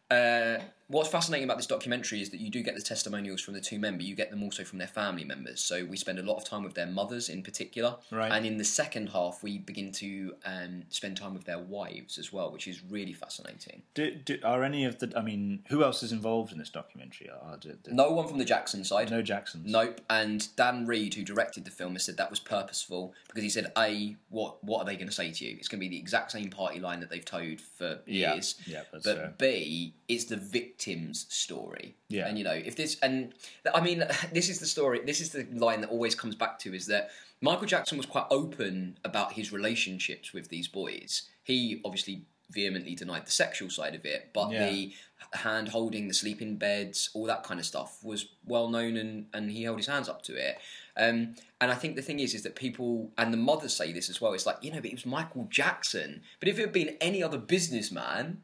Uh, 0.09 0.57
what's 0.87 1.09
fascinating 1.09 1.43
about 1.45 1.57
this 1.57 1.65
documentary 1.67 2.21
is 2.21 2.29
that 2.29 2.39
you 2.39 2.49
do 2.49 2.61
get 2.61 2.75
the 2.75 2.81
testimonials 2.81 3.41
from 3.41 3.53
the 3.53 3.59
two 3.61 3.79
men, 3.79 3.95
but 3.97 4.05
you 4.05 4.15
get 4.15 4.29
them 4.29 4.43
also 4.43 4.63
from 4.63 4.77
their 4.77 4.87
family 4.87 5.23
members. 5.23 5.59
So 5.61 5.83
we 5.85 5.97
spend 5.97 6.19
a 6.19 6.23
lot 6.23 6.37
of 6.37 6.45
time 6.45 6.63
with 6.63 6.75
their 6.75 6.85
mothers 6.85 7.29
in 7.29 7.41
particular, 7.41 7.95
Right. 8.11 8.31
and 8.31 8.45
in 8.45 8.57
the 8.57 8.63
second 8.65 9.09
half 9.09 9.41
we 9.41 9.57
begin 9.57 9.91
to 9.93 10.35
um, 10.45 10.83
spend 10.89 11.17
time 11.17 11.33
with 11.33 11.45
their 11.45 11.59
wives 11.59 12.17
as 12.17 12.31
well, 12.31 12.51
which 12.51 12.67
is 12.67 12.83
really 12.83 13.13
fascinating. 13.13 13.81
Do, 13.93 14.11
do, 14.11 14.37
are 14.43 14.63
any 14.63 14.85
of 14.85 14.99
the? 14.99 15.11
I 15.17 15.21
mean, 15.21 15.63
who 15.69 15.83
else 15.83 16.03
is 16.03 16.11
involved 16.11 16.51
in 16.51 16.59
this 16.59 16.69
documentary? 16.69 17.29
Are, 17.29 17.57
do, 17.57 17.73
No 17.91 18.11
one 18.11 18.27
from 18.27 18.37
the 18.37 18.45
Jackson 18.45 18.83
side. 18.83 19.09
no 19.09 19.21
Jacksons. 19.21 19.71
Nope. 19.71 20.01
And 20.09 20.47
Dan 20.55 20.85
Reed, 20.85 21.13
who 21.15 21.23
directed 21.23 21.65
the 21.65 21.71
film, 21.71 21.93
has 21.93 22.03
said 22.03 22.17
that 22.17 22.29
was 22.29 22.39
purposeful 22.39 23.13
because 23.27 23.43
he 23.43 23.49
said, 23.49 23.71
"A, 23.77 24.15
what 24.29 24.63
what 24.63 24.79
are 24.79 24.85
they 24.85 24.95
going 24.95 25.07
to 25.07 25.13
say 25.13 25.31
to 25.31 25.45
you? 25.45 25.55
It's 25.57 25.67
going 25.67 25.79
to 25.79 25.85
be 25.85 25.89
the 25.89 25.97
exact 25.99 26.31
same 26.31 26.49
party 26.49 26.79
line 26.79 26.99
that 26.99 27.09
they've 27.09 27.25
told 27.25 27.59
for 27.61 27.99
years. 28.05 28.55
Yeah, 28.67 28.83
that's 28.91 29.03
but. 29.05 29.37
B, 29.37 29.93
it's 30.07 30.25
the 30.25 30.37
victim's 30.75 31.25
story. 31.33 31.95
Yeah. 32.09 32.27
And 32.27 32.37
you 32.37 32.43
know, 32.43 32.51
if 32.53 32.75
this 32.75 32.97
and 33.01 33.33
I 33.73 33.81
mean, 33.81 34.03
this 34.33 34.49
is 34.49 34.59
the 34.59 34.65
story. 34.65 35.01
This 35.05 35.21
is 35.21 35.29
the 35.31 35.45
line 35.53 35.81
that 35.81 35.89
always 35.89 36.15
comes 36.15 36.35
back 36.35 36.59
to 36.59 36.73
is 36.73 36.87
that 36.87 37.09
Michael 37.41 37.67
Jackson 37.67 37.97
was 37.97 38.05
quite 38.05 38.25
open 38.31 38.97
about 39.03 39.33
his 39.33 39.51
relationships 39.51 40.33
with 40.33 40.49
these 40.49 40.67
boys. 40.67 41.23
He 41.43 41.81
obviously 41.85 42.23
vehemently 42.51 42.95
denied 42.95 43.25
the 43.25 43.31
sexual 43.31 43.69
side 43.69 43.95
of 43.95 44.05
it, 44.05 44.29
but 44.33 44.51
Yeah. 44.51 44.69
the 44.69 44.93
hand 45.33 45.69
holding, 45.69 46.07
the 46.07 46.13
sleeping 46.13 46.57
beds, 46.57 47.09
all 47.13 47.25
that 47.25 47.43
kind 47.43 47.59
of 47.59 47.65
stuff 47.65 48.03
was 48.03 48.27
well 48.45 48.69
known, 48.69 48.97
and, 48.97 49.25
and 49.33 49.49
he 49.49 49.63
held 49.63 49.77
his 49.77 49.87
hands 49.87 50.07
up 50.07 50.21
to 50.23 50.35
it. 50.35 50.57
Um, 50.95 51.35
and 51.59 51.71
I 51.71 51.75
think 51.75 51.95
the 51.95 52.01
thing 52.03 52.19
is, 52.19 52.33
is 52.35 52.43
that 52.43 52.55
people 52.55 53.11
and 53.17 53.33
the 53.33 53.37
mothers 53.37 53.73
say 53.75 53.91
this 53.91 54.09
as 54.09 54.21
well. 54.21 54.33
It's 54.33 54.45
like 54.45 54.57
you 54.61 54.71
know, 54.71 54.77
but 54.77 54.85
it 54.85 54.93
was 54.93 55.05
Michael 55.05 55.47
Jackson. 55.49 56.21
But 56.39 56.47
if 56.49 56.57
it 56.59 56.61
had 56.61 56.71
been 56.71 56.95
any 57.01 57.21
other 57.23 57.37
businessman, 57.39 58.41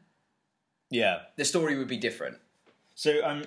Yeah. 0.92 1.20
the 1.36 1.44
story 1.44 1.76
would 1.76 1.88
be 1.88 1.96
different. 1.96 2.38
So 2.94 3.24
I'm, 3.24 3.44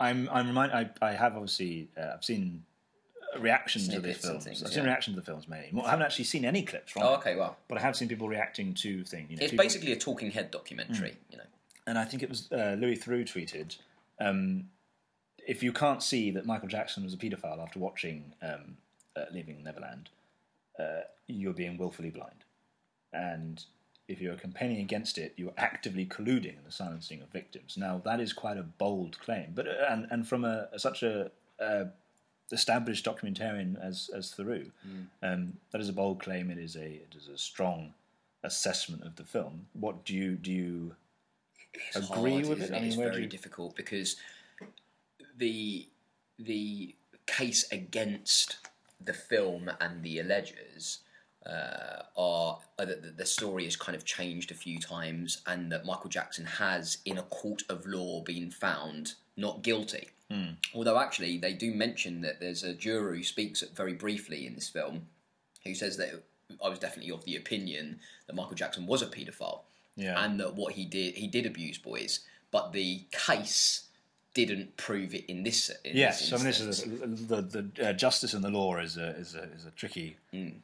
I'm, 0.00 0.28
I'm 0.32 0.46
remind. 0.48 0.72
I, 0.72 0.90
I 1.02 1.12
have 1.12 1.34
obviously 1.34 1.88
uh, 1.96 2.14
I've 2.14 2.24
seen 2.24 2.64
reactions 3.38 3.88
to 3.88 4.00
the 4.00 4.14
Snippets 4.14 4.24
and 4.24 4.30
films. 4.32 4.44
things, 4.44 4.62
I've 4.62 4.70
seen 4.70 4.84
yeah. 4.84 4.88
reactions 4.90 5.14
to 5.16 5.20
the 5.20 5.26
films 5.26 5.48
mainly. 5.48 5.70
Well, 5.72 5.84
I 5.86 5.90
haven't 5.90 6.06
actually 6.06 6.24
seen 6.24 6.44
any 6.44 6.62
clips 6.62 6.92
from 6.92 7.02
Oh, 7.02 7.14
it, 7.14 7.18
okay, 7.18 7.36
well, 7.36 7.56
but 7.68 7.78
I 7.78 7.82
have 7.82 7.94
seen 7.96 8.08
people 8.08 8.28
reacting 8.28 8.74
to 8.74 9.04
things. 9.04 9.30
You 9.30 9.36
know, 9.36 9.42
it's 9.42 9.50
people- 9.50 9.64
basically 9.64 9.92
a 9.92 9.96
talking 9.96 10.30
head 10.30 10.50
documentary. 10.50 11.16
You 11.30 11.38
know, 11.38 11.44
and 11.86 11.98
I 11.98 12.04
think 12.04 12.22
it 12.22 12.28
was 12.28 12.50
uh, 12.50 12.76
Louis 12.78 12.96
Theroux 12.96 13.24
tweeted, 13.24 13.76
um, 14.20 14.70
"If 15.46 15.62
you 15.62 15.72
can't 15.72 16.02
see 16.02 16.30
that 16.30 16.46
Michael 16.46 16.68
Jackson 16.68 17.04
was 17.04 17.12
a 17.12 17.18
paedophile 17.18 17.62
after 17.62 17.78
watching 17.78 18.32
um, 18.40 18.78
uh, 19.16 19.24
Leaving 19.32 19.62
Neverland, 19.62 20.08
uh, 20.78 21.00
you're 21.26 21.52
being 21.52 21.76
willfully 21.76 22.10
blind, 22.10 22.44
and 23.12 23.64
if 24.08 24.20
you're 24.20 24.36
campaigning 24.36 24.78
against 24.80 25.18
it, 25.18 25.34
you're 25.36 25.52
actively 25.56 26.06
colluding 26.06 26.56
in 26.58 26.64
the 26.64 26.72
silencing 26.72 27.20
of 27.22 27.28
victims." 27.28 27.76
Now 27.76 28.00
that 28.04 28.20
is 28.20 28.32
quite 28.32 28.56
a 28.56 28.62
bold 28.62 29.18
claim, 29.20 29.52
but 29.54 29.66
uh, 29.68 29.86
and 29.90 30.06
and 30.10 30.26
from 30.26 30.44
a 30.44 30.68
such 30.78 31.02
a 31.02 31.30
uh, 31.60 31.84
established 32.50 33.04
documentarian 33.04 33.78
as 33.80 34.10
as 34.14 34.32
Theroux, 34.34 34.70
um, 35.22 35.58
that 35.70 35.80
is 35.80 35.88
a 35.88 35.92
bold 35.92 36.20
claim. 36.20 36.50
It 36.50 36.58
is 36.58 36.74
a 36.76 36.86
it 36.86 37.14
is 37.16 37.28
a 37.28 37.38
strong 37.38 37.94
assessment 38.42 39.02
of 39.02 39.16
the 39.16 39.24
film. 39.24 39.66
What 39.74 40.04
do 40.04 40.14
you 40.14 40.36
do 40.36 40.52
you 40.52 40.94
it's 41.74 41.96
agree 42.10 42.32
hard, 42.34 42.46
with 42.46 42.62
it? 42.62 42.70
I 42.70 42.74
mean, 42.80 42.84
it's 42.84 42.96
very 42.96 43.22
you- 43.22 43.28
difficult 43.28 43.76
because 43.76 44.16
the 45.36 45.88
the 46.38 46.94
case 47.26 47.70
against 47.70 48.56
the 49.04 49.12
film 49.12 49.70
and 49.80 50.02
the 50.02 50.18
allegers 50.18 51.00
uh, 51.46 52.02
are 52.16 52.58
uh, 52.78 52.84
that 52.84 53.02
the, 53.02 53.10
the 53.10 53.26
story 53.26 53.64
has 53.64 53.76
kind 53.76 53.96
of 53.96 54.04
changed 54.04 54.50
a 54.50 54.54
few 54.54 54.78
times, 54.78 55.40
and 55.46 55.70
that 55.72 55.84
Michael 55.86 56.10
Jackson 56.10 56.44
has, 56.44 56.98
in 57.04 57.18
a 57.18 57.22
court 57.22 57.62
of 57.68 57.86
law, 57.86 58.22
been 58.22 58.50
found 58.50 59.14
not 59.36 59.62
guilty. 59.62 60.08
Although 60.74 60.98
actually, 60.98 61.38
they 61.38 61.54
do 61.54 61.72
mention 61.72 62.20
that 62.20 62.38
there's 62.38 62.62
a 62.62 62.74
juror 62.74 63.14
who 63.14 63.22
speaks 63.22 63.62
very 63.74 63.94
briefly 63.94 64.46
in 64.46 64.54
this 64.54 64.68
film, 64.68 65.06
who 65.64 65.74
says 65.74 65.96
that 65.96 66.22
I 66.62 66.68
was 66.68 66.78
definitely 66.78 67.12
of 67.12 67.24
the 67.24 67.36
opinion 67.36 68.00
that 68.26 68.36
Michael 68.36 68.54
Jackson 68.54 68.86
was 68.86 69.00
a 69.00 69.06
paedophile 69.06 69.60
Yeah. 69.96 70.22
and 70.22 70.38
that 70.40 70.54
what 70.54 70.74
he 70.74 70.84
did, 70.84 71.14
he 71.14 71.28
did 71.28 71.46
abuse 71.46 71.78
boys, 71.78 72.20
but 72.50 72.72
the 72.72 73.04
case 73.10 73.87
didn't 74.44 74.76
prove 74.76 75.14
it 75.14 75.24
in 75.26 75.42
this. 75.42 75.70
In 75.84 75.96
Yes, 75.96 76.20
this 76.20 76.32
I 76.32 76.36
mean 76.36 76.46
this 76.46 76.60
is 76.60 76.84
a, 76.84 77.06
the 77.06 77.42
the 77.76 77.88
uh, 77.88 77.92
justice 77.92 78.34
and 78.34 78.42
the 78.44 78.50
law 78.50 78.76
is 78.78 78.96
a 78.96 79.08
is 79.16 79.34
a 79.34 79.42
is 79.54 79.64
a 79.66 79.70
tricky 79.72 80.16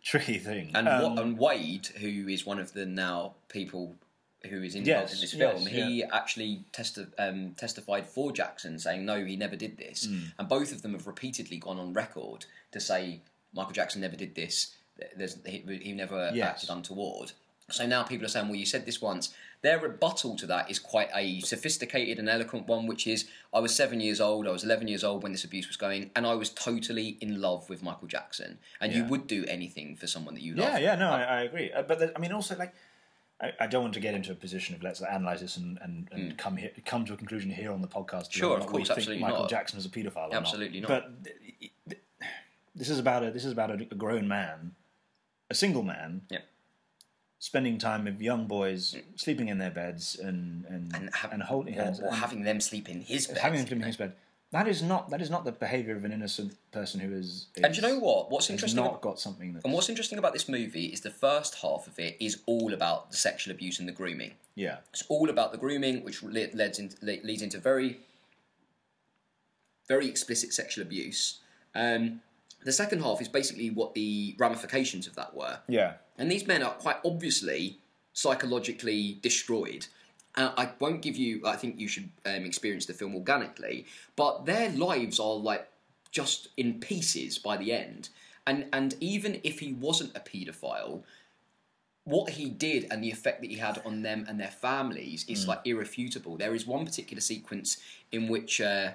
tricky 0.02 0.38
thing. 0.38 0.70
and, 0.74 0.88
Um, 0.88 1.18
and 1.18 1.38
Wade, 1.38 1.86
who 2.00 2.28
is 2.28 2.44
one 2.46 2.58
of 2.58 2.72
the 2.72 2.86
now 2.86 3.34
people 3.48 3.94
who 4.50 4.62
is 4.62 4.74
involved 4.74 5.10
Yes, 5.10 5.14
in 5.14 5.20
this 5.22 5.34
yes, 5.34 5.52
film, 5.54 5.66
he 5.66 6.04
actually 6.04 6.64
testi- 6.72 7.10
um, 7.18 7.54
testified 7.56 8.06
for 8.06 8.30
Jackson, 8.30 8.78
saying 8.78 9.04
no, 9.04 9.24
he 9.24 9.36
never 9.36 9.56
did 9.56 9.78
this. 9.78 10.04
Hmm. 10.06 10.18
And 10.38 10.48
both 10.48 10.70
of 10.72 10.82
them 10.82 10.92
have 10.92 11.06
repeatedly 11.06 11.56
gone 11.56 11.78
on 11.78 11.94
record 11.94 12.44
to 12.72 12.78
say 12.80 13.20
Michael 13.54 13.72
Jackson 13.72 14.02
never 14.02 14.16
did 14.16 14.34
this. 14.34 14.74
There's, 15.16 15.38
he, 15.46 15.64
he 15.82 15.92
never 15.92 16.30
Yes. 16.34 16.48
acted 16.50 16.70
untoward. 16.70 17.32
So 17.70 17.86
now 17.86 18.02
people 18.02 18.26
are 18.26 18.28
saying, 18.28 18.48
well, 18.48 18.56
you 18.56 18.66
said 18.66 18.84
this 18.84 19.00
once. 19.00 19.32
Their 19.62 19.78
rebuttal 19.78 20.36
to 20.36 20.46
that 20.46 20.70
is 20.70 20.78
quite 20.78 21.08
a 21.14 21.40
sophisticated 21.40 22.18
and 22.18 22.28
eloquent 22.28 22.66
one, 22.66 22.86
which 22.86 23.06
is 23.06 23.26
I 23.54 23.60
was 23.60 23.74
seven 23.74 24.00
years 24.00 24.20
old, 24.20 24.46
I 24.46 24.50
was 24.50 24.62
11 24.64 24.88
years 24.88 25.02
old 25.02 25.22
when 25.22 25.32
this 25.32 25.44
abuse 25.44 25.66
was 25.66 25.78
going, 25.78 26.10
and 26.14 26.26
I 26.26 26.34
was 26.34 26.50
totally 26.50 27.16
in 27.22 27.40
love 27.40 27.70
with 27.70 27.82
Michael 27.82 28.06
Jackson. 28.06 28.58
And 28.80 28.92
you 28.92 29.04
would 29.04 29.26
do 29.26 29.46
anything 29.48 29.96
for 29.96 30.06
someone 30.06 30.34
that 30.34 30.42
you 30.42 30.54
love. 30.54 30.68
yeah, 30.74 30.78
yeah, 30.78 30.94
no, 30.96 31.08
I, 31.10 31.22
I 31.22 31.40
agree. 31.42 31.72
Uh, 31.72 31.82
but 31.82 31.98
the, 31.98 32.12
I 32.14 32.20
mean, 32.20 32.32
also 32.32 32.56
like. 32.56 32.74
I, 33.40 33.52
I 33.58 33.66
don't 33.66 33.82
want 33.82 33.94
to 33.94 34.00
get 34.00 34.14
into 34.14 34.30
a 34.30 34.34
position 34.36 34.76
of 34.76 34.82
let's 34.84 35.02
analyze 35.02 35.40
this 35.40 35.56
and, 35.56 35.76
and, 35.82 36.08
and 36.12 36.38
come 36.38 36.56
here, 36.56 36.70
come 36.86 37.04
to 37.06 37.14
a 37.14 37.16
conclusion 37.16 37.50
here 37.50 37.72
on 37.72 37.82
the 37.82 37.88
podcast. 37.88 38.30
Sure, 38.30 38.54
of 38.54 38.60
not 38.60 38.68
course, 38.68 38.90
absolutely 38.90 39.20
Michael 39.22 39.40
not. 39.40 39.50
Jackson 39.50 39.76
is 39.76 39.84
a 39.84 39.88
paedophile. 39.88 40.32
Absolutely 40.32 40.80
not. 40.80 40.88
But 40.88 41.24
th- 41.24 41.72
th- 41.88 42.00
this 42.76 42.88
is 42.88 43.00
about 43.00 43.24
a 43.24 43.32
this 43.32 43.44
is 43.44 43.50
about 43.50 43.72
a, 43.72 43.74
a 43.74 43.94
grown 43.96 44.28
man, 44.28 44.76
a 45.50 45.54
single 45.54 45.82
man, 45.82 46.22
Yeah. 46.30 46.38
Spending 47.44 47.76
time 47.76 48.04
with 48.04 48.22
young 48.22 48.46
boys, 48.46 48.96
sleeping 49.16 49.48
in 49.48 49.58
their 49.58 49.70
beds 49.70 50.16
and 50.18 50.64
and. 50.64 50.96
And, 50.96 51.14
have, 51.14 51.32
and 51.32 51.42
holding 51.42 51.74
hands 51.74 52.00
or 52.00 52.10
having 52.12 52.42
them 52.42 52.58
sleep 52.60 52.88
in 52.88 53.02
his 53.02 53.26
bed. 53.26 53.38
having 53.38 53.58
them 53.58 53.66
sleep 53.68 53.80
in 53.80 53.86
his 53.86 53.98
bed. 53.98 54.14
That 54.52 54.66
is 54.68 54.82
not 54.82 55.10
that 55.10 55.20
is 55.20 55.30
not 55.30 55.44
the 55.44 55.52
behaviour 55.52 55.94
of 55.96 56.04
an 56.04 56.12
innocent 56.12 56.56
person 56.72 57.00
who 57.00 57.12
is. 57.12 57.48
And 57.62 57.76
you 57.76 57.82
know 57.82 57.98
what? 57.98 58.30
What's 58.30 58.48
interesting 58.48 58.76
not 58.82 58.90
about- 58.90 59.02
got 59.02 59.20
something 59.20 59.52
that. 59.52 59.64
And 59.64 59.74
what's 59.74 59.88
interesting 59.90 60.18
about 60.18 60.32
this 60.32 60.48
movie 60.48 60.86
is 60.86 61.00
the 61.02 61.10
first 61.10 61.56
half 61.56 61.86
of 61.86 61.98
it 61.98 62.16
is 62.18 62.40
all 62.46 62.72
about 62.72 63.10
the 63.10 63.16
sexual 63.16 63.52
abuse 63.52 63.78
and 63.78 63.86
the 63.86 63.92
grooming. 63.92 64.32
Yeah, 64.54 64.76
It's 64.92 65.02
all 65.08 65.28
about 65.28 65.50
the 65.52 65.58
grooming, 65.58 66.04
which 66.04 66.22
leads 66.22 66.78
into, 66.78 66.96
leads 67.04 67.42
into 67.42 67.58
very, 67.58 67.98
very 69.88 70.06
explicit 70.08 70.52
sexual 70.54 70.82
abuse. 70.82 71.40
Um, 71.74 72.20
the 72.64 72.72
second 72.72 73.02
half 73.02 73.20
is 73.20 73.28
basically 73.28 73.70
what 73.70 73.94
the 73.94 74.36
ramifications 74.38 75.08
of 75.08 75.16
that 75.16 75.34
were. 75.34 75.58
yeah, 75.68 75.94
And 76.18 76.30
these 76.30 76.46
men 76.46 76.62
are 76.62 76.72
quite 76.72 76.96
obviously 77.04 77.78
psychologically 78.12 79.18
destroyed. 79.20 79.86
Uh, 80.36 80.52
I 80.56 80.70
won't 80.78 81.02
give 81.02 81.16
you. 81.16 81.42
I 81.46 81.56
think 81.56 81.78
you 81.78 81.88
should 81.88 82.08
um, 82.24 82.44
experience 82.44 82.86
the 82.86 82.92
film 82.92 83.14
organically, 83.14 83.86
but 84.16 84.46
their 84.46 84.70
lives 84.70 85.20
are 85.20 85.34
like 85.34 85.68
just 86.10 86.48
in 86.56 86.80
pieces 86.80 87.38
by 87.38 87.56
the 87.56 87.72
end. 87.72 88.08
And 88.46 88.66
and 88.72 88.94
even 89.00 89.40
if 89.44 89.60
he 89.60 89.72
wasn't 89.72 90.16
a 90.16 90.20
paedophile, 90.20 91.02
what 92.04 92.30
he 92.30 92.50
did 92.50 92.86
and 92.90 93.02
the 93.02 93.10
effect 93.10 93.40
that 93.40 93.50
he 93.50 93.56
had 93.56 93.80
on 93.84 94.02
them 94.02 94.26
and 94.28 94.38
their 94.38 94.48
families 94.48 95.24
is 95.28 95.48
like 95.48 95.60
irrefutable. 95.64 96.36
There 96.36 96.54
is 96.54 96.66
one 96.66 96.84
particular 96.84 97.20
sequence 97.20 97.78
in 98.12 98.28
which 98.28 98.60
uh, 98.60 98.92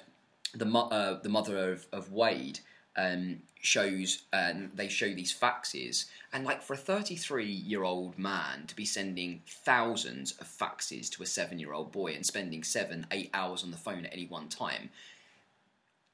the 0.53 0.65
mo- 0.65 0.89
uh, 0.89 1.19
the 1.21 1.29
mother 1.29 1.71
of, 1.71 1.87
of 1.91 2.11
Wade 2.11 2.59
um, 2.97 3.37
shows 3.61 4.23
and 4.31 4.71
they 4.73 4.87
show 4.87 5.13
these 5.13 5.37
faxes. 5.37 6.05
And 6.31 6.45
like 6.45 6.61
for 6.61 6.73
a 6.73 6.77
33 6.77 7.45
year 7.45 7.83
old 7.83 8.17
man 8.17 8.65
to 8.67 8.75
be 8.75 8.85
sending 8.85 9.41
thousands 9.47 10.31
of 10.33 10.47
faxes 10.47 11.09
to 11.11 11.23
a 11.23 11.25
7 11.25 11.59
year 11.59 11.73
old 11.73 11.91
boy 11.91 12.13
and 12.13 12.25
spending 12.25 12.63
7 12.63 13.07
8 13.11 13.29
hours 13.33 13.63
on 13.63 13.71
the 13.71 13.77
phone 13.77 14.05
at 14.05 14.13
any 14.13 14.27
one 14.27 14.47
time 14.47 14.89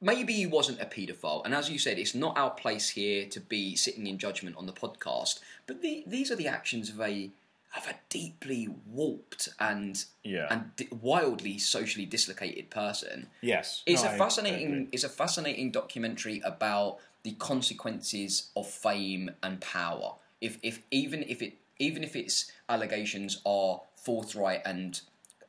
maybe 0.02 0.34
he 0.34 0.46
wasn't 0.46 0.82
a 0.82 0.86
paedophile. 0.86 1.44
And 1.46 1.54
as 1.54 1.70
you 1.70 1.80
said 1.80 1.98
it's 1.98 2.16
not 2.16 2.38
our 2.38 2.52
place 2.52 2.90
here 2.90 3.26
to 3.28 3.40
be 3.40 3.76
sitting 3.76 4.08
in 4.08 4.18
judgment 4.18 4.56
on 4.58 4.66
the 4.66 4.74
podcast. 4.74 5.40
But 5.68 5.82
the, 5.82 6.04
these 6.06 6.32
are 6.32 6.36
the 6.36 6.48
actions 6.48 6.90
of 6.90 7.02
a 7.02 7.30
of 7.76 7.88
a 7.88 7.96
deeply 8.10 8.68
warped 8.86 9.50
and 9.60 10.06
Yeah. 10.24 10.48
and 10.50 10.76
di- 10.76 10.88
wildly 10.92 11.58
socially 11.58 12.06
dislocated 12.06 12.70
person 12.70 13.30
Yes, 13.42 13.84
it's 13.86 14.04
No, 14.04 14.10
a 14.14 14.18
fascinating. 14.18 14.90
it's 14.92 15.04
a 15.04 15.10
fascinating 15.10 15.72
documentary 15.72 16.42
about 16.46 17.00
the 17.24 17.34
consequences 17.34 18.50
of 18.56 18.70
fame 18.70 19.32
and 19.44 19.60
power. 19.62 20.16
If 20.42 20.58
if 20.62 20.84
even 20.92 21.24
if 21.24 21.42
it 21.42 21.58
even 21.80 22.04
if 22.04 22.16
its 22.16 22.52
allegations 22.70 23.42
are 23.46 23.82
forthright 23.96 24.62
and 24.66 25.02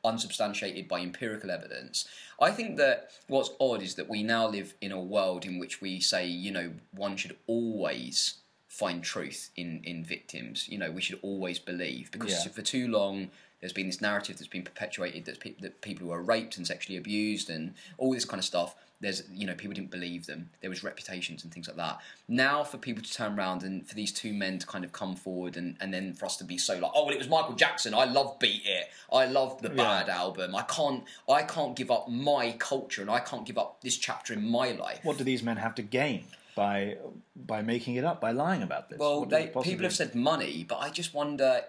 unsubstantiated 0.03 0.87
by 0.87 0.99
empirical 1.01 1.51
evidence, 1.51 2.07
I 2.39 2.51
think 2.51 2.77
that 2.77 3.11
what's 3.27 3.51
odd 3.59 3.81
is 3.81 3.95
that 3.95 4.09
we 4.09 4.23
now 4.23 4.47
live 4.47 4.73
in 4.81 4.91
a 4.91 4.99
world 4.99 5.45
in 5.45 5.59
which 5.59 5.81
we 5.81 5.99
say, 5.99 6.25
you 6.27 6.51
know, 6.51 6.73
one 6.91 7.17
should 7.17 7.37
always 7.47 8.35
find 8.77 9.03
truth 9.03 9.49
in 9.55 9.81
in 9.83 10.03
victims. 10.03 10.67
You 10.69 10.77
know, 10.77 10.91
we 10.91 11.01
should 11.01 11.19
always 11.21 11.59
believe 11.59 12.11
because 12.11 12.31
Yeah. 12.45 12.51
for 12.51 12.61
too 12.61 12.87
long 12.87 13.29
there's 13.59 13.73
been 13.73 13.87
this 13.87 14.01
narrative 14.01 14.37
that's 14.37 14.47
been 14.57 14.61
perpetuated 14.63 15.25
that, 15.25 15.39
pe- 15.39 15.55
that 15.59 15.81
people 15.81 16.05
who 16.05 16.13
are 16.13 16.21
raped 16.21 16.57
and 16.57 16.67
sexually 16.67 16.95
abused 16.95 17.49
and 17.49 17.73
all 17.97 18.13
this 18.13 18.23
kind 18.25 18.37
of 18.39 18.45
stuff. 18.45 18.75
There's, 18.99 19.23
you 19.31 19.45
know, 19.47 19.55
people 19.55 19.73
didn't 19.73 19.89
believe 19.91 20.25
them. 20.27 20.49
There 20.61 20.69
was 20.69 20.83
reputations 20.83 21.43
and 21.43 21.51
things 21.53 21.67
like 21.67 21.77
that. 21.77 21.99
Now, 22.27 22.63
for 22.63 22.77
people 22.77 23.01
to 23.03 23.11
turn 23.11 23.37
around 23.37 23.63
and 23.63 23.87
for 23.87 23.95
these 23.95 24.11
two 24.11 24.31
men 24.33 24.57
to 24.59 24.65
kind 24.67 24.83
of 24.85 24.91
come 24.91 25.15
forward 25.15 25.57
and, 25.57 25.75
and 25.79 25.91
then 25.93 26.13
for 26.13 26.25
us 26.25 26.37
to 26.37 26.43
be 26.43 26.57
so 26.59 26.73
like, 26.77 26.91
oh, 26.93 27.05
well, 27.05 27.13
it 27.15 27.17
was 27.19 27.29
Michael 27.29 27.55
Jackson. 27.55 27.93
I 27.95 28.05
love 28.05 28.37
Beat 28.39 28.61
It. 28.65 28.89
I 29.11 29.25
love 29.25 29.59
the 29.63 29.69
Bad 29.69 30.07
album. 30.09 30.55
I 30.55 30.61
can't, 30.63 31.03
I 31.29 31.41
can't 31.43 31.75
give 31.75 31.89
up 31.91 32.07
my 32.09 32.51
culture 32.59 33.01
and 33.01 33.09
I 33.09 33.19
can't 33.19 33.45
give 33.45 33.57
up 33.57 33.81
this 33.81 33.97
chapter 33.97 34.33
in 34.33 34.47
my 34.47 34.71
life. 34.71 34.99
What 35.03 35.17
do 35.19 35.23
these 35.23 35.41
men 35.43 35.57
have 35.57 35.73
to 35.75 35.83
gain 35.83 36.25
by 36.57 36.97
by 37.35 37.61
making 37.61 37.95
it 37.95 38.03
up, 38.03 38.19
by 38.19 38.31
lying 38.31 38.63
about 38.63 38.89
this? 38.89 38.99
Well, 38.99 39.23
they, 39.23 39.47
possibly- 39.47 39.71
people 39.71 39.83
have 39.83 39.93
said 39.93 40.13
money, 40.15 40.65
but 40.67 40.79
I 40.79 40.89
just 40.89 41.13
wonder. 41.13 41.63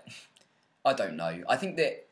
I 0.85 0.95
don't 0.95 1.17
know. 1.17 1.43
I 1.49 1.57
think 1.57 1.77
that 1.77 2.07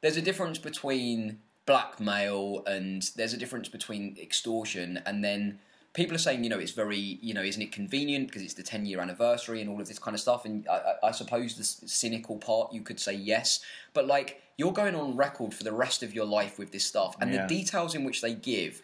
there's 0.00 0.16
a 0.16 0.22
difference 0.22 0.58
between 0.58 1.38
blackmail 1.66 2.64
and 2.66 3.02
there's 3.14 3.34
a 3.34 3.36
difference 3.36 3.68
between 3.68 4.16
extortion, 4.20 5.00
and 5.04 5.22
then 5.22 5.58
people 5.92 6.14
are 6.14 6.24
saying, 6.26 6.42
you 6.42 6.48
know, 6.48 6.58
it's 6.58 6.72
very, 6.72 6.96
you 7.20 7.34
know, 7.34 7.42
isn't 7.42 7.60
it 7.60 7.70
convenient 7.70 8.28
because 8.28 8.40
it's 8.40 8.54
the 8.54 8.62
10 8.62 8.86
year 8.86 8.98
anniversary 8.98 9.60
and 9.60 9.68
all 9.68 9.78
of 9.78 9.86
this 9.86 9.98
kind 9.98 10.14
of 10.14 10.20
stuff. 10.20 10.46
And 10.46 10.66
I, 10.66 10.94
I, 11.08 11.10
suppose 11.10 11.54
the 11.56 11.64
cynical 11.64 12.38
part, 12.38 12.72
you 12.72 12.80
could 12.80 12.98
say 12.98 13.12
yes, 13.12 13.60
but 13.92 14.06
like 14.06 14.40
you're 14.56 14.72
going 14.72 14.94
on 14.94 15.14
record 15.16 15.52
for 15.52 15.64
the 15.64 15.72
rest 15.72 16.02
of 16.02 16.14
your 16.14 16.24
life 16.24 16.58
with 16.58 16.72
this 16.72 16.84
stuff, 16.86 17.14
and 17.20 17.30
Yeah. 17.30 17.46
the 17.46 17.54
details 17.58 17.94
in 17.94 18.04
which 18.04 18.22
they 18.22 18.34
give. 18.34 18.80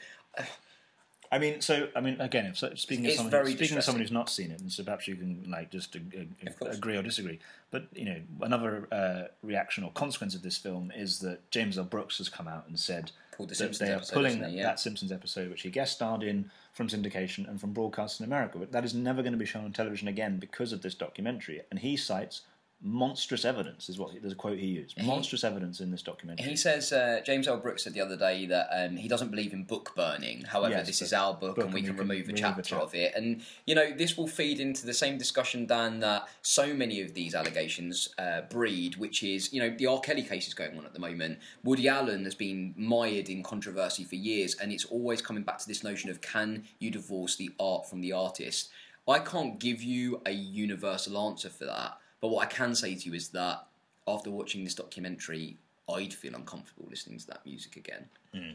I 1.30 1.38
mean, 1.38 1.60
so 1.60 1.88
I 1.94 2.00
mean, 2.00 2.20
again, 2.20 2.46
if, 2.46 2.56
so, 2.58 2.74
speaking 2.74 3.04
It's 3.04 3.16
someone, 3.16 3.30
very 3.30 3.52
speaking 3.52 3.76
as 3.76 3.84
someone 3.84 4.00
who's 4.00 4.12
not 4.12 4.30
seen 4.30 4.50
it, 4.50 4.60
and 4.60 4.72
so 4.72 4.82
perhaps 4.82 5.06
you 5.06 5.16
can 5.16 5.44
like 5.48 5.70
just 5.70 5.94
ag- 5.94 6.36
ag- 6.42 6.56
agree 6.62 6.96
or 6.96 7.02
disagree. 7.02 7.38
But 7.70 7.86
you 7.94 8.06
know, 8.06 8.20
another 8.40 8.88
uh, 8.90 9.22
reaction 9.42 9.84
or 9.84 9.90
consequence 9.92 10.34
of 10.34 10.42
this 10.42 10.56
film 10.56 10.90
is 10.94 11.18
that 11.20 11.50
James 11.50 11.76
L. 11.76 11.84
Brooks 11.84 12.18
has 12.18 12.28
come 12.28 12.48
out 12.48 12.66
and 12.66 12.78
said 12.78 13.12
the 13.38 13.46
that 13.46 13.56
Simpsons 13.56 13.78
they 13.78 13.92
are 13.92 13.96
episode, 13.96 14.14
pulling? 14.14 14.52
Yeah. 14.52 14.62
that 14.64 14.80
Simpsons 14.80 15.12
episode, 15.12 15.50
which 15.50 15.62
he 15.62 15.70
guest 15.70 15.94
starred 15.94 16.22
in 16.22 16.50
from 16.72 16.88
syndication 16.88 17.48
and 17.48 17.60
from 17.60 17.72
broadcast 17.72 18.20
in 18.20 18.26
America. 18.26 18.58
But 18.58 18.72
that 18.72 18.84
is 18.84 18.94
never 18.94 19.22
going 19.22 19.32
to 19.32 19.38
be 19.38 19.46
shown 19.46 19.64
on 19.64 19.72
television 19.72 20.08
again 20.08 20.38
because 20.38 20.72
of 20.72 20.82
this 20.82 20.94
documentary. 20.94 21.60
And 21.70 21.80
he 21.80 21.96
cites 21.96 22.42
monstrous 22.80 23.44
evidence, 23.44 23.88
is 23.88 23.98
what 23.98 24.12
there's 24.20 24.32
a 24.32 24.36
quote 24.36 24.58
he 24.58 24.66
used. 24.66 25.02
Monstrous 25.02 25.42
evidence 25.42 25.80
in 25.80 25.90
this 25.90 26.02
documentary. 26.02 26.48
He 26.48 26.56
says 26.56 26.92
uh, 26.92 27.20
James 27.24 27.48
L. 27.48 27.56
Brooks 27.58 27.84
said 27.84 27.92
the 27.92 28.00
other 28.00 28.16
day 28.16 28.46
that 28.46 28.68
um, 28.72 28.96
he 28.96 29.08
doesn't 29.08 29.30
believe 29.30 29.52
in 29.52 29.64
book 29.64 29.92
burning. 29.96 30.42
However, 30.42 30.74
Yes, 30.74 30.86
this 30.86 31.02
is 31.02 31.12
our 31.12 31.34
book, 31.34 31.56
book 31.56 31.64
and 31.64 31.74
we 31.74 31.80
and 31.80 31.88
can 31.88 31.96
can 31.96 32.08
remove 32.08 32.26
a 32.26 32.28
remove 32.28 32.38
a 32.38 32.40
chapter 32.40 32.62
chapter. 32.62 32.84
of 32.84 32.94
it. 32.94 33.14
And 33.16 33.42
you 33.66 33.74
know, 33.74 33.92
this 33.92 34.16
will 34.16 34.28
feed 34.28 34.60
into 34.60 34.86
the 34.86 34.94
same 34.94 35.18
discussion, 35.18 35.66
Dan, 35.66 36.00
that 36.00 36.28
so 36.42 36.72
many 36.72 37.00
of 37.00 37.14
these 37.14 37.34
allegations 37.34 38.14
uh, 38.18 38.42
breed, 38.42 38.96
which 38.96 39.22
is 39.22 39.52
you 39.52 39.60
know 39.60 39.74
the 39.76 39.86
R. 39.86 40.00
Kelly 40.00 40.22
case 40.22 40.46
is 40.46 40.54
going 40.54 40.78
on 40.78 40.84
at 40.84 40.94
the 40.94 41.00
moment. 41.00 41.38
Woody 41.64 41.88
Allen 41.88 42.24
has 42.24 42.34
been 42.34 42.74
mired 42.76 43.28
in 43.28 43.42
controversy 43.42 44.04
for 44.04 44.14
years, 44.14 44.54
and 44.54 44.72
it's 44.72 44.84
always 44.84 45.20
coming 45.20 45.42
back 45.42 45.58
to 45.58 45.66
this 45.66 45.82
notion 45.82 46.10
of 46.10 46.20
can 46.20 46.64
you 46.78 46.90
divorce 46.90 47.36
the 47.36 47.50
art 47.58 47.88
from 47.88 48.00
the 48.00 48.12
artist? 48.12 48.70
I 49.08 49.20
can't 49.20 49.58
give 49.58 49.82
you 49.82 50.20
a 50.26 50.32
universal 50.32 51.16
answer 51.18 51.48
for 51.48 51.64
that, 51.64 51.96
but 52.20 52.28
what 52.28 52.46
I 52.46 52.50
can 52.50 52.74
say 52.74 52.94
to 52.94 53.08
you 53.08 53.14
is 53.14 53.28
that 53.30 53.66
after 54.06 54.30
watching 54.30 54.64
this 54.64 54.74
documentary, 54.74 55.56
I'd 55.88 56.12
feel 56.12 56.34
uncomfortable 56.34 56.86
listening 56.90 57.18
to 57.18 57.26
that 57.28 57.44
music 57.46 57.76
again 57.76 58.06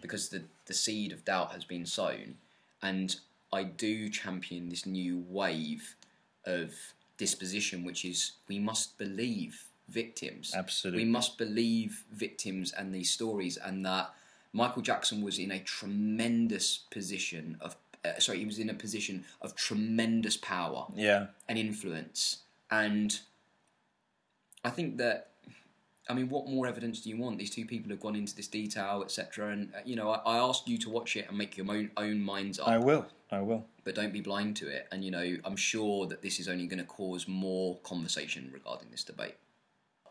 because 0.01 0.29
the 0.29 0.43
the 0.65 0.73
seed 0.73 1.11
of 1.11 1.25
doubt 1.25 1.51
has 1.51 1.65
been 1.65 1.85
sown, 1.85 2.35
and 2.81 3.15
I 3.51 3.63
do 3.63 4.09
champion 4.09 4.69
this 4.69 4.85
new 4.85 5.25
wave 5.27 5.95
of 6.45 6.73
disposition, 7.17 7.83
which 7.83 8.05
is 8.05 8.33
we 8.47 8.59
must 8.59 8.97
believe 8.97 9.65
victims. 9.89 10.53
Absolutely. 10.55 11.03
we 11.03 11.09
must 11.09 11.37
believe 11.37 12.03
victims 12.11 12.71
and 12.71 12.93
these 12.93 13.11
stories, 13.11 13.57
and 13.57 13.85
that 13.85 14.11
Michael 14.53 14.81
Jackson 14.81 15.21
was 15.21 15.39
in 15.39 15.51
a 15.51 15.59
tremendous 15.59 16.77
position 16.91 17.57
of. 17.61 17.75
Uh, 18.05 18.19
sorry, 18.19 18.39
he 18.39 18.45
was 18.45 18.59
in 18.59 18.69
a 18.69 18.73
position 18.73 19.23
of 19.41 19.55
tremendous 19.55 20.35
power 20.35 20.87
yeah, 20.93 21.27
and 21.47 21.57
influence. 21.57 22.39
And 22.69 23.17
I 24.65 24.69
think 24.69 24.97
that, 24.97 25.31
I 26.07 26.13
mean, 26.13 26.29
what 26.29 26.47
more 26.47 26.65
evidence 26.67 27.01
do 27.01 27.09
you 27.09 27.17
want? 27.17 27.37
These 27.37 27.49
two 27.49 27.65
people 27.65 27.89
have 27.91 27.99
gone 27.99 28.15
into 28.15 28.33
this 28.33 28.47
detail, 28.47 29.01
etc. 29.03 29.51
And 29.51 29.73
uh, 29.75 29.79
you 29.85 29.97
know, 29.97 30.09
I, 30.11 30.21
I 30.25 30.37
ask 30.37 30.65
you 30.67 30.77
to 30.79 30.89
watch 30.89 31.17
it 31.17 31.27
and 31.27 31.37
make 31.37 31.57
your 31.57 31.69
own 31.69 31.91
own 31.97 32.21
minds 32.21 32.59
up, 32.59 32.67
I 32.69 32.77
will. 32.77 33.05
I 33.29 33.41
will. 33.41 33.65
but 33.83 33.95
don't 33.95 34.13
be 34.13 34.21
blind 34.21 34.55
to 34.57 34.67
it. 34.67 34.87
And 34.91 35.03
you 35.03 35.11
know, 35.11 35.35
I'm 35.43 35.55
sure 35.57 36.05
that 36.07 36.21
this 36.21 36.39
is 36.39 36.47
only 36.47 36.65
going 36.67 36.79
to 36.79 36.85
cause 36.85 37.27
more 37.27 37.77
conversation 37.79 38.49
regarding 38.53 38.89
this 38.91 39.03
debate. 39.03 39.35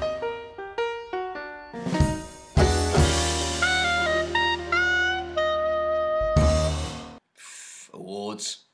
Awards. 7.95 8.65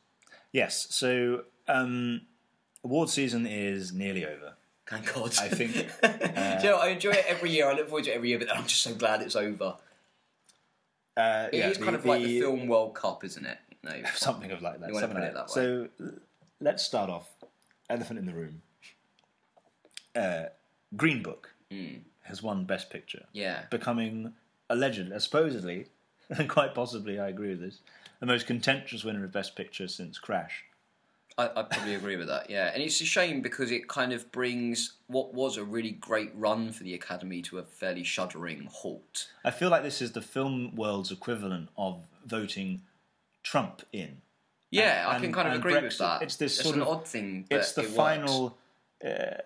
Yes. 0.50 0.88
So 0.90 1.42
um, 1.68 2.22
award 2.82 3.10
season 3.10 3.46
is 3.46 3.92
nearly 3.92 4.24
over. 4.26 4.54
Thank 4.88 5.12
God. 5.14 5.34
I 5.38 5.48
think, 5.48 5.72
Do 6.02 6.66
you 6.66 6.70
know, 6.70 6.78
I 6.78 6.88
enjoy 6.88 7.10
it 7.10 7.24
every 7.28 7.50
year. 7.50 7.68
I 7.68 7.74
look 7.74 7.88
forward 7.88 8.04
to 8.04 8.10
it 8.10 8.14
every 8.14 8.30
year, 8.30 8.38
but 8.38 8.54
I'm 8.54 8.66
just 8.66 8.82
so 8.82 8.94
glad 8.94 9.20
it's 9.20 9.36
over. 9.36 9.76
Uh, 11.16 11.48
It 11.52 11.56
is 11.58 11.78
yeah, 11.78 11.84
kind 11.84 11.96
of 11.96 12.06
like 12.06 12.22
the 12.22 12.40
film 12.40 12.66
World 12.68 12.94
Cup, 12.94 13.24
isn't 13.24 13.44
it? 13.44 13.58
No, 13.82 13.92
something 14.14 14.50
of 14.50 14.62
like 14.62 14.80
that. 14.80 14.88
You 14.88 14.98
something 14.98 15.20
like 15.20 15.34
that 15.34 15.50
So 15.50 15.88
let's 16.60 16.82
start 16.82 17.10
off. 17.10 17.28
Elephant 17.90 18.18
in 18.18 18.26
the 18.26 18.34
room. 18.34 18.62
Uh, 20.14 20.44
Green 20.96 21.22
Book 21.22 21.50
has 22.22 22.42
won 22.42 22.64
Best 22.64 22.90
Picture, 22.90 23.24
yeah. 23.32 23.62
becoming 23.70 24.32
allegedly, 24.70 25.14
uh, 25.14 25.18
supposedly, 25.18 25.86
and 26.30 26.48
quite 26.56 26.74
possibly, 26.74 27.18
I 27.18 27.28
agree 27.28 27.50
with 27.50 27.60
this, 27.60 27.80
the 28.20 28.26
most 28.26 28.46
contentious 28.46 29.04
winner 29.04 29.24
of 29.24 29.32
Best 29.32 29.54
Picture 29.56 29.88
since 29.88 30.18
Crash. 30.18 30.64
I, 31.38 31.44
I 31.54 31.62
probably 31.62 31.94
agree 31.94 32.16
with 32.16 32.26
that. 32.26 32.50
Yeah, 32.50 32.70
and 32.74 32.82
it's 32.82 33.00
a 33.00 33.04
shame 33.04 33.40
because 33.40 33.70
it 33.70 33.88
kind 33.88 34.12
of 34.12 34.30
brings 34.32 34.94
what 35.06 35.32
was 35.32 35.56
a 35.56 35.62
really 35.64 35.92
great 35.92 36.32
run 36.34 36.72
for 36.72 36.82
the 36.82 36.94
Academy 36.94 37.42
to 37.42 37.58
a 37.58 37.62
fairly 37.62 38.02
shuddering 38.02 38.68
halt. 38.70 39.28
I 39.44 39.52
feel 39.52 39.70
like 39.70 39.84
this 39.84 40.02
is 40.02 40.12
the 40.12 40.20
film 40.20 40.74
world's 40.74 41.12
equivalent 41.12 41.68
of 41.78 42.00
voting 42.26 42.82
Trump 43.44 43.82
in. 43.92 44.20
Yeah, 44.70 45.06
I 45.08 45.18
can 45.20 45.32
kind 45.32 45.48
of 45.48 45.54
and 45.54 45.64
agree 45.64 45.80
with 45.80 45.96
that. 45.98 46.22
it's 46.22 46.36
this 46.36 46.58
it's 46.58 46.64
sort 46.64 46.76
an 46.76 46.82
of- 46.82 46.88
odd 46.88 47.06
thing. 47.06 47.46
But 47.48 47.60
it's 47.60 47.72
the 47.72 47.82
it 47.82 47.90
final, 47.90 48.58
uh, 49.02 49.38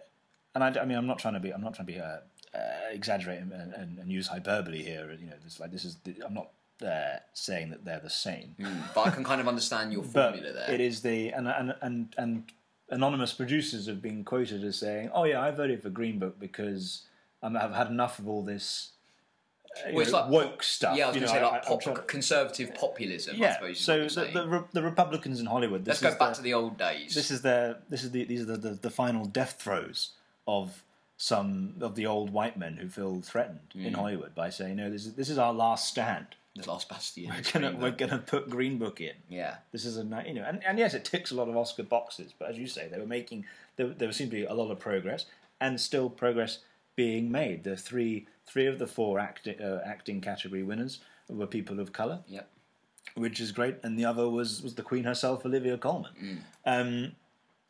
and 0.55 0.64
I, 0.64 0.80
I 0.80 0.84
mean, 0.86 0.97
I'm 0.97 1.07
not 1.07 1.18
trying 1.18 1.34
to 1.34 1.40
be, 1.40 1.53
I'm 1.53 1.61
not 1.62 1.74
trying 1.74 1.86
to 1.86 1.93
be 1.93 2.01
uh, 2.01 2.18
uh, 2.55 2.90
exaggerate 2.90 3.40
and, 3.40 3.53
and, 3.53 3.99
and 3.99 4.11
use 4.11 4.26
hyperbole 4.26 4.82
here. 4.82 5.11
You 5.12 5.26
know, 5.26 5.34
it's 5.45 5.61
like 5.61 5.70
this 5.70 5.84
is, 5.84 5.99
I'm 6.26 6.34
not 6.34 6.49
uh, 6.85 7.16
saying 7.33 7.70
that 7.70 7.85
they're 7.85 8.01
the 8.01 8.11
same, 8.11 8.55
Mm, 8.59 8.95
but 8.95 9.07
I 9.07 9.11
can 9.11 9.24
kind 9.24 9.41
of 9.41 9.49
understand 9.49 9.93
your 9.93 10.03
formula 10.16 10.53
there. 10.53 10.70
it 10.70 10.80
is 10.80 11.01
the 11.03 11.28
and 11.30 11.49
and 11.49 11.74
and 11.83 12.14
and 12.18 12.53
anonymous 12.91 13.33
producers 13.33 13.87
have 13.87 14.03
been 14.03 14.24
quoted 14.24 14.62
as 14.64 14.76
saying, 14.78 15.11
"Oh 15.14 15.24
yeah, 15.24 15.41
I 15.41 15.51
voted 15.51 15.83
for 15.83 15.91
Green 15.91 16.18
Book 16.18 16.39
because 16.39 17.03
um, 17.43 17.57
I've 17.57 17.74
had 17.74 17.89
enough 17.89 18.18
of 18.18 18.28
all 18.28 18.43
this." 18.43 18.91
uh, 19.76 19.91
Well, 19.93 20.03
it's 20.03 20.12
know, 20.12 20.18
like 20.20 20.30
woke 20.30 20.62
stuff. 20.62 20.97
Yeah, 20.97 21.05
I 21.05 21.09
was 21.09 21.16
going 21.16 21.26
to 21.28 21.33
say 21.33 21.43
like 21.43 21.64
I- 21.64 21.66
pop, 21.66 22.07
conservative 22.07 22.74
populism. 22.74 23.37
I 23.37 23.39
yeah. 23.39 23.55
suppose. 23.55 23.80
So 23.80 24.07
the, 24.09 24.24
the. 24.33 24.47
Re- 24.49 24.64
the 24.72 24.83
Republicans 24.83 25.41
in 25.41 25.47
Hollywood. 25.47 25.85
This 25.85 26.03
let's 26.03 26.14
go 26.14 26.18
back 26.18 26.30
the- 26.30 26.37
to 26.37 26.43
the 26.43 26.55
old 26.55 26.76
days. 26.78 27.14
This 27.14 27.30
is 27.30 27.43
their. 27.43 27.78
This 27.89 28.05
is 28.05 28.11
the. 28.11 28.24
These 28.24 28.43
are 28.43 28.45
the, 28.45 28.57
the, 28.57 28.68
the, 28.70 28.74
the 28.76 28.91
final 28.91 29.24
death 29.24 29.57
throes 29.61 30.11
of 30.47 30.83
some 31.16 31.74
of 31.80 31.95
the 31.95 32.05
old 32.05 32.30
white 32.30 32.57
men 32.59 32.76
who 32.78 32.89
feel 32.89 33.20
threatened 33.22 33.61
Mm. 33.76 33.87
in 33.87 33.93
Hollywood 33.95 34.35
by 34.35 34.51
saying, 34.51 34.76
"No, 34.76 34.91
this 34.91 35.07
is 35.07 35.14
this 35.14 35.30
is 35.30 35.39
our 35.39 35.53
last 35.55 35.89
stand. 35.89 36.26
The 36.55 36.68
last 36.70 36.88
bastion. 36.88 37.28
We're 37.30 37.53
gonna 37.53 37.76
we're 37.80 37.90
gonna 37.92 38.18
put 38.18 38.50
Green 38.50 38.78
Book 38.78 39.00
in. 39.00 39.14
Yeah. 39.28 39.57
This 39.72 39.84
is 39.84 39.96
a 39.96 40.05
ni- 40.05 40.28
you 40.28 40.34
know, 40.34 40.44
and, 40.44 40.62
and 40.64 40.78
yes, 40.78 40.94
it 40.94 41.05
ticks 41.05 41.30
a 41.30 41.34
lot 41.34 41.48
of 41.48 41.57
Oscar 41.57 41.82
boxes. 41.82 42.32
But 42.38 42.50
as 42.50 42.59
you 42.59 42.66
say, 42.66 42.88
they 42.88 42.98
were 42.98 43.07
making 43.07 43.44
there, 43.76 43.88
there 43.88 44.12
seemed 44.12 44.30
to 44.30 44.36
be 44.36 44.44
a 44.44 44.53
lot 44.55 44.70
of 44.70 44.78
progress, 44.78 45.26
and 45.61 45.80
still 45.80 46.11
progress 46.11 46.59
being 46.96 47.30
made. 47.30 47.64
The 47.64 47.76
three 47.76 48.26
three 48.44 48.66
of 48.66 48.78
the 48.78 48.86
four 48.86 49.18
acting 49.18 49.61
uh, 49.61 49.82
acting 49.84 50.20
category 50.20 50.62
winners 50.62 51.00
were 51.28 51.46
people 51.46 51.80
of 51.80 51.92
color, 51.92 52.18
Yep. 52.28 52.48
which 53.14 53.40
is 53.40 53.53
great, 53.53 53.76
and 53.82 53.98
the 53.98 54.05
other 54.05 54.28
was 54.28 54.62
was 54.62 54.74
the 54.74 54.82
Queen 54.82 55.05
herself, 55.05 55.46
Olivia 55.46 55.78
Colman. 55.78 56.12
Mm. 56.22 56.38
Um, 56.66 57.12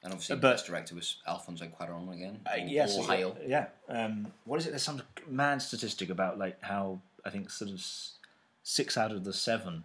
And 0.04 0.12
obviously, 0.12 0.34
But- 0.34 0.42
the 0.42 0.54
best 0.54 0.66
director 0.66 0.96
was 0.96 1.18
Alfonso 1.28 1.66
Cuarón 1.66 2.12
again. 2.12 2.40
Uh, 2.44 2.56
yes, 2.66 2.96
all 2.98 3.04
uh, 3.08 3.16
hail. 3.16 3.38
Yeah. 3.46 3.66
Um, 3.88 4.32
what 4.44 4.58
is 4.58 4.66
it? 4.66 4.70
There's 4.70 4.82
some 4.82 5.02
mad 5.28 5.62
statistic 5.62 6.10
about 6.10 6.38
like 6.38 6.60
how 6.60 6.98
I 7.24 7.30
think 7.30 7.50
sort 7.50 7.70
of 7.70 7.80
six 8.62 8.96
out 8.96 9.12
of 9.12 9.24
the 9.24 9.32
seven 9.32 9.84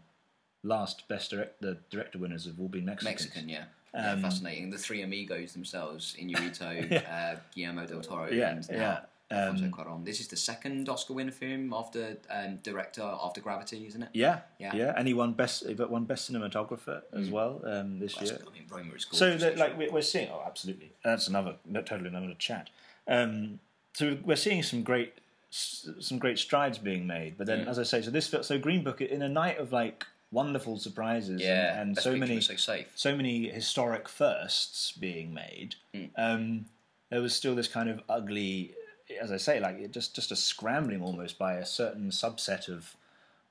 last 0.64 1.08
best 1.08 1.32
direct 1.32 1.62
the 1.62 1.78
director 1.90 2.18
winners 2.18 2.46
have 2.46 2.60
all 2.60 2.68
been 2.68 2.86
Mexicans. 2.86 3.06
Mexican, 3.26 3.50
yeah. 3.50 3.66
yeah. 3.94 4.12
Um, 4.14 4.22
Fascinating. 4.22 4.70
The 4.70 4.78
three 4.78 5.02
amigos 5.02 5.54
themselves, 5.54 6.16
Iñárritu, 6.20 6.92
Yeah. 6.92 7.34
uh, 7.36 7.40
Guillermo 7.56 7.86
del 7.86 8.02
Toro, 8.02 8.30
Yeah, 8.32 8.50
and 8.52 8.68
yeah. 8.72 9.00
Um, 9.30 9.58
Cuarón. 9.72 10.06
This 10.06 10.22
is 10.22 10.30
the 10.30 10.38
second 10.38 10.88
Oscar 10.88 11.14
winner 11.14 11.32
film 11.34 11.74
after 11.74 12.16
um, 12.30 12.60
director 12.64 13.02
after 13.02 13.42
Gravity, 13.42 13.86
isn't 13.86 14.04
it? 14.04 14.10
Yeah, 14.14 14.40
Yeah. 14.58 14.74
yeah, 14.74 14.94
and 14.96 15.06
he 15.06 15.14
won 15.14 15.34
best, 15.34 15.68
he 15.68 15.74
won 15.74 16.06
best 16.06 16.32
cinematographer 16.32 17.02
as 17.12 17.30
well 17.30 17.62
um, 17.66 18.00
this 18.00 18.14
That's- 18.14 18.30
year. 18.32 18.40
I 18.48 18.54
mean, 18.54 18.64
Roma 18.70 18.94
is 18.96 19.04
gorgeous. 19.04 19.20
So 19.20 19.38
that, 19.38 19.58
like 19.58 19.78
we- 19.78 19.90
we're 19.90 20.02
seeing, 20.02 20.30
oh, 20.32 20.44
absolutely, 20.46 20.94
that's 21.04 21.28
another 21.28 21.56
totally 21.86 22.08
another 22.08 22.36
chat. 22.40 22.70
Um, 23.08 23.60
so 23.94 24.18
we're 24.24 24.38
seeing 24.38 24.64
some 24.64 24.84
great 24.84 25.14
some 25.50 26.18
great 26.20 26.38
strides 26.40 26.78
being 26.78 27.08
made, 27.08 27.38
but 27.38 27.48
then 27.48 27.62
Yeah. 27.62 27.70
as 27.70 27.80
I 27.80 27.84
say, 27.84 28.02
so 28.02 28.12
this 28.12 28.28
felt 28.28 28.46
so 28.46 28.60
Green 28.60 28.84
Book 28.84 29.02
in 29.02 29.22
a 29.22 29.30
night 29.30 29.58
of 29.58 29.72
like 29.72 30.06
wonderful 30.32 30.78
surprises 30.78 31.42
yeah, 31.42 31.80
and, 31.80 31.92
and 31.92 31.98
so 32.00 32.16
many 32.16 32.42
so 32.42 32.56
safe. 32.58 32.92
so 32.96 33.16
many 33.16 33.48
historic 33.50 34.10
firsts 34.10 34.92
being 34.92 35.34
made, 35.34 35.76
Mm. 35.94 36.10
um, 36.18 36.66
there 37.10 37.22
was 37.22 37.34
still 37.34 37.56
this 37.56 37.70
kind 37.70 37.90
of 37.90 38.02
ugly, 38.10 38.74
as 39.22 39.32
I 39.32 39.38
say, 39.38 39.60
like 39.62 39.90
just 39.92 40.14
just 40.16 40.32
a 40.32 40.36
scrambling 40.36 41.02
almost 41.02 41.38
by 41.40 41.54
a 41.54 41.66
certain 41.66 42.10
subset 42.12 42.68
of 42.68 42.96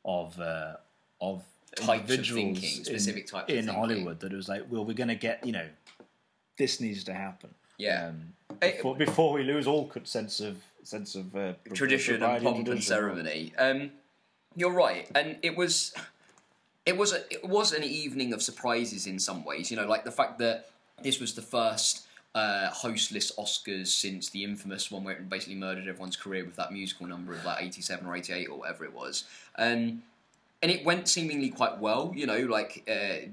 of 0.04 0.38
uh, 0.40 0.76
of 1.20 1.44
Types 1.74 1.88
of 2.04 2.10
individuals 2.10 2.60
thinking, 2.60 2.78
in- 2.78 2.84
specific 2.84 3.26
types 3.26 3.50
of 3.52 3.58
in 3.58 3.64
thinking. 3.66 3.74
Hollywood 3.74 4.20
that 4.20 4.32
it 4.32 4.36
was 4.36 4.48
like, 4.48 4.64
well, 4.70 4.84
we're 4.84 4.94
going 4.94 5.08
to 5.08 5.14
get 5.14 5.44
you 5.44 5.52
know, 5.52 5.66
this 6.56 6.80
needs 6.80 7.04
to 7.04 7.12
happen. 7.12 7.50
Yeah. 7.76 8.06
Um, 8.08 8.32
before, 8.60 8.96
before 8.96 9.32
we 9.34 9.42
lose 9.42 9.66
all 9.66 9.90
sense 10.04 10.40
of 10.40 10.56
sense 10.86 11.14
of 11.14 11.34
uh, 11.36 11.52
tradition 11.74 12.22
and 12.22 12.42
pomp 12.42 12.56
and 12.58 12.66
tradition. 12.66 12.88
ceremony. 12.88 13.52
Um, 13.58 13.90
you're 14.54 14.72
right, 14.72 15.10
and 15.14 15.36
it 15.42 15.56
was 15.56 15.92
it 16.84 16.96
was 16.96 17.12
a, 17.12 17.30
it 17.32 17.44
was 17.44 17.72
an 17.72 17.82
evening 17.82 18.32
of 18.32 18.42
surprises 18.42 19.06
in 19.06 19.18
some 19.18 19.44
ways. 19.44 19.70
You 19.70 19.76
know, 19.76 19.86
like 19.86 20.04
the 20.04 20.12
fact 20.12 20.38
that 20.38 20.68
this 21.02 21.20
was 21.20 21.34
the 21.34 21.42
first 21.42 22.06
uh, 22.34 22.70
hostless 22.70 23.32
Oscars 23.36 23.88
since 23.88 24.30
the 24.30 24.44
infamous 24.44 24.90
one 24.90 25.04
where 25.04 25.14
it 25.16 25.28
basically 25.28 25.56
murdered 25.56 25.88
everyone's 25.88 26.16
career 26.16 26.44
with 26.44 26.56
that 26.56 26.72
musical 26.72 27.06
number 27.06 27.32
of 27.32 27.44
like 27.44 27.62
eighty 27.62 27.82
seven 27.82 28.06
or 28.06 28.16
eighty 28.16 28.32
eight 28.32 28.48
or 28.48 28.58
whatever 28.58 28.84
it 28.84 28.94
was. 28.94 29.24
Um, 29.56 30.02
and 30.62 30.70
it 30.72 30.84
went 30.86 31.06
seemingly 31.06 31.50
quite 31.50 31.78
well, 31.78 32.12
you 32.16 32.26
know, 32.26 32.38
like 32.38 32.88
uh, 32.88 33.28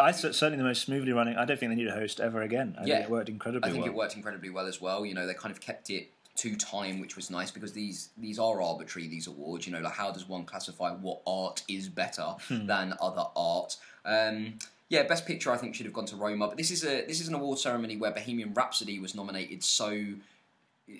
I 0.00 0.12
cer- 0.12 0.32
certainly 0.32 0.56
the 0.56 0.64
most 0.64 0.82
smoothly 0.82 1.12
running. 1.12 1.36
I 1.36 1.44
don't 1.44 1.60
think 1.60 1.70
they 1.70 1.76
need 1.76 1.88
a 1.88 1.92
host 1.94 2.18
ever 2.18 2.40
again. 2.40 2.76
I 2.78 2.84
Yeah. 2.86 2.94
think 2.94 3.04
it 3.06 3.10
worked 3.10 3.28
incredibly 3.28 3.60
well. 3.60 3.70
I 3.70 3.72
think 3.74 3.84
well. 3.84 3.94
it 3.94 3.96
worked 3.98 4.16
incredibly 4.16 4.48
well 4.50 4.66
as 4.66 4.80
well. 4.80 5.04
You 5.04 5.12
know, 5.14 5.26
they 5.26 5.34
kind 5.34 5.52
of 5.52 5.60
kept 5.60 5.90
it 5.90 6.08
to 6.36 6.56
time, 6.56 6.98
which 7.00 7.14
was 7.16 7.30
nice 7.30 7.50
because 7.50 7.72
these 7.72 8.08
these 8.16 8.38
are 8.38 8.62
arbitrary. 8.62 9.06
These 9.08 9.26
awards, 9.26 9.66
you 9.66 9.72
know, 9.72 9.80
like 9.80 9.92
how 9.94 10.10
does 10.10 10.28
one 10.28 10.44
classify 10.44 10.90
what 10.92 11.20
art 11.26 11.62
is 11.68 11.88
better 11.88 12.34
Hmm. 12.48 12.66
than 12.66 12.94
other 13.00 13.24
art? 13.36 13.76
Um, 14.04 14.58
yeah, 14.88 15.02
best 15.04 15.26
picture 15.26 15.50
I 15.52 15.56
think 15.56 15.74
should 15.74 15.86
have 15.86 15.94
gone 15.94 16.06
to 16.06 16.16
Roma, 16.16 16.48
but 16.48 16.56
this 16.56 16.70
is 16.70 16.84
a 16.84 17.04
this 17.06 17.20
is 17.20 17.28
an 17.28 17.34
award 17.34 17.58
ceremony 17.58 17.96
where 17.96 18.10
Bohemian 18.10 18.52
Rhapsody 18.54 18.98
was 18.98 19.14
nominated 19.14 19.62
so. 19.62 19.88
uh, 20.88 20.92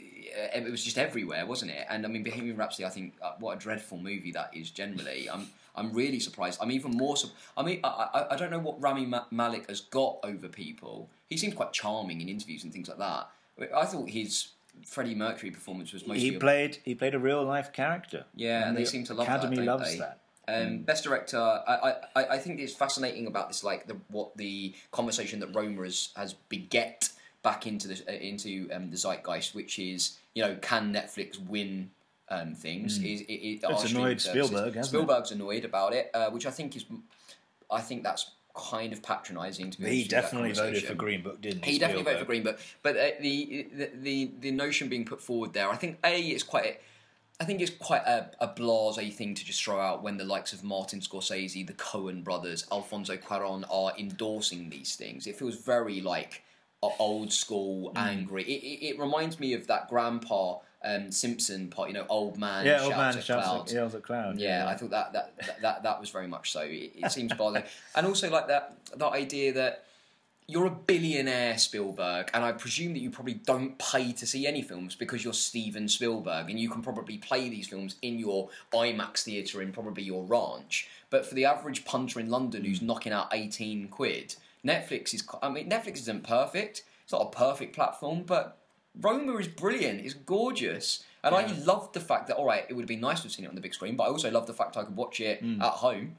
It 0.54 0.70
was 0.70 0.84
just 0.84 0.98
everywhere, 0.98 1.46
wasn't 1.46 1.72
it? 1.72 1.86
And 1.88 2.04
I 2.04 2.08
mean, 2.08 2.22
Bohemian 2.22 2.56
Rhapsody. 2.56 2.84
I 2.86 2.90
think 2.90 3.14
uh, 3.22 3.32
what 3.38 3.56
a 3.56 3.60
dreadful 3.60 3.98
movie 3.98 4.32
that 4.32 4.50
is. 4.54 4.70
Generally, 4.70 5.28
I'm 5.30 5.48
I'm 5.74 5.92
really 5.92 6.20
surprised. 6.20 6.58
I'm 6.62 6.70
even 6.70 6.92
more. 6.92 7.16
Sur- 7.16 7.30
I 7.56 7.62
mean, 7.62 7.80
I, 7.84 7.88
I 8.14 8.34
I 8.34 8.36
don't 8.36 8.50
know 8.50 8.58
what 8.58 8.80
Rami 8.80 9.06
Ma- 9.06 9.24
Malek 9.30 9.68
has 9.68 9.80
got 9.80 10.18
over 10.22 10.48
people. 10.48 11.08
He 11.28 11.36
seemed 11.36 11.56
quite 11.56 11.72
charming 11.72 12.20
in 12.20 12.28
interviews 12.28 12.64
and 12.64 12.72
things 12.72 12.88
like 12.88 12.98
that. 12.98 13.28
I 13.74 13.84
thought 13.86 14.08
his 14.10 14.48
Freddie 14.86 15.14
Mercury 15.14 15.50
performance 15.50 15.92
was 15.92 16.06
mostly 16.06 16.20
he 16.20 16.32
played 16.38 16.78
he 16.84 16.94
played 16.94 17.14
a 17.14 17.18
real 17.18 17.44
life 17.44 17.72
character. 17.72 18.24
Yeah, 18.34 18.68
and 18.68 18.76
they 18.76 18.82
the 18.82 18.88
seem 18.88 19.04
to 19.04 19.14
love 19.14 19.26
that, 19.26 19.38
Academy 19.38 19.56
don't 19.56 19.66
loves 19.66 19.92
they? 19.92 19.98
that. 19.98 20.18
Um, 20.48 20.78
Best 20.78 21.04
director, 21.04 21.38
I, 21.38 21.94
I, 22.16 22.24
I 22.30 22.38
think 22.38 22.58
it's 22.58 22.74
fascinating 22.74 23.28
about 23.28 23.46
this, 23.48 23.62
like 23.62 23.86
the 23.86 23.96
what 24.08 24.36
the 24.36 24.74
conversation 24.90 25.38
that 25.40 25.54
Roma 25.54 25.84
has, 25.84 26.08
has 26.16 26.34
beget 26.48 27.10
back 27.42 27.66
into 27.66 27.88
the 27.88 28.02
uh, 28.08 28.12
into 28.12 28.68
um, 28.72 28.90
the 28.90 28.96
zeitgeist, 28.96 29.54
which 29.54 29.78
is 29.78 30.18
you 30.34 30.42
know 30.42 30.56
can 30.60 30.92
Netflix 30.92 31.38
win 31.46 31.90
um, 32.28 32.54
things? 32.54 32.98
Is 32.98 33.20
it, 33.22 33.24
it, 33.30 33.60
It's 33.62 33.84
are 33.84 33.88
annoyed 33.88 34.20
Spielberg, 34.20 34.74
hasn't 34.74 34.76
it? 34.76 34.84
Spielberg's 34.84 35.30
annoyed 35.30 35.64
about 35.64 35.92
it, 35.94 36.10
uh, 36.14 36.30
which 36.30 36.46
I 36.46 36.50
think 36.50 36.76
is, 36.76 36.84
I 37.70 37.80
think 37.80 38.02
that's 38.02 38.30
kind 38.54 38.92
of 38.92 39.02
patronising 39.02 39.70
to 39.70 39.80
be 39.80 40.02
He 40.02 40.04
definitely 40.04 40.52
voted 40.52 40.84
for. 40.84 40.94
Green 40.94 41.22
Book, 41.22 41.40
didn't 41.40 41.64
he? 41.64 41.72
He 41.72 41.78
definitely 41.78 42.04
voted 42.04 42.20
for 42.20 42.26
Green 42.26 42.42
Book, 42.42 42.58
but 42.82 42.96
uh, 42.96 43.10
the, 43.20 43.66
the 43.74 43.90
the 43.94 44.30
the 44.40 44.50
notion 44.50 44.88
being 44.88 45.04
put 45.04 45.20
forward 45.20 45.52
there, 45.52 45.68
I 45.70 45.76
think 45.76 45.98
a 46.04 46.20
it's 46.20 46.42
quite. 46.42 46.64
A, 46.66 46.76
I 47.40 47.44
think 47.44 47.60
it's 47.60 47.72
quite 47.72 48.02
a, 48.02 48.30
a 48.40 48.46
blasé 48.46 49.12
thing 49.12 49.34
to 49.34 49.44
just 49.44 49.64
throw 49.64 49.80
out 49.80 50.02
when 50.02 50.16
the 50.16 50.24
likes 50.24 50.52
of 50.52 50.62
Martin 50.62 51.00
Scorsese, 51.00 51.66
the 51.66 51.72
Coen 51.72 52.22
brothers, 52.22 52.64
Alfonso 52.70 53.16
Cuarón 53.16 53.64
are 53.68 53.92
endorsing 53.98 54.70
these 54.70 54.94
things. 54.94 55.26
It 55.26 55.36
feels 55.36 55.56
very 55.56 56.00
like 56.00 56.44
old 56.82 57.32
school, 57.32 57.90
Mm. 57.94 57.98
angry. 57.98 58.42
It, 58.44 58.62
it, 58.62 58.86
it 58.90 58.98
reminds 58.98 59.40
me 59.40 59.54
of 59.54 59.66
that 59.66 59.88
grandpa 59.88 60.58
um, 60.84 61.10
Simpson 61.12 61.68
part, 61.68 61.88
you 61.88 61.94
know, 61.94 62.06
old 62.08 62.38
man 62.38 62.66
Yeah, 62.66 62.82
old 62.82 62.90
man 62.90 63.16
at 63.16 63.24
shouts 63.24 63.46
clouds. 63.46 63.72
at, 63.72 63.76
yells 63.76 63.94
at 63.94 64.02
cloud. 64.02 64.38
Yeah, 64.38 64.66
I 64.66 64.74
thought 64.74 64.90
that 64.90 65.12
that, 65.12 65.36
that 65.38 65.62
that 65.62 65.82
that 65.82 66.00
was 66.00 66.10
very 66.10 66.26
much 66.26 66.52
so. 66.52 66.60
It, 66.62 66.92
it 66.96 67.12
seems 67.12 67.32
bothering, 67.34 67.64
and 67.94 68.06
also 68.06 68.30
like 68.30 68.48
that 68.48 68.76
that 68.96 69.12
idea 69.12 69.52
that 69.52 69.84
you're 70.48 70.66
a 70.66 70.70
billionaire 70.70 71.56
Spielberg, 71.56 72.30
and 72.34 72.44
I 72.44 72.52
presume 72.52 72.92
that 72.94 72.98
you 72.98 73.10
probably 73.10 73.34
don't 73.34 73.78
pay 73.78 74.12
to 74.12 74.26
see 74.26 74.46
any 74.46 74.62
films 74.62 74.94
because 74.94 75.24
you're 75.24 75.32
Steven 75.32 75.88
Spielberg, 75.88 76.50
and 76.50 76.58
you 76.58 76.68
can 76.68 76.82
probably 76.82 77.18
play 77.18 77.48
these 77.48 77.68
films 77.68 77.96
in 78.02 78.18
your 78.18 78.48
IMAX 78.72 79.22
theatre 79.22 79.62
in 79.62 79.72
probably 79.72 80.02
your 80.02 80.24
ranch. 80.24 80.88
But 81.10 81.26
for 81.26 81.34
the 81.34 81.44
average 81.44 81.84
punter 81.84 82.20
in 82.20 82.28
London 82.28 82.64
who's 82.64 82.82
knocking 82.82 83.12
out 83.12 83.28
eighteen 83.32 83.88
quid, 83.88 84.34
Netflix 84.66 85.14
is. 85.14 85.22
I 85.42 85.48
mean, 85.48 85.70
Netflix 85.70 85.98
isn't 85.98 86.24
perfect. 86.24 86.82
It's 87.04 87.12
not 87.12 87.22
a 87.32 87.36
perfect 87.36 87.74
platform, 87.74 88.22
but 88.24 88.58
Roma 89.00 89.36
is 89.36 89.48
brilliant. 89.48 90.04
It's 90.04 90.14
gorgeous. 90.14 91.04
And 91.24 91.34
I 91.34 91.46
loved 91.64 91.94
the 91.94 92.00
fact 92.00 92.26
that, 92.28 92.36
all 92.36 92.44
right, 92.46 92.64
it 92.68 92.74
would 92.74 92.82
have 92.82 92.88
been 92.88 93.00
nice 93.00 93.18
to 93.18 93.24
have 93.24 93.32
seen 93.32 93.44
it 93.44 93.48
on 93.48 93.54
the 93.54 93.60
big 93.60 93.74
screen, 93.74 93.96
but 93.96 94.04
I 94.04 94.08
also 94.08 94.30
loved 94.30 94.48
the 94.48 94.54
fact 94.54 94.76
I 94.76 94.84
could 94.84 94.96
watch 94.96 95.20
it 95.20 95.42
at 95.42 95.62
home. 95.62 96.16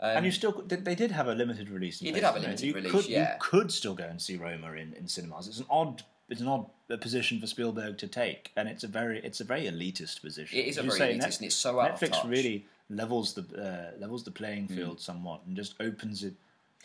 Um, 0.00 0.18
and 0.18 0.26
you 0.26 0.32
still 0.32 0.52
they 0.66 0.94
did 0.94 1.12
have 1.12 1.28
a 1.28 1.34
limited 1.34 1.70
release. 1.70 2.00
in 2.00 2.08
It 2.08 2.14
did 2.14 2.24
have 2.24 2.36
a 2.36 2.40
limited 2.40 2.66
you 2.66 2.74
release, 2.74 2.92
Could, 2.92 3.06
yeah. 3.06 3.34
You 3.34 3.38
could 3.40 3.70
still 3.72 3.94
go 3.94 4.04
and 4.04 4.20
see 4.20 4.36
Roma 4.36 4.72
in, 4.72 4.92
in 4.94 5.06
cinemas. 5.06 5.46
It's 5.46 5.60
an 5.60 5.66
odd 5.70 6.02
it's 6.28 6.40
an 6.40 6.48
odd 6.48 6.66
position 7.00 7.40
for 7.40 7.46
Spielberg 7.46 7.98
to 7.98 8.08
take, 8.08 8.50
and 8.56 8.68
it's 8.68 8.82
a 8.82 8.88
very 8.88 9.20
it's 9.20 9.40
a 9.40 9.44
very 9.44 9.62
elitist 9.62 10.20
position. 10.20 10.58
It 10.58 10.66
is 10.66 10.78
a 10.78 10.80
As 10.80 10.86
you 10.86 10.98
very 10.98 11.14
elitist 11.14 11.18
Net- 11.18 11.36
and 11.36 11.46
it's 11.46 11.54
so 11.54 11.80
out 11.80 11.92
of 11.92 12.00
Netflix 12.00 12.12
touch. 12.12 12.24
Mm. 12.24 12.30
really 12.30 12.66
levels 12.90 13.34
the 13.34 13.42
uh, 13.56 13.98
levels 14.00 14.24
the 14.24 14.30
playing 14.30 14.68
field 14.68 15.00
somewhat 15.00 15.40
and 15.46 15.56
just 15.56 15.74
opens 15.80 16.24
it 16.24 16.34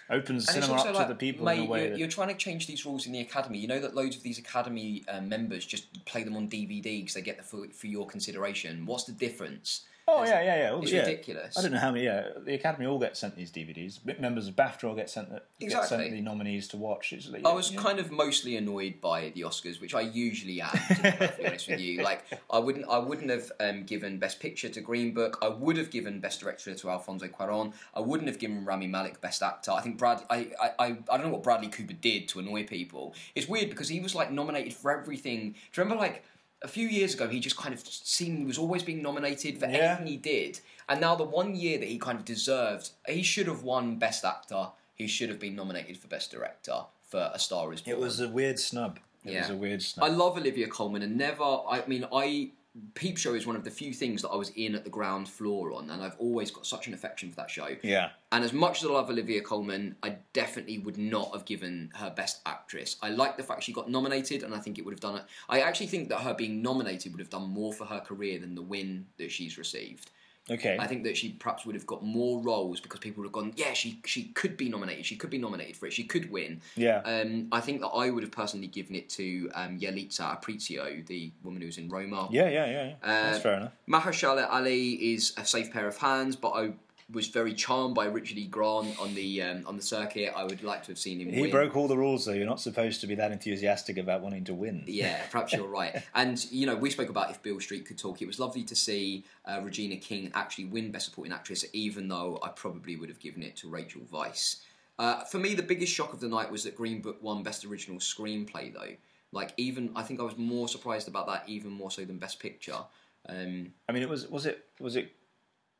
opens 0.09 0.47
And 0.47 0.63
cinema 0.63 0.79
up 0.79 0.95
like, 0.95 1.07
to 1.07 1.13
the 1.13 1.17
people 1.17 1.45
mate, 1.45 1.59
in 1.59 1.65
a 1.65 1.69
way 1.69 1.79
you're, 1.81 1.89
that 1.89 1.99
you're 1.99 2.07
trying 2.07 2.29
to 2.29 2.35
change 2.35 2.67
these 2.67 2.85
rules 2.85 3.05
in 3.05 3.11
the 3.11 3.19
academy. 3.19 3.59
You 3.59 3.67
know 3.67 3.79
that 3.79 3.95
loads 3.95 4.15
of 4.15 4.23
these 4.23 4.39
academy 4.39 5.03
uh, 5.07 5.21
members 5.21 5.65
just 5.65 6.05
play 6.05 6.23
them 6.23 6.35
on 6.35 6.47
DVD 6.47 6.83
because 6.99 7.13
they 7.13 7.21
get 7.21 7.37
the 7.37 7.43
for, 7.43 7.67
for 7.73 7.87
your 7.87 8.07
consideration. 8.07 8.85
What's 8.85 9.03
the 9.05 9.11
difference? 9.11 9.81
Oh 10.11 10.23
yeah, 10.23 10.41
yeah, 10.41 10.57
yeah. 10.57 10.71
All- 10.71 10.81
It's 10.81 10.91
yeah. 10.91 11.01
ridiculous. 11.01 11.57
I 11.57 11.61
don't 11.61 11.71
know 11.71 11.77
how 11.79 11.91
many. 11.91 12.05
Yeah, 12.05 12.29
the 12.43 12.55
Academy 12.55 12.85
all 12.85 12.99
get 12.99 13.15
sent 13.15 13.35
these 13.35 13.51
DVDs. 13.51 13.99
Members 14.19 14.47
of 14.47 14.55
BAFTA 14.55 14.83
all 14.85 14.95
get 14.95 15.09
sent 15.09 15.29
the, 15.29 15.41
get 15.59 15.85
sent 15.85 16.11
the 16.11 16.21
nominees 16.21 16.67
to 16.69 16.77
watch. 16.77 17.13
It's 17.13 17.29
like, 17.29 17.45
I 17.45 17.53
was 17.53 17.71
yeah. 17.71 17.81
kind 17.81 17.99
of 17.99 18.11
mostly 18.11 18.55
annoyed 18.57 19.01
by 19.01 19.31
the 19.35 19.41
Oscars, 19.41 19.79
which 19.79 19.93
I 19.93 20.01
usually 20.01 20.61
am. 20.61 20.71
To 20.71 20.95
be 20.95 21.11
perfectly 21.11 21.45
honest 21.47 21.67
with 21.69 21.79
you, 21.79 22.01
like 22.01 22.25
I 22.49 22.59
wouldn't, 22.59 22.85
I 22.89 22.97
wouldn't 22.97 23.29
have 23.29 23.51
um, 23.59 23.83
given 23.83 24.17
Best 24.17 24.39
Picture 24.39 24.69
to 24.69 24.81
Green 24.81 25.13
Book. 25.13 25.37
I 25.41 25.49
would 25.49 25.77
have 25.77 25.91
given 25.91 26.19
Best 26.19 26.39
Director 26.39 26.73
to 26.73 26.89
Alfonso 26.89 27.27
Cuarón. 27.27 27.73
I 27.93 27.99
wouldn't 27.99 28.27
have 28.27 28.39
given 28.39 28.65
Rami 28.65 28.87
Malek 28.87 29.21
Best 29.21 29.43
Actor. 29.43 29.71
I 29.71 29.81
think 29.81 29.97
Brad, 29.97 30.23
I, 30.29 30.47
I, 30.61 30.71
I, 30.79 30.85
I 31.09 31.17
don't 31.17 31.27
know 31.27 31.33
what 31.33 31.43
Bradley 31.43 31.67
Cooper 31.69 31.93
did 31.93 32.27
to 32.29 32.39
annoy 32.39 32.65
people. 32.65 33.13
It's 33.35 33.47
weird 33.47 33.69
because 33.69 33.89
he 33.89 33.99
was 33.99 34.15
like 34.15 34.31
nominated 34.31 34.73
for 34.73 34.91
everything. 34.91 35.51
Do 35.51 35.81
you 35.81 35.83
remember 35.83 36.01
like? 36.01 36.23
A 36.61 36.67
few 36.67 36.87
years 36.87 37.13
ago, 37.13 37.27
he 37.27 37.39
just 37.39 37.55
kind 37.57 37.73
of 37.73 37.79
seemed 37.87 38.39
he 38.39 38.45
was 38.45 38.57
always 38.57 38.83
being 38.83 39.01
nominated 39.01 39.57
for 39.59 39.65
Yeah. 39.67 39.95
anything 39.97 40.07
he 40.07 40.17
did, 40.17 40.59
and 40.89 40.99
now 40.99 41.15
the 41.15 41.23
one 41.23 41.55
year 41.55 41.77
that 41.77 41.87
he 41.87 41.97
kind 41.97 42.17
of 42.19 42.25
deserved, 42.25 42.89
he 43.07 43.23
should 43.23 43.47
have 43.47 43.63
won 43.63 43.97
Best 43.97 44.25
Actor. 44.25 44.69
He 44.95 45.07
should 45.07 45.29
have 45.29 45.39
been 45.39 45.55
nominated 45.55 45.97
for 45.97 46.07
Best 46.07 46.31
Director 46.31 46.81
for 47.03 47.31
A 47.33 47.39
Star 47.39 47.71
Is 47.73 47.81
Born. 47.81 47.95
It 47.95 47.99
was 47.99 48.19
a 48.19 48.27
weird 48.27 48.59
snub. 48.59 48.99
It 49.23 49.37
was 49.39 49.49
a 49.49 49.55
weird 49.55 49.81
snub. 49.81 50.03
I 50.05 50.09
love 50.09 50.37
Olivia 50.37 50.67
Colman, 50.67 51.01
and 51.01 51.17
never. 51.17 51.43
I 51.43 51.83
mean, 51.87 52.05
I 52.11 52.51
Peep 52.93 53.17
Show 53.17 53.33
is 53.33 53.47
one 53.47 53.55
of 53.55 53.63
the 53.63 53.71
few 53.71 53.93
things 53.93 54.21
that 54.21 54.29
I 54.29 54.35
was 54.35 54.49
in 54.51 54.75
at 54.75 54.83
the 54.83 54.89
ground 54.89 55.27
floor 55.27 55.73
on, 55.73 55.89
and 55.89 56.03
I've 56.03 56.15
always 56.19 56.51
got 56.51 56.67
such 56.67 56.87
an 56.87 56.93
affection 56.93 57.29
for 57.29 57.35
that 57.37 57.49
show. 57.49 57.75
yeah. 57.81 58.09
And 58.31 58.43
as 58.43 58.53
much 58.53 58.83
as 58.83 58.89
I 58.89 58.93
love 58.93 59.09
Olivia 59.09 59.41
Colman, 59.41 59.95
I 60.03 60.17
definitely 60.33 60.77
would 60.77 60.97
not 60.97 61.31
have 61.33 61.45
given 61.45 61.91
her 61.95 62.11
Best 62.11 62.41
Actress. 62.45 62.97
I 63.01 63.09
like 63.09 63.37
the 63.37 63.43
fact 63.43 63.63
she 63.63 63.73
got 63.73 63.89
nominated, 63.89 64.43
and 64.43 64.53
I 64.53 64.59
think 64.59 64.77
it 64.77 64.85
would 64.85 64.93
have 64.93 64.99
done 64.99 65.15
it. 65.15 65.23
I 65.49 65.61
actually 65.61 65.87
think 65.87 66.09
that 66.09 66.19
her 66.19 66.35
being 66.35 66.61
nominated 66.61 67.11
would 67.11 67.19
have 67.19 67.31
done 67.31 67.49
more 67.49 67.73
for 67.73 67.85
her 67.85 67.99
career 67.99 68.39
than 68.39 68.53
the 68.53 68.61
win 68.61 69.07
that 69.17 69.31
she's 69.31 69.57
received. 69.57 70.11
Okay. 70.51 70.77
I 70.79 70.87
think 70.87 71.03
that 71.03 71.15
she 71.17 71.29
perhaps 71.33 71.65
would 71.65 71.75
have 71.75 71.85
got 71.85 72.03
more 72.03 72.39
roles 72.41 72.79
because 72.79 72.99
people 72.99 73.21
would 73.21 73.27
have 73.27 73.33
gone, 73.33 73.53
yeah, 73.55 73.73
she 73.73 73.99
she 74.05 74.25
could 74.25 74.57
be 74.57 74.69
nominated, 74.69 75.05
she 75.05 75.15
could 75.15 75.29
be 75.29 75.37
nominated 75.37 75.75
for 75.77 75.85
it, 75.87 75.93
she 75.93 76.03
could 76.03 76.31
win. 76.31 76.61
Yeah. 76.75 77.01
Um, 77.05 77.47
I 77.51 77.59
think 77.61 77.81
that 77.81 77.87
I 77.89 78.09
would 78.09 78.23
have 78.23 78.31
personally 78.31 78.67
given 78.67 78.95
it 78.95 79.09
to 79.11 79.49
um, 79.55 79.79
Yalitza 79.79 80.39
Aparicio, 80.39 81.05
the 81.05 81.31
woman 81.43 81.61
who's 81.61 81.77
in 81.77 81.89
Roma. 81.89 82.27
yeah, 82.31 82.49
yeah, 82.49 82.65
yeah. 82.65 82.71
yeah. 82.87 82.93
That's 83.03 83.37
Uh, 83.37 83.41
fair 83.41 83.53
enough. 83.57 83.71
Mahershala 83.87 84.47
Ali 84.51 85.13
is 85.13 85.33
a 85.37 85.45
safe 85.45 85.71
pair 85.71 85.87
of 85.87 85.97
hands, 85.97 86.35
but 86.35 86.49
I 86.51 86.73
was 87.11 87.27
very 87.27 87.53
charmed 87.53 87.95
by 87.95 88.05
Richard 88.05 88.37
E. 88.37 88.45
Grant 88.45 88.99
on 88.99 89.15
the 89.15 89.41
um, 89.41 89.63
on 89.65 89.75
the 89.75 89.81
circuit. 89.81 90.31
I 90.35 90.43
would 90.43 90.63
like 90.63 90.83
to 90.83 90.91
have 90.91 90.99
seen 90.99 91.19
him. 91.19 91.31
He 91.31 91.41
win. 91.41 91.51
broke 91.51 91.75
all 91.75 91.87
the 91.87 91.97
rules, 91.97 92.25
though. 92.25 92.33
You're 92.33 92.45
not 92.45 92.61
supposed 92.61 93.01
to 93.01 93.07
be 93.07 93.15
that 93.15 93.31
enthusiastic 93.31 93.97
about 93.97 94.21
wanting 94.21 94.43
to 94.45 94.53
win. 94.53 94.83
Yeah, 94.85 95.19
perhaps 95.31 95.53
you're 95.53 95.67
right. 95.67 96.03
And 96.15 96.43
you 96.51 96.65
know, 96.65 96.75
we 96.75 96.89
spoke 96.89 97.09
about 97.09 97.29
if 97.31 97.41
Beale 97.41 97.59
Street 97.59 97.85
could 97.85 97.97
talk. 97.97 98.21
It 98.21 98.27
was 98.27 98.39
lovely 98.39 98.63
to 98.63 98.75
see 98.75 99.25
uh, 99.45 99.61
Regina 99.61 99.95
King 99.95 100.31
actually 100.33 100.65
win 100.65 100.91
Best 100.91 101.05
Supporting 101.05 101.33
Actress, 101.33 101.65
even 101.73 102.07
though 102.07 102.39
I 102.43 102.49
probably 102.49 102.95
would 102.95 103.09
have 103.09 103.19
given 103.19 103.41
it 103.41 103.55
to 103.57 103.69
Rachel 103.69 104.01
Weisz. 104.11 104.57
Uh, 104.97 105.23
for 105.23 105.39
me, 105.39 105.55
the 105.55 105.63
biggest 105.63 105.93
shock 105.93 106.11
of 106.11 106.19
the 106.19 106.27
night 106.27 106.51
was 106.51 106.63
that 106.63 106.75
Green 106.75 107.01
Book 107.01 107.17
won 107.21 107.41
Best 107.41 107.63
Original 107.63 107.99
Screenplay, 107.99 108.73
though. 108.73 108.95
Like, 109.31 109.53
even 109.57 109.91
I 109.95 110.03
think 110.03 110.19
I 110.19 110.23
was 110.23 110.37
more 110.37 110.67
surprised 110.67 111.07
about 111.07 111.27
that, 111.27 111.43
even 111.47 111.71
more 111.71 111.89
so 111.89 112.03
than 112.03 112.17
Best 112.17 112.39
Picture. 112.39 112.79
Um, 113.27 113.73
I 113.87 113.91
mean, 113.91 114.03
it 114.03 114.09
was 114.09 114.27
was 114.27 114.45
it 114.45 114.65
was 114.79 114.95
it 114.95 115.13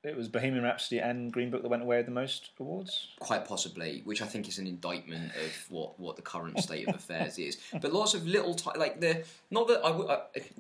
it 0.04 0.16
was 0.16 0.30
Bohemian 0.30 0.64
Rhapsody 0.64 1.00
and 1.00 1.32
Green 1.32 1.50
Book 1.50 1.62
that 1.62 1.68
went 1.68 1.84
away 1.84 1.98
with 1.98 2.06
the 2.06 2.12
most 2.12 2.52
awards. 2.60 3.10
quite 3.20 3.46
possibly, 3.46 4.02
which 4.06 4.22
I 4.22 4.26
think 4.26 4.48
is 4.48 4.58
an 4.58 4.66
indictment 4.66 5.32
of 5.36 5.66
what, 5.70 6.00
what 6.00 6.16
the 6.16 6.22
current 6.22 6.58
state 6.60 6.88
of 6.88 6.96
affairs 6.96 7.38
is. 7.38 7.58
But 7.82 7.92
lots 7.92 8.14
of 8.14 8.26
little 8.26 8.54
ti 8.56 8.70
like 8.78 9.02
the 9.02 9.24
not 9.52 9.68
that 9.68 9.82
I, 9.84 9.92
would- 9.92 10.10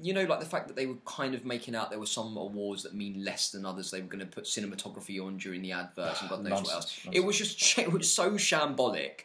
you 0.01 0.13
know 0.13 0.23
like 0.25 0.39
the 0.41 0.45
fact 0.45 0.67
that 0.67 0.75
they 0.75 0.85
were 0.87 0.97
kind 1.05 1.33
of 1.33 1.45
making 1.45 1.73
out 1.75 1.89
there 1.89 1.99
were 1.99 2.05
some 2.05 2.35
awards 2.35 2.83
that 2.83 2.93
mean 2.93 3.23
less 3.23 3.49
than 3.51 3.65
others. 3.65 3.91
They 3.91 4.01
were 4.01 4.07
going 4.07 4.19
to 4.19 4.25
put 4.25 4.43
cinematography 4.43 5.23
on 5.25 5.37
during 5.37 5.61
the 5.61 5.71
adverts 5.71 6.21
and 6.21 6.29
God 6.29 6.43
knows 6.43 6.51
what 6.63 6.73
else. 6.73 6.99
nonsense. 7.05 7.15
It 7.15 7.21
was 7.25 7.37
just 7.37 7.77
it 7.79 7.91
was 7.91 8.11
so 8.11 8.31
shambolic. 8.31 9.21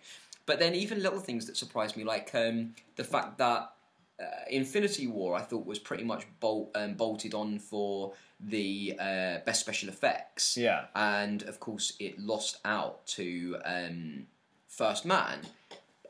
But 0.47 0.59
then 0.59 0.75
even 0.75 1.03
little 1.03 1.21
things 1.21 1.47
that 1.47 1.57
surprised 1.57 1.97
me, 1.97 2.05
like 2.05 2.31
um, 2.35 2.75
the 2.97 3.05
fact 3.05 3.39
that 3.39 3.73
uh, 4.21 4.25
Infinity 4.51 5.07
War, 5.07 5.35
I 5.35 5.41
thought 5.41 5.67
was 5.67 5.79
pretty 5.79 6.05
much 6.05 6.27
bolt, 6.39 6.71
um, 6.75 6.95
bolted 6.95 7.35
on 7.35 7.59
for 7.59 8.12
the 8.47 8.95
uh, 8.99 9.38
best 9.47 9.61
special 9.61 9.88
effects 9.88 10.57
Yeah. 10.57 10.84
and 10.95 11.42
of 11.45 11.61
course 11.61 11.95
it 11.99 12.18
lost 12.18 12.59
out 12.64 13.07
to 13.09 13.57
um, 13.64 14.26
First 14.68 15.05
Man. 15.05 15.40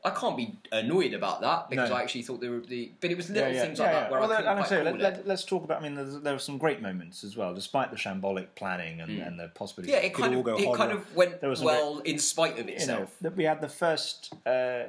I 0.07 0.11
can't 0.11 0.37
be 0.37 0.59
annoyed 0.71 1.15
about 1.15 1.41
that 1.41 1.71
because 1.71 1.89
No. 1.89 1.97
I 1.97 2.03
actually 2.03 2.23
thought 2.23 2.39
there 2.41 2.51
were 2.51 2.61
the, 2.61 2.93
but 3.01 3.11
it 3.11 3.17
was 3.17 3.31
little 3.31 3.51
things 3.53 3.79
yeah, 3.79 3.85
like 3.87 3.93
yeah. 3.95 4.01
that 4.01 4.11
where 4.11 4.21
well, 4.21 4.33
I 4.33 4.37
couldn't 4.37 4.51
and 4.51 4.59
quite 4.59 4.69
say, 4.69 4.83
let, 4.83 4.95
it. 4.97 5.01
let, 5.01 5.27
let's 5.27 5.45
talk 5.45 5.65
about. 5.65 5.83
I 5.83 5.89
mean, 5.89 6.23
there 6.23 6.35
were 6.35 6.39
some 6.39 6.59
great 6.59 6.83
moments 6.83 7.25
as 7.25 7.39
well, 7.39 7.55
despite 7.55 7.91
the 7.91 7.97
shambolic 7.97 8.49
planning 8.55 9.01
and, 9.01 9.19
and 9.19 9.41
the 9.41 9.49
possibility. 9.49 9.93
yeah, 9.93 10.01
it 10.01 10.13
could 10.13 10.25
kind 10.25 10.35
of 10.35 10.47
it 10.47 10.65
horror. 10.67 10.77
kind 10.77 10.93
of 10.93 11.17
went 11.17 11.41
There 11.41 11.49
was 11.49 11.61
some 11.61 11.67
well 11.67 12.01
in 12.01 12.19
spite 12.19 12.59
of 12.59 12.67
you 12.69 12.73
know, 12.73 12.83
itself. 12.83 13.17
that 13.23 13.35
we 13.35 13.45
had 13.45 13.63
the 13.63 13.69
first 13.69 14.35
uh, 14.45 14.83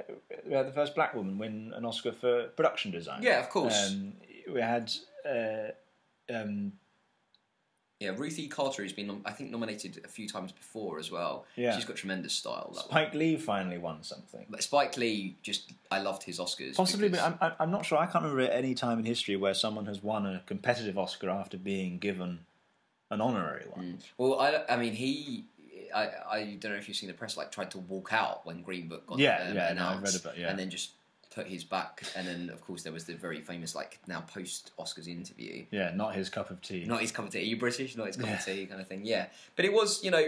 we 0.45 0.51
had 0.53 0.67
the 0.67 0.73
first 0.73 0.95
black 0.95 1.13
woman 1.15 1.37
win 1.37 1.71
an 1.77 1.85
Oscar 1.85 2.11
for 2.11 2.47
production 2.49 2.91
design. 2.91 3.23
Yeah, 3.23 3.39
of 3.39 3.49
course. 3.49 3.91
Um, 3.91 4.13
we 4.53 4.59
had 4.59 4.91
uh, 5.25 5.71
um, 6.29 6.73
yeah, 8.05 8.13
Ruthie 8.17 8.47
Carter 8.47 8.83
has 8.83 8.93
been 8.93 9.07
nom- 9.07 9.21
I 9.25 9.31
think 9.31 9.51
nominated 9.51 10.01
a 10.05 10.07
few 10.07 10.27
times 10.27 10.51
before 10.51 10.99
as 10.99 11.11
well. 11.11 11.45
Yeah. 11.55 11.75
she's 11.75 11.85
got 11.85 11.95
tremendous 11.97 12.33
style. 12.33 12.71
That 12.73 12.81
one. 12.81 12.89
Spike 12.89 13.13
Lee 13.13 13.35
finally 13.37 13.77
won 13.77 14.03
something. 14.03 14.45
But 14.49 14.63
Spike 14.63 14.97
Lee 14.97 15.35
just 15.41 15.71
I 15.91 15.99
loved 16.01 16.23
his 16.23 16.39
Oscars. 16.39 16.75
Possibly, 16.75 17.09
because- 17.09 17.33
but 17.39 17.43
I'm, 17.43 17.53
I'm- 17.59 17.71
not 17.71 17.85
sure. 17.85 17.97
I 17.97 18.05
can't 18.05 18.23
remember 18.23 18.51
any 18.51 18.73
time 18.75 18.99
in 18.99 19.05
history 19.05 19.35
where 19.35 19.53
someone 19.53 19.85
has 19.87 20.01
won 20.03 20.25
a 20.25 20.41
competitive 20.45 20.97
Oscar 20.97 21.29
after 21.29 21.57
being 21.57 21.97
given 21.99 22.39
an 23.11 23.21
honorary 23.21 23.65
one. 23.73 23.99
Well, 24.17 24.39
I, 24.39 24.63
I 24.69 24.77
mean, 24.77 24.93
he. 24.93 25.45
I, 25.93 26.09
I 26.29 26.57
don't 26.59 26.71
know 26.71 26.77
if 26.77 26.87
you've 26.87 26.97
seen 26.97 27.07
the 27.07 27.13
press. 27.13 27.37
Like, 27.37 27.51
tried 27.51 27.71
to 27.71 27.77
walk 27.77 28.09
out 28.11 28.45
when 28.45 28.61
Green 28.63 28.87
Book 28.87 29.05
got 29.07 29.17
Yeah, 29.19 29.45
um, 29.49 29.55
yeah, 29.55 29.73
no, 29.73 29.83
I've 29.85 29.91
announced, 29.97 30.13
read 30.15 30.21
about- 30.25 30.37
yeah. 30.37 30.49
and 30.49 30.59
then 30.59 30.69
just 30.69 30.91
put 31.35 31.47
his 31.47 31.63
back. 31.63 32.01
And 32.15 32.27
then, 32.27 32.49
of 32.49 32.61
course, 32.61 32.81
there 32.81 32.93
was 32.93 33.03
the 33.03 33.13
very 33.13 33.41
famous 33.41 33.75
like 33.75 33.99
now 34.07 34.21
post 34.21 34.71
Oscars 34.79 35.07
interview. 35.07 35.65
Yeah, 35.69 35.91
not 35.93 36.15
his 36.15 36.29
cup 36.29 36.49
of 36.49 36.61
tea. 36.61 36.85
Not 36.85 37.01
his 37.01 37.11
cup 37.11 37.25
of 37.25 37.31
tea. 37.31 37.39
Are 37.39 37.41
you 37.41 37.57
British? 37.57 37.95
Not 37.95 38.07
his 38.07 38.17
cup 38.17 38.29
of 38.29 38.43
tea, 38.43 38.65
kind 38.65 38.81
of 38.81 38.87
thing. 38.87 39.01
Yeah, 39.03 39.27
but 39.55 39.65
it 39.65 39.73
was, 39.73 40.03
you 40.03 40.11
know. 40.11 40.25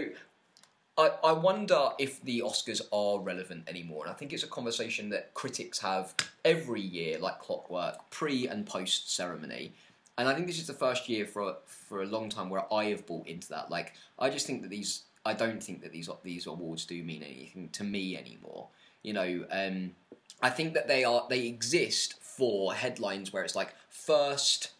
I, 0.98 1.12
I 1.22 1.32
wonder 1.32 1.90
if 2.00 2.20
the 2.22 2.42
Oscars 2.44 2.82
are 2.90 3.20
relevant 3.20 3.68
anymore, 3.68 4.02
and 4.04 4.12
I 4.12 4.16
think 4.16 4.32
it's 4.32 4.42
a 4.42 4.48
conversation 4.48 5.10
that 5.10 5.32
critics 5.32 5.78
have 5.78 6.12
every 6.44 6.80
year, 6.80 7.20
like 7.20 7.38
clockwork, 7.38 8.10
pre 8.10 8.48
and 8.48 8.66
post 8.66 9.14
ceremony. 9.14 9.74
And 10.18 10.28
I 10.28 10.34
think 10.34 10.48
this 10.48 10.58
is 10.58 10.66
the 10.66 10.72
first 10.72 11.08
year 11.08 11.24
for 11.24 11.56
for 11.66 12.02
a 12.02 12.06
long 12.06 12.28
time 12.28 12.50
where 12.50 12.64
I 12.74 12.86
have 12.86 13.06
bought 13.06 13.28
into 13.28 13.48
that. 13.50 13.70
Like, 13.70 13.94
I 14.18 14.28
just 14.28 14.44
think 14.44 14.62
that 14.62 14.70
these, 14.70 15.04
I 15.24 15.34
don't 15.34 15.62
think 15.62 15.82
that 15.82 15.92
these 15.92 16.10
these 16.24 16.48
awards 16.48 16.84
do 16.84 17.00
mean 17.04 17.22
anything 17.22 17.68
to 17.70 17.84
me 17.84 18.16
anymore. 18.16 18.66
You 19.04 19.12
know, 19.12 19.44
um, 19.52 19.92
I 20.40 20.50
think 20.50 20.74
that 20.74 20.88
they 20.88 21.04
are 21.04 21.26
they 21.28 21.46
exist 21.46 22.14
for 22.20 22.74
headlines 22.74 23.32
where 23.32 23.42
it's 23.42 23.56
like 23.56 23.74
first 23.88 24.70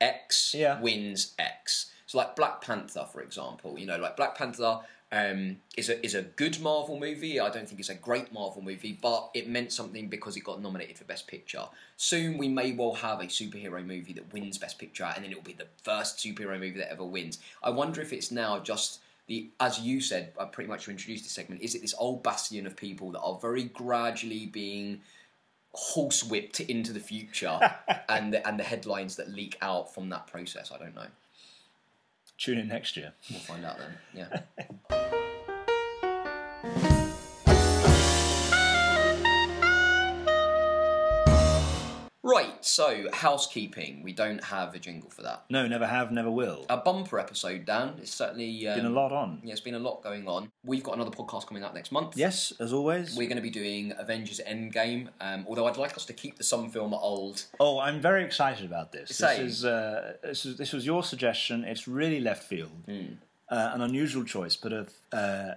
X 0.00 0.54
Yeah. 0.54 0.80
wins 0.80 1.34
X. 1.38 1.90
So 2.06 2.18
like 2.18 2.36
Black 2.36 2.60
Panther, 2.60 3.06
for 3.10 3.22
example, 3.22 3.78
you 3.78 3.86
know, 3.86 3.96
like 3.96 4.16
Black 4.16 4.36
Panther 4.36 4.80
um, 5.10 5.58
is 5.76 5.90
a 5.90 6.04
is 6.04 6.14
a 6.14 6.22
good 6.22 6.58
Marvel 6.60 6.98
movie. 6.98 7.38
I 7.38 7.50
don't 7.50 7.68
think 7.68 7.78
it's 7.80 7.90
a 7.90 7.94
great 7.94 8.32
Marvel 8.32 8.62
movie, 8.62 8.98
but 9.00 9.30
it 9.34 9.46
meant 9.46 9.70
something 9.70 10.08
because 10.08 10.36
it 10.36 10.40
got 10.40 10.60
nominated 10.62 10.96
for 10.96 11.04
Best 11.04 11.26
Picture. 11.26 11.64
Soon 11.98 12.38
we 12.38 12.48
may 12.48 12.72
well 12.72 12.94
have 12.94 13.20
a 13.20 13.24
superhero 13.24 13.84
movie 13.84 14.14
that 14.14 14.32
wins 14.32 14.56
Best 14.56 14.78
Picture, 14.78 15.04
and 15.04 15.22
then 15.22 15.30
it 15.30 15.36
will 15.36 15.42
be 15.42 15.52
the 15.52 15.66
first 15.82 16.16
superhero 16.18 16.58
movie 16.58 16.78
that 16.78 16.90
ever 16.90 17.04
wins. 17.04 17.38
I 17.62 17.70
wonder 17.70 18.00
if 18.00 18.12
it's 18.12 18.30
now 18.30 18.58
just 18.58 19.00
the, 19.26 19.50
as 19.60 19.80
you 19.80 20.00
said, 20.00 20.32
uh, 20.38 20.46
pretty 20.46 20.68
much 20.68 20.84
to 20.84 20.90
introduce 20.90 21.22
this 21.22 21.32
segment, 21.32 21.62
is 21.62 21.74
it 21.74 21.82
this 21.82 21.94
old 21.98 22.22
bastion 22.22 22.66
of 22.66 22.76
people 22.76 23.10
that 23.12 23.20
are 23.20 23.38
very 23.40 23.64
gradually 23.64 24.46
being 24.46 25.00
horsewhipped 25.74 26.60
into 26.68 26.92
the 26.92 27.00
future, 27.00 27.58
and 28.08 28.32
the, 28.32 28.46
and 28.46 28.58
the 28.58 28.64
headlines 28.64 29.16
that 29.16 29.30
leak 29.30 29.56
out 29.62 29.94
from 29.94 30.08
that 30.10 30.26
process? 30.26 30.70
I 30.72 30.78
don't 30.78 30.94
know. 30.94 31.06
Tune 32.38 32.58
in 32.58 32.68
next 32.68 32.96
year. 32.96 33.12
We'll 33.30 33.40
find 33.40 33.64
out 33.64 33.78
then. 33.78 34.42
Yeah. 34.90 36.92
Right, 42.32 42.64
so 42.64 43.08
housekeeping. 43.12 44.02
We 44.02 44.12
don't 44.14 44.42
have 44.44 44.74
a 44.74 44.78
jingle 44.78 45.10
for 45.10 45.22
that. 45.22 45.44
No, 45.50 45.66
never 45.66 45.86
have, 45.86 46.10
never 46.12 46.30
will. 46.30 46.64
A 46.70 46.78
bumper 46.78 47.18
episode, 47.18 47.66
Dan. 47.66 47.94
It's 47.98 48.14
certainly 48.14 48.66
um, 48.66 48.76
Been 48.76 48.86
a 48.86 48.90
lot 48.90 49.12
on. 49.12 49.40
Yeah, 49.44 49.52
it's 49.52 49.60
been 49.60 49.74
a 49.74 49.78
lot 49.78 50.02
going 50.02 50.26
on. 50.26 50.50
We've 50.64 50.82
got 50.82 50.94
another 50.94 51.10
podcast 51.10 51.46
coming 51.46 51.62
out 51.62 51.74
next 51.74 51.92
month. 51.92 52.16
Yes, 52.16 52.52
as 52.58 52.72
always. 52.72 53.16
We're 53.16 53.28
going 53.28 53.36
to 53.36 53.42
be 53.42 53.50
doing 53.50 53.92
Avengers 53.98 54.40
Endgame, 54.48 55.08
um, 55.20 55.44
although 55.46 55.66
I'd 55.66 55.76
like 55.76 55.94
us 55.96 56.06
to 56.06 56.12
keep 56.14 56.38
the 56.38 56.44
some 56.44 56.70
film 56.70 56.94
old. 56.94 57.44
Oh, 57.60 57.78
I'm 57.78 58.00
very 58.00 58.24
excited 58.24 58.64
about 58.64 58.92
this. 58.92 59.14
Same. 59.16 59.44
This 59.44 59.58
is, 59.58 59.64
uh, 59.66 60.14
this 60.22 60.46
is 60.46 60.56
this 60.56 60.72
was 60.72 60.86
your 60.86 61.02
suggestion. 61.02 61.64
It's 61.64 61.86
really 61.86 62.20
left 62.20 62.44
field, 62.44 62.72
Hmm. 62.86 63.14
uh, 63.50 63.72
an 63.74 63.82
unusual 63.82 64.24
choice, 64.24 64.56
but 64.56 64.72
a 64.72 64.86
uh, 65.12 65.54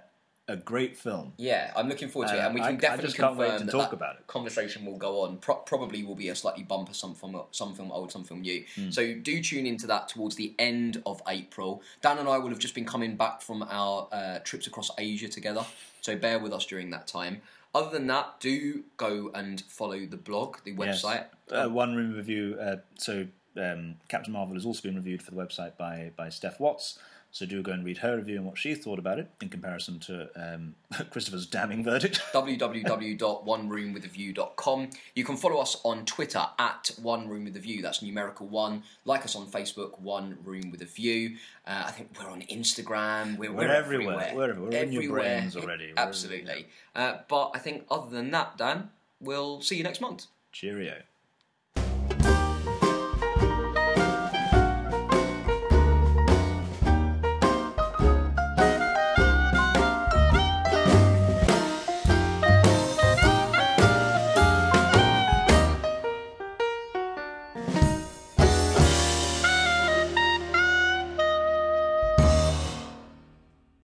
a 0.48 0.56
great 0.56 0.96
film. 0.96 1.32
Yeah, 1.38 1.72
I'm 1.76 1.88
looking 1.88 2.08
forward 2.08 2.28
to 2.28 2.36
it, 2.36 2.40
Uh, 2.40 2.46
and 2.46 2.54
we 2.54 2.60
can 2.60 2.68
I 2.74 2.76
definitely 2.76 3.08
wait 3.08 3.16
confirm 3.16 3.66
that 3.66 3.72
talk 3.72 3.90
that 3.90 3.96
about 3.96 4.16
it. 4.16 4.26
conversation 4.28 4.84
will 4.84 4.96
go 4.96 5.22
on. 5.22 5.38
Pro- 5.38 5.56
probably 5.56 6.04
will 6.04 6.14
be 6.14 6.28
a 6.28 6.34
slightly 6.36 6.62
bumper, 6.62 6.94
some 6.94 7.14
film, 7.14 7.40
some 7.50 7.74
film 7.74 7.90
old, 7.90 8.12
some 8.12 8.22
film 8.22 8.42
new. 8.42 8.64
Hmm. 8.76 8.90
So 8.90 9.14
do 9.14 9.42
tune 9.42 9.66
into 9.66 9.86
that 9.88 10.08
towards 10.08 10.36
the 10.36 10.54
end 10.58 11.02
of 11.04 11.20
April. 11.28 11.82
Dan 12.00 12.18
and 12.18 12.28
I 12.28 12.38
will 12.38 12.50
have 12.50 12.60
just 12.60 12.74
been 12.74 12.84
coming 12.84 13.16
back 13.16 13.42
from 13.42 13.64
our 13.68 14.08
uh, 14.12 14.38
trips 14.40 14.66
across 14.68 14.90
Asia 14.98 15.28
together, 15.28 15.64
so 16.00 16.16
bear 16.16 16.38
with 16.38 16.52
us 16.52 16.64
during 16.64 16.90
that 16.90 17.06
time. 17.08 17.42
Other 17.74 17.90
than 17.90 18.06
that, 18.06 18.38
do 18.40 18.84
go 18.96 19.30
and 19.34 19.60
follow 19.68 20.06
the 20.06 20.16
blog, 20.16 20.58
the 20.64 20.70
Yes. 20.72 21.02
website. 21.04 21.24
Uh, 21.50 21.68
one 21.68 21.94
room 21.96 22.14
review. 22.14 22.56
Uh, 22.60 22.76
so 22.96 23.26
um, 23.56 23.96
Captain 24.08 24.32
Marvel 24.32 24.54
has 24.54 24.64
also 24.64 24.80
been 24.82 24.94
reviewed 24.94 25.22
for 25.22 25.30
the 25.32 25.36
website 25.36 25.76
by 25.76 26.12
by 26.16 26.28
Steph 26.28 26.60
Watts. 26.60 26.98
So 27.32 27.44
do 27.44 27.60
go 27.62 27.72
and 27.72 27.84
read 27.84 27.98
her 27.98 28.16
review 28.16 28.36
and 28.36 28.46
what 28.46 28.56
she 28.56 28.74
thought 28.74 28.98
about 28.98 29.18
it 29.18 29.28
in 29.42 29.50
comparison 29.50 29.98
to 30.00 30.30
um, 30.36 30.74
Christopher's 31.10 31.44
damning 31.46 31.84
verdict. 31.84 32.22
www.oneroomwithaview.com. 32.32 34.90
You 35.14 35.24
can 35.24 35.36
follow 35.36 35.60
us 35.60 35.80
on 35.84 36.04
Twitter 36.04 36.44
at 36.58 36.90
One 37.02 37.28
Room 37.28 37.44
with 37.44 37.56
a 37.56 37.60
View. 37.60 37.82
That's 37.82 38.02
numerical 38.02 38.46
one. 38.46 38.82
Like 39.04 39.24
us 39.24 39.36
on 39.36 39.46
Facebook, 39.46 39.98
One 40.00 40.38
Room 40.44 40.70
with 40.70 40.82
a 40.82 40.86
View. 40.86 41.36
Uh, 41.66 41.84
I 41.86 41.90
think 41.90 42.10
we're 42.18 42.30
on 42.30 42.42
Instagram. 42.42 43.36
We're, 43.36 43.52
We're 43.52 43.68
everywhere. 43.70 44.32
We're 44.34 44.50
everywhere. 44.50 44.70
We're 44.70 44.82
in 44.82 44.92
your 44.92 45.12
brains 45.12 45.56
already. 45.56 45.86
We're- 45.86 45.94
Absolutely. 45.98 46.66
Uh, 46.94 47.18
but 47.28 47.50
I 47.54 47.58
think 47.58 47.84
other 47.90 48.10
than 48.10 48.30
that, 48.30 48.56
Dan, 48.56 48.90
we'll 49.20 49.60
see 49.60 49.76
you 49.76 49.82
next 49.84 50.00
month. 50.00 50.26
Cheerio. 50.52 51.02